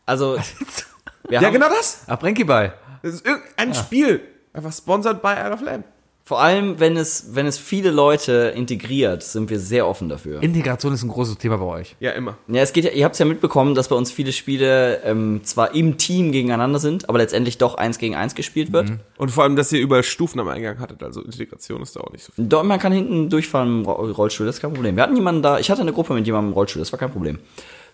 Also, 0.06 0.36
wir 1.28 1.40
Ja, 1.40 1.42
haben 1.46 1.52
genau 1.52 1.68
das. 1.68 2.04
Ach, 2.06 2.18
Brenkyball. 2.18 2.72
Das 3.02 3.12
ist 3.14 3.26
irgendein 3.26 3.74
Spiel, 3.74 4.20
einfach 4.54 4.72
sponsored 4.72 5.20
by 5.20 5.34
Isle 5.36 5.52
of 5.52 5.60
Lamb. 5.60 5.84
Vor 6.24 6.40
allem, 6.40 6.78
wenn 6.78 6.96
es, 6.96 7.34
wenn 7.34 7.46
es 7.46 7.58
viele 7.58 7.90
Leute 7.90 8.52
integriert, 8.54 9.22
sind 9.24 9.50
wir 9.50 9.58
sehr 9.58 9.88
offen 9.88 10.08
dafür. 10.08 10.42
Integration 10.42 10.92
ist 10.94 11.02
ein 11.02 11.08
großes 11.08 11.36
Thema 11.38 11.58
bei 11.58 11.64
euch. 11.64 11.96
Ja, 11.98 12.12
immer. 12.12 12.36
Ja, 12.46 12.62
es 12.62 12.72
geht 12.72 12.84
ja, 12.84 12.90
ihr 12.92 13.04
habt 13.04 13.14
es 13.14 13.18
ja 13.18 13.24
mitbekommen, 13.26 13.74
dass 13.74 13.88
bei 13.88 13.96
uns 13.96 14.12
viele 14.12 14.32
Spiele 14.32 15.02
ähm, 15.04 15.40
zwar 15.42 15.74
im 15.74 15.98
Team 15.98 16.30
gegeneinander 16.30 16.78
sind, 16.78 17.08
aber 17.08 17.18
letztendlich 17.18 17.58
doch 17.58 17.74
eins 17.74 17.98
gegen 17.98 18.14
eins 18.14 18.34
gespielt 18.34 18.72
wird. 18.72 18.92
Und 19.18 19.30
vor 19.30 19.42
allem, 19.44 19.56
dass 19.56 19.72
ihr 19.72 19.80
überall 19.80 20.04
Stufen 20.04 20.38
am 20.40 20.48
Eingang 20.48 20.78
hattet, 20.78 21.02
also 21.02 21.20
Integration 21.22 21.82
ist 21.82 21.96
da 21.96 22.00
auch 22.00 22.12
nicht 22.12 22.24
so 22.24 22.32
viel. 22.32 22.44
Dort, 22.46 22.66
man 22.66 22.78
kann 22.78 22.92
hinten 22.92 23.28
durchfahren 23.28 23.80
im 23.80 23.84
Ro- 23.84 24.10
Rollstuhl, 24.12 24.46
das 24.46 24.56
ist 24.56 24.62
kein 24.62 24.72
Problem. 24.72 24.94
Wir 24.96 25.02
hatten 25.02 25.16
jemanden 25.16 25.42
da, 25.42 25.58
ich 25.58 25.70
hatte 25.70 25.82
eine 25.82 25.92
Gruppe 25.92 26.14
mit 26.14 26.24
jemandem 26.26 26.50
im 26.50 26.54
Rollstuhl, 26.54 26.80
das 26.80 26.92
war 26.92 26.98
kein 27.00 27.10
Problem. 27.10 27.38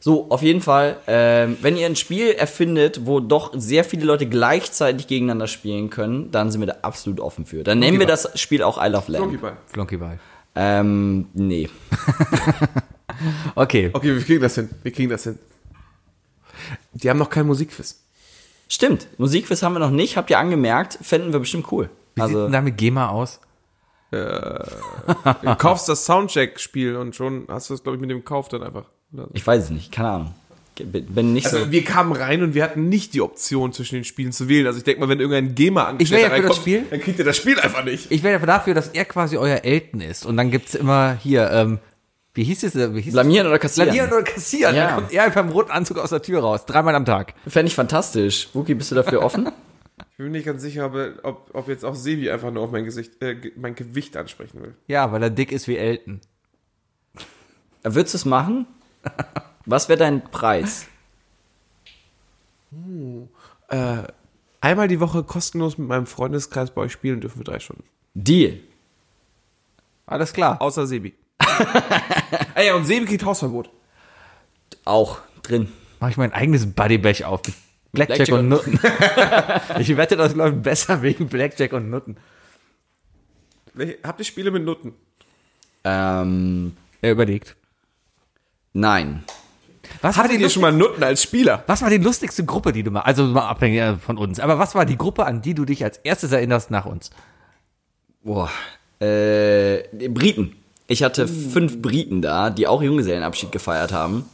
So, 0.01 0.31
auf 0.31 0.43
jeden 0.43 0.61
Fall, 0.61 0.97
ähm, 1.07 1.57
wenn 1.61 1.77
ihr 1.77 1.87
ein 1.87 1.97
Spiel 1.97 2.31
erfindet, 2.31 3.07
wo 3.07 3.21
doch 3.21 3.53
sehr 3.57 3.85
viele 3.85 4.05
Leute 4.05 4.27
gleichzeitig 4.27 5.07
gegeneinander 5.09 5.49
spielen 5.49 5.91
können, 5.91 6.31
dann 6.31 6.51
sind 6.53 6.61
wir 6.61 6.67
da 6.69 6.77
absolut 6.83 7.19
offen 7.21 7.47
für. 7.47 7.65
Dann 7.65 7.81
nennen 7.81 7.99
wir 7.99 8.07
das 8.07 8.39
Spiel 8.41 8.63
auch 8.63 8.79
I 8.83 8.89
Love 8.89 9.11
Lamb. 9.11 9.25
Flonky-Ball. 9.25 9.57
Flonkyball. 9.67 10.19
Ähm, 10.55 11.27
nee. 11.35 11.69
Okay. 13.55 13.91
Okay, 13.93 14.15
wir 14.15 14.23
kriegen 14.23 14.41
das 14.43 14.55
hin. 14.55 14.69
Wir 14.83 14.93
kriegen 14.93 15.11
das 15.11 15.25
hin. 15.25 15.39
Die 16.93 17.11
haben 17.11 17.19
noch 17.19 17.31
kein 17.31 17.47
Musikquiz. 17.47 18.01
Stimmt, 18.69 19.09
Musikquiz 19.19 19.63
haben 19.63 19.73
wir 19.73 19.79
noch 19.81 19.91
nicht, 19.91 20.17
habt 20.17 20.31
ihr 20.31 20.39
angemerkt, 20.39 20.99
fänden 21.03 21.33
wir 21.33 21.41
bestimmt 21.41 21.73
cool. 21.73 21.89
Wie 22.15 22.21
sieht 22.21 22.29
Also, 22.29 22.43
denn 22.45 22.53
da 22.53 22.61
mit 22.61 22.77
GEMA 22.77 23.09
aus? 23.09 23.41
Du 24.11 25.55
kaufst 25.59 25.89
das 25.89 26.05
Soundcheck-Spiel 26.05 26.97
und 26.97 27.17
schon 27.17 27.47
hast 27.49 27.71
du 27.71 27.75
es, 27.75 27.83
glaube 27.83 27.97
ich, 27.97 28.01
mit 28.01 28.11
dem 28.11 28.25
Kauf 28.25 28.49
dann 28.49 28.63
einfach. 28.63 28.85
Oder 29.13 29.25
so. 29.25 29.31
ich 29.35 29.47
weiß 29.47 29.65
es 29.65 29.71
nicht, 29.71 29.93
keine 29.93 30.09
Ahnung. 30.11 30.35
Bin 30.85 31.33
nicht 31.33 31.47
Also 31.47 31.65
so. 31.65 31.71
wir 31.73 31.85
kamen 31.85 32.13
rein 32.13 32.41
und 32.43 32.55
wir 32.55 32.63
hatten 32.63 32.89
nicht 32.89 33.13
die 33.13 33.21
Option 33.21 33.73
zwischen 33.73 33.97
den 33.97 34.05
Spielen 34.05 34.31
zu 34.31 34.49
wählen. 34.49 34.65
Also 34.67 34.79
ich 34.79 34.85
denke 34.85 35.01
mal, 35.01 35.09
wenn 35.09 35.19
irgendein 35.19 35.57
GEMA 35.57 35.97
Ich 35.99 36.11
wäre 36.13 36.23
ja 36.23 36.31
für 36.31 36.43
das 36.47 36.57
Spiel. 36.57 36.85
dann 36.89 37.01
kriegt 37.01 37.19
ihr 37.19 37.25
das 37.25 37.37
Spiel 37.37 37.59
einfach 37.59 37.85
nicht. 37.85 38.13
Ich 38.13 38.23
wäre 38.23 38.47
dafür, 38.47 38.75
dass 38.75 38.89
er 38.89 39.05
quasi 39.05 39.37
euer 39.37 39.65
Elton 39.65 40.01
ist. 40.01 40.25
Und 40.25 40.37
dann 40.37 40.53
gibt's 40.53 40.77
immer 40.77 41.15
hier, 41.21 41.51
ähm, 41.51 41.79
wie 42.35 42.45
hieß 42.45 42.63
es? 42.63 42.77
Wie 42.77 43.01
hieß 43.01 43.13
Blamieren 43.13 43.49
oder 43.49 43.59
kassieren? 43.59 43.89
Blamieren 43.89 44.13
oder 44.13 44.23
kassieren. 44.23 44.77
Ja. 44.77 44.87
Dann 44.87 44.95
kommt 45.01 45.13
er 45.13 45.25
einfach 45.25 45.41
im 45.41 45.49
roten 45.49 45.73
Anzug 45.73 45.99
aus 45.99 46.11
der 46.11 46.23
Tür 46.23 46.43
raus. 46.43 46.65
Dreimal 46.65 46.95
am 46.95 47.05
Tag. 47.05 47.35
Fände 47.49 47.67
ich 47.67 47.75
fantastisch. 47.75 48.49
Wookie, 48.53 48.75
bist 48.75 48.93
du 48.93 48.95
dafür 48.95 49.23
offen? 49.25 49.49
Ich 50.13 50.17
bin 50.19 50.27
mir 50.27 50.33
nicht 50.39 50.47
ganz 50.47 50.63
sicher, 50.63 50.87
ob, 50.87 50.95
ob, 51.25 51.51
ob 51.55 51.67
jetzt 51.69 51.85
auch 51.85 51.97
Sebi 51.97 52.31
einfach 52.31 52.53
nur 52.53 52.63
auf 52.63 52.71
mein, 52.71 52.85
Gesicht, 52.85 53.21
äh, 53.21 53.35
mein 53.57 53.75
Gewicht 53.75 54.17
ansprechen 54.17 54.63
will. 54.63 54.75
Ja, 54.87 55.11
weil 55.11 55.25
er 55.25 55.31
dick 55.31 55.51
ist 55.51 55.67
wie 55.67 55.77
Elton. 55.77 56.21
Würdest 57.83 58.15
du 58.15 58.19
es 58.19 58.25
machen? 58.25 58.67
Was 59.67 59.89
wäre 59.89 59.99
dein 59.99 60.23
Preis? 60.25 60.87
Einmal 64.61 64.89
die 64.89 65.01
Woche 65.01 65.23
kostenlos 65.25 65.79
mit 65.79 65.89
meinem 65.89 66.07
Freundeskreis 66.07 66.71
bei 66.71 66.83
euch 66.83 66.93
spielen 66.93 67.21
dürfen 67.21 67.39
wir 67.39 67.45
drei 67.45 67.59
Stunden. 67.61 67.85
Deal. 68.15 68.59
Alles 70.07 70.33
klar. 70.33 70.61
Außer 70.61 70.87
Sebi. 70.87 71.15
ah 71.39 72.61
ja, 72.63 72.75
und 72.75 72.85
Sebi 72.85 73.07
kriegt 73.07 73.25
Hausverbot. 73.25 73.71
Auch 74.85 75.21
drin. 75.43 75.69
Mach 76.01 76.09
ich 76.11 76.17
mein 76.17 76.33
eigenes 76.33 76.67
Buddy-Bash 76.73 77.23
auf. 77.23 77.43
Mit 77.45 77.55
Blackjack, 77.93 78.17
Blackjack 78.29 78.35
und 78.35 78.41
und- 78.41 78.49
Nutten. 78.49 78.81
ich 79.81 79.97
wette, 79.97 80.17
das 80.17 80.35
läuft 80.35 80.63
besser 80.63 81.03
wegen 81.03 81.29
Blackjack 81.29 81.73
und 81.73 81.91
Nutten. 81.91 82.17
Habt 84.03 84.19
ihr 84.21 84.25
Spiele 84.25 84.51
mit 84.51 84.65
Nutten? 84.65 84.93
Ähm, 85.85 86.77
Er 87.01 87.13
überlegt. 87.13 87.55
Nein. 88.73 89.25
Was 90.03 90.17
Hattet 90.19 90.33
die 90.39 90.43
ihr 90.43 90.51
schon 90.51 90.63
mal 90.63 90.73
Nutten 90.73 91.03
als 91.03 91.23
Spieler? 91.23 91.65
was 91.67 91.81
war 91.83 91.89
die 91.91 91.97
lustigste 91.97 92.45
Gruppe, 92.45 92.73
die 92.73 92.83
du 92.83 92.91
mal, 92.91 93.01
also 93.01 93.25
mal 93.25 93.49
abhängig 93.49 93.79
äh, 93.81 93.97
von 93.97 94.19
uns, 94.19 94.39
aber 94.39 94.59
was 94.59 94.75
war 94.75 94.85
die 94.85 94.99
Gruppe, 94.99 95.25
an 95.25 95.41
die 95.41 95.55
du 95.55 95.65
dich 95.65 95.83
als 95.83 95.97
erstes 95.99 96.31
erinnerst 96.33 96.71
nach 96.71 96.85
uns? 96.85 97.11
Boah. 98.23 98.51
Äh, 99.01 99.85
Briten. 100.09 100.57
Ich 100.89 101.03
hatte 101.03 101.27
fünf 101.29 101.81
Briten 101.81 102.21
da, 102.23 102.51
die 102.51 102.67
auch 102.67 102.83
Junggesellenabschied 102.83 103.53
gefeiert 103.53 103.93
haben. 103.93 104.25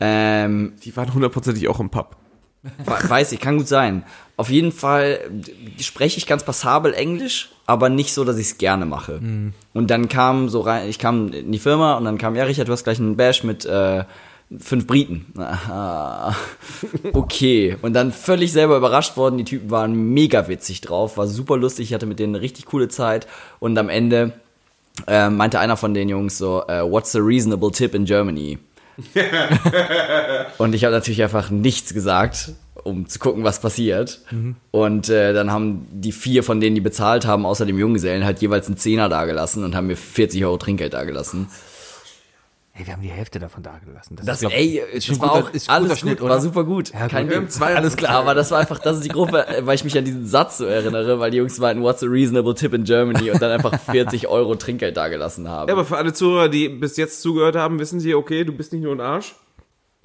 Ähm, 0.00 0.74
Die 0.84 0.96
waren 0.96 1.12
hundertprozentig 1.12 1.68
auch 1.68 1.80
im 1.80 1.90
Pub. 1.90 2.16
We- 2.62 3.08
Weiß 3.10 3.32
ich, 3.32 3.40
kann 3.40 3.56
gut 3.58 3.68
sein. 3.68 4.04
Auf 4.40 4.48
jeden 4.48 4.72
Fall 4.72 5.20
äh, 5.78 5.82
spreche 5.82 6.16
ich 6.16 6.26
ganz 6.26 6.44
passabel 6.44 6.94
Englisch, 6.94 7.50
aber 7.66 7.90
nicht 7.90 8.14
so, 8.14 8.24
dass 8.24 8.38
ich 8.38 8.46
es 8.46 8.56
gerne 8.56 8.86
mache. 8.86 9.20
Und 9.74 9.90
dann 9.90 10.08
kam 10.08 10.48
so 10.48 10.62
rein, 10.62 10.88
ich 10.88 10.98
kam 10.98 11.30
in 11.34 11.52
die 11.52 11.58
Firma 11.58 11.98
und 11.98 12.06
dann 12.06 12.16
kam, 12.16 12.34
ja, 12.36 12.44
Richard, 12.44 12.66
du 12.66 12.72
hast 12.72 12.84
gleich 12.84 12.98
einen 12.98 13.18
Bash 13.18 13.44
mit 13.44 13.66
äh, 13.66 14.04
fünf 14.58 14.86
Briten. 14.86 15.26
Ah, 15.36 16.34
okay. 17.12 17.76
Und 17.82 17.92
dann 17.92 18.12
völlig 18.12 18.50
selber 18.50 18.78
überrascht 18.78 19.18
worden. 19.18 19.36
Die 19.36 19.44
Typen 19.44 19.70
waren 19.70 20.14
mega 20.14 20.48
witzig 20.48 20.80
drauf, 20.80 21.18
war 21.18 21.26
super 21.26 21.58
lustig, 21.58 21.88
ich 21.88 21.94
hatte 21.94 22.06
mit 22.06 22.18
denen 22.18 22.34
eine 22.34 22.42
richtig 22.42 22.64
coole 22.64 22.88
Zeit. 22.88 23.26
Und 23.58 23.76
am 23.76 23.90
Ende 23.90 24.32
äh, 25.06 25.28
meinte 25.28 25.58
einer 25.58 25.76
von 25.76 25.92
den 25.92 26.08
Jungs 26.08 26.38
so, 26.38 26.64
äh, 26.66 26.80
what's 26.80 27.14
a 27.14 27.20
reasonable 27.20 27.72
tip 27.72 27.94
in 27.94 28.06
Germany? 28.06 28.58
Und 30.56 30.74
ich 30.74 30.84
habe 30.84 30.94
natürlich 30.94 31.22
einfach 31.22 31.50
nichts 31.50 31.92
gesagt, 31.92 32.52
um 32.84 33.06
zu 33.08 33.18
gucken, 33.18 33.44
was 33.44 33.60
passiert. 33.60 34.20
Und 34.70 35.08
äh, 35.08 35.32
dann 35.32 35.50
haben 35.50 35.86
die 35.92 36.12
vier 36.12 36.42
von 36.42 36.60
denen, 36.60 36.74
die 36.74 36.80
bezahlt 36.80 37.26
haben, 37.26 37.46
außer 37.46 37.66
dem 37.66 37.78
Junggesellen, 37.78 38.24
halt 38.24 38.40
jeweils 38.40 38.66
einen 38.66 38.76
Zehner 38.76 39.08
dagelassen 39.08 39.64
und 39.64 39.74
haben 39.74 39.86
mir 39.86 39.96
40 39.96 40.44
Euro 40.44 40.56
Trinkgeld 40.56 40.92
dagelassen. 40.94 41.48
Ey, 42.72 42.86
wir 42.86 42.92
haben 42.94 43.02
die 43.02 43.08
Hälfte 43.08 43.38
davon 43.40 43.62
dagelassen. 43.64 44.16
Das, 44.24 44.36
ist, 44.36 44.40
glaub- 44.40 44.52
ey, 44.54 44.80
ist 44.92 45.08
das 45.10 45.20
war 45.20 45.28
guter- 45.34 45.44
auch 45.48 45.50
ist 45.52 45.68
alles 45.68 45.98
Schnitt, 45.98 46.18
gut, 46.18 46.26
oder? 46.26 46.34
war 46.34 46.40
super 46.40 46.64
gut. 46.64 46.92
Ja, 46.94 47.08
Kein 47.08 47.28
gut. 47.28 47.52
Ding. 47.54 47.62
Alles 47.62 47.96
klar. 47.96 48.12
Aber 48.12 48.34
das 48.34 48.52
war 48.52 48.60
einfach, 48.60 48.78
das 48.78 48.98
ist 48.98 49.04
die 49.04 49.08
Gruppe, 49.10 49.46
äh, 49.48 49.66
weil 49.66 49.74
ich 49.74 49.84
mich 49.84 49.98
an 49.98 50.04
diesen 50.04 50.24
Satz 50.24 50.58
so 50.58 50.64
erinnere, 50.66 51.18
weil 51.18 51.30
die 51.32 51.38
Jungs 51.38 51.58
meinten, 51.58 51.82
what's 51.82 52.02
a 52.02 52.06
reasonable 52.06 52.54
tip 52.54 52.72
in 52.72 52.84
Germany 52.84 53.32
und 53.32 53.42
dann 53.42 53.50
einfach 53.50 53.78
40 53.78 54.28
Euro 54.28 54.54
Trinkgeld 54.54 54.96
dagelassen 54.96 55.48
haben. 55.48 55.68
Ja, 55.68 55.74
aber 55.74 55.84
für 55.84 55.96
alle 55.98 56.12
Zuhörer, 56.12 56.48
die 56.48 56.68
bis 56.68 56.96
jetzt 56.96 57.20
zugehört 57.22 57.56
haben, 57.56 57.80
wissen 57.80 57.98
sie, 58.00 58.14
okay, 58.14 58.44
du 58.44 58.52
bist 58.52 58.72
nicht 58.72 58.82
nur 58.82 58.94
ein 58.94 59.00
Arsch. 59.00 59.34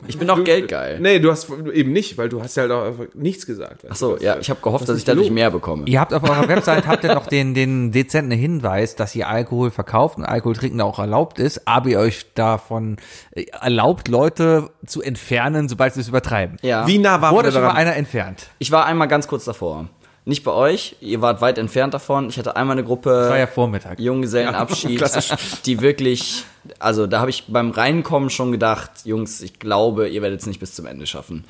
Ich 0.08 0.20
bin 0.20 0.30
auch 0.30 0.44
geldgeil. 0.44 1.00
Nee, 1.00 1.20
du 1.20 1.32
hast 1.32 1.50
eben 1.50 1.94
nicht, 1.94 2.18
weil 2.18 2.28
du 2.28 2.42
hast 2.42 2.58
ja 2.58 2.64
halt 2.64 2.72
auch 2.74 2.84
einfach 2.84 3.06
nichts 3.14 3.46
gesagt. 3.46 3.86
Ach 3.90 3.96
so, 3.96 4.18
ja, 4.18 4.38
ich 4.38 4.50
habe 4.50 4.60
gehofft, 4.62 4.90
dass 4.90 4.98
ich 4.98 5.06
dadurch 5.06 5.32
mehr 5.32 5.50
bekomme. 5.50 5.84
Ihr 5.88 6.02
habt 6.02 6.14
auf 6.14 6.22
eurer 6.24 6.50
Website 6.50 6.86
habt 6.86 7.06
ihr 7.06 7.14
noch 7.14 7.28
den, 7.28 7.54
den 7.54 7.94
dezenten 7.94 8.38
Hinweis, 8.38 8.96
dass 8.96 9.16
ihr 9.16 9.30
Alkohol 9.30 9.72
verkauft 9.72 10.18
und 10.18 10.26
Alkohol 10.26 10.56
trinken 10.56 10.82
auch 10.82 11.00
erlaubt 11.00 11.40
ist, 11.40 11.66
aber 11.66 11.90
ihr 11.90 12.00
euch 12.00 12.34
davon 12.34 12.98
äh, 13.32 13.46
erlaubt, 13.62 14.10
Leute 14.10 14.70
zu 14.86 15.02
entfernen, 15.02 15.70
sobald 15.70 15.94
sie 15.94 16.02
es 16.02 16.10
übertreiben. 16.10 16.58
Ja. 16.62 16.86
Wie 16.88 16.98
nah 16.98 17.22
waren 17.22 17.34
Wurde 17.34 17.54
schon 17.54 17.62
mal 17.62 17.72
einer 17.72 17.96
entfernt? 17.96 18.50
Ich 18.60 18.72
war 18.72 18.86
einmal 18.86 19.08
ganz 19.08 19.30
kurz 19.30 19.46
davor. 19.46 19.88
Nicht 20.27 20.43
bei 20.43 20.52
euch, 20.52 20.95
ihr 21.02 21.22
wart 21.22 21.41
weit 21.41 21.60
entfernt 21.60 21.93
davon. 21.93 22.30
Ich 22.30 22.39
hatte 22.39 22.56
einmal 22.56 22.76
eine 22.76 22.84
Gruppe 22.84 23.30
war 23.30 23.38
ja 23.38 23.45
Vormittag. 23.45 23.99
Junggesellenabschied, 23.99 24.99
die 25.68 25.81
wirklich, 25.81 26.43
also 26.80 27.06
da 27.06 27.19
habe 27.19 27.30
ich 27.30 27.45
beim 27.47 27.69
Reinkommen 27.69 28.31
schon 28.31 28.52
gedacht, 28.52 28.89
Jungs, 29.03 29.41
ich 29.41 29.60
glaube, 29.60 30.10
ihr 30.10 30.23
werdet 30.23 30.39
es 30.39 30.47
nicht 30.47 30.60
bis 30.60 30.73
zum 30.73 30.88
Ende 30.88 31.06
schaffen. 31.06 31.45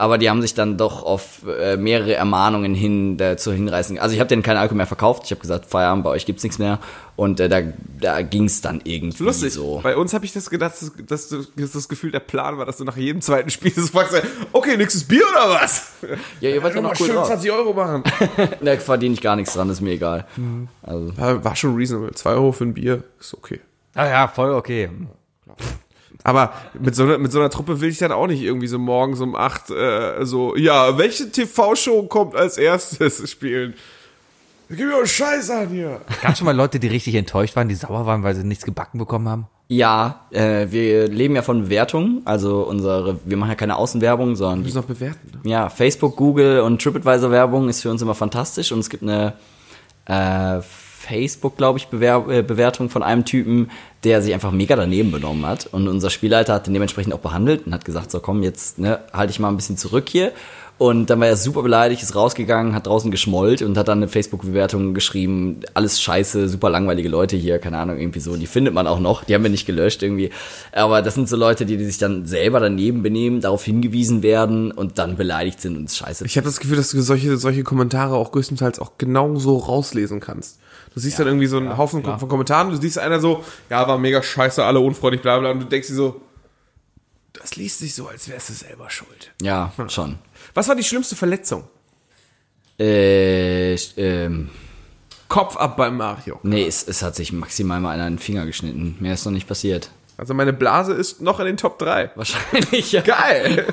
Aber 0.00 0.16
die 0.16 0.30
haben 0.30 0.42
sich 0.42 0.54
dann 0.54 0.76
doch 0.78 1.02
auf 1.02 1.40
äh, 1.60 1.76
mehrere 1.76 2.14
Ermahnungen 2.14 2.72
hin 2.72 3.16
dazu 3.16 3.52
hinreißen. 3.52 3.98
Also 3.98 4.14
ich 4.14 4.20
habe 4.20 4.28
denen 4.28 4.44
keinen 4.44 4.58
Alkohol 4.58 4.76
mehr 4.76 4.86
verkauft. 4.86 5.22
Ich 5.24 5.32
habe 5.32 5.40
gesagt, 5.40 5.66
Feierabend, 5.66 6.04
bei 6.04 6.10
euch 6.10 6.24
gibt's 6.24 6.44
nichts 6.44 6.60
mehr. 6.60 6.78
Und 7.16 7.40
äh, 7.40 7.48
da, 7.48 7.62
da 8.00 8.22
ging's 8.22 8.60
dann 8.60 8.80
irgendwie 8.84 9.24
Lustig. 9.24 9.52
so. 9.52 9.80
Bei 9.82 9.96
uns 9.96 10.14
habe 10.14 10.24
ich 10.24 10.32
das 10.32 10.50
gedacht, 10.50 10.74
dass, 10.80 10.92
dass, 11.04 11.28
du- 11.30 11.42
dass 11.56 11.72
das 11.72 11.88
Gefühl 11.88 12.12
der 12.12 12.20
Plan 12.20 12.58
war, 12.58 12.64
dass 12.64 12.76
du 12.76 12.84
nach 12.84 12.96
jedem 12.96 13.20
zweiten 13.22 13.50
Spiel 13.50 13.72
so 13.74 13.88
fragst, 13.88 14.22
okay, 14.52 14.76
nächstes 14.76 15.02
Bier 15.02 15.24
oder 15.32 15.50
was? 15.60 15.90
Ja, 16.40 16.50
ihr 16.50 16.62
wart 16.62 16.76
ja 16.76 16.80
Mal 16.80 16.90
noch 16.92 17.00
cool 17.00 17.06
schön 17.06 17.16
drauf. 17.16 17.26
20 17.26 17.50
Euro 17.50 17.72
machen. 17.72 18.04
Da 18.62 18.76
verdiene 18.76 19.14
ich 19.14 19.20
gar 19.20 19.34
nichts 19.34 19.54
dran, 19.54 19.68
ist 19.68 19.80
mir 19.80 19.94
egal. 19.94 20.26
Mhm. 20.36 20.68
Also, 20.80 21.16
War, 21.18 21.44
war 21.44 21.56
schon 21.56 21.74
reasonable. 21.74 22.12
2 22.14 22.30
Euro 22.30 22.52
für 22.52 22.62
ein 22.64 22.74
Bier 22.74 23.02
ist 23.18 23.34
okay. 23.34 23.58
Ah 23.94 24.06
ja, 24.08 24.28
voll 24.28 24.52
okay. 24.54 24.90
Aber 26.24 26.52
mit 26.78 26.94
so, 26.94 27.04
einer, 27.04 27.18
mit 27.18 27.32
so 27.32 27.38
einer 27.38 27.50
Truppe 27.50 27.80
will 27.80 27.88
ich 27.88 27.98
dann 27.98 28.12
auch 28.12 28.26
nicht 28.26 28.42
irgendwie 28.42 28.66
so 28.66 28.78
morgens 28.78 29.20
um 29.20 29.34
8 29.34 29.70
äh, 29.70 30.24
so, 30.24 30.56
ja, 30.56 30.98
welche 30.98 31.30
TV-Show 31.30 32.04
kommt 32.04 32.34
als 32.34 32.58
erstes 32.58 33.30
spielen? 33.30 33.74
Gib 34.68 34.80
mir 34.80 35.00
doch 35.00 35.06
Scheiß 35.06 35.48
an 35.50 35.68
hier. 35.68 36.00
Gab 36.20 36.36
schon 36.36 36.44
mal 36.44 36.54
Leute, 36.54 36.78
die 36.78 36.88
richtig 36.88 37.14
enttäuscht 37.14 37.56
waren, 37.56 37.68
die 37.68 37.74
sauer 37.74 38.04
waren, 38.04 38.22
weil 38.22 38.34
sie 38.34 38.44
nichts 38.44 38.66
gebacken 38.66 38.98
bekommen 38.98 39.28
haben? 39.28 39.46
Ja, 39.68 40.26
äh, 40.30 40.66
wir 40.70 41.08
leben 41.08 41.36
ja 41.36 41.42
von 41.42 41.64
Bewertungen, 41.64 42.22
also 42.24 42.62
unsere, 42.62 43.18
wir 43.24 43.36
machen 43.36 43.50
ja 43.50 43.54
keine 43.54 43.76
Außenwerbung, 43.76 44.34
sondern 44.34 44.60
Wir 44.60 44.64
müssen 44.64 44.76
noch 44.78 44.84
bewerten. 44.84 45.40
Ne? 45.42 45.50
ja, 45.50 45.68
Facebook, 45.68 46.16
Google 46.16 46.60
und 46.60 46.82
TripAdvisor 46.82 47.30
Werbung 47.30 47.68
ist 47.68 47.82
für 47.82 47.90
uns 47.90 48.00
immer 48.00 48.14
fantastisch 48.14 48.72
und 48.72 48.78
es 48.78 48.88
gibt 48.88 49.02
eine 49.02 49.34
äh, 50.06 50.62
Facebook, 50.98 51.56
glaube 51.56 51.78
ich, 51.78 51.86
äh, 51.92 52.42
Bewertung 52.42 52.90
von 52.90 53.02
einem 53.02 53.24
Typen, 53.24 53.70
der 54.04 54.20
sich 54.20 54.34
einfach 54.34 54.50
mega 54.50 54.76
daneben 54.76 55.10
benommen 55.10 55.46
hat 55.46 55.66
und 55.66 55.88
unser 55.88 56.10
Spielleiter 56.10 56.54
hat 56.54 56.66
den 56.66 56.74
dementsprechend 56.74 57.14
auch 57.14 57.20
behandelt 57.20 57.66
und 57.66 57.74
hat 57.74 57.84
gesagt, 57.84 58.10
so 58.10 58.20
komm, 58.20 58.42
jetzt 58.42 58.78
ne, 58.78 59.00
halte 59.12 59.30
ich 59.30 59.38
mal 59.38 59.48
ein 59.48 59.56
bisschen 59.56 59.76
zurück 59.76 60.08
hier 60.08 60.32
und 60.78 61.10
dann 61.10 61.18
war 61.18 61.26
er 61.26 61.36
super 61.36 61.62
beleidigt, 61.62 62.04
ist 62.04 62.14
rausgegangen, 62.14 62.72
hat 62.72 62.86
draußen 62.86 63.10
geschmollt 63.10 63.62
und 63.62 63.76
hat 63.76 63.88
dann 63.88 63.98
eine 63.98 64.06
Facebook-Bewertung 64.06 64.94
geschrieben, 64.94 65.60
alles 65.74 66.00
scheiße, 66.00 66.48
super 66.48 66.70
langweilige 66.70 67.08
Leute 67.08 67.36
hier, 67.36 67.58
keine 67.58 67.78
Ahnung, 67.78 67.98
irgendwie 67.98 68.20
so. 68.20 68.36
Die 68.36 68.46
findet 68.46 68.74
man 68.74 68.86
auch 68.86 69.00
noch, 69.00 69.24
die 69.24 69.34
haben 69.34 69.42
wir 69.42 69.50
nicht 69.50 69.66
gelöscht 69.66 70.04
irgendwie. 70.04 70.30
Aber 70.70 71.02
das 71.02 71.16
sind 71.16 71.28
so 71.28 71.36
Leute, 71.36 71.66
die, 71.66 71.76
die 71.76 71.84
sich 71.84 71.98
dann 71.98 72.26
selber 72.26 72.60
daneben 72.60 73.02
benehmen, 73.02 73.40
darauf 73.40 73.64
hingewiesen 73.64 74.22
werden 74.22 74.70
und 74.70 75.00
dann 75.00 75.16
beleidigt 75.16 75.60
sind 75.60 75.76
und 75.76 75.90
scheiße. 75.90 76.24
Ich 76.24 76.36
habe 76.36 76.46
das 76.46 76.60
Gefühl, 76.60 76.76
dass 76.76 76.90
du 76.90 77.02
solche, 77.02 77.36
solche 77.38 77.64
Kommentare 77.64 78.14
auch 78.14 78.30
größtenteils 78.30 78.78
auch 78.78 78.92
genauso 78.98 79.56
rauslesen 79.56 80.20
kannst. 80.20 80.60
Du 80.98 81.02
siehst 81.02 81.16
dann 81.20 81.28
irgendwie 81.28 81.46
so 81.46 81.58
einen 81.58 81.78
Haufen 81.78 82.02
von 82.02 82.28
Kommentaren, 82.28 82.70
du 82.70 82.76
siehst 82.76 82.98
einer 82.98 83.20
so, 83.20 83.44
ja, 83.70 83.86
war 83.86 83.98
mega 83.98 84.20
scheiße, 84.20 84.64
alle 84.64 84.80
unfreundlich, 84.80 85.22
bla 85.22 85.38
bla, 85.38 85.52
und 85.52 85.60
du 85.60 85.66
denkst 85.66 85.86
dir 85.86 85.94
so, 85.94 86.20
das 87.34 87.54
liest 87.54 87.78
sich 87.78 87.94
so, 87.94 88.08
als 88.08 88.28
wärst 88.28 88.48
du 88.48 88.54
selber 88.54 88.90
schuld. 88.90 89.30
Ja, 89.40 89.72
schon. 89.86 90.18
Was 90.54 90.66
war 90.66 90.74
die 90.74 90.82
schlimmste 90.82 91.14
Verletzung? 91.14 91.62
Äh, 92.80 93.74
ähm, 93.74 94.50
Kopf 95.28 95.56
ab 95.56 95.76
beim 95.76 95.96
Mario. 95.96 96.40
nee, 96.42 96.66
es, 96.66 96.82
es 96.88 97.00
hat 97.04 97.14
sich 97.14 97.32
maximal 97.32 97.78
mal 97.78 97.92
einer 97.92 98.08
in 98.08 98.14
den 98.14 98.18
Finger 98.18 98.44
geschnitten. 98.44 98.96
Mehr 98.98 99.14
ist 99.14 99.24
noch 99.24 99.30
nicht 99.30 99.46
passiert. 99.46 99.92
Also 100.18 100.34
meine 100.34 100.52
Blase 100.52 100.92
ist 100.94 101.22
noch 101.22 101.38
in 101.38 101.46
den 101.46 101.56
Top 101.56 101.78
3. 101.78 102.10
Wahrscheinlich, 102.16 102.90
ja. 102.90 103.02
Geil! 103.02 103.64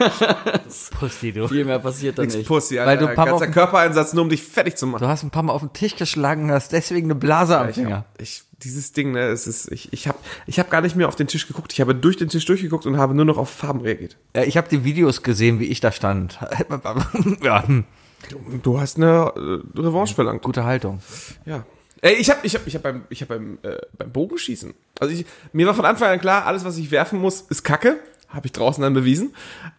Pussy, 0.99 1.31
du. 1.31 1.47
Viel 1.47 1.65
mehr 1.65 1.79
passiert 1.79 2.19
da 2.19 2.21
Nix 2.21 2.35
nicht. 2.35 2.47
Pussy, 2.47 2.75
Weil 2.77 2.87
Alter. 2.87 3.01
du 3.03 3.09
ein 3.09 3.15
paar 3.15 3.25
Ganzer 3.25 3.47
Körpereinsatz 3.47 4.13
nur, 4.13 4.23
um 4.23 4.29
dich 4.29 4.43
fertig 4.43 4.77
zu 4.77 4.85
machen. 4.85 5.01
Du 5.01 5.07
hast 5.07 5.23
ein 5.23 5.31
paar 5.31 5.41
Mal 5.41 5.53
auf 5.53 5.61
den 5.61 5.73
Tisch 5.73 5.95
geschlagen 5.95 6.43
und 6.43 6.51
hast 6.51 6.71
deswegen 6.71 7.07
eine 7.07 7.15
Blase 7.15 7.57
am 7.57 7.69
Ich, 7.69 7.75
Finger. 7.75 8.05
ich, 8.19 8.43
dieses 8.59 8.93
Ding, 8.93 9.11
ne, 9.11 9.21
es 9.29 9.47
ist, 9.47 9.71
ich, 9.71 9.91
ich 9.91 10.07
habe 10.07 10.19
ich 10.45 10.59
hab 10.59 10.69
gar 10.69 10.81
nicht 10.81 10.95
mehr 10.95 11.07
auf 11.07 11.15
den 11.15 11.25
Tisch 11.25 11.47
geguckt. 11.47 11.73
Ich 11.73 11.81
habe 11.81 11.95
durch 11.95 12.15
den 12.17 12.29
Tisch 12.29 12.45
durchgeguckt 12.45 12.85
und 12.85 12.97
habe 12.97 13.15
nur 13.15 13.25
noch 13.25 13.37
auf 13.37 13.49
Farben 13.49 13.81
reagiert. 13.81 14.15
Ja, 14.35 14.43
ich 14.43 14.55
habe 14.55 14.69
die 14.69 14.83
Videos 14.83 15.23
gesehen, 15.23 15.59
wie 15.59 15.65
ich 15.65 15.79
da 15.81 15.91
stand. 15.91 16.39
ja, 17.41 17.67
hm, 17.67 17.85
Du 18.63 18.79
hast 18.79 18.97
eine 18.97 19.31
äh, 19.35 19.79
Revanche 19.79 20.15
verlangt. 20.15 20.41
gute 20.43 20.63
Haltung. 20.63 20.99
Ja. 21.45 21.63
Ey, 22.05 22.13
ich 22.17 22.29
habe 22.29 22.41
ich 22.43 22.53
hab, 22.53 22.67
ich 22.67 22.75
hab 22.75 22.83
beim, 22.83 23.03
ich 23.09 23.21
hab 23.21 23.29
beim, 23.29 23.57
äh, 23.63 23.77
beim 23.97 24.11
Bogenschießen, 24.11 24.75
also 24.99 25.11
ich, 25.11 25.25
mir 25.53 25.65
war 25.65 25.73
von 25.73 25.85
Anfang 25.85 26.09
an 26.11 26.19
klar, 26.19 26.45
alles, 26.45 26.63
was 26.63 26.77
ich 26.77 26.91
werfen 26.91 27.19
muss, 27.19 27.41
ist 27.41 27.63
Kacke. 27.63 27.99
Habe 28.29 28.45
ich 28.45 28.51
draußen 28.51 28.81
dann 28.83 28.93
bewiesen. 28.93 29.33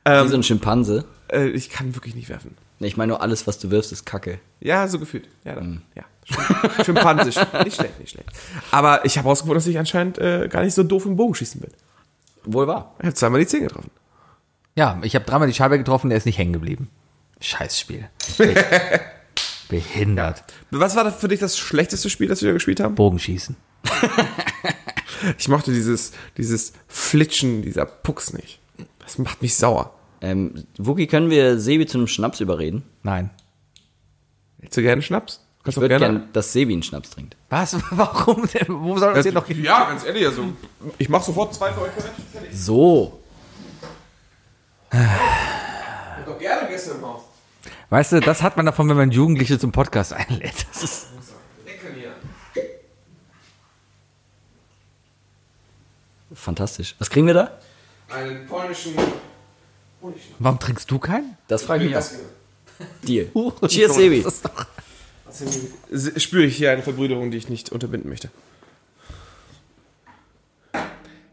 Wie 0.05 0.11
Ähm, 0.11 0.29
so 0.29 0.35
ein 0.37 0.43
Schimpanse. 0.43 1.05
äh, 1.31 1.47
ich 1.49 1.71
kann 1.71 1.95
wirklich 1.95 2.15
nicht 2.17 2.29
werfen. 2.29 2.57
Nee, 2.81 2.89
ich 2.89 2.97
meine 2.97 3.11
nur 3.11 3.23
alles, 3.23 3.47
was 3.47 3.59
du 3.61 3.71
wirfst, 3.71 3.93
ist 3.93 4.07
Kacke. 4.07 4.41
Ja, 4.61 4.89
so 4.89 4.99
gefühlt. 4.99 5.29
Ja, 5.45 5.55
dann, 5.55 5.83
ja. 5.95 6.03
Schim- 6.25 6.85
Schimpansisch. 6.85 7.37
nicht 7.65 7.77
schlecht, 7.77 8.01
nicht 8.01 8.11
schlecht. 8.11 8.29
Aber 8.73 9.05
ich 9.05 9.17
habe 9.19 9.27
herausgefunden, 9.27 9.55
dass 9.59 9.67
ich 9.69 9.79
anscheinend 9.79 10.19
äh, 10.19 10.49
gar 10.51 10.63
nicht 10.65 10.75
so 10.75 10.83
doof 10.83 11.07
im 11.07 11.15
Bogenschießen 11.17 11.61
bin. 11.61 11.71
Wohl 12.45 12.67
wahr. 12.67 12.95
Ich 12.99 13.05
habe 13.07 13.15
zweimal 13.15 13.39
die 13.41 13.47
Zähne 13.47 13.67
getroffen. 13.69 13.91
Ja, 14.75 14.99
ich 15.03 15.15
habe 15.15 15.25
dreimal 15.25 15.47
die 15.49 15.55
Scheibe 15.55 15.79
getroffen, 15.79 16.09
der 16.11 16.19
ist 16.19 16.27
nicht 16.27 16.39
hängen 16.39 16.53
geblieben. 16.53 16.89
Scheiß 17.41 17.79
Spiel. 17.79 18.09
Behindert. 19.69 20.45
Was 20.71 20.97
war 20.97 21.05
das 21.05 21.17
für 21.17 21.29
dich 21.29 21.41
das 21.41 21.59
schlechteste 21.59 22.11
Spiel, 22.11 22.29
das 22.29 22.43
wir 22.43 22.53
gespielt 22.53 22.81
haben? 22.81 22.95
Bogenschießen. 22.95 23.57
Ich 25.39 25.49
mochte 25.49 25.73
dieses, 25.73 26.13
dieses 26.37 26.73
Flitschen, 26.89 27.63
dieser 27.63 27.87
Pucks 27.87 28.33
nicht. 28.33 28.61
Das 29.01 29.19
macht 29.19 29.43
mich 29.43 29.57
sauer. 29.57 29.95
Ähm, 30.21 30.67
Wookie, 30.79 31.07
können 31.07 31.31
wir 31.31 31.59
Sebi 31.59 31.87
zu 31.87 31.99
einem 31.99 32.07
Schnaps 32.07 32.41
überreden? 32.41 32.83
Nein. 33.03 33.31
Hättest 34.61 34.77
du 34.79 34.83
gerne 34.83 35.03
Schnaps? 35.03 35.41
Ich 35.59 35.65
Kannst 35.65 35.77
du 35.79 35.81
würde 35.81 35.99
gern, 35.99 36.29
dass 36.33 36.53
Sebi 36.53 36.73
einen 36.73 36.83
Schnaps 36.83 37.11
trinkt. 37.11 37.37
Was? 37.51 37.77
Warum 37.91 38.49
denn? 38.49 38.67
Wo 38.69 38.99
soll 38.99 39.15
das 39.15 39.25
hier 39.25 39.33
noch 39.33 39.49
Ja, 39.49 39.89
ganz 39.89 40.05
ehrlich, 40.05 40.27
also 40.27 40.45
ich 40.99 41.09
mach 41.09 41.23
sofort 41.23 41.55
zwei 41.55 41.73
für 41.73 41.83
euch 41.83 41.91
fertig. 41.93 42.51
So. 42.53 43.21
Ich 44.93 44.99
hab 44.99 46.27
doch 46.27 46.39
gerne 46.39 46.69
Gäste 46.69 46.93
im 46.93 47.03
Haus. 47.03 47.23
Weißt 47.91 48.13
du, 48.13 48.21
das 48.21 48.43
hat 48.43 48.57
man 48.57 48.67
davon, 48.67 48.89
wenn 48.89 48.97
man 48.97 49.11
Jugendliche 49.11 49.59
zum 49.59 49.73
Podcast 49.73 50.13
einlädt. 50.13 50.67
Das 50.73 50.83
ist. 50.83 51.07
Fantastisch. 56.35 56.95
Was 56.99 57.09
kriegen 57.09 57.27
wir 57.27 57.35
da? 57.35 57.59
Einen 58.09 58.47
polnischen 58.47 58.95
Warum 60.39 60.59
trinkst 60.59 60.91
du 60.91 60.99
keinen? 60.99 61.37
Das 61.49 61.63
frage 61.63 61.85
ich 61.85 61.91
mich 61.91 61.99
auch. 61.99 62.05
Deal. 63.03 63.31
Cheers, 63.69 63.95
Sebi. 63.95 64.25
Spüre 66.19 66.45
ich 66.45 66.57
hier 66.57 66.73
eine 66.73 66.83
Verbrüderung, 66.83 67.31
die 67.31 67.39
ich 67.39 67.49
nicht 67.49 67.73
unterbinden 67.73 68.11
möchte. 68.11 68.31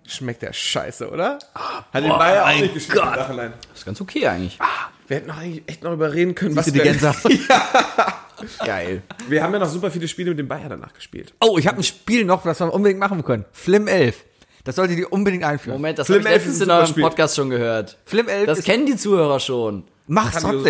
schmeckt 0.05 0.41
der 0.41 0.53
scheiße, 0.53 1.09
oder? 1.09 1.39
Hat 1.53 2.03
den 2.03 2.09
Bayer 2.09 2.45
auch 2.45 2.59
nicht 2.59 2.73
geschmeckt. 2.73 3.01
Das 3.01 3.29
ist 3.75 3.85
ganz 3.85 3.99
okay 3.99 4.27
eigentlich. 4.27 4.59
Wir 5.07 5.17
hätten 5.17 5.27
noch 5.27 5.37
eigentlich 5.37 5.63
echt 5.67 5.83
noch 5.83 5.93
überreden 5.93 6.35
können, 6.35 6.55
was 6.55 6.65
die 6.67 6.73
wir, 6.75 6.83
Gänse 6.83 7.13
Geil. 8.65 9.01
wir 9.29 9.43
haben 9.43 9.53
ja 9.53 9.59
noch 9.59 9.69
super 9.69 9.91
viele 9.91 10.07
Spiele 10.07 10.31
mit 10.31 10.39
dem 10.39 10.47
Bayer 10.47 10.69
danach 10.69 10.93
gespielt. 10.93 11.33
Oh, 11.39 11.57
ich 11.57 11.67
habe 11.67 11.77
ein 11.77 11.83
Spiel 11.83 12.25
noch, 12.25 12.43
das 12.43 12.59
wir 12.59 12.73
unbedingt 12.73 12.99
machen 12.99 13.23
können. 13.23 13.45
Flim 13.51 13.87
11. 13.87 14.23
Das 14.63 14.75
solltet 14.75 14.97
ihr 14.97 15.11
unbedingt 15.11 15.43
einführen. 15.43 15.75
Moment, 15.77 15.99
das 15.99 16.09
habe 16.09 16.19
ich 16.19 16.25
11 16.25 16.35
letztens 16.35 16.55
ist 16.55 16.61
in 16.63 16.71
eurem. 16.71 16.93
Podcast 16.95 17.35
schon 17.35 17.49
gehört. 17.49 17.97
Flim 18.05 18.27
11 18.27 18.45
Das 18.45 18.63
kennen 18.63 18.85
die 18.85 18.95
Zuhörer 18.95 19.39
schon. 19.39 19.83
mach's 20.07 20.41
Kann 20.41 20.63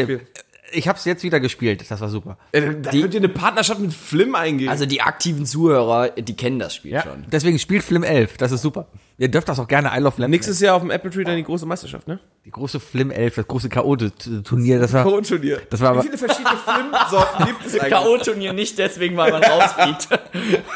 ich. 0.74 0.80
Ich 0.84 0.88
hab's 0.88 1.06
jetzt 1.06 1.24
wieder 1.24 1.40
gespielt. 1.40 1.86
Das 1.90 2.02
war 2.02 2.10
super. 2.10 2.38
Äh, 2.52 2.62
Da 2.82 2.91
könnt 2.91 3.14
ihr 3.14 3.20
eine 3.20 3.30
Partnerschaft 3.30 3.80
mit 3.80 3.94
Flim 3.94 4.36
eingehen. 4.36 4.70
Also 4.70 4.86
die 4.86 5.02
aktiven 5.02 5.45
Zuhörer, 5.45 6.10
die 6.10 6.36
kennen 6.36 6.60
das 6.60 6.76
Spiel 6.76 7.00
schon. 7.02 7.26
Deswegen 7.32 7.58
spielt 7.60 7.84
Flim 7.84 8.04
11. 8.04 8.38
Das 8.38 8.52
ist 8.52 8.62
super. 8.62 8.88
Ihr 9.18 9.30
dürft 9.30 9.48
das 9.48 9.60
auch 9.60 9.68
gerne 9.68 9.91
I 9.95 10.00
Love 10.02 10.20
Lamp. 10.20 10.32
Nächstes 10.32 10.60
Jahr 10.60 10.76
auf 10.76 10.82
dem 10.82 10.90
Apple 10.91 11.12
Tree 11.12 11.24
dann 11.24 11.36
die 11.38 11.44
große 11.44 11.66
Meisterschaft, 11.68 12.08
ne? 12.08 12.20
Die 12.45 12.52
große 12.52 12.80
Flim 12.80 13.12
11, 13.12 13.36
das 13.36 13.48
große 13.48 13.70
K.O.-Turnier, 13.70 14.80
das 14.80 14.91
war. 14.91 15.04
K.O.-Turnier. 15.04 15.60
Das 15.70 15.80
war 15.80 15.98
Wie 16.00 16.02
viele 16.02 16.18
verschiedene 16.18 16.58
Flim-Sorten 16.58 17.45
gibt 17.45 17.66
es 17.66 17.80
eigentlich? 17.80 17.94
K.O.-Turnier 17.94 18.54
nicht 18.54 18.78
deswegen, 18.80 19.16
weil 19.16 19.32
man 19.32 19.44
rausfliegt. 19.44 20.08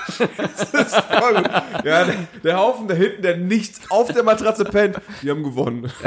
Voll 0.08 1.34
gut. 1.36 1.52
Ja, 1.84 2.06
der, 2.06 2.16
der 2.44 2.58
Haufen 2.58 2.88
da 2.88 2.94
hinten, 2.94 3.22
der 3.24 3.38
nichts 3.38 3.82
auf 3.90 4.14
der 4.14 4.24
Matratze 4.24 4.64
pennt, 4.66 4.98
die 5.22 5.30
haben 5.32 5.44
gewonnen. 5.44 5.92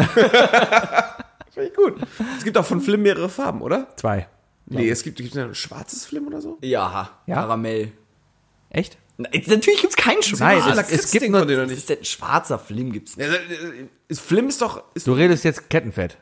Finde 1.61 1.69
ich 1.69 1.75
gut. 1.75 2.09
Es 2.39 2.45
gibt 2.45 2.57
auch 2.59 2.65
von 2.65 2.81
Flim 2.81 3.03
mehrere 3.03 3.29
Farben, 3.29 3.63
oder? 3.63 3.89
Zwei. 3.97 4.29
Nee, 4.67 4.89
es 4.89 5.03
gibt, 5.03 5.17
gibt 5.17 5.35
es 5.35 5.37
ein 5.37 5.55
schwarzes 5.55 6.05
Flim 6.07 6.27
oder 6.29 6.41
so? 6.41 6.59
ja, 6.63 7.11
Ja. 7.27 7.35
Karamell. 7.35 7.93
Echt? 8.71 8.99
Na, 9.19 9.29
Natürlich 9.33 9.81
gibt's 9.81 9.97
keinen 9.97 10.21
Nein, 10.39 10.61
Schwarz. 10.63 10.91
es, 10.93 11.05
es 11.07 11.11
gibt 11.11 11.29
nur. 11.29 11.41
von 11.41 11.49
denen 11.49 11.59
noch 11.61 11.65
Was 11.67 11.71
nicht. 11.71 11.79
ist 11.81 11.91
denn 11.91 11.99
ein 11.99 12.05
schwarzer 12.05 12.59
Film 12.59 12.93
gibt's 12.93 13.17
nicht. 13.17 13.29
Ja, 13.29 13.35
äh, 13.35 13.87
ist- 14.09 14.21
Flim 14.21 14.49
ist 14.49 14.63
doch. 14.63 14.83
Ist, 14.95 15.07
Du 15.07 15.13
redest 15.13 15.45
jetzt 15.45 15.69
Kettenfett. 15.69 16.17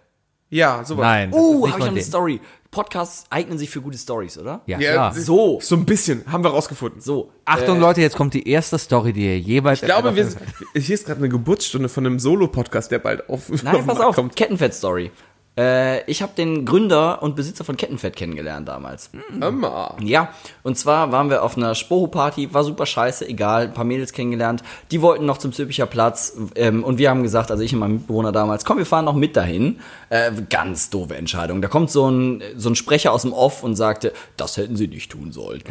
ja, 0.50 0.82
sowas. 0.84 1.02
Nein. 1.02 1.30
Oh, 1.32 1.64
nicht 1.66 1.72
habe 1.72 1.80
ich 1.80 1.86
noch 1.86 1.92
eine. 1.92 2.02
Story. 2.02 2.40
Podcasts 2.70 3.24
eignen 3.30 3.56
sich 3.56 3.70
für 3.70 3.80
gute 3.80 3.96
Stories, 3.96 4.36
oder? 4.38 4.60
Ja, 4.66 4.78
Ja, 4.78 5.12
So. 5.12 5.58
So 5.62 5.74
ein 5.74 5.86
bisschen, 5.86 6.24
haben 6.30 6.44
wir 6.44 6.50
rausgefunden. 6.50 7.00
So. 7.00 7.32
Achtung, 7.46 7.78
äh, 7.78 7.80
Leute, 7.80 8.00
jetzt 8.02 8.14
kommt 8.16 8.34
die 8.34 8.46
erste 8.48 8.78
Story, 8.78 9.12
die 9.14 9.24
ihr 9.24 9.38
jeweils. 9.38 9.80
Ich 9.82 9.86
glaube, 9.86 10.14
wir, 10.16 10.28
hier 10.74 10.94
ist 10.94 11.06
gerade 11.06 11.18
eine 11.18 11.28
Geburtsstunde 11.30 11.88
von 11.88 12.04
einem 12.04 12.18
Solo-Podcast, 12.18 12.90
der 12.90 12.98
bald 12.98 13.28
auf, 13.30 13.48
Nein, 13.48 13.66
auf 13.68 13.80
den 13.82 13.86
pass 13.86 14.00
auf, 14.00 14.14
kommt. 14.16 14.36
Kettenfett-Story. 14.36 15.10
Äh, 15.58 16.08
ich 16.08 16.22
habe 16.22 16.32
den 16.36 16.64
Gründer 16.64 17.20
und 17.20 17.34
Besitzer 17.34 17.64
von 17.64 17.76
Kettenfett 17.76 18.14
kennengelernt 18.14 18.68
damals. 18.68 19.10
Immer. 19.40 19.96
Ja, 20.00 20.32
und 20.62 20.78
zwar 20.78 21.10
waren 21.10 21.30
wir 21.30 21.42
auf 21.42 21.56
einer 21.56 21.74
Spoho-Party, 21.74 22.54
war 22.54 22.62
super 22.62 22.86
scheiße, 22.86 23.28
egal, 23.28 23.64
ein 23.64 23.74
paar 23.74 23.84
Mädels 23.84 24.12
kennengelernt, 24.12 24.62
die 24.92 25.02
wollten 25.02 25.26
noch 25.26 25.38
zum 25.38 25.52
Zülpicher 25.52 25.86
Platz 25.86 26.36
ähm, 26.54 26.84
und 26.84 26.98
wir 26.98 27.10
haben 27.10 27.24
gesagt, 27.24 27.50
also 27.50 27.62
ich 27.62 27.72
und 27.72 27.80
mein 27.80 27.92
Mitbewohner 27.94 28.30
damals, 28.30 28.64
komm, 28.64 28.78
wir 28.78 28.86
fahren 28.86 29.04
noch 29.04 29.14
mit 29.14 29.36
dahin. 29.36 29.80
Äh, 30.10 30.30
ganz 30.48 30.90
doofe 30.90 31.16
Entscheidung. 31.16 31.60
Da 31.60 31.68
kommt 31.68 31.90
so 31.90 32.08
ein, 32.08 32.42
so 32.56 32.70
ein 32.70 32.76
Sprecher 32.76 33.12
aus 33.12 33.22
dem 33.22 33.32
Off 33.32 33.64
und 33.64 33.74
sagte, 33.74 34.12
das 34.36 34.56
hätten 34.56 34.76
sie 34.76 34.86
nicht 34.86 35.10
tun 35.10 35.32
sollen. 35.32 35.62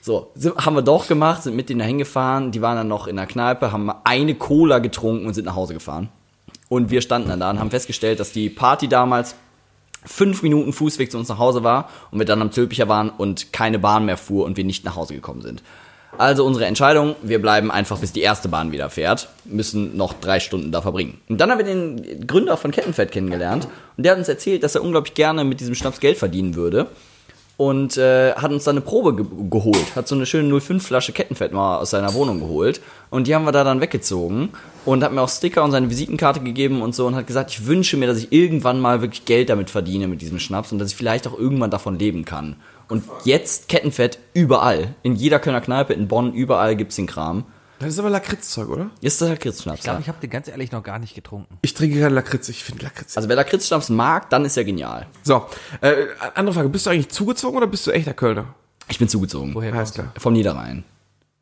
So, 0.00 0.32
haben 0.56 0.74
wir 0.74 0.82
doch 0.82 1.06
gemacht, 1.06 1.42
sind 1.42 1.56
mit 1.56 1.68
denen 1.68 1.80
dahin 1.80 1.98
gefahren, 1.98 2.50
die 2.50 2.60
waren 2.60 2.76
dann 2.76 2.88
noch 2.88 3.06
in 3.06 3.16
der 3.16 3.26
Kneipe, 3.26 3.72
haben 3.72 3.90
eine 4.04 4.34
Cola 4.34 4.78
getrunken 4.78 5.26
und 5.26 5.34
sind 5.34 5.44
nach 5.44 5.56
Hause 5.56 5.74
gefahren. 5.74 6.08
Und 6.68 6.90
wir 6.90 7.00
standen 7.00 7.28
dann 7.28 7.40
da 7.40 7.50
und 7.50 7.58
haben 7.60 7.70
festgestellt, 7.70 8.20
dass 8.20 8.32
die 8.32 8.48
Party 8.48 8.88
damals 8.88 9.34
fünf 10.04 10.42
Minuten 10.42 10.72
Fußweg 10.72 11.10
zu 11.10 11.18
uns 11.18 11.28
nach 11.28 11.38
Hause 11.38 11.62
war 11.64 11.88
und 12.10 12.18
wir 12.18 12.26
dann 12.26 12.42
am 12.42 12.52
Zülpicher 12.52 12.88
waren 12.88 13.10
und 13.10 13.52
keine 13.52 13.78
Bahn 13.78 14.04
mehr 14.04 14.16
fuhr 14.16 14.44
und 14.44 14.56
wir 14.56 14.64
nicht 14.64 14.84
nach 14.84 14.96
Hause 14.96 15.14
gekommen 15.14 15.42
sind. 15.42 15.62
Also 16.16 16.44
unsere 16.44 16.66
Entscheidung, 16.66 17.16
wir 17.22 17.42
bleiben 17.42 17.72
einfach, 17.72 17.98
bis 17.98 18.12
die 18.12 18.20
erste 18.20 18.48
Bahn 18.48 18.70
wieder 18.70 18.88
fährt, 18.88 19.28
müssen 19.44 19.96
noch 19.96 20.12
drei 20.12 20.38
Stunden 20.38 20.70
da 20.70 20.80
verbringen. 20.80 21.20
Und 21.28 21.40
dann 21.40 21.50
haben 21.50 21.58
wir 21.58 21.64
den 21.64 22.26
Gründer 22.26 22.56
von 22.56 22.70
Kettenfett 22.70 23.10
kennengelernt 23.10 23.66
und 23.96 24.04
der 24.04 24.12
hat 24.12 24.18
uns 24.18 24.28
erzählt, 24.28 24.62
dass 24.62 24.76
er 24.76 24.84
unglaublich 24.84 25.14
gerne 25.14 25.42
mit 25.42 25.58
diesem 25.58 25.74
Schnaps 25.74 26.00
Geld 26.00 26.18
verdienen 26.18 26.54
würde 26.54 26.88
und 27.56 27.96
äh, 27.96 28.32
hat 28.34 28.50
uns 28.50 28.64
dann 28.64 28.76
eine 28.76 28.84
Probe 28.84 29.14
ge 29.14 29.26
geholt, 29.48 29.94
hat 29.94 30.08
so 30.08 30.14
eine 30.14 30.26
schöne 30.26 30.52
05-Flasche 30.52 31.12
Kettenfett 31.12 31.52
mal 31.52 31.78
aus 31.78 31.90
seiner 31.90 32.14
Wohnung 32.14 32.40
geholt 32.40 32.80
und 33.10 33.26
die 33.26 33.34
haben 33.34 33.44
wir 33.44 33.52
da 33.52 33.62
dann 33.62 33.80
weggezogen 33.80 34.50
und 34.84 35.04
hat 35.04 35.12
mir 35.12 35.22
auch 35.22 35.28
Sticker 35.28 35.62
und 35.62 35.70
seine 35.70 35.88
Visitenkarte 35.88 36.40
gegeben 36.40 36.82
und 36.82 36.94
so 36.94 37.06
und 37.06 37.14
hat 37.14 37.26
gesagt, 37.26 37.50
ich 37.50 37.66
wünsche 37.66 37.96
mir, 37.96 38.06
dass 38.06 38.18
ich 38.18 38.32
irgendwann 38.32 38.80
mal 38.80 39.02
wirklich 39.02 39.24
Geld 39.24 39.50
damit 39.50 39.70
verdiene 39.70 40.08
mit 40.08 40.20
diesem 40.20 40.40
Schnaps 40.40 40.72
und 40.72 40.78
dass 40.78 40.90
ich 40.90 40.96
vielleicht 40.96 41.26
auch 41.28 41.38
irgendwann 41.38 41.70
davon 41.70 41.98
leben 41.98 42.24
kann. 42.24 42.56
Und 42.88 43.04
jetzt 43.24 43.68
Kettenfett 43.68 44.18
überall, 44.34 44.94
in 45.02 45.14
jeder 45.14 45.38
Kölner 45.38 45.60
Kneipe, 45.60 45.94
in 45.94 46.08
Bonn, 46.08 46.34
überall 46.34 46.76
gibt's 46.76 46.96
den 46.96 47.06
Kram. 47.06 47.44
Das 47.84 47.92
ist 47.92 47.98
aber 47.98 48.08
Lakritzzeug, 48.08 48.70
oder? 48.70 48.90
Ist 49.02 49.20
das 49.20 49.28
Lakritzschnaps? 49.28 49.80
Ich 49.80 49.84
glaube, 49.84 49.98
ja. 49.98 50.00
ich 50.00 50.08
habe 50.08 50.18
den 50.18 50.30
ganz 50.30 50.48
ehrlich 50.48 50.72
noch 50.72 50.82
gar 50.82 50.98
nicht 50.98 51.14
getrunken. 51.14 51.58
Ich 51.60 51.74
trinke 51.74 52.00
keinen 52.00 52.14
Lakritz, 52.14 52.48
ich 52.48 52.64
finde 52.64 52.84
Lakritz. 52.84 53.14
Also 53.14 53.28
wer 53.28 53.36
Lakritzschnaps 53.36 53.90
mag, 53.90 54.30
dann 54.30 54.46
ist 54.46 54.56
er 54.56 54.64
genial. 54.64 55.06
so, 55.22 55.46
äh, 55.82 56.06
andere 56.34 56.54
Frage, 56.54 56.70
bist 56.70 56.86
du 56.86 56.90
eigentlich 56.90 57.10
zugezogen 57.10 57.58
oder 57.58 57.66
bist 57.66 57.86
du 57.86 57.90
echter 57.90 58.14
Kölner? 58.14 58.54
Ich 58.88 58.98
bin 58.98 59.08
zugezogen. 59.08 59.54
Woher 59.54 59.74
Alles 59.74 59.92
du? 59.92 60.00
klar. 60.00 60.14
Vom 60.18 60.32
Niederrhein. 60.32 60.84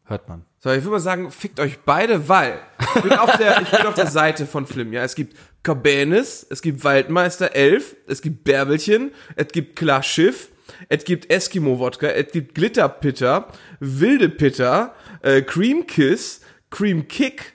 Hört 0.04 0.28
man. 0.28 0.44
So, 0.58 0.70
ich 0.70 0.82
würde 0.82 0.90
mal 0.90 1.00
sagen, 1.00 1.30
fickt 1.30 1.60
euch 1.60 1.78
beide, 1.80 2.28
weil 2.28 2.58
ich 2.96 3.02
bin 3.02 3.12
auf 3.12 3.36
der, 3.36 3.62
ich 3.62 3.70
bin 3.70 3.86
auf 3.86 3.94
der 3.94 4.06
Seite 4.10 4.46
von 4.46 4.66
Flim, 4.66 4.92
ja. 4.92 5.04
Es 5.04 5.14
gibt 5.14 5.36
Cabanis, 5.62 6.44
es 6.50 6.60
gibt 6.60 6.82
Waldmeister 6.82 7.54
11, 7.54 7.96
es 8.08 8.20
gibt 8.20 8.42
Bärbelchen, 8.42 9.12
es 9.36 9.48
gibt 9.48 9.76
Klar 9.76 10.02
Schiff, 10.02 10.48
es 10.88 11.04
gibt 11.04 11.30
Eskimo-Wodka, 11.30 12.08
es 12.08 12.32
gibt 12.32 12.54
Glitterpitter, 12.54 13.46
Wilde 13.78 14.28
Pitter, 14.28 14.94
äh, 15.22 15.42
Cream 15.42 15.86
Kiss, 15.86 16.40
Cream 16.70 17.08
Kick, 17.08 17.54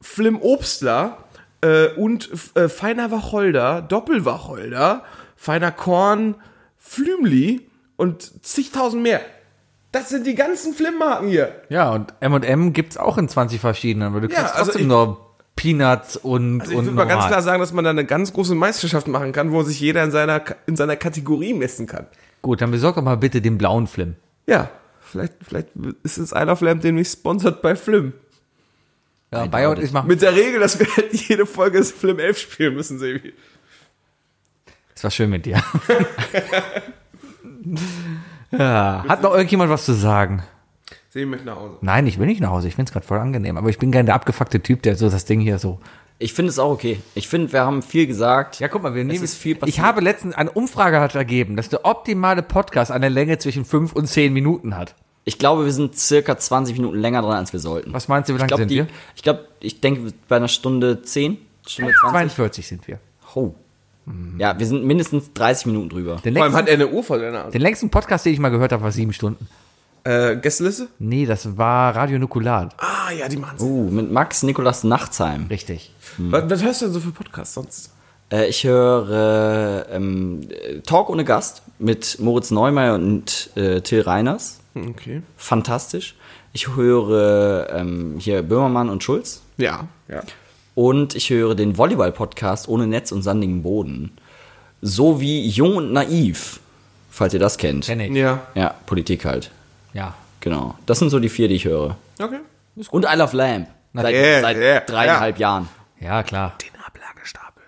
Flim 0.00 0.40
Obstler 0.40 1.18
äh, 1.62 1.88
und 1.96 2.30
äh, 2.54 2.68
feiner 2.68 3.10
Wacholder, 3.10 3.82
Doppelwacholder, 3.82 5.02
feiner 5.36 5.72
Korn, 5.72 6.36
Flümli 6.76 7.68
und 7.96 8.44
zigtausend 8.44 9.02
mehr. 9.02 9.20
Das 9.92 10.08
sind 10.10 10.26
die 10.26 10.34
ganzen 10.34 10.74
Flim-Marken 10.74 11.28
hier. 11.28 11.62
Ja, 11.68 11.90
und 11.90 12.12
M&M 12.20 12.72
gibt's 12.72 12.96
auch 12.96 13.16
in 13.18 13.28
20 13.28 13.60
verschiedenen, 13.60 14.08
aber 14.08 14.20
du 14.20 14.28
Ja, 14.28 14.40
kriegst 14.40 14.54
also 14.54 14.64
trotzdem 14.72 14.82
ich- 14.82 14.88
nur 14.88 15.26
Peanuts 15.56 16.16
und, 16.18 16.60
Also 16.60 16.72
ich 16.72 16.78
und 16.78 16.84
würde 16.84 16.96
mal 16.96 17.06
ganz 17.06 17.26
klar 17.26 17.40
sagen, 17.40 17.60
dass 17.60 17.72
man 17.72 17.82
da 17.82 17.90
eine 17.90 18.04
ganz 18.04 18.32
große 18.34 18.54
Meisterschaft 18.54 19.08
machen 19.08 19.32
kann, 19.32 19.52
wo 19.52 19.62
sich 19.62 19.80
jeder 19.80 20.04
in 20.04 20.10
seiner, 20.10 20.42
in 20.66 20.76
seiner 20.76 20.96
Kategorie 20.96 21.54
messen 21.54 21.86
kann. 21.86 22.06
Gut, 22.42 22.60
dann 22.60 22.70
besorg 22.70 22.96
doch 22.96 23.02
mal 23.02 23.16
bitte 23.16 23.40
den 23.40 23.56
blauen 23.56 23.86
Flim. 23.86 24.16
Ja, 24.46 24.68
vielleicht, 25.16 25.34
vielleicht 25.42 25.68
ist 26.02 26.18
es 26.18 26.32
Isle 26.32 26.52
of 26.52 26.60
Lamp 26.60 26.82
demnächst 26.82 27.18
sponsert 27.18 27.62
bei 27.62 27.76
Flim. 27.76 28.12
Ja, 29.32 29.46
Buyout 29.46 29.78
ist 29.78 29.92
machen. 29.92 30.06
Mit 30.06 30.22
der 30.22 30.34
Regel, 30.34 30.60
dass 30.60 30.78
wir 30.78 30.86
halt 30.96 31.12
jede 31.12 31.46
Folge 31.46 31.82
Flim 31.82 32.18
11 32.18 32.38
spielen 32.38 32.74
müssen, 32.74 32.98
Sebi. 32.98 33.34
Es 34.94 35.04
war 35.04 35.10
schön 35.10 35.30
mit 35.30 35.44
dir. 35.44 35.62
ja, 38.52 39.04
hat 39.06 39.22
noch 39.22 39.32
irgendjemand 39.32 39.70
was 39.70 39.84
zu 39.84 39.92
sagen? 39.92 40.42
Sebi 41.10 41.26
möchte 41.26 41.46
nach 41.46 41.56
Hause. 41.56 41.78
Nein, 41.80 42.06
ich 42.06 42.18
will 42.18 42.26
nicht 42.26 42.40
nach 42.40 42.50
Hause. 42.50 42.68
Ich 42.68 42.76
find's 42.76 42.92
gerade 42.92 43.06
voll 43.06 43.18
angenehm. 43.18 43.56
Aber 43.56 43.68
ich 43.68 43.78
bin 43.78 43.90
gerne 43.92 44.06
der 44.06 44.14
abgefuckte 44.14 44.60
Typ, 44.62 44.82
der 44.82 44.96
so 44.96 45.10
das 45.10 45.24
Ding 45.24 45.40
hier 45.40 45.58
so. 45.58 45.80
Ich 46.18 46.32
finde 46.32 46.50
es 46.50 46.58
auch 46.58 46.70
okay. 46.70 47.00
Ich 47.14 47.28
finde, 47.28 47.52
wir 47.52 47.60
haben 47.60 47.82
viel 47.82 48.06
gesagt. 48.06 48.58
Ja, 48.60 48.68
guck 48.68 48.82
mal, 48.82 48.94
wir 48.94 49.04
nehmen. 49.04 49.22
ist 49.22 49.34
viel 49.34 49.54
passiert. 49.54 49.76
ich 49.76 49.82
habe 49.82 50.00
letztens 50.00 50.34
eine 50.34 50.50
Umfrage 50.50 50.98
hat 51.00 51.14
ergeben, 51.14 51.56
dass 51.56 51.68
der 51.68 51.84
optimale 51.84 52.42
Podcast 52.42 52.90
eine 52.90 53.10
Länge 53.10 53.36
zwischen 53.36 53.66
5 53.66 53.92
und 53.92 54.06
10 54.06 54.32
Minuten 54.32 54.76
hat. 54.76 54.94
Ich 55.28 55.38
glaube, 55.40 55.64
wir 55.64 55.72
sind 55.72 55.98
circa 55.98 56.38
20 56.38 56.76
Minuten 56.76 56.98
länger 56.98 57.20
dran, 57.20 57.36
als 57.36 57.52
wir 57.52 57.58
sollten. 57.60 57.92
Was 57.92 58.06
meinst 58.06 58.28
du, 58.28 58.32
wie 58.32 58.36
ich 58.36 58.40
lange 58.40 58.48
glaube, 58.48 58.62
sind 58.62 58.70
die, 58.70 58.76
wir? 58.76 58.86
ich 59.16 59.22
glaube, 59.22 59.46
ich 59.58 59.80
denke 59.80 60.12
bei 60.28 60.36
einer 60.36 60.46
Stunde 60.48 61.02
10, 61.02 61.36
Stunde 61.66 61.92
20. 62.00 62.10
42 62.12 62.66
sind 62.68 62.88
wir. 62.88 63.00
Oh. 63.34 63.52
Ja, 64.38 64.56
wir 64.56 64.66
sind 64.66 64.84
mindestens 64.84 65.32
30 65.34 65.66
Minuten 65.66 65.88
drüber. 65.88 66.20
Den 66.24 66.34
Vor 66.34 66.44
allem 66.44 66.54
hat 66.54 66.68
er 66.68 66.74
eine 66.74 66.88
Uhr 66.88 67.02
vor 67.02 67.18
der 67.18 67.32
Nase. 67.32 67.50
den 67.50 67.60
längsten 67.60 67.90
Podcast, 67.90 68.24
den 68.24 68.34
ich 68.34 68.38
mal 68.38 68.50
gehört 68.50 68.70
habe, 68.70 68.84
war 68.84 68.92
sieben 68.92 69.12
Stunden. 69.12 69.48
Äh, 70.04 70.36
Gästeliste? 70.36 70.86
Nee, 71.00 71.26
das 71.26 71.58
war 71.58 71.96
Radio 71.96 72.20
Nukulat. 72.20 72.72
Ah, 72.78 73.10
ja, 73.10 73.28
die 73.28 73.36
machen's. 73.36 73.60
Uh, 73.60 73.90
mit 73.90 74.12
Max 74.12 74.44
Nikolas 74.44 74.84
Nachtsheim. 74.84 75.48
Richtig. 75.50 75.92
Was, 76.18 76.48
was 76.48 76.62
hörst 76.62 76.82
du 76.82 76.86
denn 76.86 76.94
so 76.94 77.00
für 77.00 77.10
Podcasts 77.10 77.54
sonst? 77.54 77.90
Äh, 78.30 78.46
ich 78.46 78.62
höre 78.62 79.86
ähm, 79.90 80.42
äh, 80.50 80.78
Talk 80.82 81.10
ohne 81.10 81.24
Gast 81.24 81.62
mit 81.80 82.18
Moritz 82.20 82.52
Neumeier 82.52 82.94
und 82.94 83.50
äh, 83.56 83.80
Till 83.80 84.02
Reiners. 84.02 84.60
Okay. 84.76 85.22
Fantastisch. 85.36 86.14
Ich 86.52 86.74
höre 86.76 87.68
ähm, 87.72 88.16
hier 88.18 88.42
Böhmermann 88.42 88.90
und 88.90 89.02
Schulz. 89.02 89.42
Ja, 89.56 89.88
ja. 90.08 90.22
Und 90.74 91.14
ich 91.14 91.30
höre 91.30 91.54
den 91.54 91.78
Volleyball-Podcast 91.78 92.68
ohne 92.68 92.86
Netz 92.86 93.10
und 93.10 93.22
sandigen 93.22 93.62
Boden. 93.62 94.16
So 94.82 95.20
wie 95.20 95.46
Jung 95.48 95.76
und 95.76 95.92
Naiv, 95.92 96.60
falls 97.10 97.32
ihr 97.32 97.40
das 97.40 97.56
kennt. 97.56 97.86
Kenn 97.86 98.00
ich. 98.00 98.12
Ja. 98.12 98.42
Ja, 98.54 98.74
Politik 98.84 99.24
halt. 99.24 99.50
Ja. 99.94 100.14
Genau. 100.40 100.76
Das 100.84 100.98
sind 100.98 101.10
so 101.10 101.18
die 101.18 101.30
vier, 101.30 101.48
die 101.48 101.54
ich 101.54 101.64
höre. 101.64 101.96
Okay. 102.20 102.40
Und 102.90 103.04
I 103.04 103.16
Love 103.16 103.36
Lamp. 103.36 103.68
Seit, 103.94 104.14
Yeah, 104.14 104.40
seit 104.42 104.56
yeah, 104.58 104.80
dreieinhalb 104.80 105.38
Jahren. 105.38 105.68
Ja, 105.98 106.22
klar. 106.22 106.52
Den 106.62 106.78
Ablagestapel. 106.80 107.62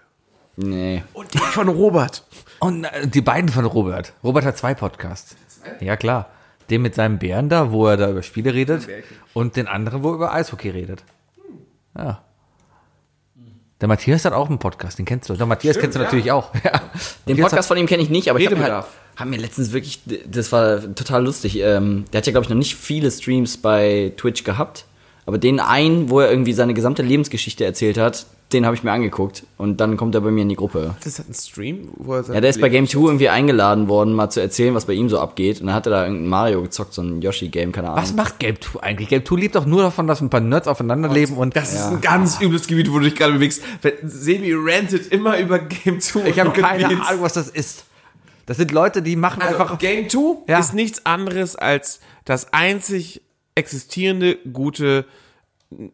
Nee. 0.56 1.02
Und 1.14 1.32
den 1.32 1.40
von 1.40 1.68
Robert. 1.68 2.22
Und 2.60 2.84
äh, 2.84 3.08
die 3.08 3.22
beiden 3.22 3.48
von 3.48 3.64
Robert. 3.64 4.12
Robert 4.22 4.44
hat 4.44 4.58
zwei 4.58 4.74
Podcasts. 4.74 5.34
Ja, 5.80 5.96
klar. 5.96 6.28
Den 6.70 6.82
mit 6.82 6.94
seinem 6.94 7.18
Bären 7.18 7.48
da, 7.48 7.72
wo 7.72 7.86
er 7.86 7.96
da 7.96 8.10
über 8.10 8.22
Spiele 8.22 8.52
redet. 8.52 8.88
Und 9.34 9.56
den 9.56 9.66
anderen, 9.66 10.02
wo 10.02 10.10
er 10.10 10.14
über 10.14 10.34
Eishockey 10.34 10.70
redet. 10.70 11.04
Ja. 11.96 12.22
Der 13.80 13.86
Matthias 13.86 14.24
hat 14.24 14.32
auch 14.32 14.48
einen 14.48 14.58
Podcast, 14.58 14.98
den 14.98 15.04
kennst 15.06 15.30
du. 15.30 15.34
Der 15.34 15.46
Matthias 15.46 15.78
kennst 15.78 15.96
du 15.96 16.00
natürlich 16.00 16.32
auch. 16.32 16.52
Ja. 16.64 16.72
Den 16.72 16.80
Matthias 17.28 17.50
Podcast 17.50 17.68
von 17.68 17.76
ihm 17.76 17.86
kenne 17.86 18.02
ich 18.02 18.10
nicht, 18.10 18.28
aber 18.28 18.40
ich 18.40 18.46
habe 18.46 18.56
mir, 18.56 18.72
halt, 18.72 18.84
hab 19.16 19.28
mir 19.28 19.38
letztens 19.38 19.72
wirklich, 19.72 20.00
das 20.26 20.50
war 20.50 20.80
total 20.94 21.24
lustig. 21.24 21.60
Ähm, 21.60 22.04
der 22.12 22.18
hat 22.18 22.26
ja, 22.26 22.32
glaube 22.32 22.44
ich, 22.44 22.50
noch 22.50 22.56
nicht 22.56 22.74
viele 22.74 23.10
Streams 23.10 23.56
bei 23.56 24.12
Twitch 24.16 24.42
gehabt. 24.42 24.84
Aber 25.28 25.36
den 25.36 25.60
einen, 25.60 26.08
wo 26.08 26.20
er 26.20 26.30
irgendwie 26.30 26.54
seine 26.54 26.72
gesamte 26.72 27.02
Lebensgeschichte 27.02 27.62
erzählt 27.62 27.98
hat, 27.98 28.24
den 28.54 28.64
habe 28.64 28.74
ich 28.74 28.82
mir 28.82 28.92
angeguckt. 28.92 29.44
Und 29.58 29.78
dann 29.78 29.98
kommt 29.98 30.14
er 30.14 30.22
bei 30.22 30.30
mir 30.30 30.40
in 30.40 30.48
die 30.48 30.56
Gruppe. 30.56 30.94
Das 31.04 31.18
hat 31.18 31.28
ein 31.28 31.34
Stream, 31.34 31.90
wo 31.98 32.14
er 32.14 32.24
Ja, 32.32 32.40
der 32.40 32.48
ist 32.48 32.62
bei 32.62 32.70
Game 32.70 32.86
2 32.88 32.98
irgendwie 33.08 33.28
eingeladen 33.28 33.88
worden, 33.88 34.14
mal 34.14 34.30
zu 34.30 34.40
erzählen, 34.40 34.74
was 34.74 34.86
bei 34.86 34.94
ihm 34.94 35.10
so 35.10 35.20
abgeht. 35.20 35.60
Und 35.60 35.66
dann 35.66 35.74
hat 35.76 35.86
er 35.86 35.90
da 35.90 36.04
irgendein 36.04 36.28
Mario 36.30 36.62
gezockt, 36.62 36.94
so 36.94 37.02
ein 37.02 37.20
Yoshi-Game, 37.20 37.72
keine 37.72 37.88
Ahnung. 37.90 38.02
Was 38.02 38.14
macht 38.14 38.38
Game 38.38 38.58
2 38.58 38.80
eigentlich? 38.82 39.10
Game 39.10 39.22
2 39.22 39.36
lebt 39.36 39.54
doch 39.54 39.66
nur 39.66 39.82
davon, 39.82 40.06
dass 40.06 40.22
ein 40.22 40.30
paar 40.30 40.40
Nerds 40.40 40.66
aufeinander 40.66 41.10
leben 41.10 41.36
und 41.36 41.54
Das 41.54 41.74
ist 41.74 41.82
ein 41.82 42.00
ganz 42.00 42.40
übles 42.40 42.66
Gebiet, 42.66 42.90
wo 42.90 42.94
du 42.98 43.04
dich 43.04 43.14
gerade 43.14 43.34
bewegst. 43.34 43.62
Sebi 44.02 44.54
rantet 44.56 45.12
immer 45.12 45.38
über 45.38 45.58
Game 45.58 46.00
2. 46.00 46.26
ich 46.26 46.40
habe 46.40 46.52
keine. 46.58 46.86
Ahnung, 46.86 47.20
was 47.20 47.34
das 47.34 47.50
ist. 47.50 47.84
Das 48.46 48.56
sind 48.56 48.72
Leute, 48.72 49.02
die 49.02 49.14
machen 49.14 49.42
Also, 49.42 49.58
einfach. 49.58 49.78
Game 49.78 50.08
2 50.08 50.18
Ja. 50.50 50.58
ist 50.58 50.72
nichts 50.72 51.04
anderes 51.04 51.54
als 51.54 52.00
das 52.24 52.50
einzig 52.54 53.20
existierende 53.58 54.36
gute 54.52 55.04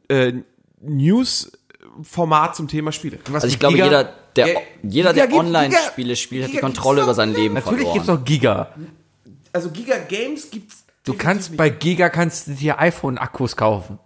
äh, 0.09 0.33
News-Format 0.81 2.57
zum 2.57 2.69
Thema 2.69 2.93
Spiele. 2.93 3.19
also 3.33 3.47
ich 3.47 3.59
glaube, 3.59 3.77
Giga- 3.77 3.85
jeder, 3.85 4.05
der, 4.37 4.47
jeder, 4.83 5.13
Giga 5.13 5.27
der 5.27 5.33
Online-Spiele 5.37 6.13
Giga- 6.15 6.17
spielt, 6.17 6.45
hat 6.45 6.53
die 6.53 6.59
Kontrolle 6.59 7.03
über 7.03 7.15
sein. 7.15 7.33
Leben 7.35 7.55
Natürlich 7.55 7.79
verloren. 7.81 7.95
gibt's 7.95 8.09
noch 8.09 8.25
Giga. 8.25 8.75
Also 9.53 9.71
Giga 9.71 9.99
Games 9.99 10.51
gibt's. 10.51 10.85
Du 11.05 11.15
kannst 11.15 11.57
bei 11.57 11.69
Giga 11.69 12.09
kannst 12.09 12.47
du 12.49 12.53
dir 12.55 12.79
iPhone-Akkus 12.81 13.57
kaufen. 13.57 13.99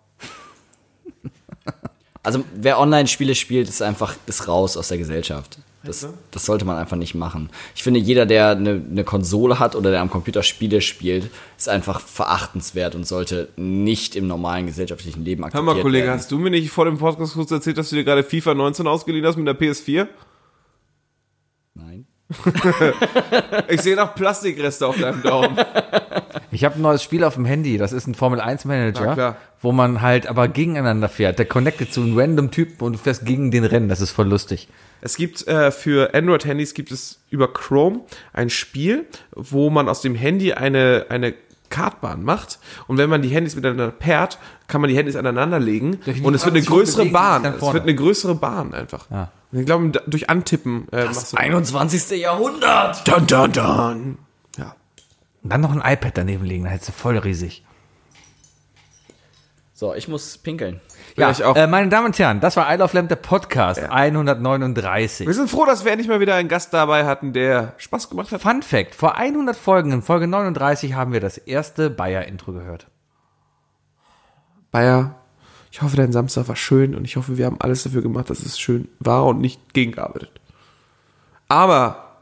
Also 2.22 2.44
wer 2.54 2.78
Online-Spiele 2.80 3.34
spielt, 3.34 3.68
ist 3.68 3.80
einfach 3.80 4.16
ist 4.26 4.48
raus 4.48 4.76
aus 4.76 4.88
der 4.88 4.98
Gesellschaft. 4.98 5.58
Das, 5.88 6.06
das 6.30 6.44
sollte 6.44 6.64
man 6.64 6.76
einfach 6.76 6.96
nicht 6.96 7.14
machen. 7.14 7.50
Ich 7.74 7.82
finde, 7.82 7.98
jeder, 8.00 8.26
der 8.26 8.50
eine, 8.50 8.82
eine 8.90 9.04
Konsole 9.04 9.58
hat 9.58 9.74
oder 9.74 9.90
der 9.90 10.00
am 10.00 10.10
Computer 10.10 10.42
Spiele 10.42 10.80
spielt, 10.80 11.30
ist 11.56 11.68
einfach 11.68 12.00
verachtenswert 12.00 12.94
und 12.94 13.06
sollte 13.06 13.48
nicht 13.56 14.14
im 14.14 14.26
normalen 14.26 14.66
gesellschaftlichen 14.66 15.24
Leben 15.24 15.42
Hör 15.42 15.46
akzeptiert 15.46 15.76
mal, 15.76 15.82
Kollege, 15.82 16.06
werden. 16.06 16.18
hast 16.18 16.30
du 16.30 16.38
mir 16.38 16.50
nicht 16.50 16.70
vor 16.70 16.84
dem 16.84 16.98
Podcast 16.98 17.34
kurz 17.34 17.50
erzählt, 17.50 17.78
dass 17.78 17.90
du 17.90 17.96
dir 17.96 18.04
gerade 18.04 18.22
FIFA 18.22 18.54
19 18.54 18.86
ausgeliehen 18.86 19.26
hast 19.26 19.36
mit 19.36 19.46
der 19.46 19.58
PS4? 19.58 20.06
Ich 23.68 23.82
sehe 23.82 23.96
noch 23.96 24.14
Plastikreste 24.14 24.86
auf 24.86 24.98
deinem 24.98 25.22
Daumen. 25.22 25.56
Ich 26.50 26.64
habe 26.64 26.76
ein 26.76 26.82
neues 26.82 27.02
Spiel 27.02 27.24
auf 27.24 27.34
dem 27.34 27.44
Handy, 27.44 27.78
das 27.78 27.92
ist 27.92 28.06
ein 28.06 28.14
Formel 28.14 28.40
1 28.40 28.64
Na 28.64 28.74
Manager, 28.74 29.36
wo 29.60 29.72
man 29.72 30.00
halt 30.02 30.26
aber 30.26 30.48
gegeneinander 30.48 31.08
fährt. 31.08 31.38
Der 31.38 31.46
connectet 31.46 31.92
zu 31.92 32.02
einem 32.02 32.18
random 32.18 32.50
Typen 32.50 32.84
und 32.84 32.92
du 32.94 32.98
fährst 32.98 33.24
gegen 33.24 33.50
den 33.50 33.64
Rennen, 33.64 33.88
das 33.88 34.00
ist 34.00 34.10
voll 34.10 34.28
lustig. 34.28 34.68
Es 35.00 35.16
gibt 35.16 35.46
äh, 35.46 35.70
für 35.70 36.14
Android-Handys 36.14 36.74
gibt 36.74 36.90
es 36.90 37.20
über 37.30 37.52
Chrome 37.52 38.00
ein 38.32 38.50
Spiel, 38.50 39.06
wo 39.34 39.70
man 39.70 39.88
aus 39.88 40.00
dem 40.00 40.14
Handy 40.14 40.52
eine, 40.54 41.06
eine 41.08 41.34
Kartbahn 41.70 42.24
macht. 42.24 42.58
Und 42.86 42.98
wenn 42.98 43.10
man 43.10 43.22
die 43.22 43.28
Handys 43.28 43.54
miteinander 43.54 43.90
pairt, 43.90 44.38
kann 44.66 44.80
man 44.80 44.90
die 44.90 44.96
Handys 44.96 45.16
aneinander 45.16 45.60
legen. 45.60 46.00
Und 46.22 46.34
es 46.34 46.44
wird 46.44 46.56
eine 46.56 46.64
größere 46.64 47.06
Bahn. 47.06 47.44
Es 47.44 47.60
wird 47.60 47.82
eine 47.82 47.94
größere 47.94 48.34
Bahn 48.34 48.74
einfach. 48.74 49.06
Ja. 49.10 49.30
Und 49.50 49.60
ich 49.60 49.66
glaube, 49.66 49.88
da- 49.90 50.00
durch 50.06 50.28
Antippen 50.28 50.86
äh, 50.92 51.04
machst 51.06 51.32
du. 51.32 51.36
21. 51.36 52.10
Jahrhundert! 52.20 53.06
Dun, 53.08 53.26
dun, 53.26 53.52
dun. 53.52 54.18
Ja. 54.56 54.74
Und 55.42 55.52
dann 55.52 55.60
noch 55.62 55.72
ein 55.74 55.80
iPad 55.92 56.18
daneben 56.18 56.44
legen, 56.44 56.64
dann 56.64 56.72
hättest 56.72 56.90
du 56.90 56.92
voll 56.92 57.16
riesig. 57.18 57.64
So, 59.72 59.94
ich 59.94 60.08
muss 60.08 60.36
pinkeln. 60.38 60.80
Ja, 61.16 61.30
ich 61.30 61.44
auch. 61.44 61.54
Äh, 61.54 61.68
meine 61.68 61.88
Damen 61.88 62.06
und 62.06 62.18
Herren, 62.18 62.40
das 62.40 62.56
war 62.56 62.72
I 62.72 62.76
Love 62.76 62.94
Lamp, 62.96 63.08
der 63.08 63.16
Podcast, 63.16 63.80
139. 63.80 65.26
Wir 65.26 65.34
sind 65.34 65.48
froh, 65.48 65.64
dass 65.66 65.84
wir 65.84 65.92
endlich 65.92 66.08
mal 66.08 66.18
wieder 66.18 66.34
einen 66.34 66.48
Gast 66.48 66.74
dabei 66.74 67.06
hatten, 67.06 67.32
der 67.32 67.74
Spaß 67.76 68.10
gemacht 68.10 68.32
hat. 68.32 68.42
Fun 68.42 68.62
Fact: 68.62 68.94
Vor 68.96 69.16
100 69.16 69.56
Folgen, 69.56 69.92
in 69.92 70.02
Folge 70.02 70.26
39, 70.26 70.94
haben 70.94 71.12
wir 71.12 71.20
das 71.20 71.38
erste 71.38 71.90
Bayer-Intro 71.90 72.52
gehört. 72.52 72.88
Bayer, 74.72 75.14
ich 75.78 75.82
hoffe, 75.82 75.96
dein 75.96 76.10
Samstag 76.10 76.48
war 76.48 76.56
schön 76.56 76.96
und 76.96 77.04
ich 77.04 77.14
hoffe, 77.14 77.38
wir 77.38 77.46
haben 77.46 77.60
alles 77.60 77.84
dafür 77.84 78.02
gemacht, 78.02 78.28
dass 78.30 78.40
es 78.40 78.58
schön 78.58 78.88
war 78.98 79.24
und 79.26 79.40
nicht 79.40 79.74
gegengearbeitet. 79.74 80.32
Aber 81.46 82.16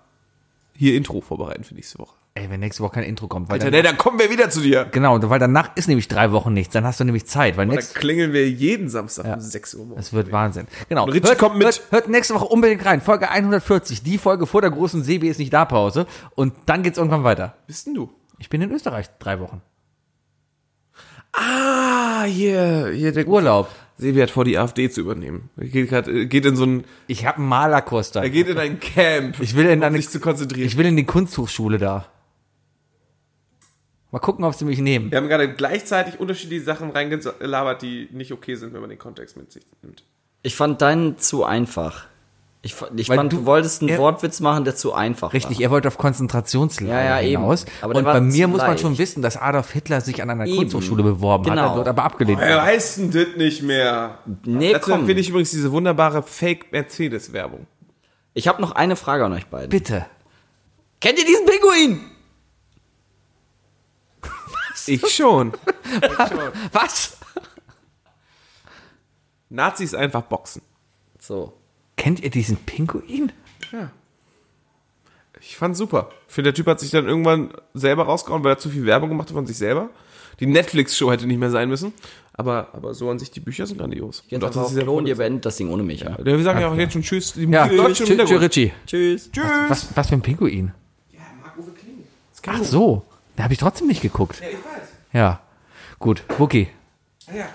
hier 0.74 0.94
Intro 0.94 1.22
vorbereiten 1.22 1.64
für 1.64 1.74
nächste 1.74 1.98
Woche. 1.98 2.14
Ey, 2.34 2.50
wenn 2.50 2.60
nächste 2.60 2.82
Woche 2.82 2.96
kein 2.96 3.04
Intro 3.04 3.28
kommt, 3.28 3.48
weil 3.48 3.54
Alter, 3.54 3.70
dann, 3.70 3.72
nee, 3.72 3.82
dann 3.82 3.96
kommen 3.96 4.18
wir 4.18 4.28
wieder 4.28 4.50
zu 4.50 4.60
dir. 4.60 4.84
genau, 4.84 5.18
weil 5.30 5.38
danach 5.38 5.74
ist 5.74 5.88
nämlich 5.88 6.06
drei 6.06 6.32
Wochen 6.32 6.52
nichts, 6.52 6.74
dann 6.74 6.84
hast 6.84 7.00
du 7.00 7.04
nämlich 7.04 7.24
Zeit, 7.24 7.56
weil 7.56 7.64
Dann 7.64 7.76
nächste 7.76 7.98
klingeln 7.98 8.34
wir 8.34 8.46
jeden 8.46 8.90
Samstag 8.90 9.24
um 9.24 9.40
6 9.40 9.74
Uhr 9.76 9.86
morgens. 9.86 10.08
Es 10.08 10.12
wird 10.12 10.30
Wahnsinn. 10.32 10.66
Genau. 10.90 11.04
Und 11.04 11.14
Richie 11.14 11.26
hört, 11.26 11.38
kommt 11.38 11.56
mit. 11.56 11.64
Hört, 11.64 11.82
hört 11.88 12.08
nächste 12.10 12.34
Woche 12.34 12.44
unbedingt 12.44 12.84
rein. 12.84 13.00
Folge 13.00 13.30
140. 13.30 14.02
Die 14.02 14.18
Folge 14.18 14.46
vor 14.46 14.60
der 14.60 14.70
großen 14.70 15.02
Sebi 15.02 15.28
ist 15.30 15.38
nicht 15.38 15.54
da 15.54 15.64
Pause. 15.64 16.06
Und 16.34 16.52
dann 16.66 16.82
geht's 16.82 16.98
irgendwann 16.98 17.24
weiter. 17.24 17.56
Bist 17.66 17.86
denn 17.86 17.94
du? 17.94 18.10
Ich 18.38 18.50
bin 18.50 18.60
in 18.60 18.70
Österreich 18.70 19.06
drei 19.18 19.40
Wochen. 19.40 19.62
Ah, 21.36 22.24
hier, 22.24 22.88
hier 22.94 23.12
der 23.12 23.26
Urlaub. 23.28 23.68
Sebi 23.98 24.20
hat 24.20 24.30
vor, 24.30 24.44
die 24.44 24.58
AfD 24.58 24.90
zu 24.90 25.00
übernehmen. 25.00 25.48
Er 25.56 25.66
geht, 25.68 25.88
grad, 25.88 26.08
äh, 26.08 26.26
geht 26.26 26.44
in 26.44 26.56
so 26.56 26.64
ein, 26.64 26.84
Ich 27.06 27.24
habe 27.26 27.38
einen 27.38 27.48
Malerkurs 27.48 28.10
da. 28.10 28.22
er 28.22 28.30
geht 28.30 28.48
in 28.48 28.58
ein 28.58 28.78
Camp, 28.80 29.40
Ich 29.40 29.54
will 29.56 29.66
in 29.66 29.78
um 29.78 29.84
eine, 29.84 29.96
sich 29.96 30.08
zu 30.10 30.20
konzentrieren. 30.20 30.66
ich 30.66 30.76
will 30.76 30.86
in 30.86 30.96
die 30.96 31.04
Kunsthochschule 31.06 31.78
da. 31.78 32.06
Mal 34.12 34.18
gucken, 34.20 34.44
ob 34.44 34.54
sie 34.54 34.64
mich 34.64 34.78
nehmen. 34.80 35.10
wir 35.10 35.18
haben 35.18 35.28
gerade 35.28 35.52
gleichzeitig 35.52 36.20
unterschiedliche 36.20 36.64
Sachen 36.64 36.90
reingelabert, 36.90 37.82
die 37.82 38.08
nicht 38.12 38.32
okay 38.32 38.54
sind, 38.54 38.72
wenn 38.72 38.80
man 38.80 38.90
den 38.90 38.98
Kontext 38.98 39.36
mit 39.36 39.50
sich 39.52 39.64
nimmt. 39.82 40.04
Ich 40.42 40.54
fand 40.56 40.80
deinen 40.80 41.18
zu 41.18 41.44
einfach. 41.44 42.06
Ich, 42.66 42.74
ich 42.97 43.09
Weil 43.09 43.16
fand, 43.16 43.32
du- 43.32 43.36
du, 43.38 43.47
wolltest 43.47 43.80
einen 43.80 43.90
er- 43.90 43.98
Wortwitz 43.98 44.40
machen, 44.40 44.64
der 44.64 44.74
zu 44.74 44.93
einfach 44.93 45.32
Richtig, 45.32 45.59
war. 45.59 45.62
er 45.62 45.70
wollte 45.70 45.86
auf 45.88 45.98
Konzentrationslager 45.98 46.93
Ja, 46.93 47.05
ja, 47.05 47.20
eben. 47.20 47.43
hinaus. 47.43 47.64
Aber 47.80 47.94
der 47.94 48.01
und 48.01 48.05
bei 48.05 48.20
mir 48.20 48.48
muss 48.48 48.59
man 48.59 48.70
leicht. 48.70 48.80
schon 48.82 48.98
wissen, 48.98 49.22
dass 49.22 49.36
Adolf 49.36 49.70
Hitler 49.70 50.01
sich 50.01 50.20
an 50.20 50.30
einer 50.30 50.47
Eben. 50.47 50.56
Kunsthochschule 50.56 51.02
beworben 51.05 51.44
hat. 51.47 51.52
Genau. 51.52 51.70
Er 51.72 51.76
wird 51.76 51.88
aber 51.88 52.02
abgelehnt. 52.05 52.40
Wer 52.40 52.62
heißt 52.62 52.98
denn 52.98 53.10
das 53.12 53.26
nicht 53.36 53.62
mehr? 53.62 54.18
Nee, 54.44 54.72
Dazu 54.72 54.90
komm. 54.90 55.01
empfehle 55.01 55.20
ich 55.20 55.28
übrigens 55.28 55.51
diese 55.52 55.70
wunderbare 55.70 56.22
Fake-Mercedes-Werbung. 56.24 57.66
Ich 58.34 58.48
habe 58.48 58.60
noch 58.60 58.72
eine 58.72 58.97
Frage 58.97 59.24
an 59.24 59.32
euch 59.32 59.47
beiden. 59.47 59.70
Bitte. 59.70 60.06
Kennt 61.01 61.18
ihr 61.18 61.24
diesen 61.24 61.47
Pinguin? 61.47 62.01
Ich 64.88 65.06
schon. 65.14 65.52
Was? 66.72 67.16
Nazis 69.48 69.94
einfach 69.94 70.22
boxen. 70.22 70.62
So. 71.18 71.55
Kennt 71.97 72.20
ihr 72.20 72.31
diesen 72.31 72.56
Pinguin? 72.56 73.32
Ich 75.40 75.56
fand's 75.56 75.78
super. 75.78 76.10
Ich 76.28 76.35
finde, 76.35 76.51
der 76.52 76.55
Typ 76.55 76.66
hat 76.66 76.81
sich 76.81 76.90
dann 76.90 77.06
irgendwann 77.06 77.51
selber 77.74 78.05
rausgehauen, 78.05 78.43
weil 78.44 78.52
er 78.52 78.59
zu 78.59 78.70
viel 78.70 78.85
Werbung 78.85 79.09
gemacht 79.10 79.28
hat 79.28 79.35
von 79.35 79.47
sich 79.47 79.56
selber. 79.56 79.90
Die 80.40 80.47
Netflix-Show 80.47 81.10
hätte 81.10 81.27
nicht 81.27 81.39
mehr 81.39 81.51
sein 81.51 81.68
müssen. 81.68 81.93
Aber, 82.35 82.68
aber 82.74 82.93
so 82.93 83.09
an 83.09 83.18
sich, 83.18 83.31
die 83.31 83.40
Bücher 83.40 83.66
sind 83.66 83.78
grandios. 83.78 84.23
Jetzt 84.28 84.43
auch, 84.43 84.48
auf 84.48 84.55
dass 84.55 84.68
sie 84.68 84.74
sehr 84.74 84.89
und 84.90 85.06
ihr 85.06 85.16
beendet 85.16 85.47
das 85.47 85.56
Ding 85.56 85.70
ohne 85.70 85.82
mich. 85.82 86.01
Ja. 86.01 86.16
Wir 86.23 86.43
sagen 86.43 86.60
ja 86.60 86.68
auch 86.68 86.77
jetzt 86.77 86.93
schon 86.93 87.02
Tschüss. 87.02 87.32
Die 87.32 87.44
Ja, 87.44 87.64
im 87.64 87.94
tschüss, 87.94 88.09
Hintergrund. 88.09 88.40
Richie. 88.43 88.73
Tschüss. 88.86 89.31
Tschüss. 89.32 89.44
Was, 89.68 89.97
was 89.97 90.09
für 90.09 90.14
ein 90.16 90.20
Pinguin? 90.20 90.73
Ja, 91.12 91.20
Marc-Uwe 91.43 91.70
Kling. 91.73 92.05
Ach 92.47 92.62
so. 92.62 93.02
Da 93.36 93.44
habe 93.44 93.55
ich 93.55 93.59
trotzdem 93.59 93.86
nicht 93.86 94.02
geguckt. 94.02 94.40
Ja, 94.40 94.48
ich 94.48 94.55
weiß. 94.56 94.89
Ja. 95.14 95.40
Gut. 95.98 96.24
Wookie. 96.36 96.68
Ja. 97.28 97.36
Ja. 97.36 97.48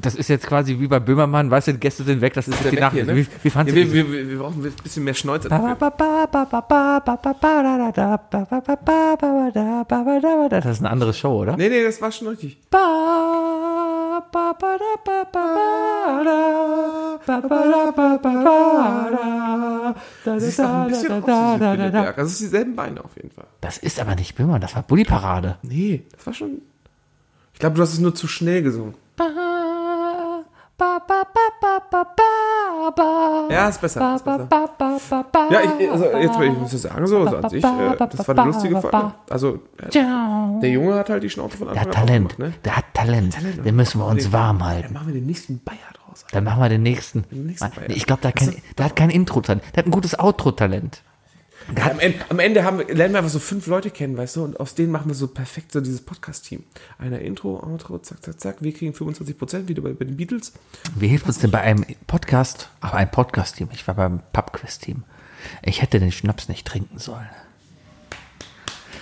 Das 0.00 0.14
ist 0.14 0.28
jetzt 0.28 0.46
quasi 0.46 0.78
wie 0.78 0.86
bei 0.86 1.00
Böhmermann, 1.00 1.50
weißt 1.50 1.68
du, 1.68 1.72
die 1.72 1.80
Gäste 1.80 2.04
sind 2.04 2.20
weg, 2.20 2.34
das 2.34 2.48
ist 2.48 2.62
jetzt 2.62 2.72
die 2.72 2.90
hier, 2.90 3.04
ne? 3.04 3.16
Wie, 3.16 3.26
wie 3.42 3.50
fandst 3.50 3.74
ja, 3.74 3.82
du 3.82 3.92
wir, 3.92 4.12
wir, 4.12 4.28
wir, 4.30 4.38
brauchen 4.38 4.64
ein 4.64 4.72
bisschen 4.82 5.04
mehr 5.04 5.14
Schnäuzer. 5.14 5.48
Das 10.60 10.66
ist 10.66 10.80
eine 10.80 10.90
andere 10.90 11.12
Show, 11.12 11.42
oder? 11.42 11.56
Nee, 11.56 11.68
nee, 11.68 11.82
das 11.82 12.00
war 12.00 12.12
schon 12.12 12.28
richtig. 12.28 12.58
Das 20.24 20.42
doch 20.58 20.68
ein 20.68 20.88
bisschen 20.88 21.22
Berg. 21.22 22.18
Also 22.18 22.28
es 22.28 22.32
ist 22.32 22.40
dieselben 22.40 22.76
Beine 22.76 23.04
auf 23.04 23.16
jeden 23.16 23.30
Fall. 23.30 23.46
Das 23.60 23.78
ist 23.78 24.00
aber 24.00 24.14
nicht 24.14 24.34
Böhmermann, 24.36 24.60
das 24.60 24.74
war 24.74 24.82
Bulli 24.82 25.04
Parade. 25.04 25.58
Nee, 25.62 26.04
das 26.12 26.26
war 26.26 26.34
schon. 26.34 26.62
Ich 27.52 27.60
glaube, 27.60 27.76
du 27.76 27.82
hast 27.82 27.92
es 27.92 27.98
nur 27.98 28.14
zu 28.14 28.26
schnell 28.26 28.62
gesungen. 28.62 28.94
Ja, 33.50 33.68
ist 33.68 33.80
besser. 33.80 34.16
Ist 34.16 34.24
besser. 34.24 34.48
Ja, 35.50 35.60
ich, 35.78 35.90
also 35.90 36.04
jetzt 36.06 36.40
ich 36.40 36.58
muss 36.58 36.70
das 36.70 36.82
sagen, 36.82 37.06
so, 37.06 37.18
also 37.20 37.36
an 37.36 37.50
sich, 37.50 37.62
äh, 37.64 37.96
das 37.98 38.28
war 38.28 38.38
eine 38.38 38.46
lustige 38.52 38.80
Folge. 38.80 39.12
Also, 39.28 39.58
äh, 39.78 39.90
der 40.60 40.70
Junge 40.70 40.94
hat 40.94 41.10
halt 41.10 41.22
die 41.22 41.30
Schnauze 41.30 41.56
von 41.58 41.68
Der 41.68 41.76
Anfang 41.76 41.92
hat 41.92 41.96
an 42.00 42.06
Talent. 42.06 42.26
aufgemacht, 42.32 42.54
ne? 42.54 42.60
Der 42.64 42.76
hat 42.76 42.84
Talent. 42.94 43.36
Den 43.64 43.76
müssen 43.76 44.00
wir 44.00 44.06
uns 44.06 44.32
warm 44.32 44.58
Dann 44.58 44.68
halten. 44.68 44.94
machen 44.94 45.06
wir 45.08 45.14
den 45.14 45.26
nächsten 45.26 45.60
Bayer 45.62 45.76
draus. 45.94 46.24
Dann 46.32 46.44
machen 46.44 46.62
wir 46.62 46.68
den 46.68 46.82
nächsten. 46.82 47.24
nächsten 47.30 47.70
Bayer. 47.70 47.90
Ich 47.90 48.06
glaube, 48.06 48.22
der, 48.22 48.30
hat 48.30 48.36
kein- 48.36 48.54
der 48.78 48.84
hat 48.86 48.96
kein 48.96 49.10
Intro-Talent. 49.10 49.62
Der 49.74 49.82
hat 49.82 49.86
ein 49.86 49.90
gutes 49.92 50.18
Outro-Talent. 50.18 51.02
Am 51.76 51.98
Ende, 52.00 52.18
am 52.28 52.38
Ende 52.38 52.64
haben 52.64 52.78
wir, 52.78 52.86
lernen 52.94 53.14
wir 53.14 53.18
einfach 53.18 53.30
so 53.30 53.38
fünf 53.38 53.66
Leute 53.66 53.90
kennen, 53.90 54.16
weißt 54.16 54.36
du, 54.36 54.44
und 54.44 54.58
aus 54.58 54.74
denen 54.74 54.90
machen 54.90 55.08
wir 55.08 55.14
so 55.14 55.28
perfekt 55.28 55.72
so 55.72 55.80
dieses 55.80 56.00
Podcast-Team. 56.00 56.64
Einer 56.98 57.20
Intro, 57.20 57.62
Outro, 57.62 57.98
zack, 57.98 58.22
zack, 58.24 58.40
zack. 58.40 58.56
Wir 58.60 58.72
kriegen 58.72 58.92
25 58.92 59.38
Prozent 59.38 59.68
wieder 59.68 59.82
bei, 59.82 59.92
bei 59.92 60.04
den 60.04 60.16
Beatles. 60.16 60.52
Wie 60.96 61.08
hilft 61.08 61.26
uns 61.26 61.38
denn 61.38 61.50
bei 61.50 61.60
einem 61.60 61.84
Podcast, 62.06 62.70
auch 62.80 62.92
ein 62.92 63.10
Podcast-Team, 63.10 63.68
ich 63.72 63.86
war 63.86 63.94
beim 63.94 64.20
Pubquiz-Team, 64.32 65.04
ich 65.62 65.80
hätte 65.80 66.00
den 66.00 66.12
Schnaps 66.12 66.48
nicht 66.48 66.66
trinken 66.66 66.98
sollen. 66.98 67.28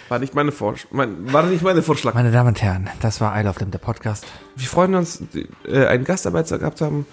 War 0.09 0.19
nicht 0.19 0.35
meine 0.35 0.53
Vorsch 0.53 0.87
mein, 0.91 1.33
war 1.33 1.43
nicht 1.45 1.63
meine 1.63 1.83
Vorschlag. 1.83 2.15
Meine 2.15 2.31
Damen 2.31 2.49
und 2.49 2.63
Herren, 2.63 2.89
das 3.01 3.21
war 3.21 3.39
I 3.39 3.45
Love 3.45 3.59
Them, 3.59 3.71
der 3.71 3.79
Podcast. 3.79 4.27
Wir 4.57 4.67
freuen 4.67 4.95
uns, 4.95 5.23
äh, 5.67 5.87
einen 5.87 6.05
Gastarbeiter 6.05 6.59
gehabt 6.59 6.79
zu 6.79 6.87
haben 6.87 7.07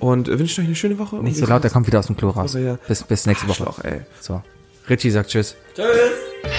und 0.00 0.26
wünschen 0.28 0.62
euch 0.62 0.66
eine 0.66 0.76
schöne 0.76 0.98
Woche. 0.98 1.16
Nicht 1.16 1.38
so 1.38 1.46
laut, 1.46 1.64
der 1.64 1.70
kommt 1.70 1.86
wieder 1.86 1.98
aus 1.98 2.08
dem 2.08 2.16
Klo 2.16 2.30
raus. 2.30 2.54
Ja. 2.54 2.78
Bis, 2.88 3.04
bis 3.04 3.26
nächste 3.26 3.48
Woche. 3.48 4.04
So. 4.20 4.42
Richie 4.88 5.10
sagt 5.10 5.30
Tschüss. 5.30 5.56
Isle 5.76 6.51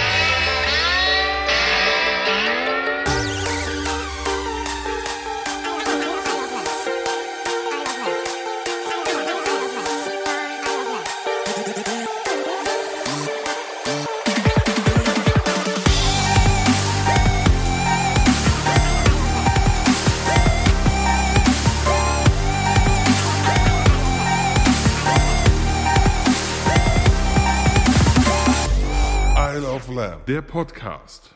Podcast. 30.64 31.33